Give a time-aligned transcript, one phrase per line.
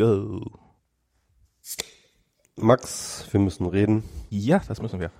[0.00, 0.40] go.
[2.56, 4.02] Max, wir müssen reden.
[4.28, 5.10] Ja, das müssen wir.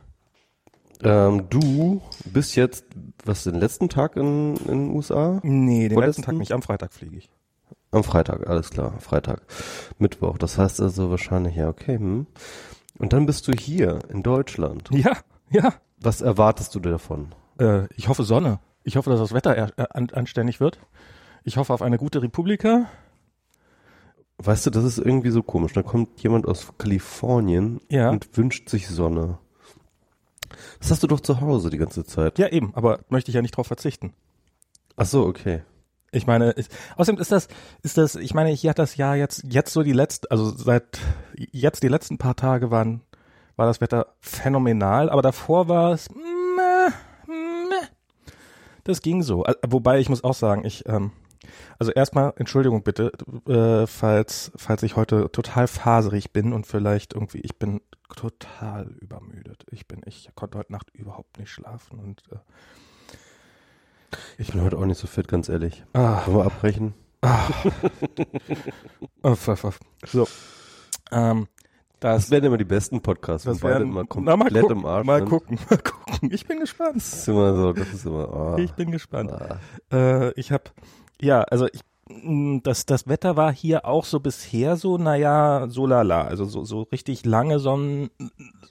[1.02, 2.84] Ähm, du bist jetzt,
[3.24, 5.40] was, den letzten Tag in, in den USA?
[5.42, 6.22] Nee, den Vorletzten?
[6.22, 6.52] letzten Tag nicht.
[6.52, 7.30] Am Freitag fliege ich.
[7.90, 9.42] Am Freitag, alles klar, Freitag.
[9.98, 11.96] Mittwoch, das heißt also wahrscheinlich, ja, okay.
[11.98, 12.26] Hm.
[12.98, 14.90] Und dann bist du hier in Deutschland.
[14.92, 15.16] Ja,
[15.50, 15.74] ja.
[16.00, 17.34] Was erwartest du davon?
[17.58, 18.60] Äh, ich hoffe Sonne.
[18.84, 20.78] Ich hoffe, dass das Wetter er, äh, an, anständig wird.
[21.44, 22.86] Ich hoffe auf eine gute Republika.
[24.42, 25.72] Weißt du, das ist irgendwie so komisch.
[25.74, 28.10] Da kommt jemand aus Kalifornien Ja.
[28.10, 29.38] und wünscht sich Sonne.
[30.78, 32.38] Das hast du doch zu Hause die ganze Zeit.
[32.38, 34.12] Ja, eben, aber möchte ich ja nicht drauf verzichten.
[34.96, 35.62] Ach so, okay.
[36.12, 37.48] Ich meine, ist, außerdem ist das,
[37.82, 40.98] ist das, ich meine, hier hat das Jahr jetzt, jetzt so die letzten, also seit
[41.36, 43.02] jetzt die letzten paar Tage waren,
[43.56, 46.92] war das Wetter phänomenal, aber davor war es, meh,
[47.28, 47.86] meh.
[48.84, 49.44] das ging so.
[49.44, 51.12] Al- Wobei ich muss auch sagen, ich, ähm,
[51.78, 53.12] also erstmal Entschuldigung bitte,
[53.48, 57.80] äh, falls, falls ich heute total faserig bin und vielleicht irgendwie, ich bin
[58.16, 59.64] total übermüdet.
[59.70, 62.36] Ich bin, ich konnte heute Nacht überhaupt nicht schlafen und äh,
[64.38, 65.84] Ich bin heute auch nicht so fit, ganz ehrlich.
[65.94, 66.94] ah, Wollen wir abbrechen?
[69.22, 69.78] Uff, uff, uff.
[70.06, 70.26] So.
[71.12, 71.46] Ähm,
[72.00, 73.44] das, Das werden immer die besten Podcasts.
[73.44, 76.30] das werden, immer na, komplett mal gucken, im Arsch mal gucken, mal gucken.
[76.32, 76.96] Ich bin gespannt.
[76.96, 79.30] Das ist immer so, das ist immer, ah, Ich bin gespannt.
[79.32, 79.58] ah.
[79.92, 80.64] Äh, ich habe,
[81.20, 85.86] ja, also ich, mh, das, das Wetter war hier auch so bisher so, naja, so
[85.86, 86.22] lala.
[86.22, 88.10] Also so, so richtig lange Sonn,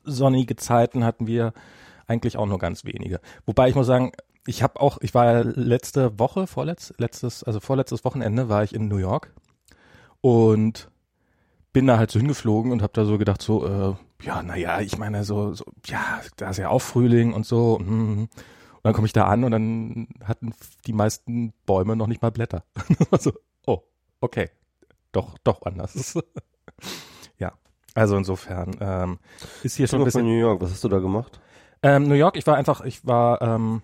[0.03, 1.53] sonnige Zeiten hatten wir
[2.07, 3.19] eigentlich auch nur ganz wenige.
[3.45, 4.11] Wobei ich muss sagen,
[4.45, 8.87] ich habe auch, ich war letzte Woche, vorletz, letztes, also vorletztes Wochenende war ich in
[8.87, 9.33] New York
[10.21, 10.89] und
[11.71, 14.97] bin da halt so hingeflogen und habe da so gedacht so, äh, ja, naja, ich
[14.97, 17.79] meine so, so, ja, da ist ja auch Frühling und so.
[17.79, 18.27] mm.
[18.79, 20.53] Und dann komme ich da an und dann hatten
[20.87, 22.63] die meisten Bäume noch nicht mal Blätter.
[23.11, 23.33] also,
[23.65, 23.81] oh,
[24.21, 24.49] okay,
[25.11, 26.17] doch, doch anders.
[27.39, 27.51] ja,
[27.93, 29.19] also insofern ähm,
[29.63, 30.25] ist hier schon ein bisschen.
[30.25, 31.41] New York, was hast du da gemacht?
[31.83, 33.81] Ähm, New York, ich war einfach, ich war, ähm,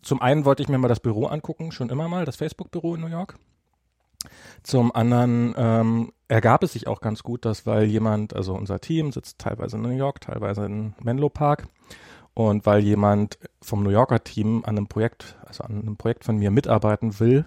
[0.00, 3.02] zum einen wollte ich mir mal das Büro angucken, schon immer mal, das Facebook-Büro in
[3.02, 3.38] New York.
[4.62, 9.12] Zum anderen ähm, ergab es sich auch ganz gut, dass weil jemand, also unser Team
[9.12, 11.68] sitzt teilweise in New York, teilweise in Menlo Park
[12.34, 16.36] und weil jemand vom New Yorker Team an einem Projekt, also an einem Projekt von
[16.36, 17.46] mir mitarbeiten will,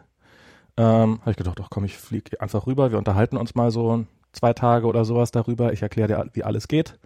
[0.78, 4.06] ähm, habe ich gedacht, ach komm, ich fliege einfach rüber, wir unterhalten uns mal so
[4.32, 6.98] zwei Tage oder sowas darüber, ich erkläre dir, wie alles geht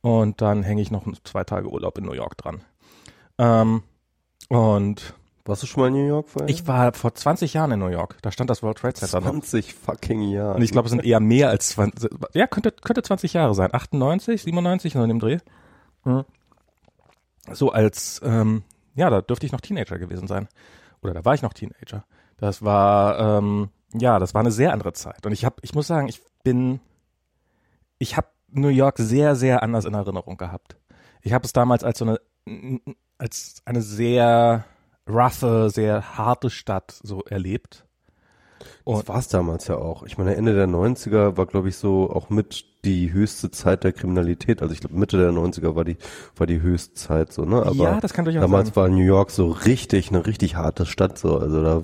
[0.00, 2.62] und dann hänge ich noch zwei Tage Urlaub in New York dran.
[3.38, 3.82] Ähm,
[4.48, 5.14] und
[5.44, 6.48] Warst du schon mal in New York vorher?
[6.48, 8.18] ich war vor 20 Jahren in New York.
[8.22, 9.30] Da stand das World Trade Center noch.
[9.30, 10.54] 20 fucking Jahre.
[10.56, 12.10] Und ich glaube, es sind eher mehr als 20.
[12.34, 13.72] Ja, könnte, könnte 20 Jahre sein.
[13.72, 15.38] 98, 97, so in dem Dreh.
[16.04, 16.24] Mhm.
[17.52, 18.62] So als, ähm,
[18.94, 20.48] ja, da dürfte ich noch Teenager gewesen sein.
[21.02, 22.04] Oder da war ich noch Teenager.
[22.36, 25.26] Das war, ähm, ja, das war eine sehr andere Zeit.
[25.26, 26.80] Und ich habe, ich muss sagen, ich bin,
[27.98, 30.76] ich habe New York sehr, sehr anders in Erinnerung gehabt.
[31.22, 32.20] Ich habe es damals als so eine,
[33.18, 34.64] als eine sehr
[35.08, 37.86] roughe, sehr harte Stadt so erlebt.
[38.84, 40.02] Das war es damals ja auch.
[40.04, 43.92] Ich meine, Ende der 90er war, glaube ich, so auch mit die höchste Zeit der
[43.92, 44.62] Kriminalität.
[44.62, 45.96] Also ich glaube, Mitte der 90er war die,
[46.36, 47.56] war die höchste Zeit so, ne?
[47.62, 48.76] Aber ja, das kann durchaus damals sein.
[48.76, 51.38] war New York so richtig, eine richtig harte Stadt so.
[51.38, 51.82] Also da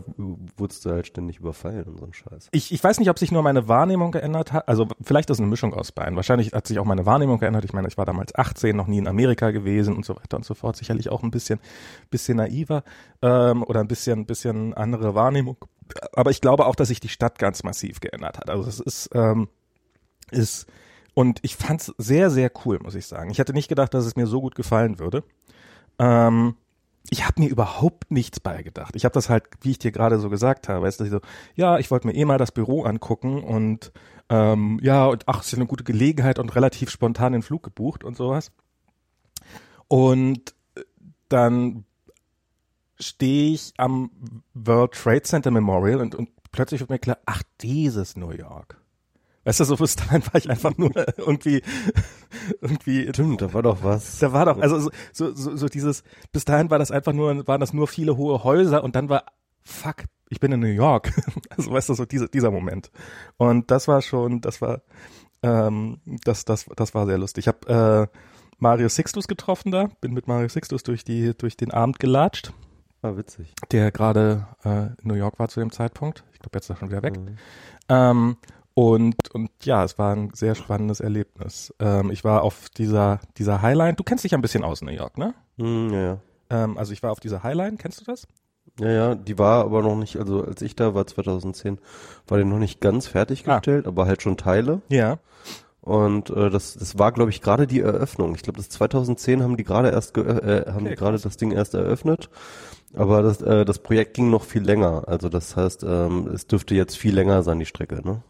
[0.57, 2.49] wurdest du halt ständig überfallen und so ein Scheiß.
[2.53, 4.69] Ich, ich weiß nicht, ob sich nur meine Wahrnehmung geändert hat.
[4.69, 6.17] Also vielleicht ist es eine Mischung aus beiden.
[6.17, 7.65] Wahrscheinlich hat sich auch meine Wahrnehmung geändert.
[7.65, 10.45] Ich meine, ich war damals 18, noch nie in Amerika gewesen und so weiter und
[10.45, 10.77] so fort.
[10.77, 11.61] Sicherlich auch ein bisschen,
[12.11, 12.85] bisschen naiver
[13.21, 15.59] ähm, oder ein bisschen, bisschen andere Wahrnehmung.
[16.13, 18.51] Aber ich glaube auch, dass sich die Stadt ganz massiv geändert hat.
[18.51, 19.49] Also es ist, ähm,
[20.31, 20.67] ist
[21.15, 23.31] und ich fand's sehr, sehr cool, muss ich sagen.
[23.31, 25.25] Ich hätte nicht gedacht, dass es mir so gut gefallen würde.
[25.99, 26.57] Ähm,
[27.11, 28.97] ich habe mir überhaupt nichts beigedacht.
[28.97, 31.21] Ich habe das halt, wie ich dir gerade so gesagt habe, weißt du, so,
[31.55, 33.93] ja, ich wollte mir eh mal das Büro angucken und
[34.29, 38.03] ähm, ja, und ach, ist ja eine gute Gelegenheit und relativ spontan den Flug gebucht
[38.03, 38.51] und sowas.
[39.89, 40.83] Und äh,
[41.29, 41.85] dann
[42.99, 44.11] stehe ich am
[44.55, 48.81] World Trade Center Memorial und, und plötzlich wird mir klar, ach, dieses New York.
[49.45, 51.63] Weißt du, so bis dahin war ich einfach nur irgendwie,
[52.60, 54.19] irgendwie Stimmt, da war doch was.
[54.19, 56.03] da war doch, also so, so, so, dieses,
[56.33, 59.25] bis dahin war das einfach nur, waren das nur viele hohe Häuser und dann war,
[59.63, 61.13] fuck, ich bin in New York.
[61.57, 62.91] Also weißt du, so diese, dieser Moment.
[63.39, 64.83] Und das war schon, das war,
[65.43, 67.45] ähm, das, das, das war sehr lustig.
[67.45, 68.19] Ich habe äh,
[68.59, 72.53] Mario Sixtus getroffen da, bin mit Mario Sixtus durch die, durch den Abend gelatscht,
[73.07, 73.55] War witzig.
[73.71, 76.25] der gerade äh, in New York war zu dem Zeitpunkt.
[76.33, 77.19] Ich glaube, jetzt ist er schon wieder weg.
[77.19, 77.37] Mhm.
[77.89, 78.37] Ähm,
[78.75, 81.73] und, und ja, es war ein sehr spannendes Erlebnis.
[81.79, 83.95] Ähm, ich war auf dieser, dieser Highline.
[83.95, 85.35] Du kennst dich ja ein bisschen aus New York, ne?
[85.57, 86.19] Hm, ja, ja.
[86.51, 88.27] Ähm, also ich war auf dieser Highline, kennst du das?
[88.79, 91.79] Ja, ja, die war aber noch nicht, also als ich da war 2010,
[92.27, 93.89] war die noch nicht ganz fertiggestellt, ah.
[93.89, 94.83] aber halt schon Teile.
[94.89, 95.19] Ja.
[95.86, 98.34] Und äh, das, das war, glaube ich, gerade die Eröffnung.
[98.34, 101.53] Ich glaube, das 2010 haben die gerade erst äh, haben okay, die gerade das Ding
[101.53, 102.28] erst eröffnet.
[102.97, 105.04] Aber das, äh, das Projekt ging noch viel länger.
[105.06, 108.21] Also das heißt, ähm, es dürfte jetzt viel länger sein, die Strecke, ne?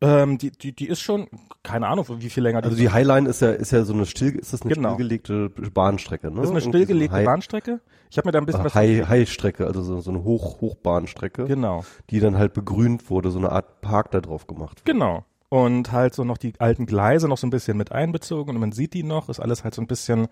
[0.00, 1.26] Ähm, die, die, die ist schon,
[1.64, 4.06] keine Ahnung, wie viel länger die Also die Highline ist ja, ist ja so eine
[4.06, 4.90] still, ist das eine genau.
[4.90, 6.36] stillgelegte Bahnstrecke, ne?
[6.36, 7.80] Das ist eine stillgelegte High, Bahnstrecke.
[8.08, 8.76] Ich habe mir da ein bisschen was.
[8.76, 11.46] High, High-Strecke, also so, so eine Hoch, Hochbahnstrecke.
[11.46, 11.84] Genau.
[12.10, 14.82] Die dann halt begrünt wurde, so eine Art Park da drauf gemacht.
[14.82, 14.92] Wurde.
[14.92, 15.24] Genau.
[15.50, 18.72] Und halt so noch die alten Gleise noch so ein bisschen mit einbezogen und man
[18.72, 20.28] sieht die noch, ist alles halt so ein bisschen,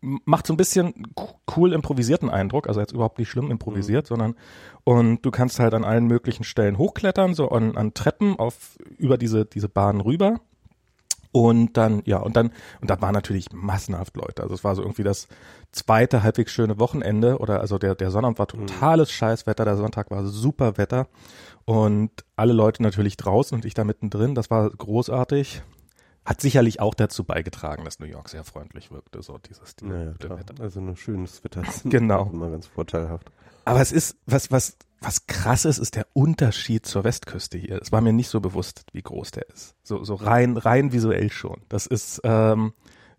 [0.00, 1.12] macht so ein bisschen
[1.56, 4.08] cool improvisierten Eindruck, also jetzt überhaupt nicht schlimm improvisiert, mhm.
[4.08, 4.34] sondern
[4.84, 9.18] und du kannst halt an allen möglichen Stellen hochklettern, so an, an Treppen auf über
[9.18, 10.40] diese diese Bahn rüber.
[11.32, 12.50] Und dann, ja, und dann,
[12.80, 14.42] und da waren natürlich massenhaft Leute.
[14.42, 15.28] Also es war so irgendwie das
[15.72, 18.66] zweite halbwegs schöne Wochenende oder also der, der Sonnabend war mhm.
[18.66, 19.10] totales.
[19.10, 21.08] Scheißwetter, der Sonntag war super Wetter
[21.64, 24.34] und alle Leute natürlich draußen und ich da mittendrin.
[24.34, 25.62] Das war großartig
[26.26, 30.02] hat sicherlich auch dazu beigetragen, dass New York sehr freundlich wirkte, so dieses die, ja,
[30.02, 30.54] ja, Wetter.
[30.60, 32.30] Also ein schönes Wetter genau.
[32.32, 33.30] immer ganz vorteilhaft.
[33.66, 37.82] Aber es ist, was, was, was krass ist, ist der Unterschied zur Westküste hier.
[37.82, 39.74] Es war mir nicht so bewusst, wie groß der ist.
[39.82, 41.60] So, so rein, rein visuell schon.
[41.68, 42.72] Das ist ähm,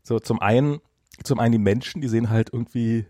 [0.03, 0.79] so zum einen,
[1.23, 3.05] zum einen die Menschen, die sehen halt irgendwie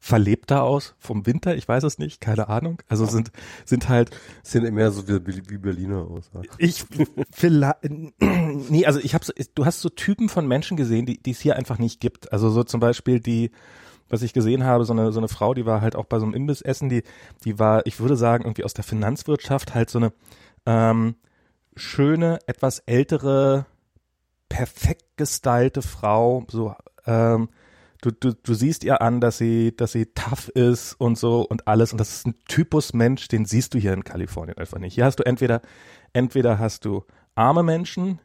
[0.00, 2.82] verlebter aus vom Winter, ich weiß es nicht, keine Ahnung.
[2.88, 3.30] Also sind
[3.64, 4.10] sind halt
[4.42, 6.30] sehen mehr so wie, wie Berliner aus.
[6.58, 6.84] Ich
[7.32, 7.76] vielleicht
[8.20, 11.40] nee, also ich habe so, du hast so Typen von Menschen gesehen, die die es
[11.40, 12.32] hier einfach nicht gibt.
[12.32, 13.50] Also so zum Beispiel die
[14.08, 16.24] was ich gesehen habe, so eine so eine Frau, die war halt auch bei so
[16.24, 17.02] einem Imbissessen, die
[17.44, 20.12] die war, ich würde sagen, irgendwie aus der Finanzwirtschaft halt so eine
[20.66, 21.16] ähm,
[21.76, 23.66] schöne, etwas ältere,
[24.48, 26.74] perfekt gestylte Frau, so
[27.06, 27.48] ähm,
[28.02, 31.66] du, du, du siehst ihr an, dass sie, dass sie tough ist und so und
[31.66, 31.92] alles.
[31.92, 34.94] Und das ist ein Typus Mensch, den siehst du hier in Kalifornien einfach nicht.
[34.94, 35.62] Hier hast du entweder,
[36.12, 37.04] entweder hast du
[37.34, 38.20] arme Menschen,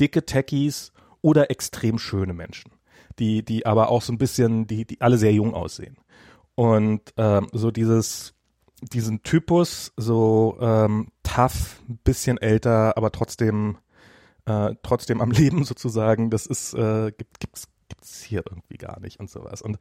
[0.00, 0.92] dicke Techies
[1.22, 2.70] oder extrem schöne Menschen,
[3.18, 5.96] die, die aber auch so ein bisschen, die, die alle sehr jung aussehen.
[6.54, 8.34] Und ähm, so dieses,
[8.80, 13.78] diesen Typus, so ähm, tough, bisschen älter, aber trotzdem,
[14.46, 19.20] äh, trotzdem am Leben sozusagen, das ist, äh, gibt, gibt's gibt's hier irgendwie gar nicht
[19.20, 19.62] und sowas.
[19.62, 19.78] Und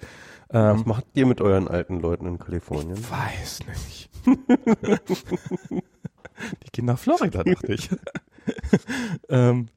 [0.51, 2.97] ähm, was macht ihr mit euren alten Leuten in Kalifornien?
[2.97, 4.09] Ich weiß nicht.
[6.39, 7.89] Die gehen nach Florida, dachte ich.
[9.29, 9.69] ähm,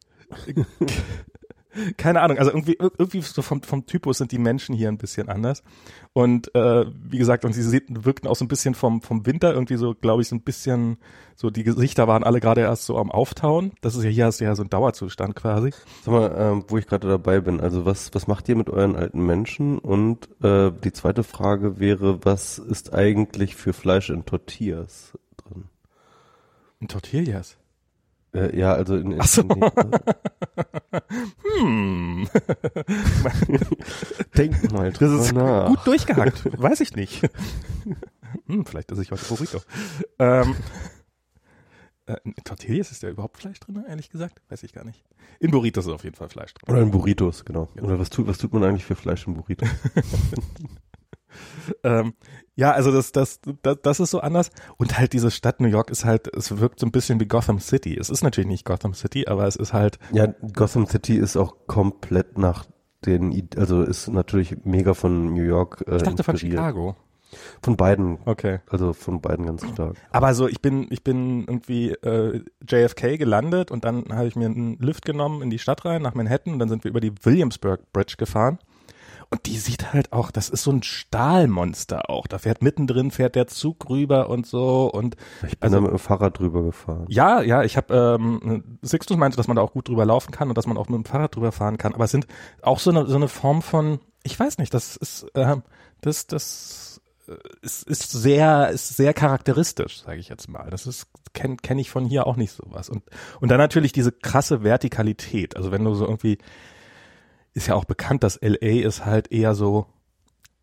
[1.96, 5.28] keine Ahnung, also irgendwie, irgendwie so vom, vom Typus sind die Menschen hier ein bisschen
[5.28, 5.62] anders.
[6.12, 9.76] Und äh, wie gesagt, und sie wirkten auch so ein bisschen vom, vom Winter irgendwie
[9.76, 10.98] so, glaube ich, so ein bisschen,
[11.36, 13.72] so die Gesichter waren alle gerade erst so am Auftauen.
[13.80, 15.70] Das ist ja hier hast du ja so ein Dauerzustand quasi.
[16.02, 18.96] Sag mal, ähm, wo ich gerade dabei bin, also was, was macht ihr mit euren
[18.96, 19.78] alten Menschen?
[19.78, 25.64] Und äh, die zweite Frage wäre, was ist eigentlich für Fleisch in Tortillas drin?
[26.80, 27.56] In Tortillas?
[28.34, 29.42] Äh, ja, also in, in, so.
[29.42, 29.48] in
[31.60, 32.28] hm.
[34.36, 35.68] Denk mal Das ist nach.
[35.68, 36.60] gut durchgehackt.
[36.60, 37.22] Weiß ich nicht.
[38.46, 39.60] hm, vielleicht esse ich heute Burrito.
[40.18, 40.54] Ähm,
[42.06, 44.40] äh, in Tortillas ist da überhaupt Fleisch drin, ehrlich gesagt?
[44.48, 45.04] Weiß ich gar nicht.
[45.40, 46.72] In Burritos ist auf jeden Fall Fleisch drin.
[46.74, 47.68] Oder in Burritos, genau.
[47.74, 47.86] genau.
[47.88, 49.68] Oder was tut, was tut man eigentlich für Fleisch in Burritos?
[51.84, 52.14] ähm,
[52.58, 54.50] ja, also das, das, das, das ist so anders.
[54.78, 57.60] Und halt diese Stadt New York ist halt, es wirkt so ein bisschen wie Gotham
[57.60, 57.96] City.
[57.96, 60.00] Es ist natürlich nicht Gotham City, aber es ist halt.
[60.12, 62.64] Ja, Gotham City ist auch komplett nach
[63.06, 65.84] den, also ist natürlich mega von New York.
[65.86, 66.96] Äh, ich dachte von Chicago.
[67.62, 68.18] Von beiden.
[68.24, 68.58] Okay.
[68.68, 69.94] Also von beiden ganz stark.
[70.10, 74.46] Aber so, ich bin, ich bin irgendwie äh, JFK gelandet und dann habe ich mir
[74.46, 77.12] einen Lift genommen in die Stadt rein nach Manhattan und dann sind wir über die
[77.22, 78.58] Williamsburg Bridge gefahren.
[79.30, 82.26] Und die sieht halt auch, das ist so ein Stahlmonster auch.
[82.26, 84.90] Da fährt mittendrin, fährt der Zug rüber und so.
[84.90, 85.16] Und
[85.46, 87.04] ich bin also, da mit dem Fahrrad drüber gefahren.
[87.08, 90.48] Ja, ja, ich habe ähm, Sixtus meinte, dass man da auch gut drüber laufen kann
[90.48, 91.94] und dass man auch mit dem Fahrrad drüber fahren kann.
[91.94, 92.26] Aber es sind
[92.62, 95.56] auch so eine, so eine Form von, ich weiß nicht, das ist, äh,
[96.00, 100.70] das, das äh, ist, ist sehr, ist sehr charakteristisch, sage ich jetzt mal.
[100.70, 102.88] Das ist kenne kenn ich von hier auch nicht sowas.
[102.88, 103.02] Und
[103.40, 105.56] und dann natürlich diese krasse Vertikalität.
[105.56, 106.38] Also wenn du so irgendwie
[107.58, 109.86] ist ja auch bekannt, dass LA ist halt eher so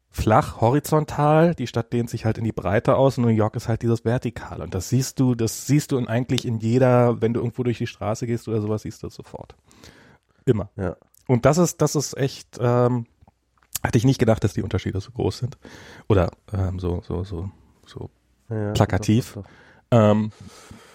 [0.10, 3.68] flach, horizontal, die Stadt dehnt sich halt in die Breite aus und New York ist
[3.68, 7.34] halt dieses Vertikal und das siehst du, das siehst du in eigentlich in jeder, wenn
[7.34, 9.56] du irgendwo durch die Straße gehst oder sowas, siehst du das sofort.
[10.46, 10.70] Immer.
[10.78, 10.96] Ja.
[11.28, 13.08] Und das ist, das ist echt, ähm,
[13.84, 15.58] hatte ich nicht gedacht, dass die Unterschiede so groß sind.
[16.08, 17.52] Oder ähm, so, so, so,
[17.86, 18.10] so
[18.50, 19.34] ja, plakativ.
[19.34, 19.50] Doch, doch.
[19.92, 20.32] Ähm,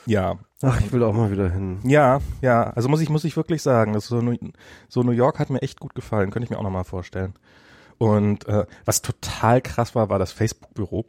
[0.06, 0.38] ja.
[0.62, 1.80] Ach, ich will auch mal wieder hin.
[1.84, 2.70] Ja, ja.
[2.70, 4.22] Also muss ich, muss ich wirklich sagen, das so,
[4.88, 6.30] so New York hat mir echt gut gefallen.
[6.30, 7.34] Könnte ich mir auch nochmal vorstellen.
[7.98, 11.06] Und äh, was total krass war, war das Facebook-Büro.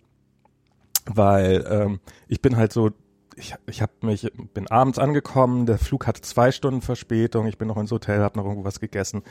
[1.05, 2.91] weil ähm, ich bin halt so
[3.37, 7.67] ich, ich hab mich, bin abends angekommen, der Flug hatte zwei Stunden Verspätung, ich bin
[7.67, 9.23] noch ins Hotel, habe noch irgendwo was gegessen,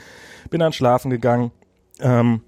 [0.49, 1.53] bin dann schlafen gegangen,
[2.01, 2.41] ähm,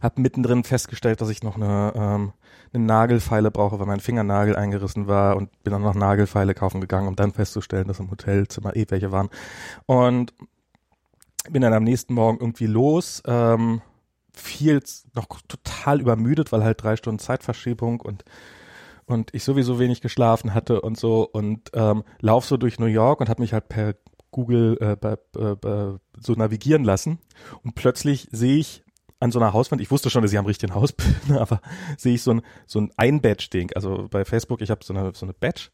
[0.00, 2.32] habe mittendrin festgestellt, dass ich noch eine, ähm,
[2.72, 7.08] eine Nagelfeile brauche, weil mein Fingernagel eingerissen war und bin dann noch Nagelfeile kaufen gegangen,
[7.08, 9.30] um dann festzustellen, dass im Hotelzimmer eh welche waren.
[9.86, 10.34] Und
[11.50, 13.82] bin dann am nächsten Morgen irgendwie los, ähm,
[14.32, 14.82] viel
[15.14, 18.24] noch total übermüdet, weil halt drei Stunden Zeitverschiebung und
[19.06, 23.20] und ich sowieso wenig geschlafen hatte und so und ähm, lauf so durch New York
[23.20, 23.96] und habe mich halt per
[24.30, 27.18] Google äh, bei, äh, so navigieren lassen
[27.62, 28.83] und plötzlich sehe ich
[29.20, 30.92] an so einer Hauswand, ich wusste schon, dass sie am richtigen Haus
[31.26, 31.60] bin, aber
[31.96, 33.72] sehe ich so ein so ein Ein-Badge-Ding.
[33.74, 35.70] Also bei Facebook, ich habe so eine so eine Badge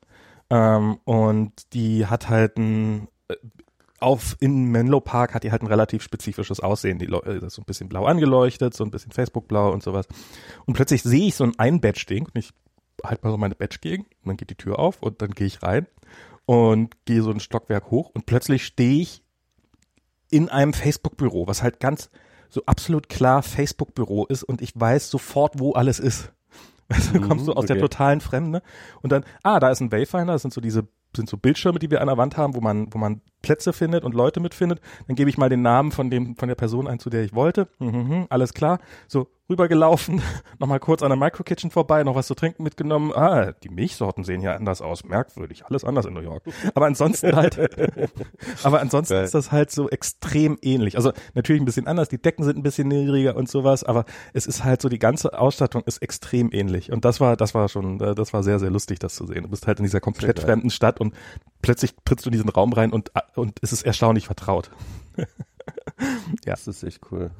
[0.50, 3.36] ähm, und die hat halt ein äh,
[4.00, 6.98] auf in Menlo Park hat die halt ein relativ spezifisches Aussehen.
[6.98, 10.06] Die äh, ist so ein bisschen blau angeleuchtet, so ein bisschen Facebook-blau und sowas.
[10.64, 12.50] Und plötzlich sehe ich so ein Ein-Badge-Ding und ich
[13.04, 15.46] halt mal so meine Badge gegen und dann geht die Tür auf und dann gehe
[15.46, 15.86] ich rein
[16.46, 19.22] und gehe so ein Stockwerk hoch und plötzlich stehe ich
[20.30, 22.10] in einem Facebook-Büro, was halt ganz
[22.50, 26.32] so absolut klar Facebook-Büro ist und ich weiß sofort, wo alles ist.
[26.92, 27.74] Also du kommst so aus okay.
[27.74, 28.62] der totalen Fremde
[29.00, 31.90] und dann, ah, da ist ein Wayfinder, das sind so diese sind so Bildschirme, die
[31.90, 34.80] wir an der Wand haben, wo man, wo man Plätze findet und Leute mitfindet.
[35.06, 37.34] Dann gebe ich mal den Namen von dem, von der Person ein, zu der ich
[37.34, 37.68] wollte.
[37.78, 38.78] Mhm, alles klar.
[39.08, 40.22] So, rübergelaufen,
[40.58, 43.12] nochmal kurz an der Micro Kitchen vorbei, noch was zu trinken mitgenommen.
[43.12, 45.04] Ah, die Milchsorten sehen ja anders aus.
[45.04, 45.66] Merkwürdig.
[45.66, 46.44] Alles anders in New York.
[46.74, 47.58] Aber ansonsten halt,
[48.62, 50.96] aber ansonsten ist das halt so extrem ähnlich.
[50.96, 52.08] Also natürlich ein bisschen anders.
[52.08, 55.38] Die Decken sind ein bisschen niedriger und sowas, aber es ist halt so, die ganze
[55.38, 56.92] Ausstattung ist extrem ähnlich.
[56.92, 59.42] Und das war, das war schon, äh, das war sehr, sehr lustig, das zu sehen.
[59.42, 61.14] Du bist halt in dieser komplett fremden Stadt und
[61.62, 64.70] plötzlich trittst du in diesen Raum rein und, und es ist erstaunlich vertraut.
[65.16, 65.26] ja.
[66.44, 67.30] Das ist echt cool.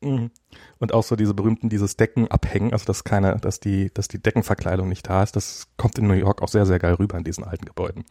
[0.00, 0.30] Mhm.
[0.78, 4.20] Und auch so diese berühmten, dieses Decken abhängen, also dass keine, dass die, dass die
[4.20, 7.24] Deckenverkleidung nicht da ist, das kommt in New York auch sehr, sehr geil rüber in
[7.24, 8.04] diesen alten Gebäuden.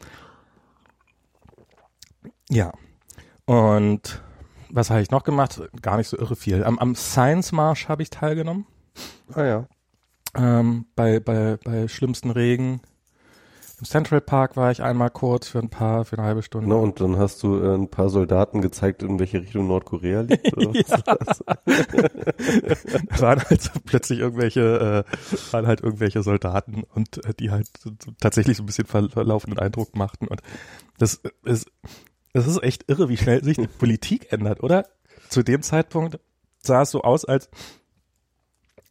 [2.50, 2.72] Ja.
[3.46, 4.22] Und
[4.70, 5.62] was habe ich noch gemacht?
[5.82, 6.64] Gar nicht so irre viel.
[6.64, 8.68] Am, am Science Marsch habe ich teilgenommen.
[9.34, 9.68] Ah ja.
[10.36, 12.82] Ähm, bei, bei, bei schlimmsten Regen
[13.80, 16.68] im Central Park war ich einmal kurz für ein paar, für eine halbe Stunde.
[16.68, 20.56] Genau, und dann hast du äh, ein paar Soldaten gezeigt, in welche Richtung Nordkorea liegt.
[20.58, 21.44] Oder was
[23.08, 27.68] da waren halt so plötzlich irgendwelche, äh, waren halt irgendwelche Soldaten und äh, die halt
[27.78, 30.28] so, tatsächlich so ein bisschen verlaufenden Eindruck machten.
[30.28, 30.42] Und
[30.98, 31.72] das ist,
[32.34, 34.88] das ist echt irre, wie schnell sich die Politik ändert, oder?
[35.30, 36.20] Zu dem Zeitpunkt
[36.62, 37.50] sah es so aus, als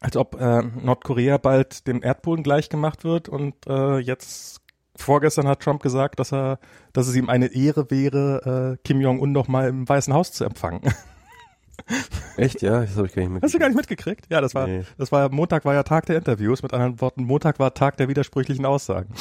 [0.01, 4.61] als ob äh, Nordkorea bald dem Erdboden gleichgemacht wird und äh, jetzt
[4.99, 6.59] vorgestern hat Trump gesagt, dass er,
[6.93, 10.45] dass es ihm eine Ehre wäre, äh, Kim Jong-un noch mal im Weißen Haus zu
[10.45, 10.83] empfangen.
[12.37, 12.81] Echt, ja?
[12.81, 13.43] Das habe ich gar nicht mitgekriegt.
[13.43, 14.27] Hast du gar nicht mitgekriegt?
[14.31, 14.85] Ja, das war, nee.
[14.97, 16.63] das war Montag war ja Tag der Interviews.
[16.63, 19.15] Mit anderen Worten, Montag war Tag der widersprüchlichen Aussagen.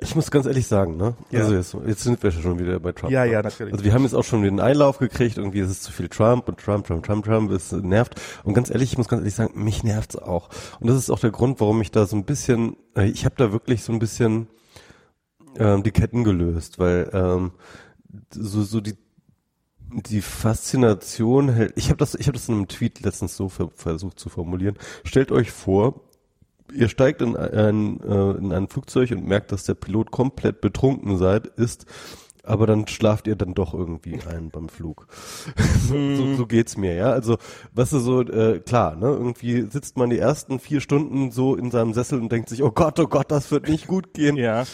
[0.00, 1.14] Ich muss ganz ehrlich sagen, ne?
[1.30, 1.40] Ja.
[1.40, 3.12] Also jetzt, jetzt sind wir schon wieder bei Trump.
[3.12, 3.72] Ja, ja, natürlich.
[3.72, 5.38] Also wir haben jetzt auch schon den Einlauf gekriegt.
[5.38, 7.50] Irgendwie ist es zu viel Trump und Trump, Trump, Trump, Trump.
[7.52, 8.20] Es nervt.
[8.42, 10.48] Und ganz ehrlich, ich muss ganz ehrlich sagen, mich nervt's auch.
[10.80, 13.36] Und das ist auch der Grund, warum ich da so ein bisschen, äh, ich habe
[13.38, 14.48] da wirklich so ein bisschen
[15.58, 17.52] ähm, die Ketten gelöst, weil ähm,
[18.30, 18.96] so, so die
[19.94, 21.74] die Faszination hält.
[21.76, 24.78] Ich habe das, ich habe das in einem Tweet letztens so versucht zu formulieren.
[25.04, 26.00] Stellt euch vor,
[26.72, 31.18] ihr steigt in ein, äh, in ein Flugzeug und merkt, dass der Pilot komplett betrunken
[31.18, 31.86] seid, ist,
[32.44, 35.06] aber dann schlaft ihr dann doch irgendwie ein beim Flug.
[35.88, 37.10] so, so, so geht's mir, ja.
[37.12, 37.36] Also,
[37.72, 41.70] was ist so, äh, klar, ne, irgendwie sitzt man die ersten vier Stunden so in
[41.70, 44.36] seinem Sessel und denkt sich, oh Gott, oh Gott, das wird nicht gut gehen.
[44.36, 44.64] Ja.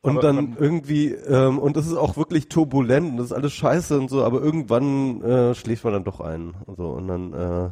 [0.00, 3.52] Und aber, dann irgendwie, ähm, und das ist auch wirklich turbulent und das ist alles
[3.52, 6.54] scheiße und so, aber irgendwann äh, schläft man dann doch ein.
[6.66, 7.70] Und so, und dann äh,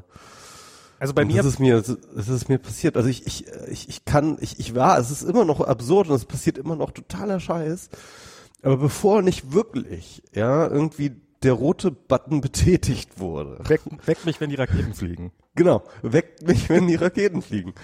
[0.99, 1.37] also bei mir.
[1.37, 2.97] Das ist mir, das ist mir passiert.
[2.97, 6.15] Also ich, ich, ich, ich kann, ich, ich war, es ist immer noch absurd und
[6.15, 7.91] es passiert immer noch totaler Scheiß.
[8.63, 13.59] Aber bevor nicht wirklich, ja, irgendwie der rote Button betätigt wurde.
[13.69, 15.33] Weck, weck mich, wenn die Raketen fliegen.
[15.55, 17.75] Genau, weckt mich, wenn die Raketen fliegen.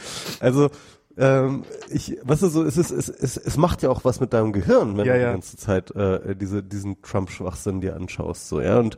[0.41, 0.71] Also
[1.19, 4.33] ähm, ich, was ist so, es ist, es, es, es macht ja auch was mit
[4.33, 8.61] deinem Gehirn, wenn ja, du die ganze Zeit äh, diese, diesen Trump-Schwachsinn dir anschaust, so,
[8.61, 8.97] ja, und,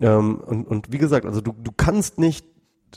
[0.00, 2.46] ähm, und, und wie gesagt, also du, du kannst nicht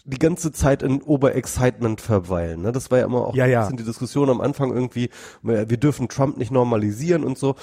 [0.04, 2.64] die ganze Zeit in Oberexcitement verweilen.
[2.64, 2.72] Ne?
[2.74, 3.70] Das war ja immer auch ja, ja.
[3.70, 5.10] die Diskussion am Anfang irgendwie,
[5.42, 7.56] wir dürfen Trump nicht normalisieren und so.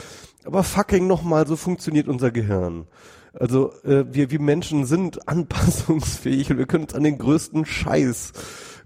[0.45, 2.87] Aber fucking nochmal, so funktioniert unser Gehirn.
[3.35, 8.33] Also äh, wir, wir Menschen sind anpassungsfähig und wir können uns an den größten Scheiß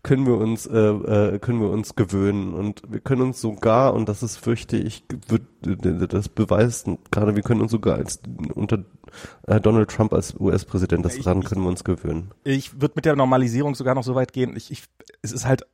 [0.06, 4.08] können wir uns äh, äh, können wir uns gewöhnen und wir können uns sogar und
[4.08, 5.42] das ist fürchte ich wird,
[6.12, 8.20] das beweist gerade wir können uns sogar als
[8.54, 8.84] unter
[9.48, 12.30] äh, Donald Trump als US-Präsident das daran können wir uns gewöhnen.
[12.44, 14.54] Ich würde mit der Normalisierung sogar noch so weit gehen.
[14.56, 14.84] Ich, ich
[15.22, 15.66] es ist halt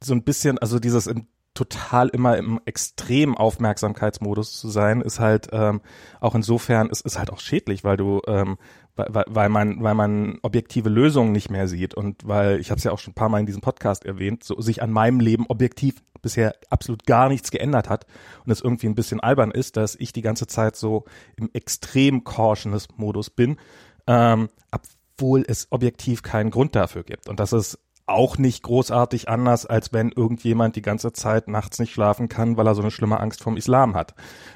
[0.00, 5.48] so ein bisschen, also dieses im total immer im extrem Aufmerksamkeitsmodus zu sein, ist halt
[5.52, 5.80] ähm,
[6.20, 8.56] auch insofern, ist, ist halt auch schädlich, weil du, ähm,
[8.96, 12.84] weil, weil man, weil man objektive Lösungen nicht mehr sieht und weil, ich habe es
[12.84, 15.46] ja auch schon ein paar Mal in diesem Podcast erwähnt, so sich an meinem Leben
[15.48, 18.06] objektiv bisher absolut gar nichts geändert hat
[18.44, 21.04] und es irgendwie ein bisschen albern ist, dass ich die ganze Zeit so
[21.36, 23.58] im extrem cautious Modus bin,
[24.06, 27.28] ähm, obwohl es objektiv keinen Grund dafür gibt.
[27.28, 31.92] Und das ist auch nicht großartig anders, als wenn irgendjemand die ganze Zeit nachts nicht
[31.92, 34.14] schlafen kann, weil er so eine schlimme Angst vom Islam hat.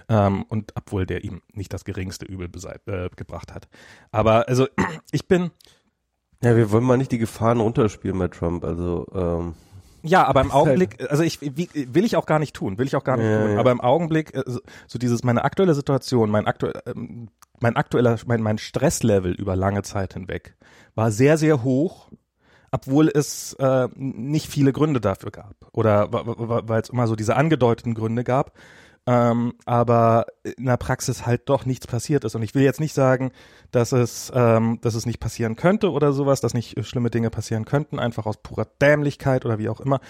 [0.09, 2.51] Ähm, und obwohl der ihm nicht das geringste Übel
[2.87, 3.69] äh, gebracht hat.
[4.11, 4.67] Aber also
[5.13, 5.51] ich bin.
[6.43, 8.65] Ja, wir wollen mal nicht die Gefahren runterspielen bei Trump.
[8.65, 9.55] Also ähm
[10.03, 12.97] ja, aber im Augenblick, also ich wie, will ich auch gar nicht tun, will ich
[12.97, 13.53] auch gar nicht ja, tun.
[13.53, 13.59] Ja.
[13.59, 14.45] Aber im Augenblick, äh,
[14.87, 17.29] so dieses meine aktuelle Situation, mein aktuell, ähm,
[17.61, 20.55] mein aktueller, mein, mein Stresslevel über lange Zeit hinweg
[20.95, 22.11] war sehr, sehr hoch
[22.71, 27.95] obwohl es äh, nicht viele Gründe dafür gab oder weil es immer so diese angedeuteten
[27.95, 28.53] Gründe gab,
[29.09, 32.35] ähm, aber in der Praxis halt doch nichts passiert ist.
[32.35, 33.33] Und ich will jetzt nicht sagen,
[33.71, 37.65] dass es, ähm, dass es nicht passieren könnte oder sowas, dass nicht schlimme Dinge passieren
[37.65, 40.01] könnten, einfach aus purer Dämlichkeit oder wie auch immer.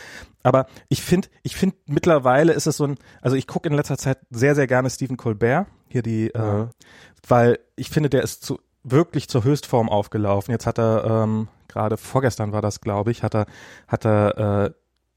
[0.43, 3.99] Aber ich finde, ich finde mittlerweile ist es so ein, also ich gucke in letzter
[3.99, 6.71] Zeit sehr, sehr gerne Stephen Colbert, hier die, äh, ja.
[7.29, 10.51] weil ich finde, der ist zu wirklich zur Höchstform aufgelaufen.
[10.51, 13.47] Jetzt hat er ähm, gerade vorgestern war das, glaube ich, hat er,
[13.87, 14.71] hat er äh,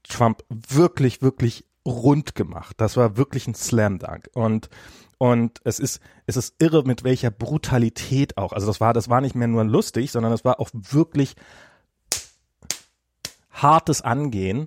[0.04, 2.74] Trump wirklich, wirklich rund gemacht.
[2.78, 4.28] Das war wirklich ein Slam Dunk.
[4.34, 4.68] Und
[5.22, 8.52] und es ist, es ist irre, mit welcher Brutalität auch.
[8.52, 11.36] Also das war, das war nicht mehr nur lustig, sondern es war auch wirklich
[13.52, 14.66] hartes Angehen.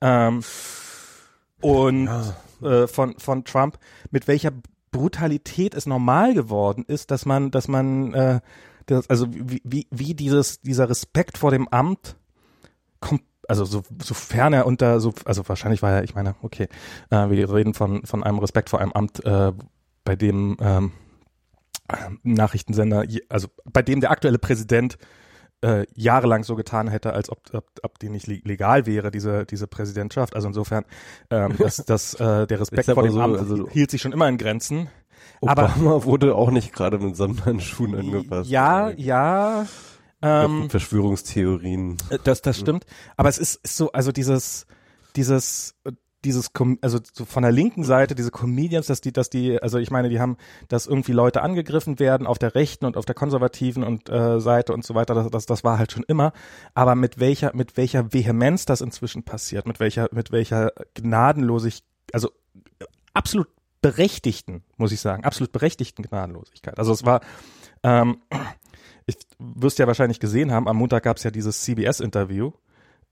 [0.00, 0.42] Ähm,
[1.60, 2.34] und ja.
[2.62, 3.78] äh, von, von Trump,
[4.10, 4.50] mit welcher
[4.90, 8.40] Brutalität es normal geworden ist, dass man, dass man äh,
[8.86, 12.16] das, also wie, wie, wie dieses, dieser Respekt vor dem Amt
[13.00, 16.68] kommt, also so, sofern er unter, so, also wahrscheinlich war er, ich meine, okay,
[17.10, 19.52] äh, wir reden von, von einem Respekt vor einem Amt, äh,
[20.04, 20.92] bei dem ähm,
[22.22, 24.98] Nachrichtensender, also bei dem der aktuelle Präsident
[25.62, 29.66] äh, jahrelang so getan hätte, als ob, ob, ob die nicht legal wäre, diese, diese
[29.66, 30.34] Präsidentschaft.
[30.34, 30.84] Also insofern,
[31.30, 34.28] ähm, dass, dass äh, der Respekt vor dem so, Amt also, hielt sich schon immer
[34.28, 34.88] in Grenzen.
[35.40, 38.50] Obama aber, wurde auch nicht gerade mit Samthandschuhen angepasst.
[38.50, 39.66] Ja, ja.
[40.22, 41.96] Ähm, Verschwörungstheorien.
[42.10, 42.86] Äh, das, das stimmt.
[43.16, 44.66] Aber es ist, ist so, also dieses,
[45.16, 45.74] dieses,
[46.24, 49.90] dieses, also so von der linken Seite, diese Comedians, dass die, dass die, also ich
[49.90, 50.36] meine, die haben,
[50.68, 54.72] dass irgendwie Leute angegriffen werden auf der rechten und auf der konservativen und äh, Seite
[54.72, 56.32] und so weiter, das, das, das war halt schon immer.
[56.74, 61.82] Aber mit welcher, mit welcher Vehemenz das inzwischen passiert, mit welcher, mit welcher Gnadenlosigkeit,
[62.12, 62.30] also
[63.12, 63.48] absolut
[63.82, 66.78] berechtigten, muss ich sagen, absolut berechtigten Gnadenlosigkeit.
[66.78, 67.20] Also es war,
[67.82, 68.22] ähm,
[69.06, 72.52] ich wirst ja wahrscheinlich gesehen haben, am Montag gab es ja dieses CBS-Interview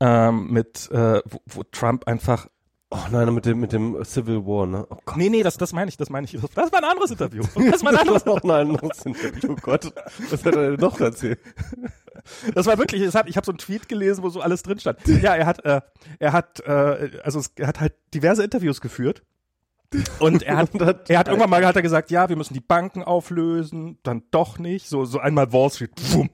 [0.01, 2.49] ähm, mit, äh, wo, wo Trump einfach
[2.93, 4.85] Oh nein, mit dem, mit dem Civil War, ne?
[4.91, 5.17] Oh Gott.
[5.17, 6.33] Nee, nee, das, das meine ich, das meine ich.
[6.33, 7.45] Das war ein anderes Interview.
[7.71, 9.53] Das war ein anderes, das war ein anderes Interview.
[9.53, 9.93] Oh Gott.
[10.29, 11.39] Was hat er denn noch erzählt?
[12.53, 14.81] Das war wirklich, es hat, ich habe so einen Tweet gelesen, wo so alles drin
[14.81, 15.07] stand.
[15.07, 15.81] Ja, er hat, äh,
[16.19, 19.23] er hat, äh, also er hat halt diverse Interviews geführt
[20.19, 20.71] und er hat,
[21.09, 24.59] er hat irgendwann mal hat er gesagt, ja, wir müssen die Banken auflösen, dann doch
[24.59, 26.31] nicht, so, so einmal Wall Street, wumm.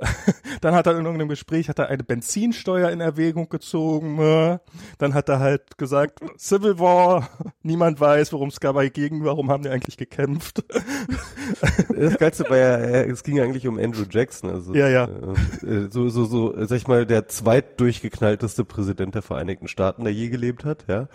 [0.60, 4.18] Dann hat er in irgendeinem Gespräch hat er eine Benzinsteuer in Erwägung gezogen.
[4.18, 4.58] Äh.
[4.98, 7.28] Dann hat er halt gesagt, Civil War,
[7.62, 10.64] niemand weiß, worum es dabei ging, warum haben die eigentlich gekämpft.
[11.94, 15.04] Das Geilste war ja, es ging eigentlich um Andrew Jackson, also ja, ja.
[15.62, 20.28] Äh, so, so, so, sag ich mal, der zweitdurchgeknallteste Präsident der Vereinigten Staaten, der je
[20.28, 21.08] gelebt hat, ja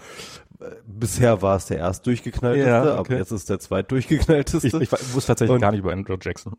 [0.85, 3.13] bisher war es der erst durchgeknallteste, ja, okay.
[3.13, 4.67] aber jetzt ist der zweit durchgeknallteste.
[4.67, 6.53] Ich, ich wusste tatsächlich Und, gar nicht über Andrew Jackson.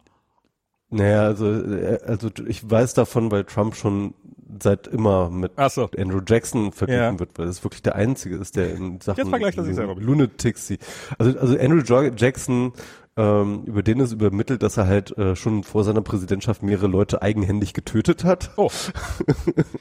[0.90, 4.14] Naja, also, äh, also ich weiß davon, weil Trump schon
[4.62, 5.90] seit immer mit so.
[5.96, 7.18] Andrew Jackson verglichen ja.
[7.18, 9.96] wird, weil das wirklich der einzige ist, der in Sachen Jetzt vergleich das ich selber.
[9.96, 10.72] Lunatics,
[11.18, 12.72] also, also Andrew Jackson
[13.16, 17.22] ähm, über den ist übermittelt, dass er halt äh, schon vor seiner Präsidentschaft mehrere Leute
[17.22, 18.50] eigenhändig getötet hat.
[18.56, 18.70] Oh.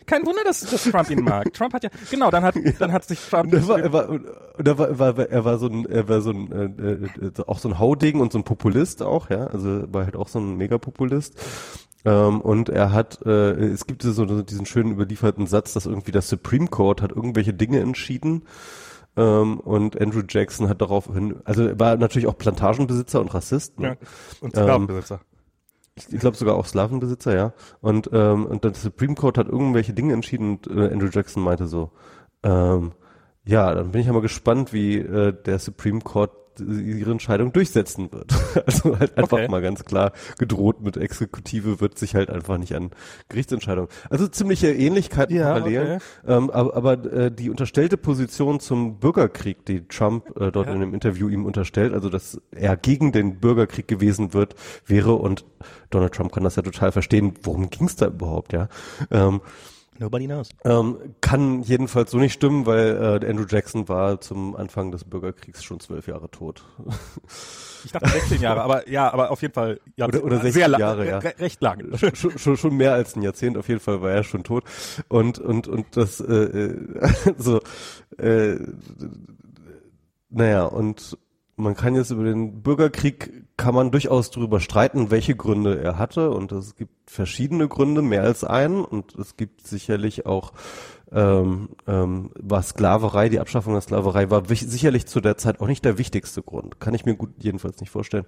[0.06, 1.54] Kein Wunder, dass, dass Trump ihn mag.
[1.54, 3.54] Trump hat ja, genau, dann hat, dann hat sich Trump.
[3.54, 4.10] er war, er war,
[4.58, 7.60] er war, er war, er war so ein, er war so ein, äh, äh, auch
[7.60, 10.56] so ein Hauding und so ein Populist auch, ja, also war halt auch so ein
[10.56, 11.36] Megapopulist.
[12.06, 16.30] Ähm, und er hat, äh, es gibt so diesen schönen überlieferten Satz, dass irgendwie das
[16.30, 18.44] Supreme Court hat irgendwelche Dinge entschieden,
[19.18, 23.80] ähm, und Andrew Jackson hat daraufhin, also war natürlich auch Plantagenbesitzer und Rassist.
[23.80, 23.88] Ne?
[23.88, 24.08] Ja,
[24.42, 25.16] und Sklavenbesitzer.
[25.16, 25.36] Ähm,
[25.96, 27.54] ich, ich glaube sogar auch Slavenbesitzer, ja.
[27.82, 31.68] Und, ähm, und das Supreme Court hat irgendwelche Dinge entschieden und äh, Andrew Jackson meinte
[31.68, 31.92] so,
[32.44, 32.92] ähm,
[33.46, 38.12] ja, dann bin ich ja mal gespannt, wie äh, der Supreme Court ihre Entscheidung durchsetzen
[38.12, 38.34] wird.
[38.66, 39.48] Also halt einfach okay.
[39.48, 42.92] mal ganz klar gedroht mit Exekutive wird sich halt einfach nicht an
[43.30, 43.90] Gerichtsentscheidungen.
[44.10, 46.00] Also ziemliche Ähnlichkeiten ja, parallel.
[46.26, 46.34] Okay.
[46.34, 50.74] Ähm, aber aber äh, die unterstellte Position zum Bürgerkrieg, die Trump äh, dort ja.
[50.74, 55.46] in dem Interview ihm unterstellt, also dass er gegen den Bürgerkrieg gewesen wird, wäre und
[55.90, 58.68] Donald Trump kann das ja total verstehen, worum ging es da überhaupt, ja.
[59.12, 59.42] Ähm,
[59.98, 60.50] Nobody knows.
[60.66, 65.64] Ähm, kann jedenfalls so nicht stimmen, weil äh, Andrew Jackson war zum Anfang des Bürgerkriegs
[65.64, 66.66] schon zwölf Jahre tot.
[67.86, 70.80] Ich dachte 16 Jahre, aber ja, aber auf jeden Fall ja, oder, oder 16 sehr
[70.80, 71.20] Jahre, ja.
[71.20, 71.96] recht lang.
[71.98, 74.64] Schon, schon, schon mehr als ein Jahrzehnt auf jeden Fall war er schon tot
[75.08, 76.76] und und und das äh, äh
[77.38, 77.62] so
[78.18, 78.58] äh,
[80.30, 81.18] naja und
[81.56, 86.32] man kann jetzt über den Bürgerkrieg kann man durchaus darüber streiten, welche Gründe er hatte
[86.32, 90.52] und es gibt verschiedene Gründe, mehr als einen und es gibt sicherlich auch
[91.12, 95.86] ähm, ähm, war Sklaverei, die Abschaffung der Sklaverei war sicherlich zu der Zeit auch nicht
[95.86, 98.26] der wichtigste Grund, kann ich mir gut jedenfalls nicht vorstellen.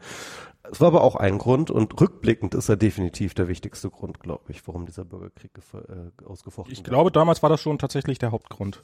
[0.71, 4.43] Es war aber auch ein Grund und rückblickend ist er definitiv der wichtigste Grund, glaube
[4.49, 8.83] ich, warum dieser Bürgerkrieg äh, ausgefochten Ich glaube, damals war das schon tatsächlich der Hauptgrund.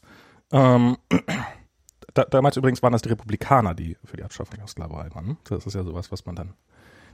[0.52, 0.98] Ähm,
[2.14, 5.38] da, damals übrigens waren das die Republikaner, die für die Abschaffung der Sklaverei waren.
[5.46, 6.54] Das ist ja sowas, was man dann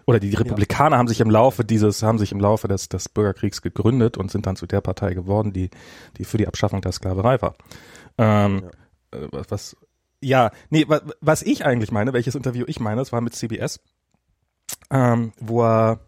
[0.05, 0.97] oder die Republikaner ja.
[0.97, 4.47] haben sich im Laufe dieses, haben sich im Laufe des, des Bürgerkriegs gegründet und sind
[4.47, 5.69] dann zu der Partei geworden, die,
[6.17, 7.53] die für die Abschaffung der Sklaverei war.
[8.17, 8.63] Ähm,
[9.13, 9.19] ja.
[9.19, 9.77] Äh, was,
[10.19, 13.81] ja, nee, was, was ich eigentlich meine, welches Interview ich meine, das war mit CBS,
[14.89, 15.99] ähm, wo er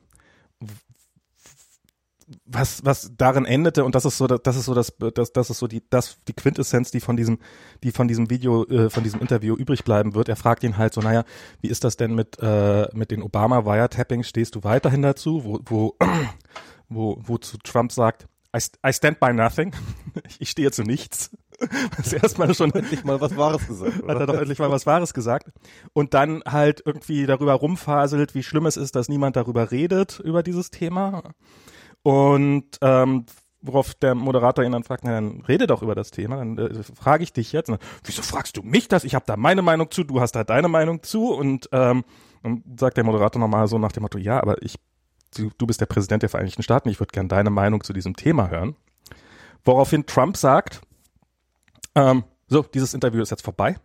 [2.46, 5.60] was was darin endete und das ist so das ist so das das das ist
[5.60, 7.40] so die das die Quintessenz die von diesem
[7.84, 10.30] die von diesem Video äh, von diesem Interview übrig bleiben wird.
[10.30, 11.24] Er fragt ihn halt so naja
[11.62, 15.44] wie ist das denn mit äh, mit den Obama Wiretapping stehst du weiterhin dazu?
[15.44, 15.96] Wo wo
[16.90, 19.74] wo wozu Trump sagt I, I stand by nothing.
[20.40, 21.32] Ich stehe zu nichts.
[21.96, 22.72] Das erstmal schon.
[22.72, 24.14] Endlich mal was Wahres gesagt oder?
[24.14, 25.52] hat er doch endlich mal was Wahres gesagt.
[25.94, 30.42] Und dann halt irgendwie darüber rumfaselt wie schlimm es ist dass niemand darüber redet über
[30.42, 31.22] dieses Thema
[32.04, 33.26] und ähm,
[33.62, 36.38] worauf der Moderator ihn dann fragt, na, dann rede doch über das Thema.
[36.38, 39.04] Dann äh, frage ich dich jetzt, na, wieso fragst du mich das?
[39.04, 41.32] Ich habe da meine Meinung zu, du hast da deine Meinung zu.
[41.32, 42.04] Und ähm,
[42.44, 44.76] dann sagt der Moderator nochmal so nach dem Motto, ja, aber ich,
[45.36, 48.16] du, du bist der Präsident der Vereinigten Staaten, ich würde gern deine Meinung zu diesem
[48.16, 48.76] Thema hören.
[49.64, 50.82] Woraufhin Trump sagt,
[51.94, 53.78] ähm, so, dieses Interview ist jetzt vorbei.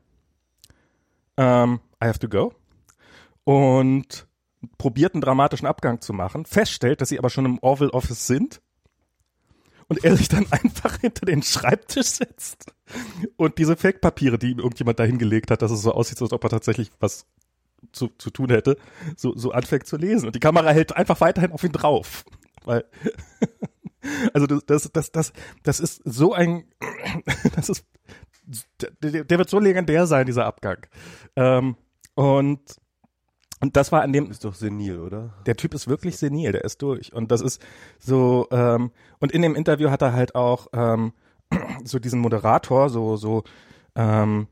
[1.36, 2.54] Ähm, I have to go.
[3.44, 4.26] Und
[4.78, 8.60] probiert einen dramatischen Abgang zu machen, feststellt, dass sie aber schon im Orville Office sind
[9.88, 12.66] und er sich dann einfach hinter den Schreibtisch setzt
[13.36, 16.44] und diese Fake-Papiere, die ihm irgendjemand da hingelegt hat, dass es so aussieht, als ob
[16.44, 17.26] er tatsächlich was
[17.92, 18.76] zu, zu tun hätte,
[19.16, 20.26] so, so anfängt zu lesen.
[20.26, 22.24] Und die Kamera hält einfach weiterhin auf ihn drauf.
[22.64, 22.84] Weil,
[24.34, 26.64] also das, das, das, das, das ist so ein,
[27.56, 27.84] das ist,
[29.00, 30.86] der, der wird so legendär sein, dieser Abgang.
[31.34, 31.76] Ähm,
[32.14, 32.60] und
[33.60, 34.30] und das war an dem.
[34.30, 35.30] Ist doch senil, oder?
[35.46, 37.12] Der Typ ist wirklich senil, der ist durch.
[37.12, 37.64] Und das ist
[37.98, 41.12] so, ähm, und in dem Interview hat er halt auch ähm,
[41.84, 43.44] so diesen Moderator, so, so,
[43.94, 44.48] ähm,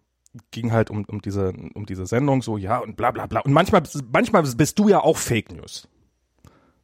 [0.50, 3.40] ging halt um, um diese, um diese Sendung, so, ja, und bla bla bla.
[3.40, 5.88] Und manchmal, manchmal bist du ja auch Fake News.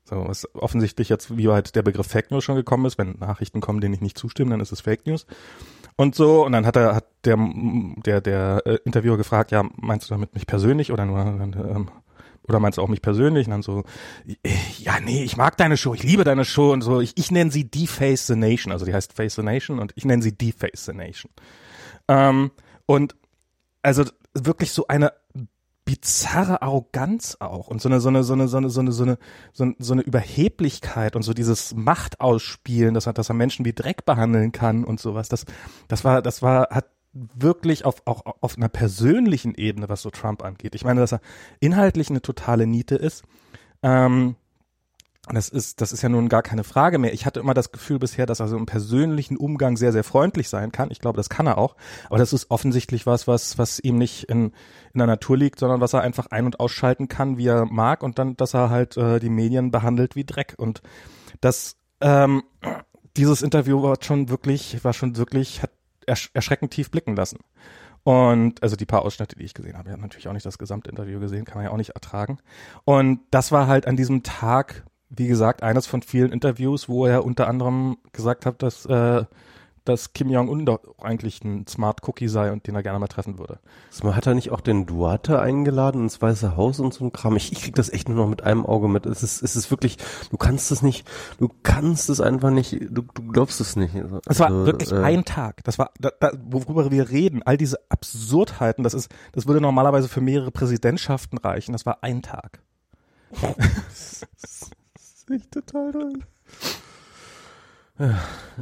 [0.05, 3.61] So, was offensichtlich jetzt, wie weit der Begriff Fake News schon gekommen ist, wenn Nachrichten
[3.61, 5.27] kommen, denen ich nicht zustimme, dann ist es Fake News.
[5.97, 7.37] Und so, und dann hat er, hat der,
[8.05, 11.91] der, der äh, Interviewer gefragt, ja, meinst du damit mich persönlich oder nur, ähm,
[12.49, 13.47] oder meinst du auch mich persönlich?
[13.47, 13.85] Und dann so,
[14.79, 17.01] ja, nee, ich mag deine Show, ich liebe deine Show und so.
[17.01, 20.05] Ich, ich nenne sie Deface the Nation, also die heißt Face the Nation und ich
[20.05, 21.31] nenne sie Deface the Nation.
[22.09, 22.51] Ähm,
[22.87, 23.15] und
[23.83, 25.13] also wirklich so eine
[25.85, 29.03] bizarre Arroganz auch und so eine so eine so eine so eine so eine so
[29.03, 29.19] eine
[29.53, 33.73] so eine, so eine Überheblichkeit und so dieses Machtausspielen, dass er dass er Menschen wie
[33.73, 35.29] Dreck behandeln kann und sowas.
[35.29, 35.47] Das
[35.89, 40.45] das war das war hat wirklich auf, auch auf einer persönlichen Ebene, was so Trump
[40.45, 40.75] angeht.
[40.75, 41.21] Ich meine, dass er
[41.59, 43.25] inhaltlich eine totale Niete ist.
[43.83, 44.37] Ähm,
[45.29, 47.13] das ist, das ist ja nun gar keine Frage mehr.
[47.13, 50.49] Ich hatte immer das Gefühl bisher, dass er so im persönlichen Umgang sehr, sehr freundlich
[50.49, 50.91] sein kann.
[50.91, 51.77] Ich glaube, das kann er auch.
[52.07, 54.53] Aber das ist offensichtlich was, was, was ihm nicht in,
[54.93, 58.03] in der Natur liegt, sondern was er einfach ein- und ausschalten kann, wie er mag
[58.03, 60.55] und dann, dass er halt äh, die Medien behandelt wie Dreck.
[60.57, 60.81] Und
[61.41, 62.43] das, ähm,
[63.17, 65.71] dieses Interview war schon wirklich, war schon wirklich, hat
[66.11, 67.39] ersch erschreckend tief blicken lassen.
[68.03, 70.59] Und also die paar Ausschnitte, die ich gesehen habe, ich habe natürlich auch nicht das
[70.59, 72.39] Gesamtinterview gesehen, kann man ja auch nicht ertragen.
[72.85, 77.25] Und das war halt an diesem Tag, wie gesagt, eines von vielen Interviews, wo er
[77.25, 79.25] unter anderem gesagt hat, dass äh,
[79.85, 83.39] dass Kim Jong-un doch eigentlich ein Smart Cookie sei und den er gerne mal treffen
[83.39, 83.59] würde.
[84.03, 87.37] Hat er nicht auch den Duarte eingeladen ins Weiße Haus und so ein Kram?
[87.37, 89.07] Ich, ich krieg das echt nur noch mit einem Auge mit.
[89.07, 89.97] Es ist, es ist wirklich,
[90.31, 93.95] du kannst es nicht, du kannst es einfach nicht, du, du glaubst es nicht.
[93.97, 95.65] Also, es war wirklich äh, ein Tag.
[95.65, 100.09] Das war, da, da, worüber wir reden, all diese Absurdheiten, das ist, das würde normalerweise
[100.09, 101.73] für mehrere Präsidentschaften reichen.
[101.73, 102.61] Das war ein Tag.
[103.41, 104.27] das
[104.95, 106.13] ist echt total toll.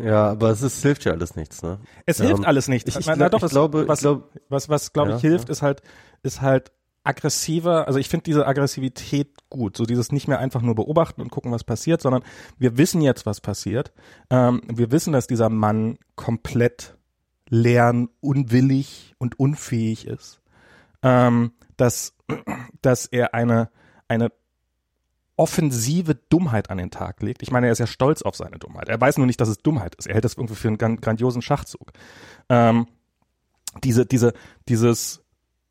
[0.03, 1.79] Ja, aber es ist, hilft ja alles nichts, ne?
[2.07, 2.88] Es hilft ähm, alles nichts.
[2.88, 5.53] Ich, ich, Na, doch, ich glaube, was, glaub, was, was glaube ja, ich hilft, ja.
[5.53, 5.83] ist halt,
[6.22, 6.72] ist halt
[7.05, 11.31] aggressiver, also ich finde diese Aggressivität gut, so dieses nicht mehr einfach nur beobachten und
[11.31, 12.22] gucken, was passiert, sondern
[12.59, 13.92] wir wissen jetzt, was passiert.
[14.29, 16.96] Ähm, wir wissen, dass dieser Mann komplett
[17.48, 20.42] lern, unwillig und unfähig ist.
[21.03, 22.14] Ähm, dass,
[22.83, 23.70] dass er eine,
[24.09, 24.31] eine
[25.38, 27.42] offensive Dummheit an den Tag legt.
[27.42, 28.88] Ich meine, er ist ja stolz auf seine Dummheit.
[28.88, 30.07] Er weiß nur nicht, dass es Dummheit ist.
[30.07, 31.92] Er hält das irgendwie für einen grandiosen Schachzug.
[32.48, 32.88] Ähm,
[33.85, 34.33] diese, diese,
[34.68, 35.24] dieses,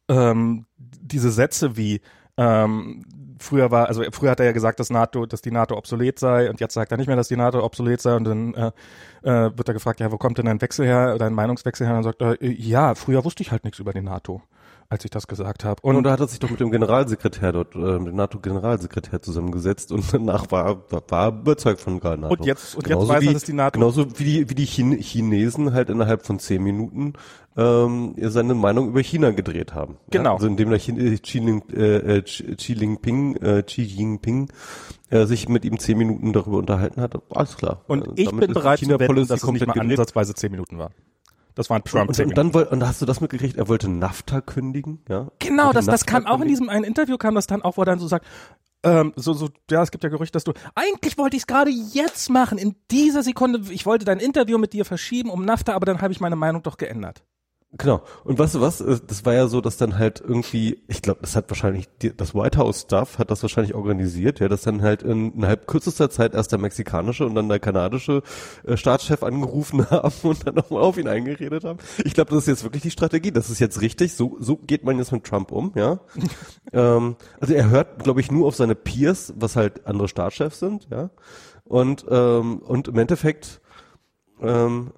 [0.07, 2.01] ähm, diese Sätze wie
[2.37, 3.03] ähm,
[3.39, 6.49] früher war, also früher hat er ja gesagt, dass NATO, dass die NATO obsolet sei
[6.49, 8.71] und jetzt sagt er nicht mehr, dass die NATO obsolet sei und dann äh,
[9.23, 11.97] äh, wird er gefragt, ja, wo kommt denn dein Wechsel her, dein Meinungswechsel her?
[11.97, 14.41] Und dann sagt er, ja, früher wusste ich halt nichts über die NATO
[14.89, 15.81] als ich das gesagt habe.
[15.81, 19.21] Und, und da hat er sich doch mit dem Generalsekretär dort, äh, mit dem NATO-Generalsekretär
[19.21, 22.27] zusammengesetzt und danach war, war überzeugt von NATO.
[22.27, 23.79] Und jetzt, und genauso jetzt weiß wie, er, dass die NATO.
[23.79, 27.13] Genauso wie die, wie die Chinesen halt innerhalb von zehn Minuten
[27.57, 29.97] ähm, seine Meinung über China gedreht haben.
[30.09, 30.29] Genau.
[30.29, 30.35] Ja?
[30.35, 31.39] Also indem der Xi, Xi,
[31.73, 34.51] äh, Xi Jinping, äh, Xi Jinping
[35.09, 37.15] äh, sich mit ihm zehn Minuten darüber unterhalten hat.
[37.31, 37.81] Alles klar.
[37.87, 40.91] Und ich bin bereit China zu wetten, dass es nicht mal ansatzweise zehn Minuten war.
[41.57, 42.09] Das war ein Trump.
[42.09, 43.57] Und, und, dann und hast du das mitgekriegt?
[43.57, 45.31] Er wollte NAFTA kündigen, ja?
[45.39, 47.85] Genau, das, das kam auch in diesem einen Interview kam das dann auch, wo er
[47.85, 48.27] dann so sagt,
[48.83, 51.71] ähm, so, so, ja, es gibt ja Gerüchte, dass du, eigentlich wollte ich es gerade
[51.71, 55.87] jetzt machen, in dieser Sekunde, ich wollte dein Interview mit dir verschieben um NAFTA, aber
[55.87, 57.23] dann habe ich meine Meinung doch geändert.
[57.77, 58.01] Genau.
[58.23, 58.81] Und weißt du was?
[58.81, 62.15] Äh, das war ja so, dass dann halt irgendwie, ich glaube, das hat wahrscheinlich, die,
[62.15, 66.09] das White House Staff hat das wahrscheinlich organisiert, ja, dass dann halt in innerhalb kürzester
[66.09, 68.23] Zeit erst der mexikanische und dann der kanadische
[68.65, 71.79] äh, Staatschef angerufen haben und dann nochmal auf ihn eingeredet haben.
[72.03, 73.31] Ich glaube, das ist jetzt wirklich die Strategie.
[73.31, 74.13] Das ist jetzt richtig.
[74.15, 75.99] So, so geht man jetzt mit Trump um, ja.
[76.73, 80.87] ähm, also er hört, glaube ich, nur auf seine Peers, was halt andere Staatschefs sind,
[80.89, 81.09] ja.
[81.63, 83.59] Und, ähm, und im Endeffekt,
[84.41, 84.91] ähm,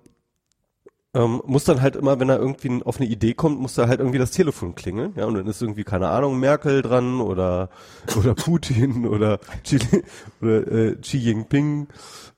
[1.14, 4.00] ähm, muss dann halt immer, wenn er irgendwie auf eine Idee kommt, muss da halt
[4.00, 7.70] irgendwie das Telefon klingeln, ja, und dann ist irgendwie, keine Ahnung, Merkel dran oder,
[8.18, 9.80] oder Putin oder Xi,
[10.42, 11.88] oder, äh, Xi Jinping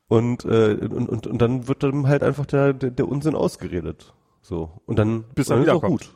[0.07, 4.13] und, äh, und, und, und dann wird dann halt einfach der, der, der Unsinn ausgeredet.
[4.41, 4.81] So.
[4.86, 6.13] Und dann bis er wieder gut.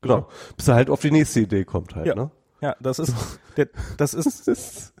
[0.00, 0.28] Genau.
[0.56, 2.14] Bis er halt auf die nächste Idee kommt halt, ja.
[2.14, 2.30] ne?
[2.60, 3.14] Ja, das ist,
[3.56, 4.92] der, das ist,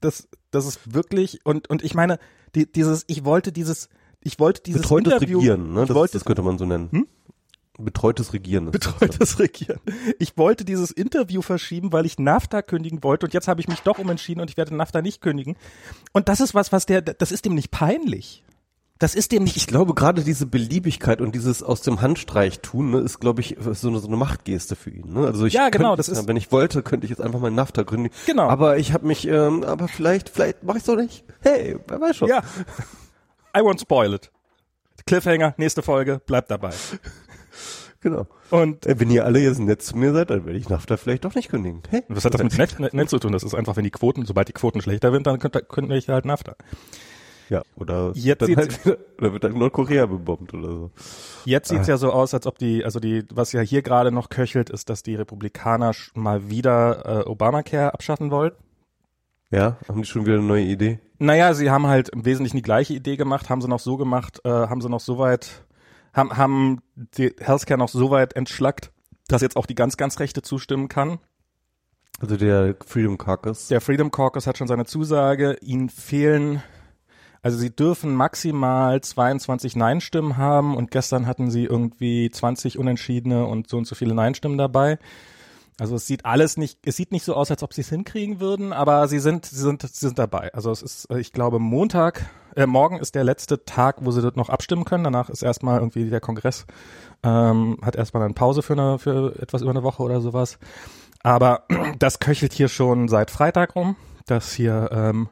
[0.00, 2.18] das, das ist wirklich, und, und ich meine,
[2.54, 3.88] die, dieses, ich wollte dieses,
[4.22, 5.86] ich wollte dieses Betreutes Interview, Regieren, ne?
[5.86, 6.88] Das, wollte, das könnte man so nennen.
[6.90, 7.06] Hm?
[7.80, 8.72] Betreutes Regieren.
[8.72, 9.78] Betreutes Regieren.
[10.18, 13.80] Ich wollte dieses Interview verschieben, weil ich NAFTA kündigen wollte und jetzt habe ich mich
[13.80, 15.56] doch umentschieden und ich werde NAFTA nicht kündigen.
[16.12, 18.42] Und das ist was, was der, das ist dem nicht peinlich.
[18.98, 19.56] Das ist dem nicht.
[19.56, 23.56] Ich glaube, gerade diese Beliebigkeit und dieses aus dem Handstreich tun, ne, ist, glaube ich,
[23.60, 25.12] so eine, so eine Machtgeste für ihn.
[25.12, 25.24] Ne?
[25.24, 26.26] Also ich ja, genau, das jetzt, ist.
[26.26, 28.10] Wenn ich wollte, könnte ich jetzt einfach mal NAFTA gründen.
[28.26, 28.48] Genau.
[28.48, 31.22] Aber ich habe mich, ähm, aber vielleicht, vielleicht mache ich so nicht.
[31.42, 32.28] Hey, wer weiß schon.
[32.28, 32.42] Ja.
[33.58, 34.30] I won't spoil it.
[35.06, 36.70] Cliffhanger, nächste Folge, bleibt dabei.
[38.00, 38.28] Genau.
[38.50, 41.24] Und äh, wenn ihr alle jetzt nett zu mir seid, dann werde ich NAFTA vielleicht
[41.24, 41.82] doch nicht kündigen.
[41.90, 42.04] Hey?
[42.06, 43.32] Was hat das mit nett, nett, nett zu tun?
[43.32, 46.24] Das ist einfach, wenn die Quoten, sobald die Quoten schlechter werden, dann kündige ich halt
[46.24, 46.54] NAFTA.
[47.48, 48.78] Ja, oder, jetzt dann halt,
[49.18, 50.90] oder wird dann Nordkorea bebombt oder so.
[51.44, 51.92] Jetzt sieht's ah.
[51.92, 54.90] ja so aus, als ob die, also die, was ja hier gerade noch köchelt, ist,
[54.90, 58.52] dass die Republikaner mal wieder äh, Obamacare abschaffen wollen.
[59.50, 60.98] Ja, haben die schon wieder eine neue Idee?
[61.18, 64.40] Naja, sie haben halt im Wesentlichen die gleiche Idee gemacht, haben sie noch so gemacht,
[64.44, 65.64] äh, haben sie noch so weit,
[66.12, 68.92] haben, haben die Healthcare noch so weit entschlackt,
[69.26, 71.18] dass jetzt auch die ganz, ganz Rechte zustimmen kann.
[72.20, 73.68] Also der Freedom Caucus.
[73.68, 75.56] Der Freedom Caucus hat schon seine Zusage.
[75.62, 76.62] Ihnen fehlen,
[77.42, 83.68] also sie dürfen maximal 22 Nein-Stimmen haben und gestern hatten sie irgendwie 20 Unentschiedene und
[83.68, 84.98] so und so viele Nein-Stimmen dabei.
[85.80, 88.40] Also es sieht alles nicht, es sieht nicht so aus, als ob sie es hinkriegen
[88.40, 90.52] würden, aber sie sind, sie sind, sie sind dabei.
[90.52, 94.36] Also es ist, ich glaube, Montag, äh, morgen ist der letzte Tag, wo sie dort
[94.36, 95.04] noch abstimmen können.
[95.04, 96.66] Danach ist erstmal irgendwie der Kongress,
[97.22, 100.58] ähm, hat erstmal eine Pause für eine, für etwas über eine Woche oder sowas.
[101.22, 101.62] Aber
[101.98, 103.94] das köchelt hier schon seit Freitag rum,
[104.26, 105.28] dass hier ähm,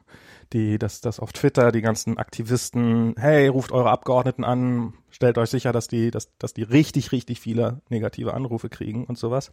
[0.53, 5.49] die, dass das auf Twitter die ganzen Aktivisten, hey, ruft eure Abgeordneten an, stellt euch
[5.49, 9.51] sicher, dass die, dass, dass die richtig, richtig viele negative Anrufe kriegen und sowas.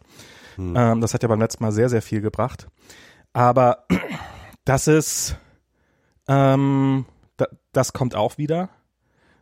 [0.55, 0.73] Hm.
[0.75, 2.67] Ähm, das hat ja beim letzten Mal sehr, sehr viel gebracht.
[3.33, 3.85] Aber
[4.65, 5.37] das ist,
[6.27, 7.05] ähm,
[7.37, 8.69] da, das kommt auch wieder.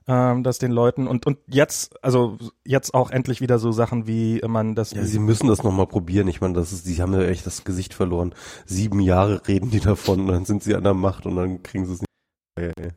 [0.08, 4.42] Ähm, dass den Leuten und und jetzt also jetzt auch endlich wieder so Sachen wie
[4.46, 6.28] man das ja sie müssen das noch mal probieren.
[6.28, 8.36] Ich meine das ist sie haben ja echt das Gesicht verloren.
[8.66, 11.86] Sieben Jahre reden die davon und dann sind sie an der Macht und dann kriegen
[11.86, 12.96] sie es nicht.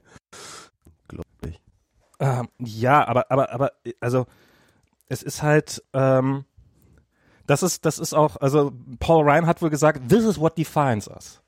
[1.08, 1.60] Glaube ich
[2.18, 4.26] ähm, ja aber aber aber also
[5.08, 6.44] es ist halt ähm,
[7.46, 11.08] das ist das ist auch also Paul Ryan hat wohl gesagt this is what defines
[11.08, 11.42] us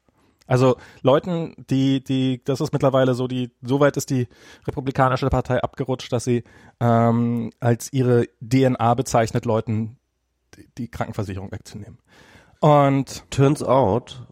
[0.48, 4.26] also Leuten, die, die, das ist mittlerweile so, die, soweit ist die
[4.66, 6.42] Republikanische Partei abgerutscht, dass sie
[6.80, 9.98] ähm, als ihre DNA bezeichnet, Leuten
[10.56, 11.98] die, die Krankenversicherung wegzunehmen.
[12.60, 14.26] Und turns out,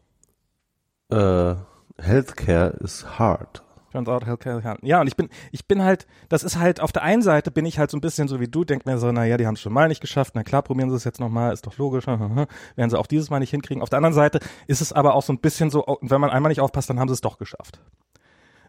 [1.12, 1.56] uh,
[1.98, 3.62] healthcare is hard.
[3.96, 4.78] Turns out Healthcare.
[4.82, 7.64] Ja, und ich bin, ich bin halt, das ist halt, auf der einen Seite bin
[7.64, 9.60] ich halt so ein bisschen so wie du, denk mir so, naja, die haben es
[9.62, 12.90] schon mal nicht geschafft, na klar, probieren sie es jetzt nochmal, ist doch logisch, werden
[12.90, 13.82] sie auch dieses Mal nicht hinkriegen.
[13.82, 16.50] Auf der anderen Seite ist es aber auch so ein bisschen so, wenn man einmal
[16.50, 17.80] nicht aufpasst, dann haben sie es doch geschafft.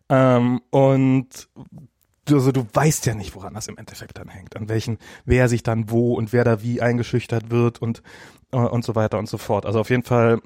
[0.08, 1.50] Ähm, und
[2.30, 5.62] also du weißt ja nicht, woran das im Endeffekt dann hängt, an welchen, wer sich
[5.62, 8.02] dann wo und wer da wie eingeschüchtert wird und
[8.54, 9.66] äh, und so weiter und so fort.
[9.66, 10.40] Also auf jeden Fall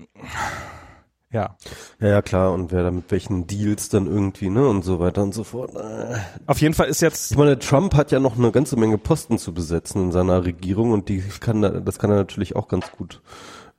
[1.32, 1.56] ja.
[2.00, 2.52] Ja, ja, klar.
[2.52, 5.76] Und wer da mit welchen Deals dann irgendwie, ne, und so weiter und so fort.
[5.76, 6.18] Äh.
[6.46, 7.32] Auf jeden Fall ist jetzt.
[7.32, 10.92] Ich meine, Trump hat ja noch eine ganze Menge Posten zu besetzen in seiner Regierung
[10.92, 13.22] und die kann, das kann er natürlich auch ganz gut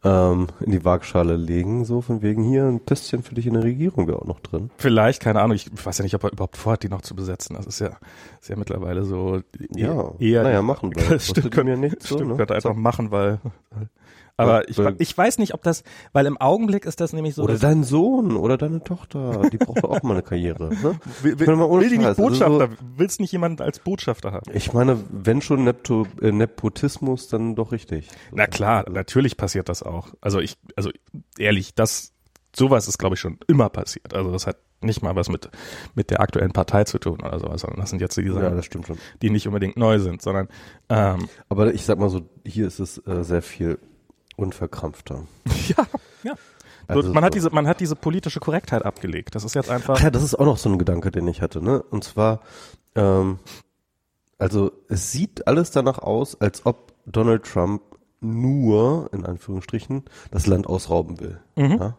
[0.04, 3.62] ähm, in die Waagschale legen, so von wegen hier ein Testchen für dich in der
[3.62, 4.70] Regierung wäre auch noch drin.
[4.76, 7.56] Vielleicht, keine Ahnung, ich weiß ja nicht, ob er überhaupt vorhat, die noch zu besetzen.
[7.56, 7.98] Das ist ja,
[8.40, 9.40] ist ja mittlerweile so
[9.74, 10.42] ja, eher.
[10.42, 11.18] Naja, machen wir.
[11.20, 12.04] Stimmt, können ja nicht.
[12.04, 12.36] Stimmt, so, ne?
[12.36, 13.38] könnte einfach machen, weil
[14.36, 17.42] aber ich, ich weiß nicht, ob das, weil im Augenblick ist das nämlich so.
[17.42, 20.70] Oder dein Sohn oder deine Tochter, die braucht auch mal eine Karriere.
[20.70, 20.98] Ne?
[21.22, 22.60] Will, will, will die nicht Botschafter?
[22.60, 24.50] Also so, willst nicht jemanden als Botschafter haben?
[24.54, 28.08] Ich meine, wenn schon Nepto, äh, Nepotismus, dann doch richtig.
[28.32, 30.08] Na klar, natürlich passiert das auch.
[30.20, 30.90] Also ich, also
[31.38, 32.12] ehrlich, das,
[32.56, 34.14] sowas ist glaube ich schon immer passiert.
[34.14, 35.48] Also das hat nicht mal was mit,
[35.94, 38.96] mit der aktuellen Partei zu tun oder sowas, sondern das sind jetzt die Sachen, ja,
[39.20, 40.48] die nicht unbedingt neu sind, sondern
[40.88, 43.78] ähm, Aber ich sag mal so, hier ist es äh, sehr viel
[44.42, 45.22] unverkrampfter.
[45.68, 45.86] Ja,
[46.24, 46.34] ja.
[46.88, 49.34] Also man hat diese, man hat diese politische Korrektheit abgelegt.
[49.34, 49.96] Das ist jetzt einfach.
[49.98, 51.82] Ach ja, das ist auch noch so ein Gedanke, den ich hatte, ne?
[51.82, 52.40] Und zwar,
[52.96, 53.38] ähm,
[54.38, 57.82] also es sieht alles danach aus, als ob Donald Trump
[58.20, 61.40] nur, in Anführungsstrichen, das Land ausrauben will.
[61.56, 61.78] Mhm.
[61.78, 61.96] Ja?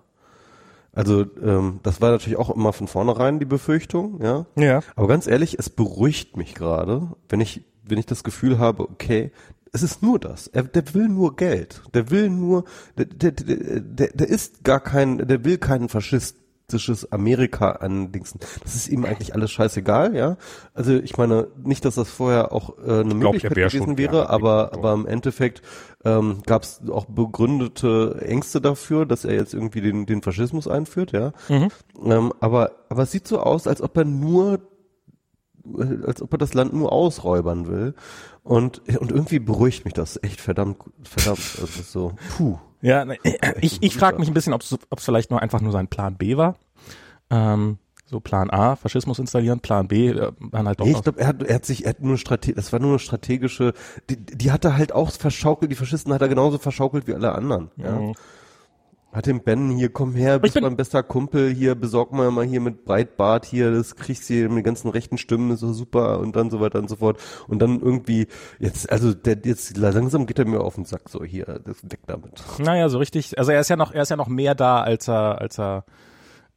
[0.92, 4.46] Also ähm, das war natürlich auch immer von vornherein die Befürchtung, ja.
[4.56, 4.82] Ja.
[4.96, 9.32] Aber ganz ehrlich, es beruhigt mich gerade, wenn ich wenn ich das Gefühl habe, okay,
[9.74, 10.48] es ist nur das.
[10.48, 11.82] Er, der will nur Geld.
[11.96, 12.64] Der will nur,
[12.96, 18.40] der, der, der, der ist gar kein, der will keinen faschistisches Amerika andingsen.
[18.64, 20.38] Das ist ihm eigentlich alles scheißegal, ja.
[20.76, 24.30] Also ich meine, nicht, dass das vorher auch äh, eine Möglichkeit wär gewesen wäre, ja,
[24.30, 25.64] aber, aber im Endeffekt
[26.06, 31.14] ähm, gab es auch begründete Ängste dafür, dass er jetzt irgendwie den, den Faschismus einführt,
[31.14, 31.34] ja.
[31.50, 31.70] Mhm.
[32.06, 34.60] Ähm, aber, aber es sieht so aus, als ob er nur
[36.06, 37.96] als ob er das Land nur ausräubern will.
[38.44, 41.58] Und, und irgendwie beruhigt mich das echt verdammt, verdammt.
[41.62, 42.60] Also so, puh.
[42.82, 43.18] Ja, ne,
[43.62, 46.36] ich, ich frage mich ein bisschen, ob es vielleicht nur einfach nur sein Plan B
[46.36, 46.56] war.
[47.30, 50.86] Ähm, so Plan A, Faschismus installieren, Plan B, äh, dann halt doch.
[50.86, 52.92] Nee, ich glaube, er hat, er hat sich, er hat nur Strate das war nur
[52.92, 53.74] eine strategische,
[54.10, 57.34] die, die hat er halt auch verschaukelt, die Faschisten hat er genauso verschaukelt wie alle
[57.34, 57.72] anderen.
[57.78, 57.92] Ja.
[57.92, 58.14] Mhm.
[59.14, 62.62] Hat den Ben hier, komm her, bist mein bester Kumpel, hier, besorg mal mal hier
[62.62, 66.20] mit Breitbart hier, das kriegst du hier mit den ganzen rechten Stimmen, ist so super
[66.20, 67.20] und dann so weiter und so fort.
[67.48, 71.24] Und dann irgendwie, jetzt, also der, jetzt langsam geht er mir auf den Sack, so
[71.24, 72.44] hier, das weg damit.
[72.58, 75.08] Naja, so richtig, also er ist ja noch, er ist ja noch mehr da, als
[75.08, 75.86] er, als er,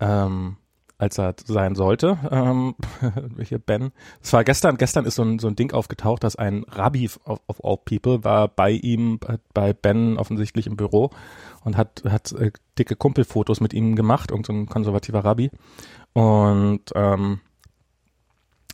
[0.00, 0.56] ähm,
[0.98, 2.18] als er sein sollte.
[2.30, 2.74] Ähm,
[3.42, 3.92] hier Ben.
[4.22, 7.40] Es war gestern, gestern ist so ein, so ein Ding aufgetaucht, dass ein Rabbi of,
[7.46, 9.20] of all people war bei ihm,
[9.52, 11.10] bei Ben offensichtlich im Büro
[11.64, 15.50] und hat, hat äh, dicke Kumpelfotos mit ihm gemacht, irgendein so konservativer Rabbi.
[16.14, 17.40] Und ähm,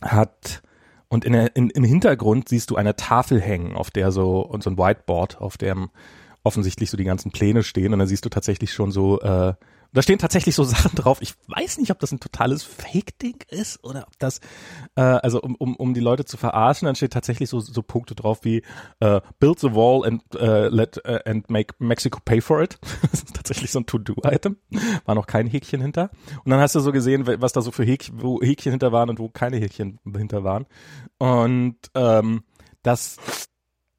[0.01, 0.61] hat
[1.09, 4.71] und in, in, im Hintergrund siehst du eine Tafel hängen, auf der so und so
[4.71, 5.89] ein Whiteboard, auf dem
[6.43, 9.53] offensichtlich so die ganzen Pläne stehen und dann siehst du tatsächlich schon so äh,
[9.93, 11.21] da stehen tatsächlich so Sachen drauf.
[11.21, 14.39] Ich weiß nicht, ob das ein totales Fake-Ding ist oder ob das,
[14.95, 18.15] äh, also um, um, um die Leute zu verarschen, dann steht tatsächlich so, so Punkte
[18.15, 18.63] drauf wie
[18.99, 22.77] äh, Build the wall and uh, let uh, and make Mexico pay for it.
[23.11, 24.57] das ist tatsächlich so ein To-Do-Item.
[25.05, 26.09] War noch kein Häkchen hinter.
[26.43, 29.09] Und dann hast du so gesehen, was da so für Häkchen, wo Häkchen hinter waren
[29.09, 30.65] und wo keine Häkchen hinter waren.
[31.17, 32.43] Und ähm,
[32.81, 33.17] das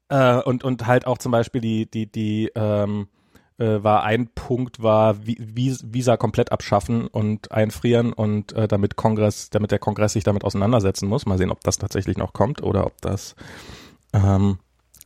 [0.09, 3.07] äh, und und halt auch zum Beispiel die die die ähm,
[3.57, 9.71] äh, war ein Punkt war Visa komplett abschaffen und einfrieren und äh, damit Kongress, damit
[9.71, 11.25] der Kongress sich damit auseinandersetzen muss.
[11.25, 13.35] Mal sehen, ob das tatsächlich noch kommt oder ob das
[14.13, 14.59] ähm,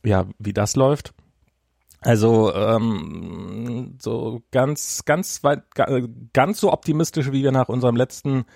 [0.04, 1.14] ja wie das läuft.
[2.00, 5.64] Also ähm, so ganz ganz weit
[6.32, 8.46] ganz so optimistisch wie wir nach unserem letzten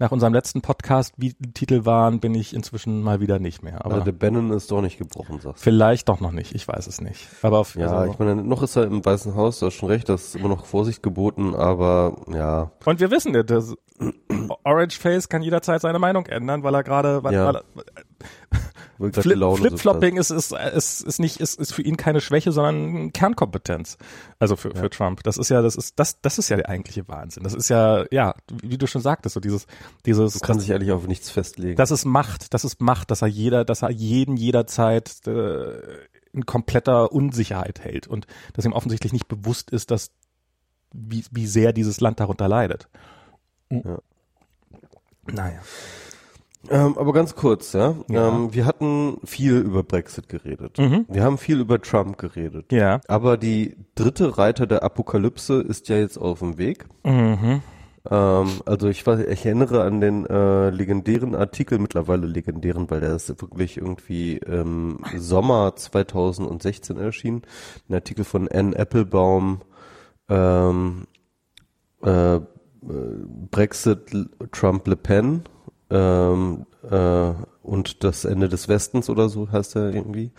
[0.00, 3.84] nach unserem letzten Podcast, wie die Titel waren, bin ich inzwischen mal wieder nicht mehr.
[3.84, 5.62] Aber also der Bannon ist doch nicht gebrochen, sagst du.
[5.62, 7.28] Vielleicht doch noch nicht, ich weiß es nicht.
[7.42, 9.90] Aber auf, ja, also, ich meine, noch ist er im Weißen Haus, du hast schon
[9.90, 12.72] recht, das ist immer noch Vorsicht geboten, aber ja.
[12.86, 13.74] Und wir wissen, das
[14.64, 17.52] Orange Face kann jederzeit seine Meinung ändern, weil er gerade, weil, ja.
[17.52, 17.62] weil,
[18.98, 23.96] Flip, Flip-Flopping ist, ist, ist, ist nicht, ist, ist für ihn keine Schwäche, sondern Kernkompetenz.
[24.38, 24.80] Also für, ja.
[24.80, 25.22] für Trump.
[25.22, 27.42] Das ist ja, das ist, das, das ist ja der eigentliche Wahnsinn.
[27.42, 29.66] Das ist ja, ja, wie du schon sagtest, so dieses,
[30.04, 30.34] dieses.
[30.34, 31.76] Du kannst dich eigentlich auf nichts festlegen.
[31.76, 35.80] Das ist Macht, das ist Macht, dass er jeder, dass er jeden jederzeit äh,
[36.32, 40.10] in kompletter Unsicherheit hält und dass ihm offensichtlich nicht bewusst ist, dass
[40.92, 42.88] wie, wie sehr dieses Land darunter leidet.
[43.70, 43.98] Ja.
[45.26, 45.60] Naja.
[46.68, 47.94] Ähm, aber ganz kurz, ja.
[48.10, 48.28] ja.
[48.28, 50.78] Ähm, wir hatten viel über Brexit geredet.
[50.78, 51.06] Mhm.
[51.08, 52.70] Wir haben viel über Trump geredet.
[52.70, 53.00] Ja.
[53.08, 56.84] Aber die dritte Reiter der Apokalypse ist ja jetzt auf dem Weg.
[57.04, 57.62] Mhm.
[58.10, 63.14] Ähm, also ich, weiß, ich erinnere an den äh, legendären Artikel, mittlerweile legendären, weil der
[63.14, 67.42] ist wirklich irgendwie im Sommer 2016 erschienen.
[67.88, 69.62] Ein Artikel von Anne Applebaum,
[70.28, 71.06] ähm,
[72.02, 72.40] äh,
[72.82, 74.10] Brexit,
[74.52, 75.42] Trump, Le Pen
[75.90, 77.32] ähm, äh,
[77.62, 80.32] und das Ende des Westens oder so heißt er irgendwie,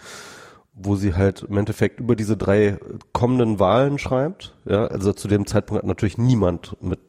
[0.73, 2.77] wo sie halt im Endeffekt über diese drei
[3.13, 4.55] kommenden Wahlen schreibt.
[4.65, 6.99] Ja, also zu dem Zeitpunkt hat natürlich niemand mit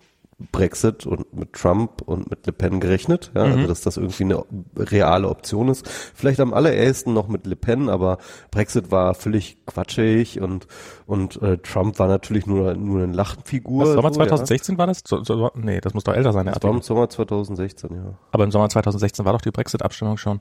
[0.50, 3.58] Brexit und mit Trump und mit Le Pen gerechnet, ja, also mhm.
[3.62, 4.44] also dass das irgendwie eine
[4.76, 5.88] reale Option ist.
[5.88, 8.18] Vielleicht am allerersten noch mit Le Pen, aber
[8.50, 10.66] Brexit war völlig quatschig und
[11.06, 13.82] und äh, Trump war natürlich nur nur eine Lachenfigur.
[13.82, 14.78] Was, Sommer so, 2016 ja.
[14.78, 15.02] war das?
[15.06, 16.46] So, so, nee, das muss doch älter sein.
[16.46, 18.18] Der das war im Sommer 2016, ja.
[18.30, 20.40] Aber im Sommer 2016 war doch die Brexit-Abstimmung schon.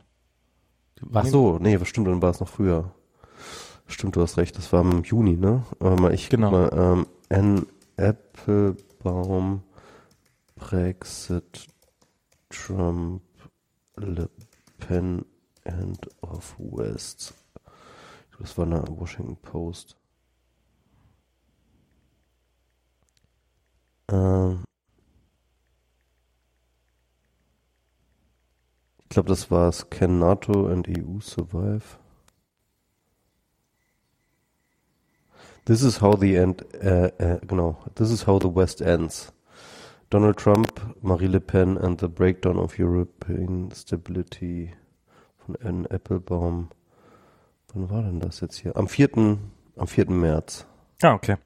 [1.14, 2.92] Ach so, nee, stimmt, dann war es noch früher.
[3.88, 5.64] Stimmt, du hast recht, das war im Juni, ne?
[5.80, 6.52] Aber ich genau.
[6.52, 7.66] mal, ähm, N.
[7.98, 9.64] Applebaum
[10.62, 11.68] Brexit,
[12.50, 13.24] Trump,
[13.98, 14.30] Le
[14.78, 15.26] Pen,
[15.64, 17.34] End of West.
[18.40, 19.98] Das war eine Washington Post.
[24.08, 24.64] Ähm
[29.00, 29.90] ich glaube, das war es.
[29.90, 31.98] Can NATO and EU survive?
[35.66, 39.34] This is how the end, äh, äh, genau, this is how the West ends.
[40.12, 44.74] Donald Trump, Marie Le Pen and the Breakdown of European Stability
[45.38, 46.68] von Anne Applebaum.
[47.74, 48.76] Wann war denn das jetzt hier?
[48.76, 49.38] Am 4.
[49.78, 50.10] Am 4.
[50.12, 50.66] März.
[51.02, 51.38] Ah, okay.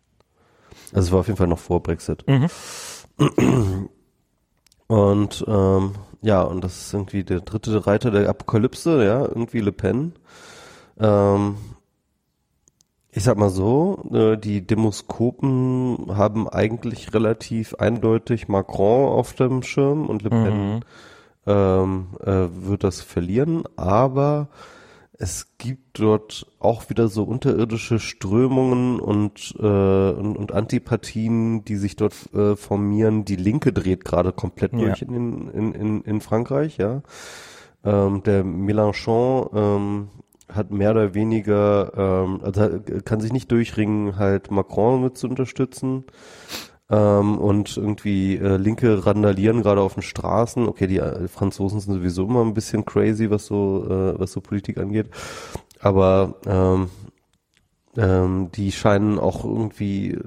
[0.93, 2.25] Also es war auf jeden Fall noch vor Brexit.
[2.27, 3.89] Mhm.
[4.87, 5.91] Und ähm,
[6.23, 10.13] ja, und das ist irgendwie der dritte Reiter der Apokalypse, ja, irgendwie Le Pen.
[10.99, 11.57] Ähm,
[13.15, 20.07] ich sag mal so, äh, die Demoskopen haben eigentlich relativ eindeutig Macron auf dem Schirm
[20.07, 20.79] und Le Pen mhm.
[21.45, 24.49] ähm, äh, wird das verlieren, aber
[25.17, 31.95] es gibt dort auch wieder so unterirdische Strömungen und, äh, und, und Antipathien, die sich
[31.95, 33.23] dort äh, formieren.
[33.23, 34.79] Die Linke dreht gerade komplett ja.
[34.79, 37.01] durch in, in, in, in Frankreich, ja.
[37.85, 40.07] Ähm, der Mélenchon ähm,
[40.51, 46.05] hat mehr oder weniger, ähm, also kann sich nicht durchringen, halt Macron mit zu unterstützen.
[46.89, 50.67] Ähm, und irgendwie äh, Linke randalieren gerade auf den Straßen.
[50.67, 54.41] Okay, die äh, Franzosen sind sowieso immer ein bisschen crazy, was so, äh, was so
[54.41, 55.09] Politik angeht.
[55.79, 56.89] Aber ähm,
[57.97, 60.19] ähm, die scheinen auch irgendwie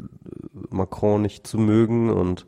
[0.70, 2.46] Macron nicht zu mögen und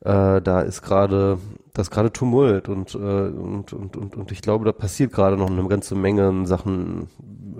[0.00, 1.38] äh, da ist gerade
[1.74, 5.50] das gerade Tumult und, äh, und, und, und, und ich glaube, da passiert gerade noch
[5.50, 7.08] eine ganze Menge in Sachen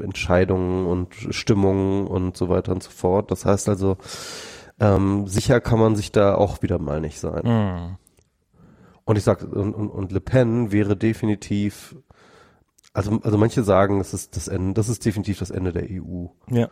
[0.01, 3.31] Entscheidungen und Stimmungen und so weiter und so fort.
[3.31, 3.97] Das heißt also,
[4.81, 7.43] ähm, sicher kann man sich da auch wieder mal nicht sein.
[7.45, 7.97] Mhm.
[9.05, 11.97] Und ich sag, und, und, und Le Pen wäre definitiv,
[12.93, 16.27] also, also manche sagen, es ist das Ende, das ist definitiv das Ende der EU.
[16.49, 16.71] Ja.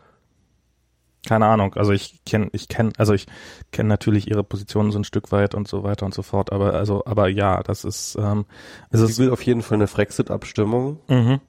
[1.26, 1.74] Keine Ahnung.
[1.74, 3.26] Also ich kenne, ich kenne, also ich
[3.70, 6.52] kenne natürlich ihre Positionen so ein Stück weit und so weiter und so fort.
[6.52, 8.16] Aber also, aber ja, das ist.
[8.18, 8.44] Ähm,
[8.90, 10.98] es sie ist, will auf jeden Fall eine Frexit-Abstimmung.
[11.08, 11.40] Mhm.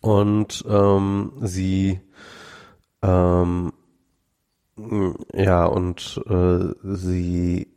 [0.00, 2.00] Und ähm, sie
[3.02, 3.72] ähm,
[5.34, 7.71] ja und äh, sie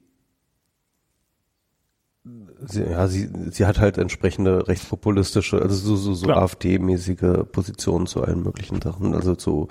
[2.67, 8.23] sie, ja, sie, sie hat halt entsprechende rechtspopulistische, also so, so, so AfD-mäßige Positionen zu
[8.23, 9.67] allen möglichen Sachen, also zu,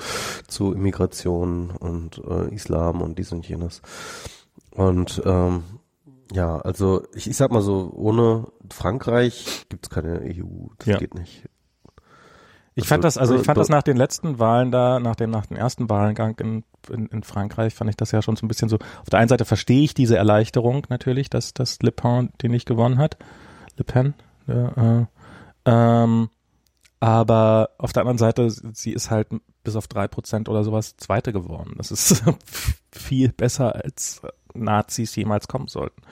[0.47, 3.83] zu Immigration und äh, Islam und dies und jenes.
[4.71, 5.63] Und ähm,
[6.33, 10.99] ja, also ich, ich sag mal so, ohne Frankreich gibt's keine EU, das ja.
[10.99, 11.49] geht nicht.
[12.77, 15.47] Ich fand das, also ich fand das nach den letzten Wahlen da, nach dem, nach
[15.47, 18.69] dem ersten Wahlgang in, in, in Frankreich, fand ich das ja schon so ein bisschen
[18.69, 18.79] so.
[19.01, 22.67] Auf der einen Seite verstehe ich diese Erleichterung natürlich, dass, dass Le Pen den nicht
[22.67, 23.17] gewonnen hat.
[23.77, 24.15] Le Pen,
[24.49, 25.07] ja, äh,
[25.67, 26.31] ähm,
[26.99, 29.29] aber auf der anderen Seite, sie ist halt
[29.63, 31.75] bis auf drei Prozent oder sowas Zweite geworden.
[31.77, 32.25] Das ist
[32.93, 34.23] viel besser als
[34.55, 36.03] Nazis jemals kommen sollten.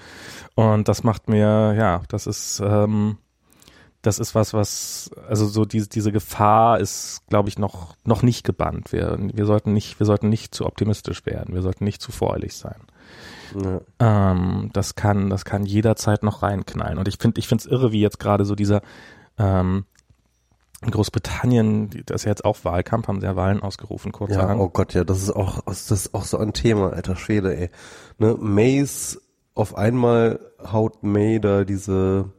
[0.55, 3.19] Und das macht mir, ja, das ist, ähm,
[4.03, 8.45] das ist was, was, also so diese, diese Gefahr ist, glaube ich, noch, noch nicht
[8.45, 8.93] gebannt.
[8.93, 11.55] Wir, wir sollten nicht, wir sollten nicht zu optimistisch werden.
[11.55, 12.83] Wir sollten nicht zu voreilig sein.
[13.55, 13.81] Ja.
[14.33, 16.99] Ähm, das kann, das kann jederzeit noch reinknallen.
[16.99, 18.83] Und ich finde, ich finde es irre, wie jetzt gerade so dieser,
[19.39, 19.85] ähm,
[20.85, 24.57] in Großbritannien, das ist ja jetzt auch Wahlkampf, haben sie ja Wahlen ausgerufen, kurz Ja,
[24.57, 27.71] oh Gott, ja, das ist auch, das ist auch so ein Thema, alter Schwede, ey.
[28.19, 29.21] Ne, Mays,
[29.55, 32.33] auf einmal haut May da diese,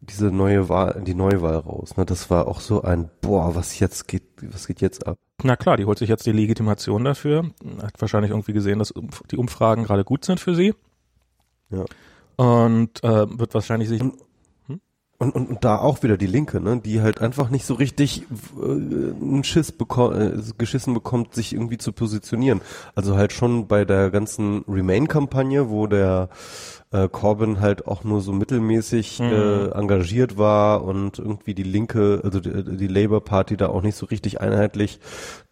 [0.00, 1.96] diese neue Wahl, die Neuwahl raus.
[1.96, 2.06] Ne?
[2.06, 5.18] Das war auch so ein, boah, was jetzt geht, was geht jetzt ab?
[5.42, 7.50] Na klar, die holt sich jetzt die Legitimation dafür.
[7.82, 8.94] Hat wahrscheinlich irgendwie gesehen, dass
[9.30, 10.74] die Umfragen gerade gut sind für sie.
[11.70, 11.84] Ja.
[12.36, 14.00] Und äh, wird wahrscheinlich sich.
[14.00, 14.14] Und,
[15.18, 18.26] und, und, und da auch wieder die Linke, ne, die halt einfach nicht so richtig
[18.60, 22.60] äh, einen Schiss beko äh, geschissen bekommt, sich irgendwie zu positionieren.
[22.94, 26.28] Also halt schon bei der ganzen Remain-Kampagne, wo der
[26.92, 29.26] äh, Corbyn halt auch nur so mittelmäßig mhm.
[29.26, 33.96] äh, engagiert war und irgendwie die Linke, also die, die Labour Party da auch nicht
[33.96, 35.00] so richtig einheitlich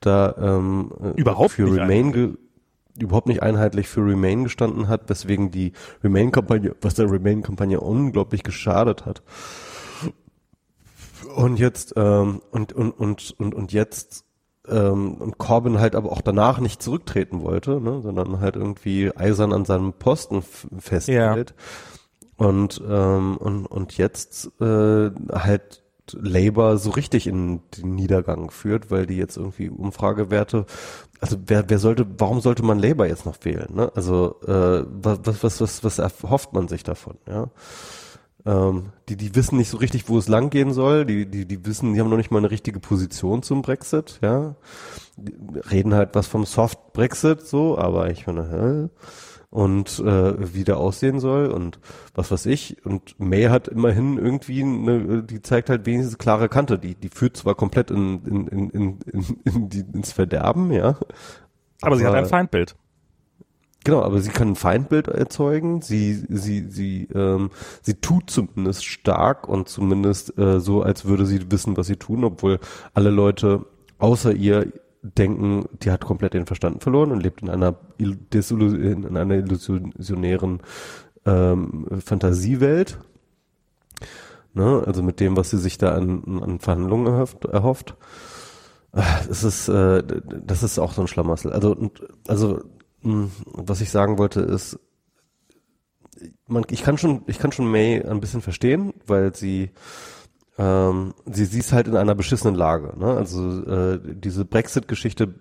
[0.01, 2.37] da ähm, äh, überhaupt für Remain
[2.99, 5.73] überhaupt nicht einheitlich für Remain gestanden hat, weswegen die
[6.03, 9.23] Remain-Kampagne, was der Remain-Kampagne unglaublich geschadet hat.
[11.35, 14.25] Und jetzt ähm, und und und und und jetzt
[14.69, 19.53] ähm, und Corbyn halt aber auch danach nicht zurücktreten wollte, ne, sondern halt irgendwie eisern
[19.53, 20.43] an seinem Posten
[20.79, 21.55] festhält.
[22.39, 22.47] Ja.
[22.47, 29.07] Und ähm, und und jetzt äh, halt Labour so richtig in den Niedergang führt, weil
[29.07, 30.67] die jetzt irgendwie Umfragewerte,
[31.21, 33.75] also wer, wer sollte, warum sollte man Labour jetzt noch wählen?
[33.75, 33.91] Ne?
[33.95, 37.17] Also äh, was, was, was, was erhofft man sich davon?
[37.27, 37.49] Ja,
[38.47, 41.07] ähm, die, die wissen nicht so richtig, wo es langgehen soll.
[41.07, 44.19] Die, die, die wissen, die haben noch nicht mal eine richtige Position zum Brexit.
[44.23, 44.57] Ja,
[45.17, 45.35] die
[45.71, 48.89] reden halt was vom Soft Brexit so, aber ich meine, hä?
[49.55, 51.79] Und äh, wie der aussehen soll und
[52.13, 52.85] was weiß ich.
[52.85, 56.77] Und May hat immerhin irgendwie, eine, die zeigt halt wenigstens klare Kante.
[56.77, 60.89] Die, die führt zwar komplett in, in, in, in, in, in die, ins Verderben, ja.
[60.89, 61.07] Aber,
[61.83, 62.75] aber sie hat ein Feindbild.
[63.85, 65.83] Genau, aber sie kann ein Feindbild erzeugen.
[65.83, 67.51] Sie, sie, sie, ähm,
[67.81, 72.25] sie tut zumindest stark und zumindest äh, so, als würde sie wissen, was sie tun,
[72.25, 72.59] obwohl
[72.93, 73.67] alle Leute
[73.99, 74.73] außer ihr
[75.05, 80.61] denken, die hat komplett den Verstand verloren und lebt in einer, in einer illusionären
[81.27, 82.99] ähm, Fantasiewelt.
[84.55, 84.83] Ne?
[84.87, 87.45] Also mit dem, was sie sich da an, an Verhandlungen erhofft.
[87.45, 87.97] erhofft.
[88.93, 90.03] Das ist, äh,
[90.45, 91.53] das ist auch so ein Schlamassel.
[91.53, 91.91] Also,
[92.29, 92.63] also,
[93.03, 94.79] mh, was ich sagen wollte ist,
[96.47, 99.71] man, ich kann schon, ich kann schon May ein bisschen verstehen, weil sie
[100.59, 102.99] ähm, sie, sie ist halt in einer beschissenen Lage.
[102.99, 103.07] Ne?
[103.07, 105.35] Also äh, diese Brexit-Geschichte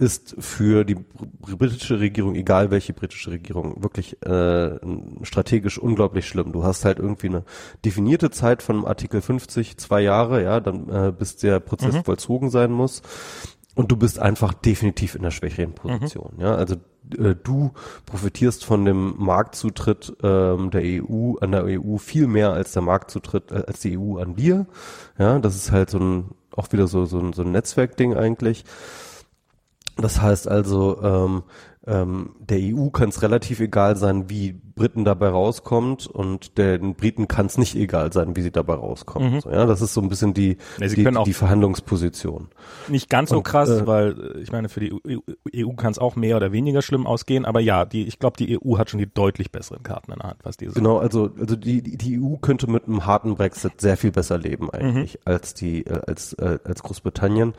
[0.00, 4.78] ist für die britische Regierung, egal welche britische Regierung, wirklich äh,
[5.22, 6.52] strategisch unglaublich schlimm.
[6.52, 7.44] Du hast halt irgendwie eine
[7.84, 12.04] definierte Zeit von Artikel 50, zwei Jahre, ja, dann äh, bis der Prozess mhm.
[12.04, 13.02] vollzogen sein muss.
[13.80, 16.34] Und du bist einfach definitiv in der schwächeren Position.
[16.36, 16.42] Mhm.
[16.42, 16.74] Ja, also
[17.16, 17.70] äh, du
[18.04, 23.50] profitierst von dem Marktzutritt ähm, der EU an der EU viel mehr als der Marktzutritt
[23.50, 24.66] äh, als die EU an dir.
[25.16, 26.24] Ja, das ist halt so ein
[26.54, 28.66] auch wieder so so ein, so ein Netzwerkding eigentlich.
[29.96, 31.42] Das heißt also, ähm,
[31.86, 37.28] ähm, der EU kann es relativ egal sein, wie Briten dabei rauskommt und den Briten
[37.28, 39.34] kann es nicht egal sein, wie sie dabei rauskommen.
[39.34, 39.40] Mhm.
[39.42, 42.48] So, ja, das ist so ein bisschen die, ja, die, die, Verhandlungsposition.
[42.88, 45.18] Nicht ganz so und, krass, äh, weil äh, ich meine, für die EU,
[45.54, 48.58] EU kann es auch mehr oder weniger schlimm ausgehen, aber ja, die, ich glaube, die
[48.58, 50.72] EU hat schon die deutlich besseren Karten in der Hand, was diese.
[50.72, 54.70] Genau, also, also die, die EU könnte mit einem harten Brexit sehr viel besser leben
[54.70, 55.32] eigentlich mhm.
[55.32, 57.52] als die, äh, als, äh, als Großbritannien.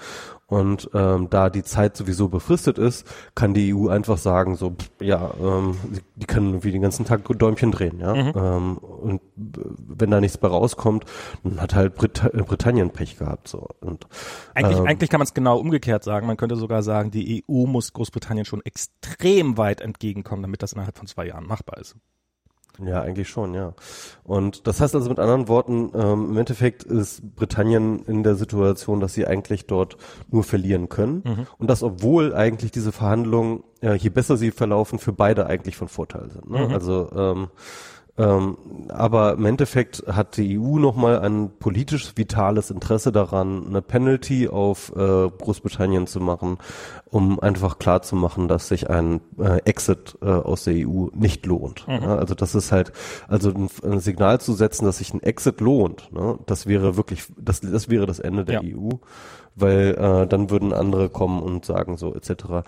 [0.47, 5.34] Und ähm, da die Zeit sowieso befristet ist, kann die EU einfach sagen, so, ja,
[5.41, 5.78] ähm,
[6.17, 8.14] die können wie den ganzen Tag Däumchen drehen, ja.
[8.14, 8.34] Mhm.
[8.36, 11.05] Ähm, und wenn da nichts bei rauskommt,
[11.43, 13.47] dann hat halt Brit Britannien Pech gehabt.
[13.47, 13.68] so.
[13.82, 14.07] Und,
[14.53, 16.28] eigentlich, ähm, eigentlich kann man es genau umgekehrt sagen.
[16.28, 20.97] Man könnte sogar sagen, die EU muss Großbritannien schon extrem weit entgegenkommen, damit das innerhalb
[20.97, 21.95] von zwei Jahren machbar ist.
[22.86, 23.73] Ja, eigentlich schon, ja.
[24.23, 28.99] Und das heißt also mit anderen Worten, ähm, im Endeffekt ist Britannien in der Situation,
[28.99, 29.97] dass sie eigentlich dort
[30.29, 31.23] nur verlieren können.
[31.25, 31.47] Mhm.
[31.57, 35.88] Und das, obwohl eigentlich diese Verhandlungen, äh, je besser sie verlaufen, für beide eigentlich von
[35.88, 36.49] Vorteil sind.
[36.49, 36.67] Ne?
[36.67, 36.73] Mhm.
[36.73, 37.47] Also ähm,
[38.18, 38.57] Ähm,
[38.89, 44.91] aber im Endeffekt hat die EU nochmal ein politisch vitales Interesse daran, eine Penalty auf
[44.95, 46.57] äh, Großbritannien zu machen,
[47.09, 51.45] um einfach klar zu machen, dass sich ein äh, Exit äh, aus der EU nicht
[51.45, 51.88] lohnt.
[51.88, 52.03] Mhm.
[52.03, 52.91] Ja, also das ist halt,
[53.30, 57.24] also ein, ein, Signal zu setzen, dass sich ein Exit lohnt, ne, das wäre wirklich,
[57.38, 58.78] das, das wäre das Ende der ja.
[58.78, 58.89] EU,
[59.55, 62.68] weil äh, dann würden andere kommen und sagen so etc.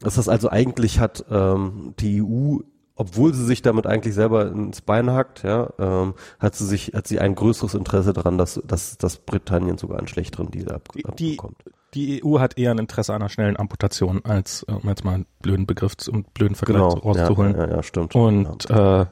[0.00, 2.58] Das heißt also eigentlich hat ähm, die EU
[2.96, 7.06] obwohl sie sich damit eigentlich selber ins Bein hackt, ja, ähm, hat sie sich, hat
[7.06, 11.04] sie ein größeres Interesse daran, dass, dass, dass Britannien sogar einen schlechteren Deal ab, die,
[11.04, 11.58] abbekommt.
[11.94, 15.26] Die EU hat eher ein Interesse an einer schnellen Amputation, als um jetzt mal einen
[15.40, 17.54] blöden Begriff und blöden Vergleich genau, rauszuholen.
[17.54, 18.14] Ja, ja, ja, stimmt.
[18.14, 19.06] Und ja, äh.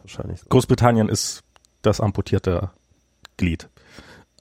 [0.48, 1.44] Großbritannien ist
[1.82, 2.70] das amputierte
[3.36, 3.68] Glied.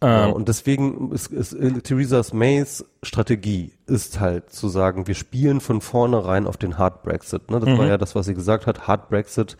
[0.03, 5.61] Ja, ähm, und deswegen ist, ist Theresa Mays Strategie ist halt zu sagen, wir spielen
[5.61, 7.49] von vornherein auf den Hard Brexit.
[7.49, 7.61] Ne?
[7.61, 7.77] Das mhm.
[7.77, 8.85] war ja das, was sie gesagt hat.
[8.85, 9.55] Hard Brexit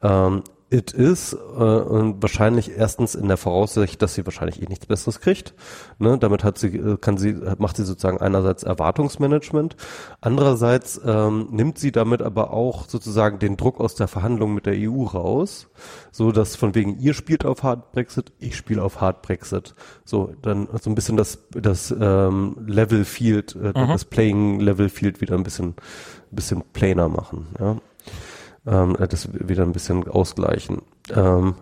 [0.00, 4.84] ähm, It is äh, und wahrscheinlich erstens in der Voraussicht, dass sie wahrscheinlich eh nichts
[4.84, 5.54] Besseres kriegt.
[5.98, 6.18] Ne?
[6.18, 9.76] Damit hat sie, äh, kann sie, macht sie sozusagen einerseits Erwartungsmanagement,
[10.20, 14.74] andererseits ähm, nimmt sie damit aber auch sozusagen den Druck aus der Verhandlung mit der
[14.76, 15.68] EU raus,
[16.12, 19.74] so dass von wegen ihr spielt auf Hard Brexit, ich spiele auf Hard Brexit.
[20.04, 23.72] So dann so ein bisschen das das ähm, Level Field, äh, mhm.
[23.88, 25.76] das Playing Level Field wieder ein bisschen
[26.30, 27.46] bisschen planer machen.
[27.58, 27.78] Ja
[28.68, 30.82] ähm, das wieder ein bisschen ausgleichen.
[31.14, 31.54] Ähm,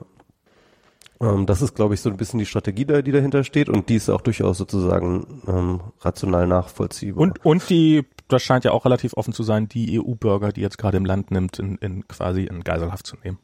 [1.21, 3.97] ähm, das ist, glaube ich, so ein bisschen die Strategie, die dahinter steht und die
[3.97, 7.23] ist auch durchaus sozusagen ähm, rational nachvollziehbar.
[7.23, 10.79] Und, und die, das scheint ja auch relativ offen zu sein, die EU-Bürger, die jetzt
[10.79, 13.39] gerade im Land nimmt, in, in quasi in Geiselhaft zu nehmen.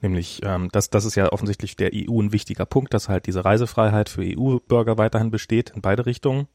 [0.00, 3.44] Nämlich, ähm, das, das ist ja offensichtlich der EU ein wichtiger Punkt, dass halt diese
[3.44, 6.46] Reisefreiheit für EU-Bürger weiterhin besteht in beide Richtungen.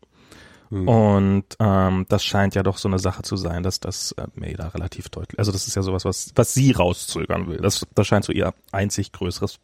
[0.73, 0.87] Mhm.
[0.87, 4.55] Und ähm, das scheint ja doch so eine Sache zu sein, dass das äh, May
[4.55, 7.57] da relativ deutlich, also das ist ja sowas, was, was sie rauszögern will.
[7.57, 9.59] Das, das scheint so ihr einzig größeres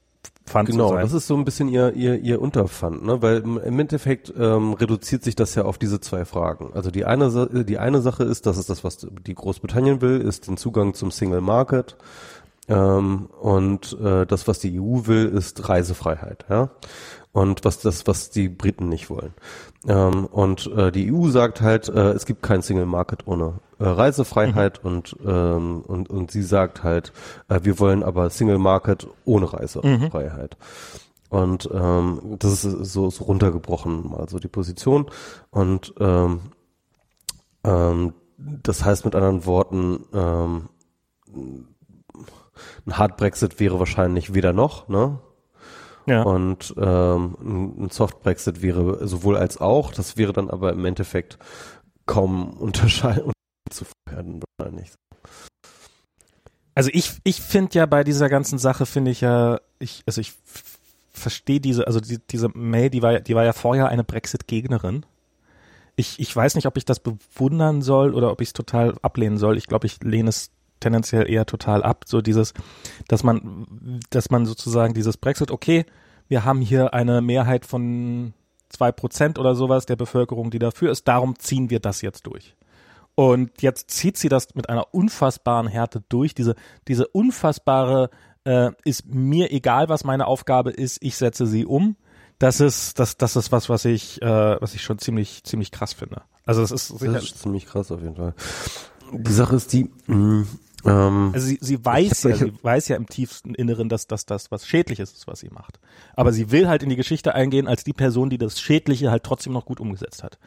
[0.46, 0.98] Pfand genau, zu sein.
[0.98, 3.24] Genau, das ist so ein bisschen ihr, ihr, ihr Unterpfand, ne?
[3.24, 6.74] weil im Endeffekt ähm, reduziert sich das ja auf diese zwei Fragen.
[6.74, 10.48] Also die eine, die eine Sache ist, das ist das, was die Großbritannien will, ist
[10.48, 11.96] den Zugang zum Single Market.
[12.68, 16.46] Ähm, und äh, das, was die EU will, ist Reisefreiheit.
[16.50, 16.70] Ja?
[17.32, 19.34] Und was das, was die Briten nicht wollen.
[19.88, 23.86] Ähm, und äh, die EU sagt halt, äh, es gibt kein Single Market ohne äh,
[23.86, 24.90] Reisefreiheit mhm.
[24.90, 27.14] und, ähm, und, und sie sagt halt,
[27.48, 30.58] äh, wir wollen aber Single Market ohne Reisefreiheit.
[30.60, 31.38] Mhm.
[31.38, 35.06] Und ähm, das ist so, so runtergebrochen, also die Position.
[35.52, 36.40] Und ähm,
[37.64, 40.70] ähm, das heißt mit anderen Worten, ähm,
[42.86, 45.20] ein Hard Brexit wäre wahrscheinlich weder noch, ne?
[46.10, 46.24] Ja.
[46.24, 47.36] Und ähm,
[47.80, 51.38] ein Soft Brexit wäre sowohl als auch, das wäre dann aber im Endeffekt
[52.08, 53.32] kaum unterscheiden
[53.70, 54.92] zu werden wahrscheinlich.
[56.74, 60.34] Also ich, ich finde ja bei dieser ganzen Sache finde ich ja, ich, also ich
[61.12, 65.06] verstehe diese, also die, diese May, die war, die war ja vorher eine Brexit-Gegnerin.
[65.96, 69.38] Ich, ich weiß nicht, ob ich das bewundern soll oder ob ich es total ablehnen
[69.38, 69.58] soll.
[69.58, 70.50] Ich glaube, ich lehne es
[70.80, 72.06] tendenziell eher total ab.
[72.08, 72.54] So dieses,
[73.08, 75.86] dass man, dass man sozusagen dieses Brexit, okay,
[76.28, 78.34] wir haben hier eine Mehrheit von
[78.70, 82.56] zwei Prozent oder sowas der Bevölkerung, die dafür ist, darum ziehen wir das jetzt durch.
[83.16, 86.34] Und jetzt zieht sie das mit einer unfassbaren Härte durch.
[86.34, 86.56] Diese,
[86.88, 88.10] diese unfassbare,
[88.46, 91.96] äh, ist mir egal, was meine Aufgabe ist, ich setze sie um.
[92.38, 95.94] Das ist, das, das ist was, was ich, äh, was ich schon ziemlich, ziemlich krass
[95.94, 96.22] finde.
[96.46, 98.34] Also das ist, das ist ziemlich krass auf jeden Fall.
[99.12, 100.48] Die Sache ist die, mh, mm,
[100.86, 104.52] ähm, also sie, sie weiß ja, sie weiß ja im tiefsten Inneren, dass das das
[104.52, 105.80] was Schädliches ist, was sie macht.
[106.16, 109.24] Aber sie will halt in die Geschichte eingehen als die Person, die das Schädliche halt
[109.24, 110.38] trotzdem noch gut umgesetzt hat.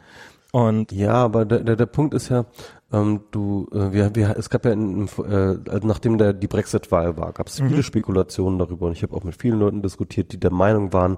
[0.51, 2.45] Und ja, aber der, der, der Punkt ist ja,
[2.91, 7.17] ähm, du, äh, wir, wir, es gab ja, in, äh, also nachdem der die Brexit-Wahl
[7.17, 7.69] war, gab es mhm.
[7.69, 11.17] viele Spekulationen darüber und ich habe auch mit vielen Leuten diskutiert, die der Meinung waren,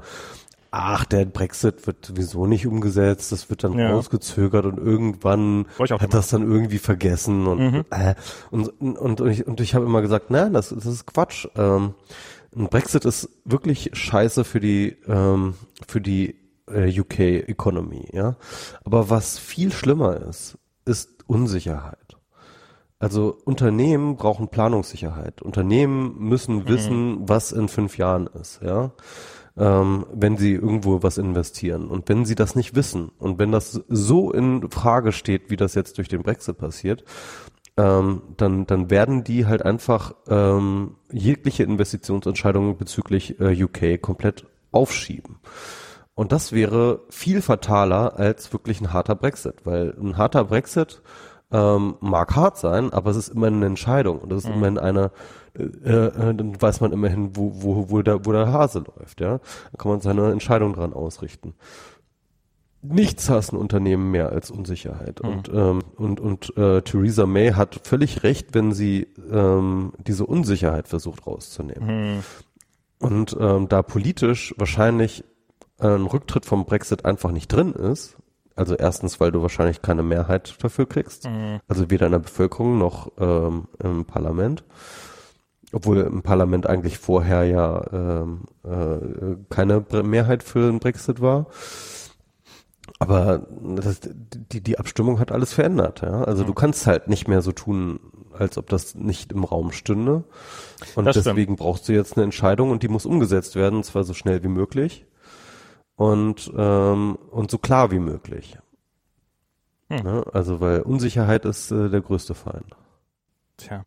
[0.76, 3.92] ach, der Brexit wird sowieso nicht umgesetzt, das wird dann ja.
[3.92, 7.86] rausgezögert und irgendwann hat das dann irgendwie vergessen und mhm.
[7.92, 8.16] äh,
[8.52, 11.48] und, und, und ich, und ich habe immer gesagt, nein, das, das ist Quatsch.
[11.56, 11.94] Ähm,
[12.56, 15.56] ein Brexit ist wirklich scheiße für die ähm,
[15.88, 16.36] für die
[16.70, 18.36] äh, UK Economy, ja.
[18.84, 22.18] Aber was viel schlimmer ist, ist Unsicherheit.
[23.00, 25.42] Also Unternehmen brauchen Planungssicherheit.
[25.42, 26.68] Unternehmen müssen mhm.
[26.68, 27.30] wissen, mhm.
[27.30, 28.92] was in fünf Jahren ist, ja
[29.58, 31.88] ähm, wenn sie irgendwo was investieren.
[31.88, 35.76] Und wenn sie das nicht wissen und wenn das so in Frage steht, wie das
[35.76, 37.04] jetzt durch den Brexit passiert,
[37.78, 45.40] ähm, dann, dann werden die halt einfach ähm, jegliche Investitionsentscheidungen bezüglich äh, UK komplett aufschieben.
[46.14, 51.02] Und das wäre viel fataler als wirklich ein harter Brexit, weil ein harter Brexit
[51.52, 54.56] ähm, mag hart sein, aber es ist immerhin eine Entscheidung und es ist mhm.
[54.56, 55.12] immerhin eine,
[55.58, 59.40] äh, äh, dann weiß man immerhin, wo, wo, wo, der, wo der Hase läuft, ja.
[59.72, 61.54] Da kann man seine Entscheidung dran ausrichten.
[62.82, 65.22] Nichts hassen Unternehmen mehr als Unsicherheit.
[65.24, 65.30] Mhm.
[65.30, 70.88] Und, ähm, und, und äh, Theresa May hat völlig recht, wenn sie ähm, diese Unsicherheit
[70.88, 72.16] versucht rauszunehmen.
[72.16, 72.24] Mhm.
[73.00, 75.24] Und ähm, da politisch wahrscheinlich
[75.80, 78.18] ein Rücktritt vom Brexit einfach nicht drin ist,
[78.56, 81.60] also erstens, weil du wahrscheinlich keine Mehrheit dafür kriegst, mhm.
[81.68, 84.64] also weder in der Bevölkerung noch ähm, im Parlament,
[85.74, 91.48] obwohl im Parlament eigentlich vorher ja ähm, äh, keine Mehrheit für den Brexit war.
[93.00, 96.02] Aber das, die, die Abstimmung hat alles verändert.
[96.02, 96.24] Ja?
[96.24, 96.48] Also mhm.
[96.48, 98.00] du kannst halt nicht mehr so tun,
[98.32, 100.24] als ob das nicht im Raum stünde.
[100.96, 101.60] Und das deswegen stimmt.
[101.60, 104.50] brauchst du jetzt eine Entscheidung und die muss umgesetzt werden, und zwar so schnell wie
[104.50, 105.06] möglich
[105.96, 108.58] und, ähm, und so klar wie möglich.
[109.90, 110.04] Hm.
[110.04, 110.26] Ne?
[110.34, 112.76] Also weil Unsicherheit ist äh, der größte Feind.
[113.58, 113.86] Tja.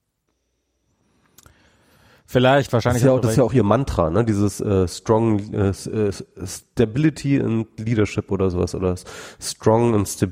[2.31, 3.03] Vielleicht, wahrscheinlich.
[3.03, 4.23] Das ist ja auch, das ist ja auch ihr Mantra, ne?
[4.23, 6.13] Dieses äh, strong äh, äh,
[6.45, 8.97] Stability and Leadership oder sowas oder
[9.41, 10.27] strong and sta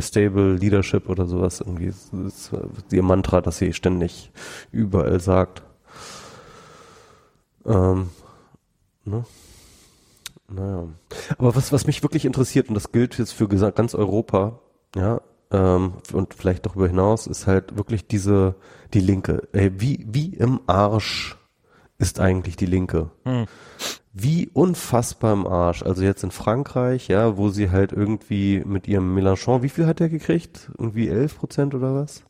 [0.00, 1.92] stable Leadership oder sowas irgendwie.
[2.10, 4.32] Das ist ihr Mantra, das sie ständig
[4.72, 5.62] überall sagt.
[7.64, 8.10] Ähm,
[9.04, 9.24] ne?
[10.50, 10.88] Naja.
[11.36, 14.60] Aber was, was mich wirklich interessiert, und das gilt jetzt für ganz Europa,
[14.96, 15.20] ja,
[15.50, 18.54] ähm, und vielleicht darüber hinaus, ist halt wirklich diese,
[18.94, 19.48] die Linke.
[19.52, 21.36] Ey, wie, wie im Arsch
[21.98, 23.10] ist eigentlich die Linke?
[23.24, 23.46] Hm.
[24.12, 25.82] Wie unfassbar im Arsch.
[25.82, 30.00] Also jetzt in Frankreich, ja, wo sie halt irgendwie mit ihrem Mélenchon, wie viel hat
[30.00, 30.70] der gekriegt?
[30.78, 32.24] Irgendwie 11 Prozent oder was?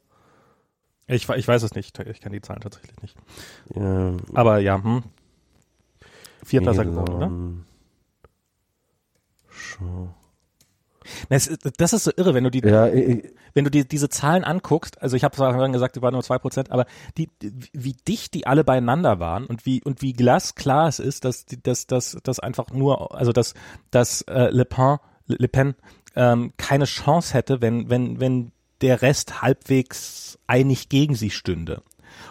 [1.06, 1.98] Ich, ich weiß es nicht.
[1.98, 3.16] Ich kenne die Zahlen tatsächlich nicht.
[3.74, 4.12] Ja.
[4.34, 5.02] Aber ja, hm.
[6.44, 7.30] Vierter nee, geworden, oder?
[9.58, 10.14] Schon.
[11.28, 11.46] Das
[11.92, 15.00] ist, so irre, wenn du die, ja, ich, wenn du die, diese Zahlen anguckst.
[15.00, 16.86] Also ich habe zwar gesagt, die waren nur zwei Prozent, aber
[17.16, 17.30] die,
[17.72, 21.86] wie dicht die alle beieinander waren und wie und wie glasklar es ist, dass dass
[21.86, 23.54] dass dass einfach nur, also dass
[23.90, 25.74] dass äh, Le Pen Le Pen
[26.14, 31.82] ähm, keine Chance hätte, wenn wenn wenn der Rest halbwegs einig gegen sie stünde.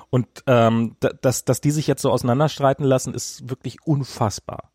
[0.09, 4.71] Und ähm, dass dass die sich jetzt so auseinanderstreiten lassen, ist wirklich unfassbar.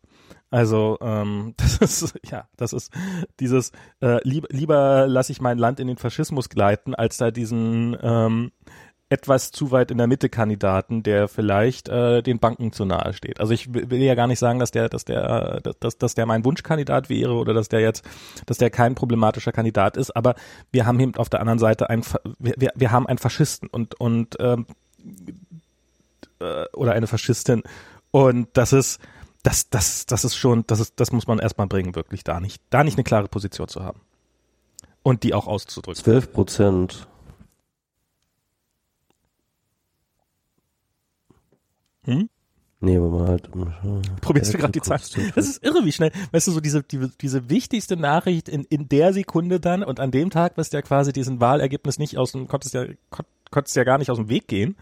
[0.53, 2.93] Also ähm, das ist ja, das ist
[3.39, 7.97] dieses äh, lieb, lieber lasse ich mein Land in den Faschismus gleiten, als da diesen
[7.99, 8.51] ähm,
[9.09, 13.39] etwas zu weit in der Mitte Kandidaten, der vielleicht äh, den Banken zu nahe steht.
[13.39, 16.45] Also ich will ja gar nicht sagen, dass der, dass der, dass, dass der mein
[16.45, 18.05] Wunschkandidat wäre oder dass der jetzt,
[18.45, 20.15] dass der kein problematischer Kandidat ist.
[20.15, 20.35] Aber
[20.71, 22.03] wir haben eben auf der anderen Seite ein,
[22.37, 24.67] wir, wir haben einen Faschisten und und ähm,
[26.39, 27.63] äh, oder eine Faschistin
[28.11, 28.99] und das ist
[29.43, 32.61] das, das, das ist schon, das ist, das muss man erstmal bringen, wirklich da nicht,
[32.69, 33.99] da nicht eine klare Position zu haben.
[35.03, 36.01] Und die auch auszudrücken.
[36.01, 37.07] 12 Prozent.
[42.05, 42.29] Hm?
[42.79, 43.49] Nee, aber man halt.
[44.21, 45.01] Probierst du gerade die Zahlen?
[45.35, 46.11] Das ist irre, wie schnell.
[46.31, 50.11] Weißt du, so diese, die, diese wichtigste Nachricht in, in der Sekunde dann und an
[50.11, 52.85] dem Tag wirst du ja quasi diesen Wahlergebnis nicht aus dem, konntest ja,
[53.51, 54.75] konntest ja gar nicht aus dem Weg gehen.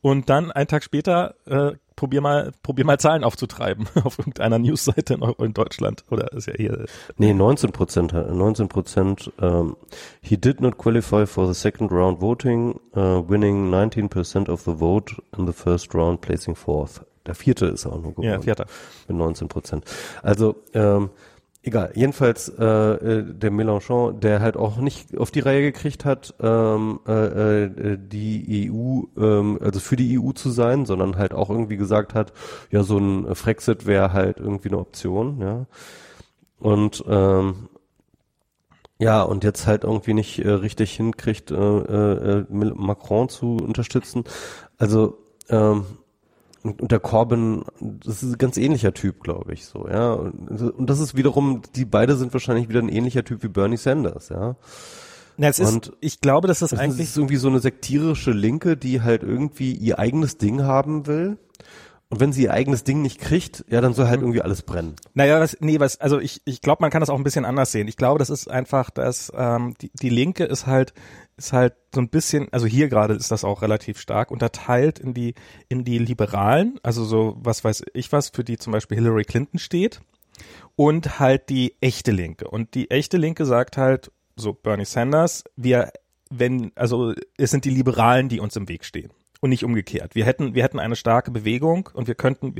[0.00, 5.14] Und dann einen Tag später äh, probier mal, probier mal Zahlen aufzutreiben auf irgendeiner Newsseite
[5.14, 6.02] in, in Deutschland.
[6.10, 6.86] Oder ist ja hier.
[7.18, 9.30] Nee, 19 Prozent, 19 Prozent.
[9.38, 9.76] Um,
[10.22, 14.80] he did not qualify for the second round voting, uh, winning 19 percent of the
[14.80, 17.02] vote in the first round, placing fourth.
[17.26, 18.24] Der vierte ist auch nur geworden.
[18.24, 18.64] Ja, vierter.
[19.06, 19.84] Mit 19 Prozent.
[20.22, 21.10] Also, ähm,
[21.62, 26.34] Egal, jedenfalls äh, äh, der Mélenchon, der halt auch nicht auf die Reihe gekriegt hat,
[26.40, 31.50] ähm, äh, äh, die EU, ähm, also für die EU zu sein, sondern halt auch
[31.50, 32.32] irgendwie gesagt hat,
[32.70, 35.66] ja, so ein Frexit wäre halt irgendwie eine Option, ja.
[36.58, 37.68] Und ähm,
[38.98, 44.24] ja, und jetzt halt irgendwie nicht äh, richtig hinkriegt, äh, äh, äh Macron zu unterstützen.
[44.78, 45.18] Also
[45.50, 45.84] ähm,
[46.62, 50.12] und der Corbyn, das ist ein ganz ähnlicher Typ, glaube ich, so, ja.
[50.12, 54.28] Und das ist wiederum, die beide sind wahrscheinlich wieder ein ähnlicher Typ wie Bernie Sanders,
[54.28, 54.56] ja.
[55.38, 58.32] Ja, es und ist, ich glaube, dass das, das eigentlich ist irgendwie so eine sektierische
[58.32, 61.38] Linke, die halt irgendwie ihr eigenes Ding haben will.
[62.10, 64.96] Und wenn sie ihr eigenes Ding nicht kriegt, ja, dann soll halt irgendwie alles brennen.
[65.14, 67.70] Naja, was, nee, was, also ich, ich glaube, man kann das auch ein bisschen anders
[67.70, 67.86] sehen.
[67.86, 70.92] Ich glaube, das ist einfach, dass ähm, die, die Linke ist halt
[71.40, 75.14] ist halt so ein bisschen, also hier gerade ist das auch relativ stark unterteilt in
[75.14, 75.34] die,
[75.68, 79.58] in die Liberalen, also so, was weiß ich was, für die zum Beispiel Hillary Clinton
[79.58, 80.00] steht
[80.76, 82.48] und halt die echte Linke.
[82.48, 85.92] Und die echte Linke sagt halt, so Bernie Sanders, wir,
[86.30, 89.10] wenn, also es sind die Liberalen, die uns im Weg stehen.
[89.40, 90.14] Und nicht umgekehrt.
[90.14, 92.54] Wir hätten, wir hätten eine starke Bewegung und wir könnten,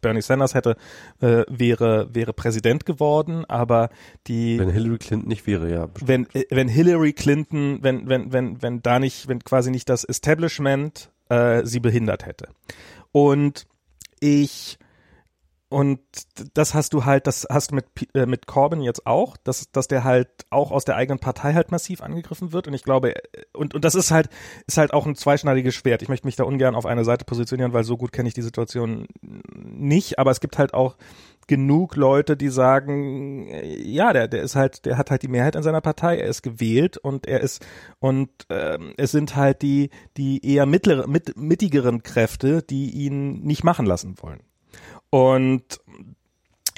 [0.00, 0.76] Bernie Sanders hätte,
[1.20, 3.90] äh, wäre, wäre Präsident geworden, aber
[4.26, 4.58] die.
[4.58, 5.86] Wenn Hillary Clinton nicht wäre, ja.
[5.86, 6.08] Bestimmt.
[6.34, 10.04] Wenn, äh, wenn Hillary Clinton, wenn, wenn, wenn, wenn da nicht, wenn quasi nicht das
[10.04, 12.48] Establishment äh, sie behindert hätte.
[13.12, 13.66] Und
[14.20, 14.78] ich,
[15.68, 15.98] und
[16.54, 19.88] das hast du halt, das hast du mit, äh, mit Corbyn jetzt auch, dass, dass
[19.88, 22.68] der halt auch aus der eigenen Partei halt massiv angegriffen wird.
[22.68, 24.28] Und ich glaube, äh, und, und das ist halt,
[24.68, 26.02] ist halt auch ein zweischneidiges Schwert.
[26.02, 28.42] Ich möchte mich da ungern auf eine Seite positionieren, weil so gut kenne ich die
[28.42, 30.20] Situation nicht.
[30.20, 30.96] Aber es gibt halt auch
[31.48, 35.56] genug Leute, die sagen, äh, ja, der, der ist halt, der hat halt die Mehrheit
[35.56, 37.64] in seiner Partei, er ist gewählt und er ist
[37.98, 43.64] und ähm, es sind halt die, die eher mittlere, mit, mittigeren Kräfte, die ihn nicht
[43.64, 44.45] machen lassen wollen.
[45.16, 45.80] Und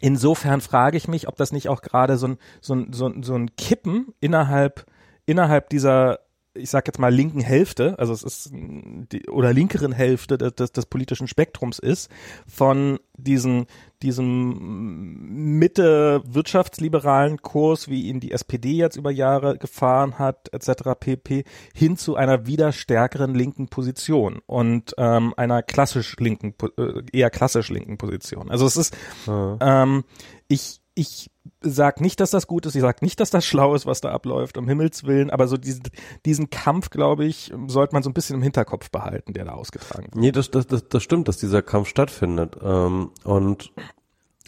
[0.01, 3.24] insofern frage ich mich, ob das nicht auch gerade so ein, so ein, so ein,
[3.24, 4.86] so ein Kippen innerhalb,
[5.26, 6.20] innerhalb dieser
[6.55, 10.73] ich sag jetzt mal linken Hälfte, also es ist die, oder linkeren Hälfte des, des,
[10.73, 12.11] des politischen Spektrums ist,
[12.47, 13.67] von diesen,
[14.03, 20.91] diesem Mitte wirtschaftsliberalen Kurs, wie ihn die SPD jetzt über Jahre gefahren hat, etc.
[20.99, 21.45] pp,
[21.75, 27.71] hin zu einer wieder stärkeren linken Position und ähm, einer klassisch linken, äh, eher klassisch
[27.71, 28.51] linken Position.
[28.51, 28.97] Also es ist,
[29.27, 29.59] ja.
[29.61, 30.05] ähm,
[30.49, 31.31] ich, ich
[31.61, 34.11] sag nicht, dass das gut ist, ich sag nicht, dass das schlau ist, was da
[34.11, 35.83] abläuft, um Himmels Willen, aber so diesen,
[36.25, 40.05] diesen Kampf, glaube ich, sollte man so ein bisschen im Hinterkopf behalten, der da ausgetragen
[40.05, 40.17] wird.
[40.17, 42.57] Nee, das, das, das, das stimmt, dass dieser Kampf stattfindet.
[42.63, 43.73] Ähm, und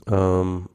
[0.08, 0.68] ähm,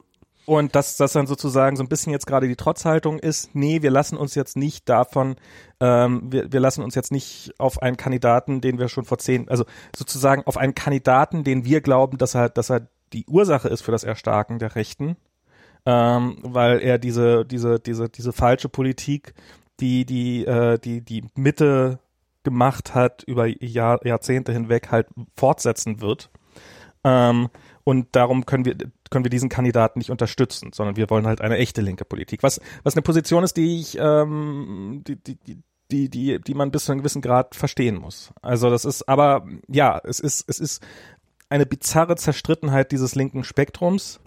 [0.46, 3.90] und dass das dann sozusagen so ein bisschen jetzt gerade die Trotzhaltung ist, nee, wir
[3.90, 5.38] lassen uns jetzt nicht davon,
[5.80, 9.50] ähm, wir, wir lassen uns jetzt nicht auf einen Kandidaten, den wir schon vor zehn,
[9.50, 9.66] also
[9.96, 13.92] sozusagen auf einen Kandidaten, den wir glauben, dass er, dass er die Ursache ist für
[13.92, 15.18] das Erstarken der Rechten,
[15.86, 19.34] ähm, weil er diese, diese, diese, diese falsche Politik,
[19.80, 22.00] die, die, äh, die, die Mitte
[22.44, 26.30] gemacht hat, über Jahr, Jahrzehnte hinweg halt fortsetzen wird.
[27.04, 27.50] Ähm,
[27.84, 28.76] und darum können wir,
[29.12, 32.42] können wir diesen Kandidaten nicht unterstützen, sondern wir wollen halt eine echte linke Politik.
[32.42, 35.38] Was, was eine Position ist, die ich, ähm, die, die,
[35.92, 38.32] die, die, die man bis zu einem gewissen Grad verstehen muss.
[38.42, 40.84] Also das ist, aber ja, es ist, es ist
[41.50, 44.20] eine bizarre Zerstrittenheit dieses linken Spektrums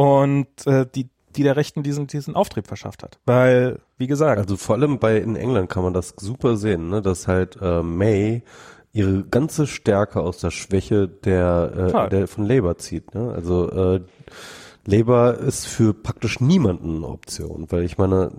[0.00, 4.56] und äh, die die der Rechten diesen diesen Auftrieb verschafft hat, weil wie gesagt, also
[4.56, 8.42] vor allem bei in England kann man das super sehen, ne, dass halt äh, May
[8.92, 13.30] ihre ganze Stärke aus der Schwäche der äh, der von Labour zieht, ne?
[13.30, 14.00] Also äh,
[14.86, 18.32] Labour ist für praktisch niemanden eine Option, weil ich meine,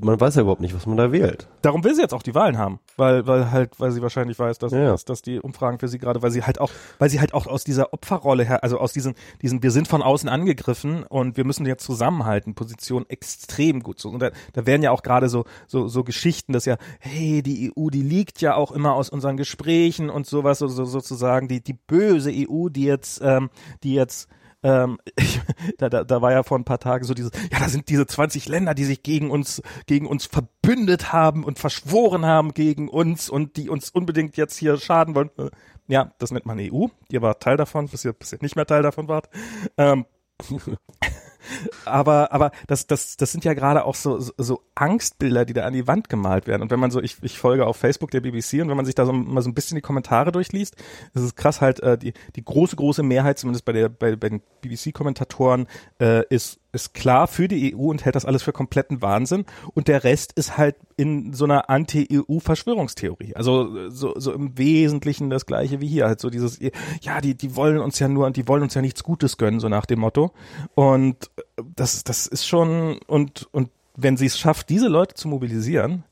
[0.00, 1.48] man weiß ja überhaupt nicht, was man da wählt.
[1.62, 4.58] Darum will sie jetzt auch die Wahlen haben, weil, weil halt, weil sie wahrscheinlich weiß,
[4.58, 4.86] dass, ja.
[4.86, 7.46] dass, dass die Umfragen für sie gerade, weil sie halt auch, weil sie halt auch
[7.46, 11.44] aus dieser Opferrolle her, also aus diesen, diesen, wir sind von außen angegriffen und wir
[11.44, 14.08] müssen jetzt zusammenhalten, Position extrem gut so.
[14.08, 17.72] Und da, da werden ja auch gerade so, so, so Geschichten, dass ja, hey, die
[17.76, 21.62] EU, die liegt ja auch immer aus unseren Gesprächen und sowas, so, so sozusagen, die,
[21.62, 23.50] die böse EU, die jetzt, ähm,
[23.82, 24.28] die jetzt
[24.62, 25.40] ähm, ich,
[25.78, 28.06] da, da, da war ja vor ein paar Tagen so dieses, ja, da sind diese
[28.06, 33.28] 20 Länder, die sich gegen uns, gegen uns verbündet haben und verschworen haben gegen uns
[33.28, 35.30] und die uns unbedingt jetzt hier schaden wollen.
[35.38, 35.50] Äh,
[35.86, 36.86] ja, das nennt man EU.
[37.10, 39.28] Ihr wart Teil davon, bis ihr, bis ihr nicht mehr Teil davon wart.
[39.76, 40.04] Ähm,
[41.84, 45.64] aber aber das das das sind ja gerade auch so, so so Angstbilder, die da
[45.64, 46.62] an die Wand gemalt werden.
[46.62, 48.94] Und wenn man so ich ich folge auf Facebook der BBC und wenn man sich
[48.94, 50.76] da so mal so ein bisschen die Kommentare durchliest,
[51.14, 54.28] das ist krass halt äh, die die große große Mehrheit zumindest bei der bei, bei
[54.28, 55.66] den BBC Kommentatoren
[56.00, 59.88] äh, ist ist klar für die EU und hält das alles für kompletten Wahnsinn und
[59.88, 63.34] der Rest ist halt in so einer Anti-EU-Verschwörungstheorie.
[63.36, 66.06] Also so, so im Wesentlichen das gleiche wie hier.
[66.06, 66.58] Halt so dieses,
[67.00, 69.60] ja, die, die wollen uns ja nur und die wollen uns ja nichts Gutes gönnen,
[69.60, 70.32] so nach dem Motto.
[70.74, 71.30] Und
[71.76, 76.04] das, das ist schon, und, und wenn sie es schafft, diese Leute zu mobilisieren,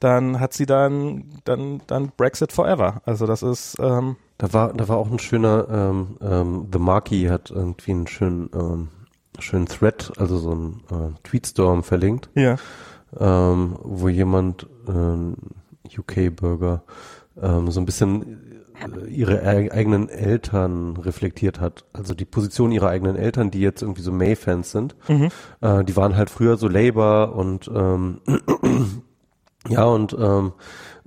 [0.00, 3.02] dann hat sie dann, dann, dann Brexit forever.
[3.04, 7.30] Also das ist, ähm, da war, da war auch ein schöner, ähm, ähm, The Marquis
[7.30, 8.88] hat irgendwie einen schönen, ähm,
[9.38, 12.30] schönen Thread, also so ein äh, Tweetstorm verlinkt.
[12.34, 12.56] Ja.
[13.18, 16.82] Ähm, wo jemand, äh, UK-Bürger,
[17.40, 21.84] ähm, so ein bisschen äh, ihre eigenen Eltern reflektiert hat.
[21.92, 24.96] Also die Position ihrer eigenen Eltern, die jetzt irgendwie so May-Fans sind.
[25.08, 25.28] Mhm.
[25.60, 28.20] Äh, die waren halt früher so Labour und ähm,
[29.68, 30.52] ja und ähm,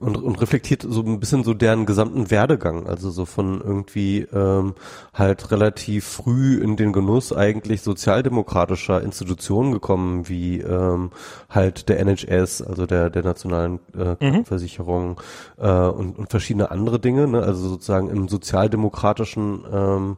[0.02, 4.74] und, und reflektiert so ein bisschen so deren gesamten Werdegang, also so von irgendwie ähm,
[5.14, 11.12] halt relativ früh in den Genuss eigentlich sozialdemokratischer Institutionen gekommen, wie ähm,
[11.50, 14.46] halt der NHS, also der der nationalen äh, mhm.
[14.46, 15.22] Versicherung
[15.58, 17.44] äh, und, und verschiedene andere Dinge, ne?
[17.44, 20.18] also sozusagen im sozialdemokratischen ähm,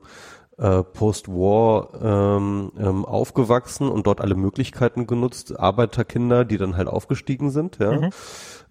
[0.57, 7.49] äh, Post-War ähm, ähm, aufgewachsen und dort alle Möglichkeiten genutzt, Arbeiterkinder, die dann halt aufgestiegen
[7.49, 7.91] sind, ja.
[7.91, 8.09] Mhm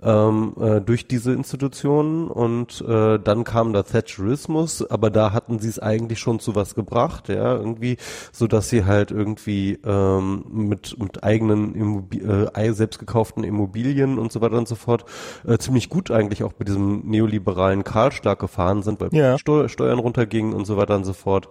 [0.02, 5.68] ähm, äh, durch diese Institutionen und äh, dann kam der Thatcherismus, aber da hatten sie
[5.68, 7.96] es eigentlich schon zu was gebracht, ja, irgendwie,
[8.32, 14.32] so dass sie halt irgendwie ähm, mit mit eigenen Immobi äh, selbst gekauften Immobilien und
[14.32, 15.04] so weiter und so fort
[15.46, 19.38] äh, ziemlich gut eigentlich auch mit diesem neoliberalen Kahlschlag gefahren sind, weil ja.
[19.38, 21.48] Steu Steuern runtergingen und so weiter und so fort.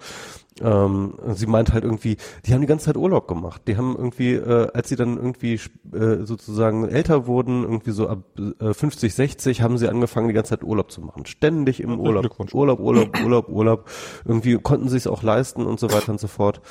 [0.59, 3.61] Ähm, sie meint halt irgendwie, die haben die ganze Zeit Urlaub gemacht.
[3.67, 5.53] Die haben irgendwie, äh, als sie dann irgendwie
[5.93, 8.19] äh, sozusagen älter wurden, irgendwie so ab
[8.59, 11.25] äh, 50, 60, haben sie angefangen, die ganze Zeit Urlaub zu machen.
[11.25, 12.23] Ständig im Urlaub.
[12.53, 13.89] Urlaub, Urlaub, Urlaub, Urlaub.
[14.25, 16.61] Irgendwie konnten sie es auch leisten und so weiter und so fort.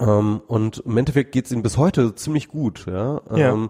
[0.00, 3.20] Ähm, und im Endeffekt geht es ihnen bis heute ziemlich gut, ja.
[3.34, 3.68] ja.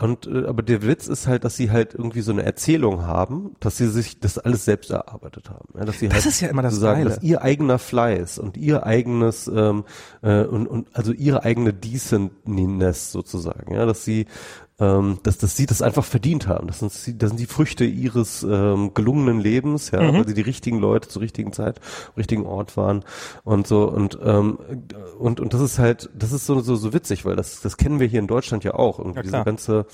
[0.00, 3.54] Und äh, aber der Witz ist halt, dass sie halt irgendwie so eine Erzählung haben,
[3.60, 5.68] dass sie sich das alles selbst erarbeitet haben.
[5.76, 7.14] Ja, dass sie das halt ist ja immer das sagen, Geile.
[7.14, 9.84] dass ihr eigener Fleiß und ihr eigenes ähm,
[10.22, 14.26] äh, und, und also ihre eigene Decentness sozusagen, ja, dass sie
[14.78, 16.66] ähm, dass, dass sie das einfach verdient haben.
[16.66, 20.18] Das sind, das sind die Früchte ihres ähm, gelungenen Lebens, ja, mhm.
[20.18, 21.80] weil sie die richtigen Leute zur richtigen Zeit,
[22.16, 23.04] richtigen Ort waren
[23.44, 24.58] und so und ähm,
[25.18, 28.00] und und das ist halt, das ist so so so witzig, weil das das kennen
[28.00, 29.86] wir hier in Deutschland ja auch irgendwie Ja, diese ganze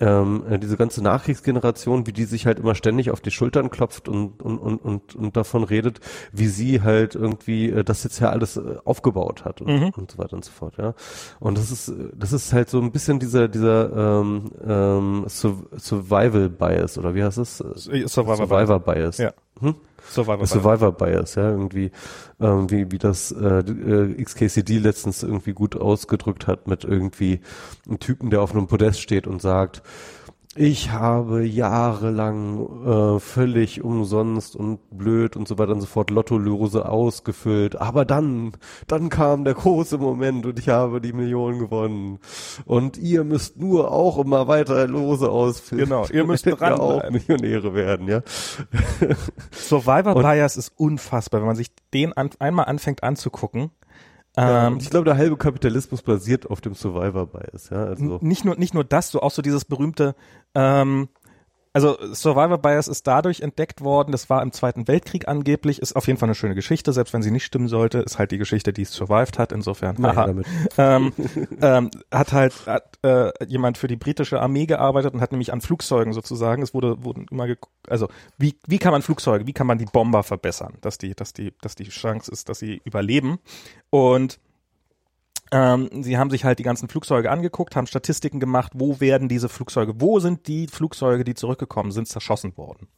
[0.00, 4.08] ähm, äh, diese ganze Nachkriegsgeneration, wie die sich halt immer ständig auf die Schultern klopft
[4.08, 6.00] und, und, und, und, und davon redet,
[6.32, 9.90] wie sie halt irgendwie äh, das jetzt ja alles äh, aufgebaut hat und, Mhm.
[9.96, 10.94] und so weiter und so fort, ja.
[11.40, 16.48] Und das ist, das ist halt so ein bisschen dieser, dieser ähm, ähm, Sur Survival
[16.48, 17.58] Bias, oder wie heißt es?
[17.58, 19.18] Survivor, Survivor Bias.
[19.18, 19.32] Ja.
[19.60, 19.74] Hm?
[20.10, 20.46] Survivor.
[20.46, 21.90] Survivor Bias, ja, irgendwie,
[22.40, 27.40] ähm, wie, wie das äh, äh, XKCD letztens irgendwie gut ausgedrückt hat mit irgendwie
[27.86, 29.82] einem Typen, der auf einem Podest steht und sagt,
[30.54, 36.86] ich habe jahrelang äh, völlig umsonst und blöd und so weiter und so fort Lottolose
[36.88, 38.52] ausgefüllt, aber dann,
[38.86, 42.18] dann kam der große Moment und ich habe die Millionen gewonnen.
[42.66, 45.84] Und ihr müsst nur auch immer weiter Lose ausfüllen.
[45.84, 47.08] Genau, ihr müsst wir auch.
[47.10, 48.20] Millionäre werden, ja.
[49.52, 53.70] Survivor Und- Bias ist unfassbar, wenn man sich den an, einmal anfängt anzugucken.
[54.36, 57.84] Ja, Ähm, ich glaube, der halbe Kapitalismus basiert auf dem Survivor Bias, ja.
[57.84, 60.14] Also, nicht nur nicht nur das, so auch so dieses berühmte
[60.54, 61.08] ähm,
[61.72, 66.06] also Survivor Bias ist dadurch entdeckt worden, das war im Zweiten Weltkrieg angeblich, ist auf
[66.06, 68.72] jeden Fall eine schöne Geschichte, selbst wenn sie nicht stimmen sollte, ist halt die Geschichte,
[68.72, 69.96] die es survived hat, insofern.
[70.02, 70.34] Haha.
[70.78, 71.12] ähm,
[71.60, 75.60] ähm, hat halt hat, äh, jemand für die britische Armee gearbeitet und hat nämlich an
[75.60, 78.08] Flugzeugen sozusagen, es wurde wurden immer geguckt, also
[78.38, 81.52] wie wie kann man Flugzeuge, wie kann man die Bomber verbessern, dass die dass die
[81.62, 83.38] dass die Chance ist, dass sie überleben?
[83.90, 84.38] Und
[85.52, 89.50] ähm, sie haben sich halt die ganzen Flugzeuge angeguckt, haben Statistiken gemacht, wo werden diese
[89.50, 92.88] Flugzeuge, wo sind die Flugzeuge, die zurückgekommen sind, zerschossen worden.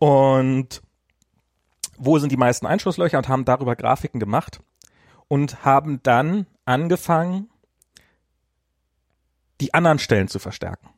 [0.00, 0.82] Und
[1.96, 4.60] wo sind die meisten Einschusslöcher und haben darüber Grafiken gemacht
[5.28, 7.48] und haben dann angefangen,
[9.60, 10.88] die anderen Stellen zu verstärken.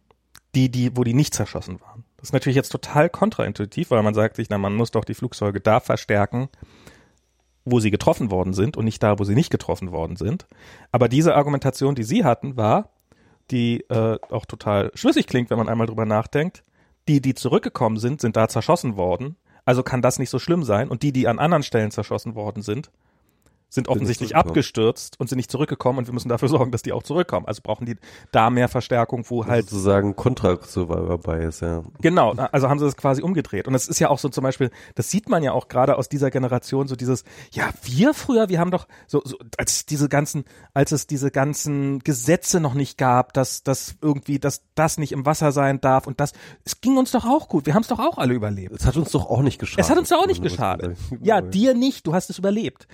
[0.54, 2.04] Die, die, wo die nicht zerschossen waren.
[2.16, 5.14] Das ist natürlich jetzt total kontraintuitiv, weil man sagt sich, na, man muss doch die
[5.14, 6.48] Flugzeuge da verstärken,
[7.64, 10.46] wo sie getroffen worden sind und nicht da, wo sie nicht getroffen worden sind.
[10.90, 12.90] Aber diese Argumentation, die sie hatten, war,
[13.50, 16.64] die äh, auch total schlüssig klingt, wenn man einmal drüber nachdenkt.
[17.08, 19.36] Die, die zurückgekommen sind, sind da zerschossen worden.
[19.64, 20.88] Also kann das nicht so schlimm sein.
[20.88, 22.90] Und die, die an anderen Stellen zerschossen worden sind,
[23.72, 27.02] sind offensichtlich abgestürzt und sind nicht zurückgekommen und wir müssen dafür sorgen, dass die auch
[27.02, 27.46] zurückkommen.
[27.46, 27.96] Also brauchen die
[28.30, 31.82] da mehr Verstärkung, wo halt sozusagen Contra-Survivor Bias, ja.
[32.02, 33.66] Genau, also haben sie das quasi umgedreht.
[33.66, 36.10] Und es ist ja auch so zum Beispiel, das sieht man ja auch gerade aus
[36.10, 40.44] dieser Generation, so dieses, ja, wir früher, wir haben doch so, so als diese ganzen,
[40.74, 45.24] als es diese ganzen Gesetze noch nicht gab, dass, dass irgendwie, dass das nicht im
[45.24, 46.34] Wasser sein darf und das,
[46.66, 47.64] es ging uns doch auch gut.
[47.64, 48.74] Wir haben es doch auch alle überlebt.
[48.74, 49.82] Es hat uns doch auch nicht geschadet.
[49.82, 50.98] Es hat uns doch auch nicht geschadet.
[50.98, 51.20] sagen.
[51.22, 52.86] Ja, dir nicht, du hast es überlebt.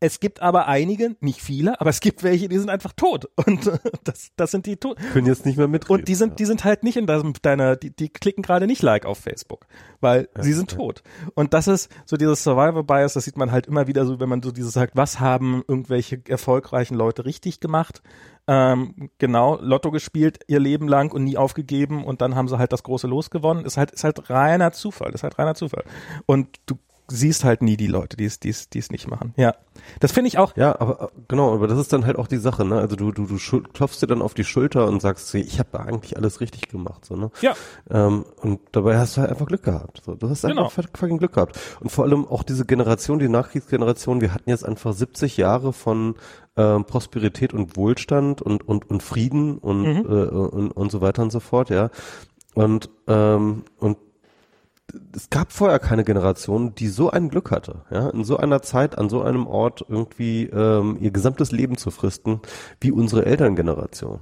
[0.00, 3.28] Es gibt aber einige, nicht viele, aber es gibt welche, die sind einfach tot.
[3.46, 3.70] Und
[4.04, 4.98] das, das sind die tot.
[5.12, 6.00] können jetzt nicht mehr mitreden.
[6.00, 8.82] Und die sind, die sind halt nicht in deinem, deiner, die, die klicken gerade nicht
[8.82, 9.66] Like auf Facebook,
[10.00, 11.02] weil sie sind tot.
[11.34, 14.28] Und das ist so dieses Survivor Bias, das sieht man halt immer wieder so, wenn
[14.28, 18.02] man so dieses sagt, was haben irgendwelche erfolgreichen Leute richtig gemacht?
[18.46, 22.72] Ähm, genau, Lotto gespielt ihr Leben lang und nie aufgegeben und dann haben sie halt
[22.72, 23.64] das große Los gewonnen.
[23.64, 25.84] Ist halt, ist halt reiner Zufall, ist halt reiner Zufall.
[26.26, 26.76] Und du
[27.08, 29.34] siehst halt nie die Leute, die es, die es, die es nicht machen.
[29.36, 29.54] Ja.
[30.00, 32.38] Das finde ich auch, Ja, aber äh, genau, aber das ist dann halt auch die
[32.38, 32.76] Sache, ne?
[32.78, 33.36] Also du du du
[33.72, 37.16] klopfst dir dann auf die Schulter und sagst, ich habe eigentlich alles richtig gemacht, so
[37.16, 37.30] ne?
[37.42, 37.54] ja,
[37.90, 40.02] Ähm, und dabei hast du halt einfach Glück gehabt.
[40.06, 40.64] So, du hast Genau.
[40.64, 41.58] einfach fuck- fucking Glück gehabt.
[41.80, 46.14] Und vor allem auch diese Generation, die Nachkriegsgeneration, wir hatten jetzt einfach 70 Jahre von
[46.56, 50.06] ähm, Prosperität und Wohlstand und und und Frieden und Mhm.
[50.08, 51.90] äh, und, und so weiter und so fort, ja.
[52.54, 53.98] Und ähm, und
[55.14, 58.98] es gab vorher keine Generation, die so ein Glück hatte, ja, in so einer Zeit,
[58.98, 62.40] an so einem Ort irgendwie ähm, ihr gesamtes Leben zu fristen,
[62.80, 64.20] wie unsere Elterngeneration.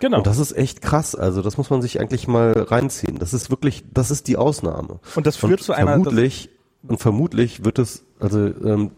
[0.00, 0.18] Genau.
[0.18, 1.14] Und das ist echt krass.
[1.14, 3.18] Also das muss man sich eigentlich mal reinziehen.
[3.18, 5.00] Das ist wirklich, das ist die Ausnahme.
[5.14, 6.50] Und das führt und zu einer vermutlich
[6.86, 8.90] und vermutlich wird es, also ähm,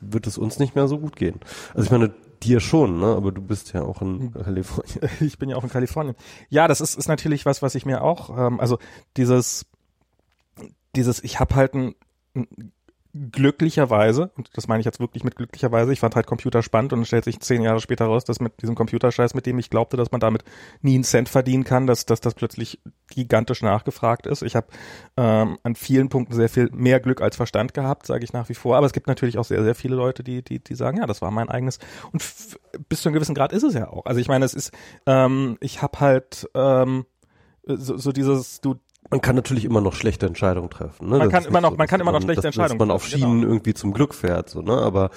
[0.00, 1.40] wird es uns nicht mehr so gut gehen.
[1.74, 2.12] Also ich meine,
[2.42, 3.06] dir schon, ne?
[3.06, 5.10] Aber du bist ja auch in Kalifornien.
[5.20, 6.16] Ich bin ja auch in Kalifornien.
[6.48, 8.78] Ja, das ist, ist natürlich was, was ich mir auch, ähm, also
[9.16, 9.66] dieses,
[10.94, 11.94] dieses, ich habe halt ein,
[12.34, 12.72] ein
[13.32, 17.06] glücklicherweise, und das meine ich jetzt wirklich mit glücklicherweise, ich fand halt Computer spannend und
[17.06, 20.12] stellt sich zehn Jahre später raus, dass mit diesem Computerscheiß, mit dem ich glaubte, dass
[20.12, 20.44] man damit
[20.82, 24.42] nie einen Cent verdienen kann, dass, dass das plötzlich gigantisch nachgefragt ist.
[24.42, 24.68] Ich habe
[25.16, 28.54] ähm, an vielen Punkten sehr viel mehr Glück als Verstand gehabt, sage ich nach wie
[28.54, 28.76] vor.
[28.76, 31.22] Aber es gibt natürlich auch sehr, sehr viele Leute, die, die, die sagen, ja, das
[31.22, 31.78] war mein eigenes.
[32.12, 32.24] Und
[32.88, 34.06] bis zu einem gewissen Grad ist es ja auch.
[34.06, 34.72] Also ich meine, es ist,
[35.06, 37.06] ähm, ich habe halt ähm,
[37.66, 38.76] so, so dieses, du
[39.10, 41.08] man kann natürlich immer noch schlechte Entscheidungen treffen.
[41.08, 41.18] Ne?
[41.18, 42.88] Man kann immer noch, so, man kann immer noch schlechte dass, Entscheidungen treffen.
[42.88, 43.52] Dass man auf Schienen genau.
[43.52, 44.72] irgendwie zum Glück fährt, so, ne?
[44.72, 45.10] Aber,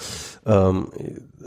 [0.45, 0.89] ähm,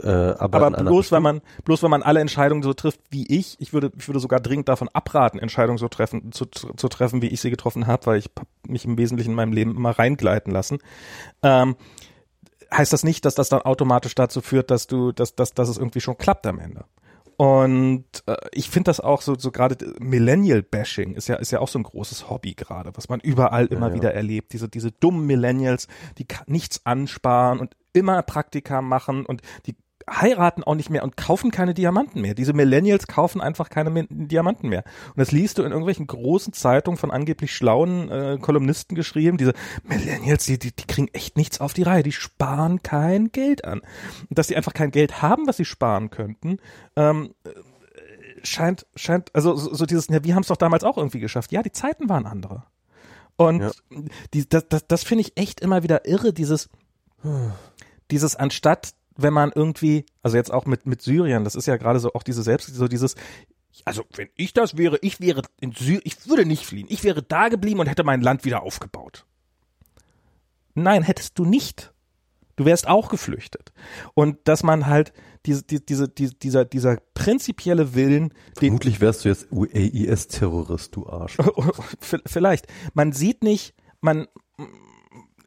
[0.01, 3.55] äh, aber, aber bloß wenn man, bloß wenn man alle Entscheidungen so trifft wie ich,
[3.59, 7.27] ich würde, ich würde sogar dringend davon abraten, Entscheidungen so treffen, zu, zu treffen, wie
[7.27, 8.29] ich sie getroffen habe, weil ich
[8.67, 10.79] mich im Wesentlichen in meinem Leben immer reingleiten lassen.
[11.41, 11.75] Ähm,
[12.73, 15.77] heißt das nicht, dass das dann automatisch dazu führt, dass du, dass, dass, dass es
[15.77, 16.85] irgendwie schon klappt am Ende.
[17.37, 21.67] Und äh, ich finde das auch so, so gerade Millennial-Bashing ist ja, ist ja auch
[21.67, 24.53] so ein großes Hobby gerade, was man überall immer ja, wieder erlebt.
[24.53, 29.75] Diese, diese dummen Millennials, die nichts ansparen und immer Praktika machen und die
[30.09, 32.33] heiraten auch nicht mehr und kaufen keine Diamanten mehr.
[32.33, 34.83] Diese Millennials kaufen einfach keine Diamanten mehr.
[35.09, 39.37] Und das liest du in irgendwelchen großen Zeitungen von angeblich schlauen äh, Kolumnisten geschrieben.
[39.37, 42.03] Diese Millennials, die, die, die kriegen echt nichts auf die Reihe.
[42.03, 43.81] Die sparen kein Geld an.
[44.29, 46.57] Und dass die einfach kein Geld haben, was sie sparen könnten,
[46.95, 47.33] ähm,
[48.43, 51.51] scheint, scheint, also so, so dieses, ja, wir haben es doch damals auch irgendwie geschafft.
[51.51, 52.63] Ja, die Zeiten waren andere.
[53.35, 53.71] Und ja.
[54.33, 56.69] die, das, das, das finde ich echt immer wieder irre, dieses,
[58.11, 61.99] dieses anstatt wenn man irgendwie, also jetzt auch mit, mit Syrien, das ist ja gerade
[61.99, 63.15] so auch diese selbst, so dieses,
[63.85, 67.23] also wenn ich das wäre, ich wäre in Syrien, ich würde nicht fliehen, ich wäre
[67.23, 69.25] da geblieben und hätte mein Land wieder aufgebaut.
[70.75, 71.93] Nein, hättest du nicht.
[72.55, 73.73] Du wärst auch geflüchtet.
[74.13, 75.13] Und dass man halt
[75.45, 78.33] diese, diese, diese, dieser, dieser prinzipielle Willen.
[78.55, 81.37] Vermutlich wärst du jetzt UAIS-Terrorist, du Arsch.
[82.25, 82.67] Vielleicht.
[82.93, 84.27] Man sieht nicht, man,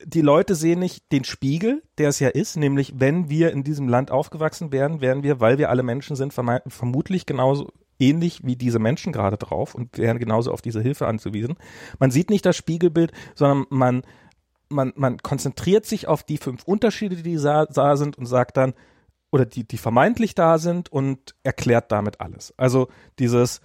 [0.05, 3.89] die Leute sehen nicht den Spiegel, der es ja ist, nämlich wenn wir in diesem
[3.89, 8.79] Land aufgewachsen wären, wären wir, weil wir alle Menschen sind, vermutlich genauso ähnlich wie diese
[8.79, 11.57] Menschen gerade drauf und wären genauso auf diese Hilfe anzuwiesen.
[11.99, 14.03] Man sieht nicht das Spiegelbild, sondern man,
[14.69, 18.75] man, man konzentriert sich auf die fünf Unterschiede, die da sind und sagt dann,
[19.33, 22.55] oder die, die vermeintlich da sind und erklärt damit alles.
[22.57, 22.89] Also
[23.19, 23.61] dieses,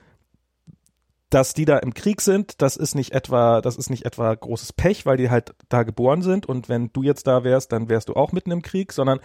[1.32, 4.74] dass die da im Krieg sind, das ist nicht etwa, das ist nicht etwa großes
[4.74, 8.10] Pech, weil die halt da geboren sind und wenn du jetzt da wärst, dann wärst
[8.10, 9.20] du auch mitten im Krieg, sondern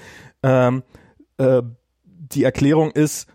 [0.45, 0.85] ähm,
[1.39, 1.63] äh,
[2.05, 3.29] die Erklärung ist,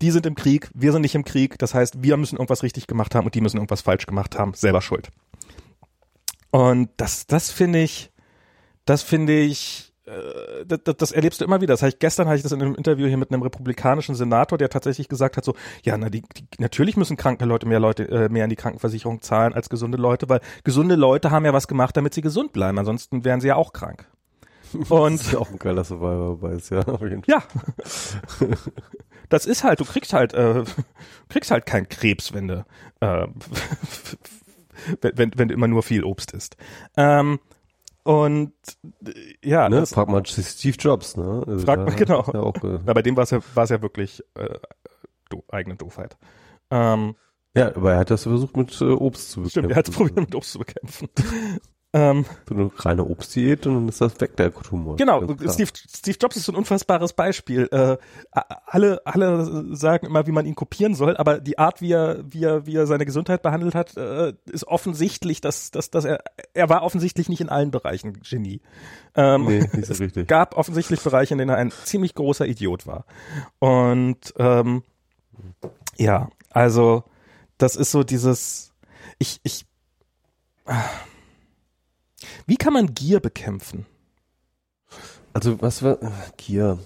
[0.00, 2.86] die sind im Krieg, wir sind nicht im Krieg, das heißt, wir müssen irgendwas richtig
[2.86, 5.10] gemacht haben und die müssen irgendwas falsch gemacht haben, selber schuld.
[6.50, 8.10] Und das, das finde ich,
[8.86, 11.74] das finde ich äh, das, das erlebst du immer wieder.
[11.74, 14.68] Das heißt, gestern hatte ich das in einem Interview hier mit einem republikanischen Senator, der
[14.68, 18.28] tatsächlich gesagt hat, so, ja, na, die, die natürlich müssen kranke Leute mehr Leute äh,
[18.28, 21.96] mehr in die Krankenversicherung zahlen als gesunde Leute, weil gesunde Leute haben ja was gemacht,
[21.96, 22.78] damit sie gesund bleiben.
[22.78, 24.06] Ansonsten wären sie ja auch krank.
[24.88, 27.34] Und das ist ja auch ein geiler Survivor-Beweis, ja, auf jeden Fall.
[27.34, 27.42] Ja.
[29.28, 30.62] Das ist halt, du kriegst halt, äh,
[31.28, 32.64] kriegst halt keinen Krebs, wenn du,
[33.00, 33.26] äh,
[35.00, 36.56] wenn, wenn du immer nur viel Obst isst.
[36.96, 37.40] Ähm,
[38.06, 38.52] und
[39.04, 39.12] äh,
[39.44, 41.42] ja, ne, frag mal Steve Jobs, ne?
[41.46, 42.24] Also frag mal, genau.
[42.32, 44.58] Ja auch, äh, bei dem war es ja, war's ja wirklich äh,
[45.28, 46.16] do, eigene Doofheit.
[46.70, 47.16] Ähm,
[47.56, 49.50] ja, aber er hat das versucht mit äh, Obst zu bekämpfen.
[49.50, 51.08] Stimmt, er hat es probiert mit Obst zu bekämpfen.
[51.96, 54.96] Ähm, so eine reine Obstdiät und dann ist das weg, der Tumor.
[54.96, 57.68] Genau, Steve, Steve Jobs ist so ein unfassbares Beispiel.
[57.72, 57.96] Äh,
[58.66, 62.44] alle, alle sagen immer, wie man ihn kopieren soll, aber die Art, wie er, wie
[62.44, 66.22] er, wie er seine Gesundheit behandelt hat, äh, ist offensichtlich, dass, dass, dass er,
[66.52, 68.60] er war offensichtlich nicht in allen Bereichen Genie.
[69.14, 70.28] Ähm, nee, nicht so es richtig.
[70.28, 73.06] gab offensichtlich Bereiche, in denen er ein ziemlich großer Idiot war.
[73.58, 74.82] Und ähm,
[75.96, 77.04] ja, also
[77.56, 78.74] das ist so dieses,
[79.18, 79.64] ich, ich,
[80.66, 80.84] ah,
[82.46, 83.86] wie kann man Gier bekämpfen?
[85.32, 85.98] Also was war
[86.36, 86.78] Gier?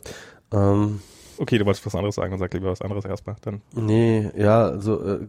[0.53, 1.01] Ähm,
[1.39, 3.37] okay, du wolltest was anderes sagen und sag lieber was anderes erstmal.
[3.43, 3.63] Dann.
[3.75, 5.27] Nee, ja, also äh,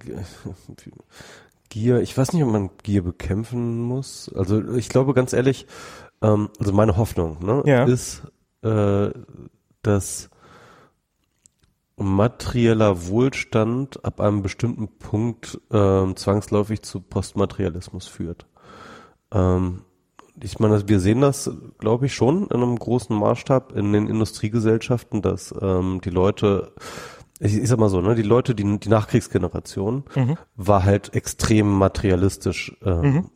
[1.69, 4.31] Gier, ich weiß nicht, ob man Gier bekämpfen muss.
[4.35, 5.67] Also ich glaube ganz ehrlich,
[6.21, 7.83] ähm, also meine Hoffnung ne, ja.
[7.85, 8.23] ist,
[8.63, 9.11] äh,
[9.81, 10.29] dass
[11.97, 18.47] materieller Wohlstand ab einem bestimmten Punkt ähm, zwangsläufig zu Postmaterialismus führt.
[19.31, 19.83] Ähm,
[20.43, 21.49] ich meine, wir sehen das,
[21.79, 26.73] glaube ich, schon in einem großen Maßstab in den Industriegesellschaften, dass ähm, die Leute,
[27.39, 30.37] ich, ich sag mal so, ne, die Leute, die, die Nachkriegsgeneration mhm.
[30.55, 33.29] war halt extrem materialistisch ähm, mhm.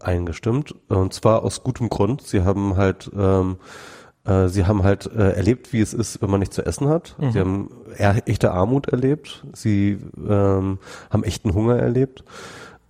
[0.00, 0.74] eingestimmt.
[0.88, 2.22] Und zwar aus gutem Grund.
[2.22, 3.56] Sie haben halt ähm,
[4.24, 7.16] äh, Sie haben halt äh, erlebt, wie es ist, wenn man nichts zu essen hat.
[7.18, 7.32] Mhm.
[7.32, 7.70] Sie haben
[8.26, 9.44] echte Armut erlebt.
[9.52, 10.78] Sie ähm,
[11.10, 12.24] haben echten Hunger erlebt.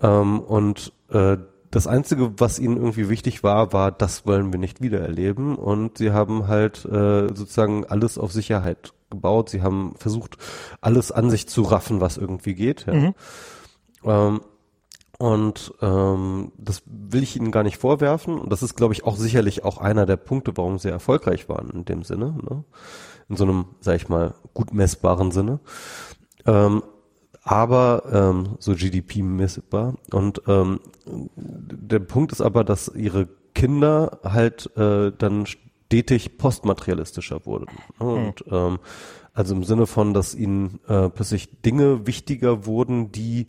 [0.03, 1.37] Ähm, und äh,
[1.71, 5.57] das Einzige, was ihnen irgendwie wichtig war, war, das wollen wir nicht wieder erleben.
[5.57, 9.51] Und sie haben halt äh, sozusagen alles auf Sicherheit gebaut.
[9.51, 10.37] Sie haben versucht,
[10.81, 12.87] alles an sich zu raffen, was irgendwie geht.
[12.87, 12.95] Ja.
[12.95, 13.15] Mhm.
[14.05, 14.41] Ähm,
[15.19, 18.39] und ähm, das will ich Ihnen gar nicht vorwerfen.
[18.39, 21.69] Und das ist, glaube ich, auch sicherlich auch einer der Punkte, warum sie erfolgreich waren
[21.71, 22.39] in dem Sinne.
[22.43, 22.65] Ne?
[23.29, 25.61] In so einem, sag ich mal, gut messbaren Sinne.
[26.47, 26.83] Ähm,
[27.51, 29.95] aber ähm, so GDP messbar.
[30.13, 37.67] Und ähm, der Punkt ist aber, dass ihre Kinder halt äh, dann stetig postmaterialistischer wurden.
[37.99, 38.07] Ne?
[38.07, 38.09] Hm.
[38.09, 38.79] Und ähm,
[39.35, 43.49] also im Sinne von, dass ihnen äh, plötzlich Dinge wichtiger wurden, die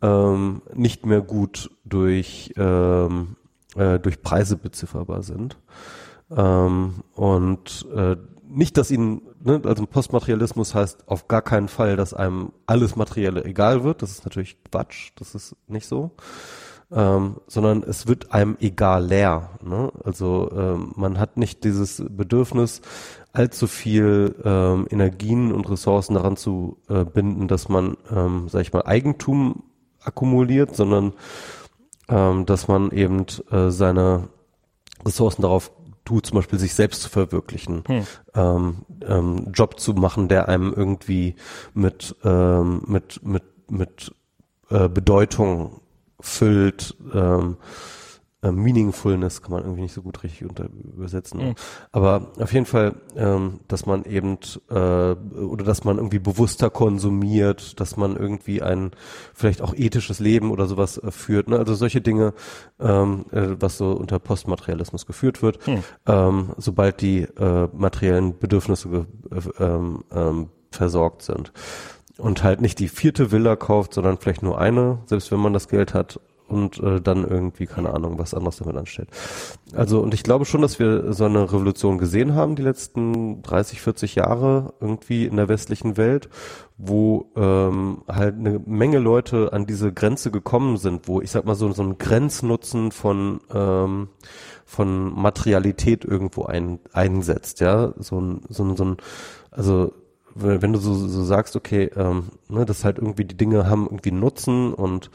[0.00, 3.36] ähm, nicht mehr gut durch ähm,
[3.76, 5.58] äh, durch Preise bezifferbar sind.
[6.34, 8.16] Ähm, und äh,
[8.54, 13.44] nicht, dass ihnen, ne, also Postmaterialismus heißt auf gar keinen Fall, dass einem alles Materielle
[13.44, 14.02] egal wird.
[14.02, 16.12] Das ist natürlich Quatsch, das ist nicht so.
[16.92, 19.50] Ähm, sondern es wird einem egal leer.
[19.62, 19.90] Ne?
[20.04, 22.82] Also ähm, man hat nicht dieses Bedürfnis,
[23.32, 28.72] allzu viel ähm, Energien und Ressourcen daran zu äh, binden, dass man, ähm, sag ich
[28.72, 29.64] mal, Eigentum
[30.00, 31.14] akkumuliert, sondern
[32.08, 34.28] ähm, dass man eben äh, seine
[35.04, 35.72] Ressourcen darauf
[36.04, 38.06] tut, zum Beispiel sich selbst zu verwirklichen, hm.
[38.34, 38.76] ähm,
[39.06, 41.36] ähm, Job zu machen, der einem irgendwie
[41.72, 44.14] mit ähm, mit mit mit
[44.70, 45.80] äh, Bedeutung
[46.20, 46.96] füllt.
[47.12, 47.56] Ähm,
[48.44, 51.48] äh, Meaningfulness kann man irgendwie nicht so gut richtig unter, übersetzen.
[51.48, 51.54] Mhm.
[51.92, 54.38] Aber auf jeden Fall, ähm, dass man eben
[54.70, 58.90] äh, oder dass man irgendwie bewusster konsumiert, dass man irgendwie ein
[59.32, 61.48] vielleicht auch ethisches Leben oder sowas äh, führt.
[61.48, 61.58] Ne?
[61.58, 62.34] Also solche Dinge,
[62.78, 65.82] ähm, äh, was so unter Postmaterialismus geführt wird, mhm.
[66.06, 71.52] ähm, sobald die äh, materiellen Bedürfnisse äh, ähm, ähm, versorgt sind
[72.18, 75.68] und halt nicht die vierte Villa kauft, sondern vielleicht nur eine, selbst wenn man das
[75.68, 79.08] Geld hat und äh, dann irgendwie, keine Ahnung, was anderes damit anstellt.
[79.74, 83.80] Also, und ich glaube schon, dass wir so eine Revolution gesehen haben, die letzten 30,
[83.80, 86.28] 40 Jahre irgendwie in der westlichen Welt,
[86.76, 91.54] wo ähm, halt eine Menge Leute an diese Grenze gekommen sind, wo ich sag mal
[91.54, 94.08] so, so ein Grenznutzen von ähm,
[94.66, 98.96] von Materialität irgendwo ein, einsetzt, ja, so ein, so ein, so ein
[99.50, 99.92] also
[100.34, 104.10] wenn du so, so sagst, okay, ähm, ne, dass halt irgendwie die Dinge haben irgendwie
[104.10, 105.10] Nutzen und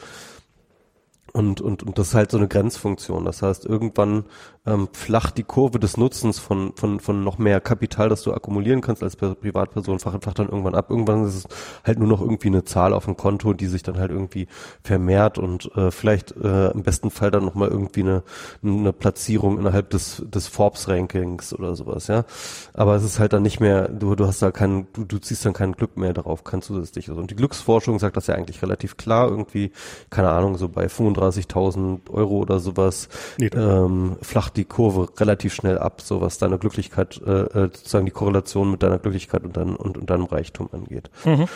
[1.40, 3.24] und, und, und das ist halt so eine Grenzfunktion.
[3.24, 4.26] Das heißt, irgendwann
[4.65, 8.81] ähm, flacht die Kurve des Nutzens von, von, von noch mehr Kapital, das du akkumulieren
[8.81, 10.90] kannst als Privatperson, flacht, flacht dann irgendwann ab.
[10.90, 11.48] Irgendwann ist es
[11.84, 14.48] halt nur noch irgendwie eine Zahl auf dem Konto, die sich dann halt irgendwie
[14.84, 18.23] vermehrt und äh, vielleicht äh, im besten Fall dann nochmal irgendwie eine,
[18.64, 22.26] eine Platzierung innerhalb des, des Forbes-Rankings oder sowas, ja.
[22.73, 25.45] Aber es ist halt dann nicht mehr, du, du hast da kein, du, du ziehst
[25.45, 27.18] dann kein Glück mehr darauf, kein zusätzliches.
[27.18, 29.72] Und die Glücksforschung sagt das ja eigentlich relativ klar, irgendwie,
[30.10, 35.77] keine Ahnung, so bei 35.000 Euro oder sowas, nee, ähm, flacht die Kurve relativ schnell
[35.77, 39.76] ab, so was deine Glücklichkeit, äh, äh, sozusagen die Korrelation mit deiner Glücklichkeit und, dein,
[39.76, 41.10] und, und deinem Reichtum angeht.
[41.26, 41.48] Mhm.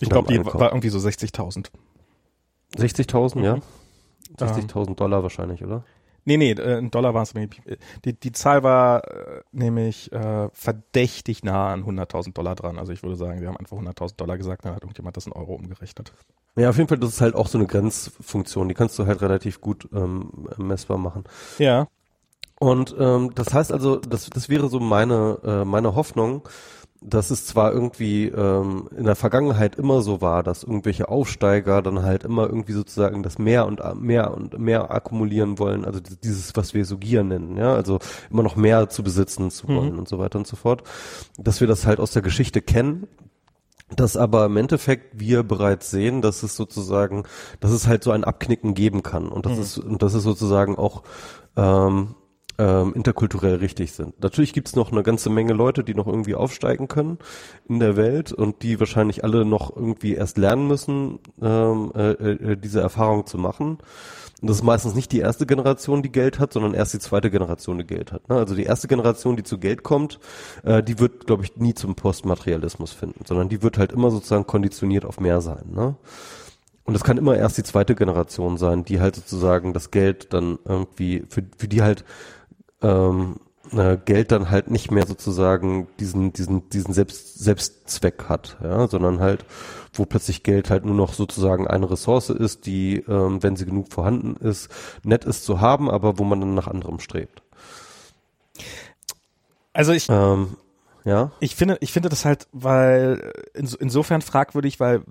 [0.00, 1.66] Ich glaube, die war irgendwie so 60.000.
[2.76, 3.58] 60.000, ja.
[4.38, 4.96] 60.000 ähm.
[4.96, 5.84] Dollar wahrscheinlich, oder?
[6.24, 7.34] Nee, nee, äh, in Dollar war es
[8.04, 12.78] die, die Zahl war äh, nämlich äh, verdächtig nah an 100.000 Dollar dran.
[12.78, 15.32] Also ich würde sagen, wir haben einfach 100.000 Dollar gesagt, dann hat irgendjemand das in
[15.32, 16.12] Euro umgerechnet.
[16.56, 19.22] Ja, auf jeden Fall, das ist halt auch so eine Grenzfunktion, die kannst du halt
[19.22, 21.24] relativ gut ähm, messbar machen.
[21.58, 21.86] Ja.
[22.60, 26.46] Und ähm, das heißt also, das, das wäre so meine, äh, meine Hoffnung,
[27.00, 32.02] dass es zwar irgendwie ähm, in der Vergangenheit immer so war, dass irgendwelche Aufsteiger dann
[32.02, 36.74] halt immer irgendwie sozusagen das mehr und mehr und mehr akkumulieren wollen, also dieses, was
[36.74, 37.98] wir so Gier nennen, ja, also
[38.30, 40.00] immer noch mehr zu besitzen zu wollen mhm.
[40.00, 40.82] und so weiter und so fort,
[41.38, 43.06] dass wir das halt aus der Geschichte kennen,
[43.96, 47.24] dass aber im Endeffekt wir bereits sehen, dass es sozusagen,
[47.60, 49.62] dass es halt so ein Abknicken geben kann und das mhm.
[49.62, 51.02] ist und das ist sozusagen auch
[51.56, 52.14] ähm,
[52.60, 54.22] ähm, interkulturell richtig sind.
[54.22, 57.18] Natürlich gibt's noch eine ganze Menge Leute, die noch irgendwie aufsteigen können
[57.66, 62.56] in der Welt und die wahrscheinlich alle noch irgendwie erst lernen müssen, ähm, äh, äh,
[62.56, 63.78] diese Erfahrung zu machen.
[64.42, 67.30] Und das ist meistens nicht die erste Generation, die Geld hat, sondern erst die zweite
[67.30, 68.28] Generation, die Geld hat.
[68.28, 68.36] Ne?
[68.36, 70.20] Also die erste Generation, die zu Geld kommt,
[70.62, 74.46] äh, die wird, glaube ich, nie zum Postmaterialismus finden, sondern die wird halt immer sozusagen
[74.46, 75.64] konditioniert auf mehr sein.
[75.72, 75.96] Ne?
[76.84, 80.58] Und es kann immer erst die zweite Generation sein, die halt sozusagen das Geld dann
[80.66, 82.04] irgendwie, für, für die halt
[82.82, 83.36] ähm,
[83.72, 89.20] äh, Geld dann halt nicht mehr sozusagen diesen, diesen, diesen Selbst, Selbstzweck hat, ja, sondern
[89.20, 89.44] halt,
[89.92, 93.92] wo plötzlich Geld halt nur noch sozusagen eine Ressource ist, die, ähm, wenn sie genug
[93.92, 94.70] vorhanden ist,
[95.04, 97.42] nett ist zu haben, aber wo man dann nach anderem strebt.
[99.72, 100.56] Also ich, ähm,
[101.04, 101.30] ja.
[101.40, 105.02] Ich finde, ich finde das halt, weil insofern fragwürdig, weil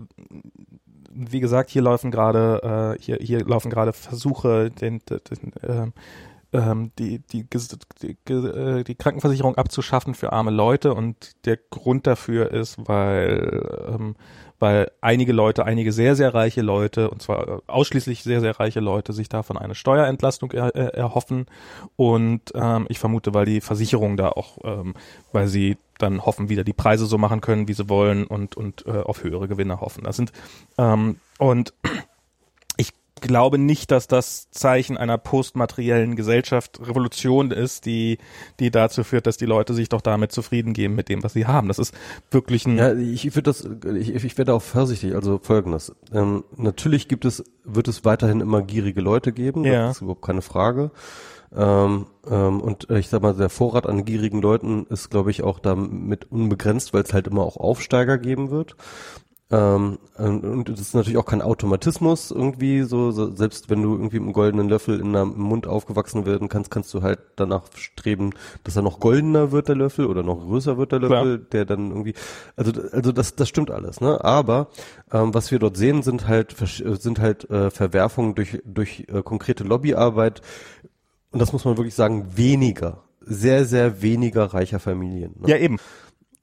[1.11, 5.91] wie gesagt, hier laufen gerade, äh, hier, hier laufen gerade Versuche, den, den, den äh,
[6.51, 12.51] ähm, die, die, die, äh, die Krankenversicherung abzuschaffen für arme Leute und der Grund dafür
[12.51, 14.15] ist, weil, ähm,
[14.57, 19.13] weil einige Leute, einige sehr, sehr reiche Leute, und zwar ausschließlich sehr, sehr reiche Leute,
[19.13, 21.45] sich davon eine Steuerentlastung er, er, erhoffen
[21.95, 24.95] und ähm, ich vermute, weil die Versicherung da auch, ähm,
[25.31, 28.85] weil sie dann hoffen, wieder die Preise so machen können, wie sie wollen und, und
[28.87, 30.03] äh, auf höhere Gewinne hoffen.
[30.05, 30.31] Das sind
[30.77, 31.73] ähm, und
[33.21, 38.17] glaube nicht, dass das Zeichen einer postmateriellen Gesellschaft Revolution ist, die,
[38.59, 41.45] die dazu führt, dass die Leute sich doch damit zufrieden geben mit dem, was sie
[41.45, 41.67] haben.
[41.67, 41.93] Das ist
[42.31, 42.77] wirklich ein.
[42.77, 45.15] Ja, ich würde das, ich, ich werde auch vorsichtig.
[45.15, 45.93] Also folgendes.
[46.13, 49.63] Ähm, natürlich gibt es, wird es weiterhin immer gierige Leute geben.
[49.65, 49.87] Ja.
[49.87, 50.91] Das ist überhaupt keine Frage.
[51.55, 55.59] Ähm, ähm, und ich sag mal, der Vorrat an gierigen Leuten ist, glaube ich, auch
[55.59, 58.75] damit unbegrenzt, weil es halt immer auch Aufsteiger geben wird.
[59.51, 64.19] Ähm, und das ist natürlich auch kein Automatismus irgendwie so, so, selbst wenn du irgendwie
[64.19, 68.29] mit einem goldenen Löffel in deinem Mund aufgewachsen werden kannst, kannst du halt danach streben,
[68.63, 71.49] dass er noch goldener wird der Löffel oder noch größer wird der Löffel, Klar.
[71.51, 72.13] der dann irgendwie,
[72.55, 74.23] also also das das stimmt alles, ne?
[74.23, 74.67] Aber
[75.11, 76.55] ähm, was wir dort sehen, sind halt
[76.99, 80.41] sind halt äh, Verwerfungen durch durch äh, konkrete Lobbyarbeit
[81.31, 85.33] und das muss man wirklich sagen weniger, sehr sehr weniger reicher Familien.
[85.39, 85.49] Ne?
[85.49, 85.77] Ja eben.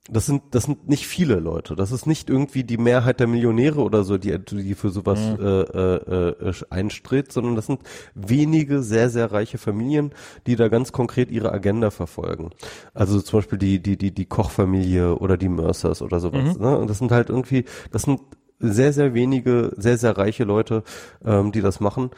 [0.09, 1.75] Das sind, das sind nicht viele Leute.
[1.75, 5.45] Das ist nicht irgendwie die Mehrheit der Millionäre oder so, die, die für sowas mhm.
[5.45, 7.81] äh, äh, äh, einstritt, sondern das sind
[8.15, 10.11] wenige sehr, sehr reiche Familien,
[10.45, 12.51] die da ganz konkret ihre Agenda verfolgen.
[12.93, 16.57] Also zum Beispiel die, die, die, die Kochfamilie oder die Mercers oder sowas.
[16.57, 16.63] Mhm.
[16.63, 16.77] Ne?
[16.77, 18.21] Und das sind halt irgendwie, das sind
[18.59, 20.83] sehr, sehr wenige, sehr, sehr reiche Leute,
[21.23, 22.11] ähm, die das machen.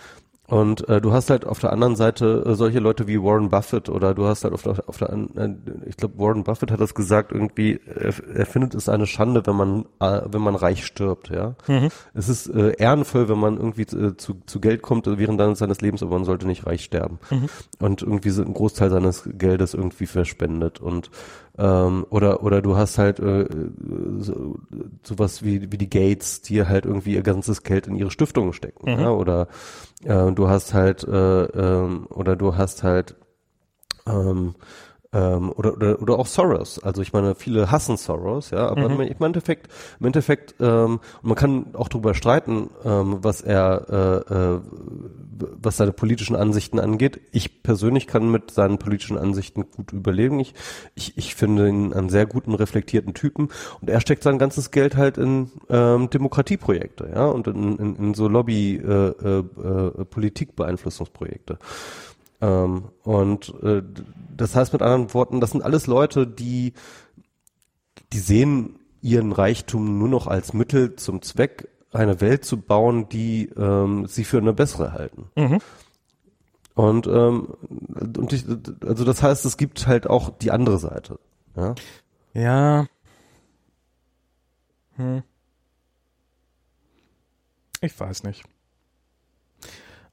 [0.50, 3.88] Und äh, du hast halt auf der anderen Seite äh, solche Leute wie Warren Buffett
[3.88, 5.54] oder du hast halt auf der, auf der äh,
[5.86, 9.56] ich glaube Warren Buffett hat das gesagt irgendwie, er, er findet es eine Schande, wenn
[9.56, 11.56] man äh, wenn man reich stirbt, ja.
[11.68, 11.90] Mhm.
[12.16, 16.02] Es ist äh, ehrenvoll, wenn man irgendwie äh, zu, zu Geld kommt während seines Lebens,
[16.02, 17.50] aber man sollte nicht reich sterben mhm.
[17.80, 21.12] und irgendwie so einen Großteil seines Geldes irgendwie verspendet und
[21.58, 23.48] ähm, oder oder du hast halt äh,
[24.18, 24.58] so,
[25.04, 28.92] sowas wie wie die Gates, die halt irgendwie ihr ganzes Geld in ihre Stiftungen stecken,
[28.92, 29.00] mhm.
[29.00, 29.48] ja, oder
[30.04, 33.16] äh, du hast halt äh, ähm, oder du hast halt
[34.08, 34.56] ähm,
[35.12, 36.80] ähm, oder, oder, oder auch Soros.
[36.84, 39.02] Also ich meine, viele hassen Soros, ja, aber mhm.
[39.02, 39.68] im Endeffekt,
[40.00, 44.60] im Endeffekt, ähm, man kann auch darüber streiten, ähm, was er, äh, äh,
[45.62, 47.20] was seine politischen Ansichten angeht.
[47.32, 50.40] Ich persönlich kann mit seinen politischen Ansichten gut überleben.
[50.40, 50.54] Ich,
[50.94, 53.50] ich, ich finde ihn einen sehr guten, reflektierten Typen
[53.82, 58.14] und er steckt sein ganzes Geld halt in ähm, Demokratieprojekte, ja, und in, in, in
[58.14, 61.58] so Lobby, äh, äh, äh Politikbeeinflussungsprojekte.
[62.42, 63.84] Ähm, und äh,
[64.36, 66.74] das heißt mit anderen Worten, das sind alles Leute, die,
[68.14, 73.50] die sehen ihren Reichtum nur noch als Mittel zum Zweck, eine Welt zu bauen, die
[73.58, 75.30] ähm, sie für eine bessere halten.
[75.36, 75.60] Mhm.
[76.76, 77.56] Und, ähm,
[78.18, 78.46] und ich,
[78.86, 81.20] also das heißt, es gibt halt auch die andere Seite.
[81.56, 81.76] Ja.
[82.34, 82.88] Ja.
[84.96, 85.24] Hm.
[87.82, 88.44] Ich weiß nicht.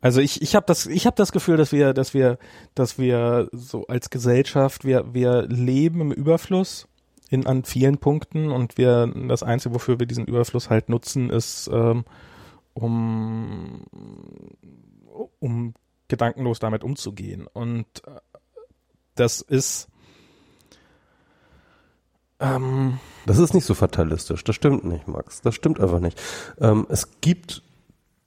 [0.06, 2.38] Also ich, ich habe das, ich habe das Gefühl, dass wir, dass wir,
[2.76, 6.86] dass wir so als Gesellschaft, wir, wir leben im Überfluss
[7.28, 11.68] in an vielen Punkten und wir das Einzige, wofür wir diesen Überfluss halt nutzen, ist
[11.72, 12.04] ähm,
[12.72, 13.82] um
[15.40, 15.74] um
[16.06, 17.48] gedankenlos damit umzugehen.
[17.52, 18.20] Und äh,
[19.16, 19.88] das ist
[22.38, 24.44] ähm, das ist nicht so fatalistisch.
[24.44, 25.40] Das stimmt nicht, Max.
[25.40, 26.22] Das stimmt einfach nicht.
[26.60, 27.64] Ähm, es gibt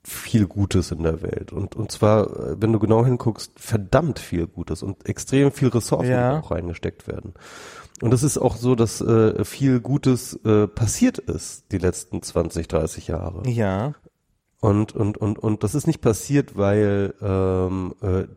[0.03, 1.51] viel Gutes in der Welt.
[1.51, 6.11] Und, und zwar, äh, wenn du genau hinguckst, verdammt viel Gutes und extrem viel Ressourcen
[6.11, 6.39] ja.
[6.39, 7.33] auch reingesteckt werden.
[8.01, 12.67] Und es ist auch so, dass äh, viel Gutes äh, passiert ist die letzten 20,
[12.67, 13.47] 30 Jahre.
[13.49, 13.93] Ja.
[14.61, 18.27] Und, und, und, und das ist nicht passiert, weil, ähm, äh,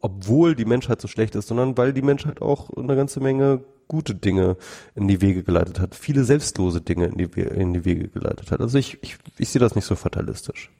[0.00, 4.14] obwohl die Menschheit so schlecht ist, sondern weil die Menschheit auch eine ganze Menge gute
[4.14, 4.56] Dinge
[4.94, 8.60] in die Wege geleitet hat, viele selbstlose Dinge in die, in die Wege geleitet hat.
[8.60, 10.70] Also ich, ich, ich sehe das nicht so fatalistisch.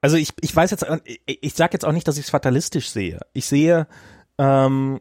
[0.00, 2.90] Also ich, ich weiß jetzt, ich, ich sage jetzt auch nicht, dass ich es fatalistisch
[2.90, 3.20] sehe.
[3.32, 3.86] Ich sehe,
[4.38, 5.00] ähm,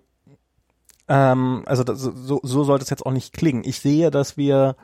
[1.07, 3.63] ähm, also das, so, so sollte es jetzt auch nicht klingen.
[3.65, 4.75] Ich sehe, dass wir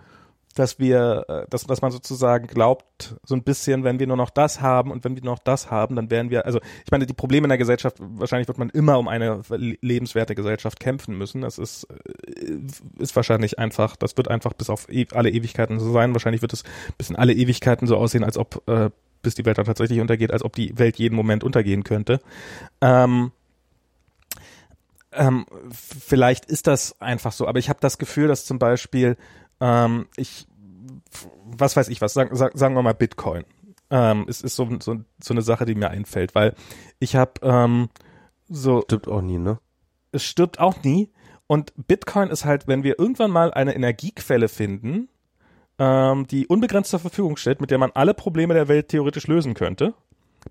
[0.55, 4.29] dass wir, äh, dass, dass man sozusagen glaubt, so ein bisschen, wenn wir nur noch
[4.29, 7.05] das haben und wenn wir nur noch das haben, dann werden wir, also ich meine,
[7.05, 9.41] die Probleme in der Gesellschaft, wahrscheinlich wird man immer um eine
[9.81, 11.41] lebenswerte Gesellschaft kämpfen müssen.
[11.41, 12.57] Das ist, äh,
[12.97, 16.13] ist wahrscheinlich einfach, das wird einfach bis auf e alle Ewigkeiten so sein.
[16.13, 16.63] Wahrscheinlich wird es
[16.97, 18.89] bis in alle Ewigkeiten so aussehen, als ob, äh,
[19.25, 22.21] bis die Welt dann tatsächlich untergeht, als ob die Welt jeden Moment untergehen könnte.
[22.79, 23.31] Ähm,
[25.11, 29.17] ähm, vielleicht ist das einfach so, aber ich habe das Gefühl, dass zum Beispiel
[29.59, 30.47] ähm, ich,
[31.45, 33.43] was weiß ich was, sagen, sagen wir mal Bitcoin.
[33.89, 36.55] Ähm, es ist so, so, so eine Sache, die mir einfällt, weil
[36.99, 37.89] ich habe ähm,
[38.47, 38.81] so.
[38.81, 39.59] Stirbt auch nie, ne?
[40.11, 41.11] Es stirbt auch nie.
[41.47, 45.09] Und Bitcoin ist halt, wenn wir irgendwann mal eine Energiequelle finden,
[45.79, 49.53] ähm, die unbegrenzt zur Verfügung steht, mit der man alle Probleme der Welt theoretisch lösen
[49.53, 49.93] könnte,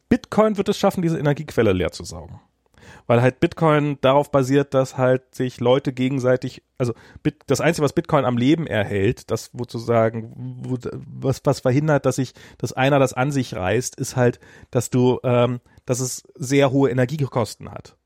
[0.09, 2.41] Bitcoin wird es schaffen, diese Energiequelle leer zu saugen
[3.07, 7.93] weil halt Bitcoin darauf basiert, dass halt sich Leute gegenseitig, also Bit, das Einzige, was
[7.93, 10.33] Bitcoin am Leben erhält, das sozusagen,
[10.65, 14.41] wo, was, was verhindert, dass sich, dass einer das an sich reißt, ist halt,
[14.71, 17.97] dass du, ähm, dass es sehr hohe Energiekosten hat.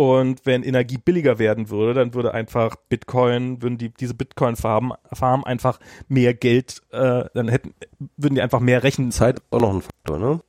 [0.00, 5.42] Und wenn Energie billiger werden würde, dann würde einfach Bitcoin, würden die, diese Bitcoin-Farmen Farm
[5.42, 7.74] einfach mehr Geld, äh, dann hätten,
[8.16, 9.10] würden die einfach mehr rechnen.
[9.10, 10.40] Zeit auch noch ein Faktor, ne?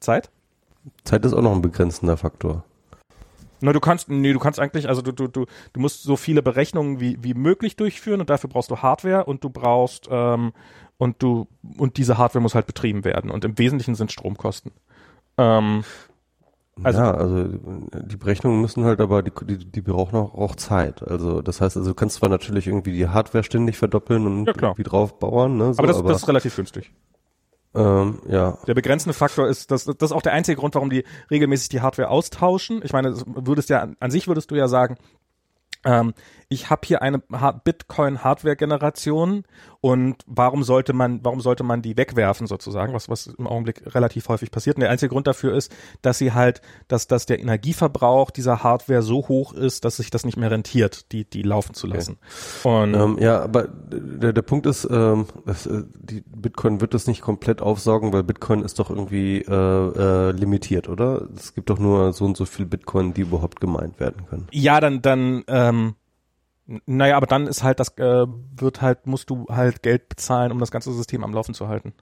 [0.00, 0.30] Zeit?
[1.04, 2.64] Zeit ist auch noch ein begrenzender Faktor.
[3.60, 6.40] Na, du kannst, nee, du kannst eigentlich, also du, du, du, du musst so viele
[6.40, 10.54] Berechnungen wie, wie möglich durchführen und dafür brauchst du Hardware und du brauchst, ähm,
[10.96, 14.72] und du, und diese Hardware muss halt betrieben werden und im Wesentlichen sind Stromkosten.
[15.36, 15.84] Ähm,
[16.82, 21.02] also, ja, also die Berechnungen müssen halt aber, die, die, die brauchen auch, auch Zeit.
[21.06, 24.54] Also das heißt, also du kannst zwar natürlich irgendwie die Hardware ständig verdoppeln und ja,
[24.60, 25.72] irgendwie drauf bauen, ne?
[25.74, 26.92] So, aber, das, aber das ist relativ günstig.
[27.74, 28.58] Ähm, ja.
[28.66, 31.80] Der begrenzende Faktor ist, das, das ist auch der einzige Grund, warum die regelmäßig die
[31.80, 32.82] Hardware austauschen.
[32.84, 34.96] Ich meine, würdest ja an sich würdest du ja sagen,
[35.84, 36.14] ähm,
[36.54, 39.44] ich habe hier eine Bitcoin-Hardware-Generation
[39.80, 44.28] und warum sollte man, warum sollte man die wegwerfen sozusagen, was, was im Augenblick relativ
[44.28, 44.76] häufig passiert.
[44.76, 45.70] Und der einzige Grund dafür ist,
[46.00, 50.24] dass sie halt, dass, dass der Energieverbrauch dieser Hardware so hoch ist, dass sich das
[50.24, 52.16] nicht mehr rentiert, die, die laufen zu lassen.
[52.62, 52.84] Okay.
[52.84, 57.06] Und ähm, ja, aber der, der Punkt ist, ähm, dass, äh, die Bitcoin wird das
[57.06, 61.28] nicht komplett aufsaugen, weil Bitcoin ist doch irgendwie äh, äh, limitiert, oder?
[61.36, 64.46] Es gibt doch nur so und so viel Bitcoin, die überhaupt gemeint werden können.
[64.50, 65.96] Ja, dann, dann, ähm,
[66.66, 68.26] naja, aber dann ist halt das, äh,
[68.56, 71.92] wird halt, musst du halt Geld bezahlen, um das ganze System am Laufen zu halten.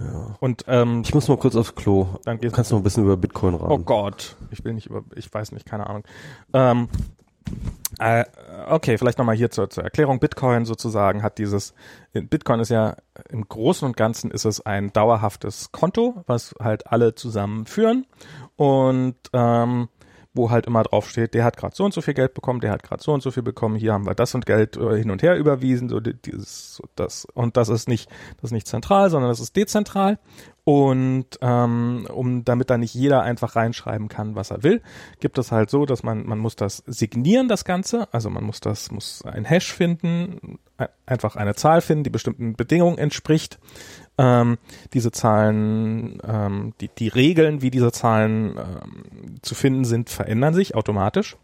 [0.00, 0.36] Ja.
[0.40, 2.08] Und ähm, ich muss mal kurz aufs Klo.
[2.24, 3.70] Dann geht's kannst du noch ein bisschen über Bitcoin reden.
[3.70, 6.04] Oh Gott, ich will nicht über, ich weiß nicht, keine Ahnung.
[6.52, 6.88] Ähm,
[7.98, 8.24] äh,
[8.68, 10.18] okay, vielleicht nochmal hier zur, zur Erklärung.
[10.18, 11.74] Bitcoin sozusagen hat dieses,
[12.12, 12.96] Bitcoin ist ja
[13.30, 18.06] im Großen und Ganzen ist es ein dauerhaftes Konto, was halt alle zusammen führen
[18.56, 19.88] und ähm,
[20.36, 22.70] wo halt immer drauf steht, der hat gerade so und so viel Geld bekommen, der
[22.70, 25.10] hat gerade so und so viel bekommen, hier haben wir das und Geld äh, hin
[25.10, 27.26] und her überwiesen, so dieses, das.
[27.34, 30.18] Und das ist nicht, das ist nicht zentral, sondern das ist dezentral.
[30.64, 34.82] Und ähm, um damit da nicht jeder einfach reinschreiben kann, was er will,
[35.20, 38.58] gibt es halt so, dass man man muss das signieren, das Ganze, also man muss
[38.58, 40.58] das muss ein Hash finden,
[41.06, 43.60] einfach eine Zahl finden, die bestimmten Bedingungen entspricht
[44.18, 44.58] ähm,
[44.94, 50.74] diese Zahlen, ähm, die, die Regeln, wie diese Zahlen ähm, zu finden sind, verändern sich
[50.74, 51.36] automatisch.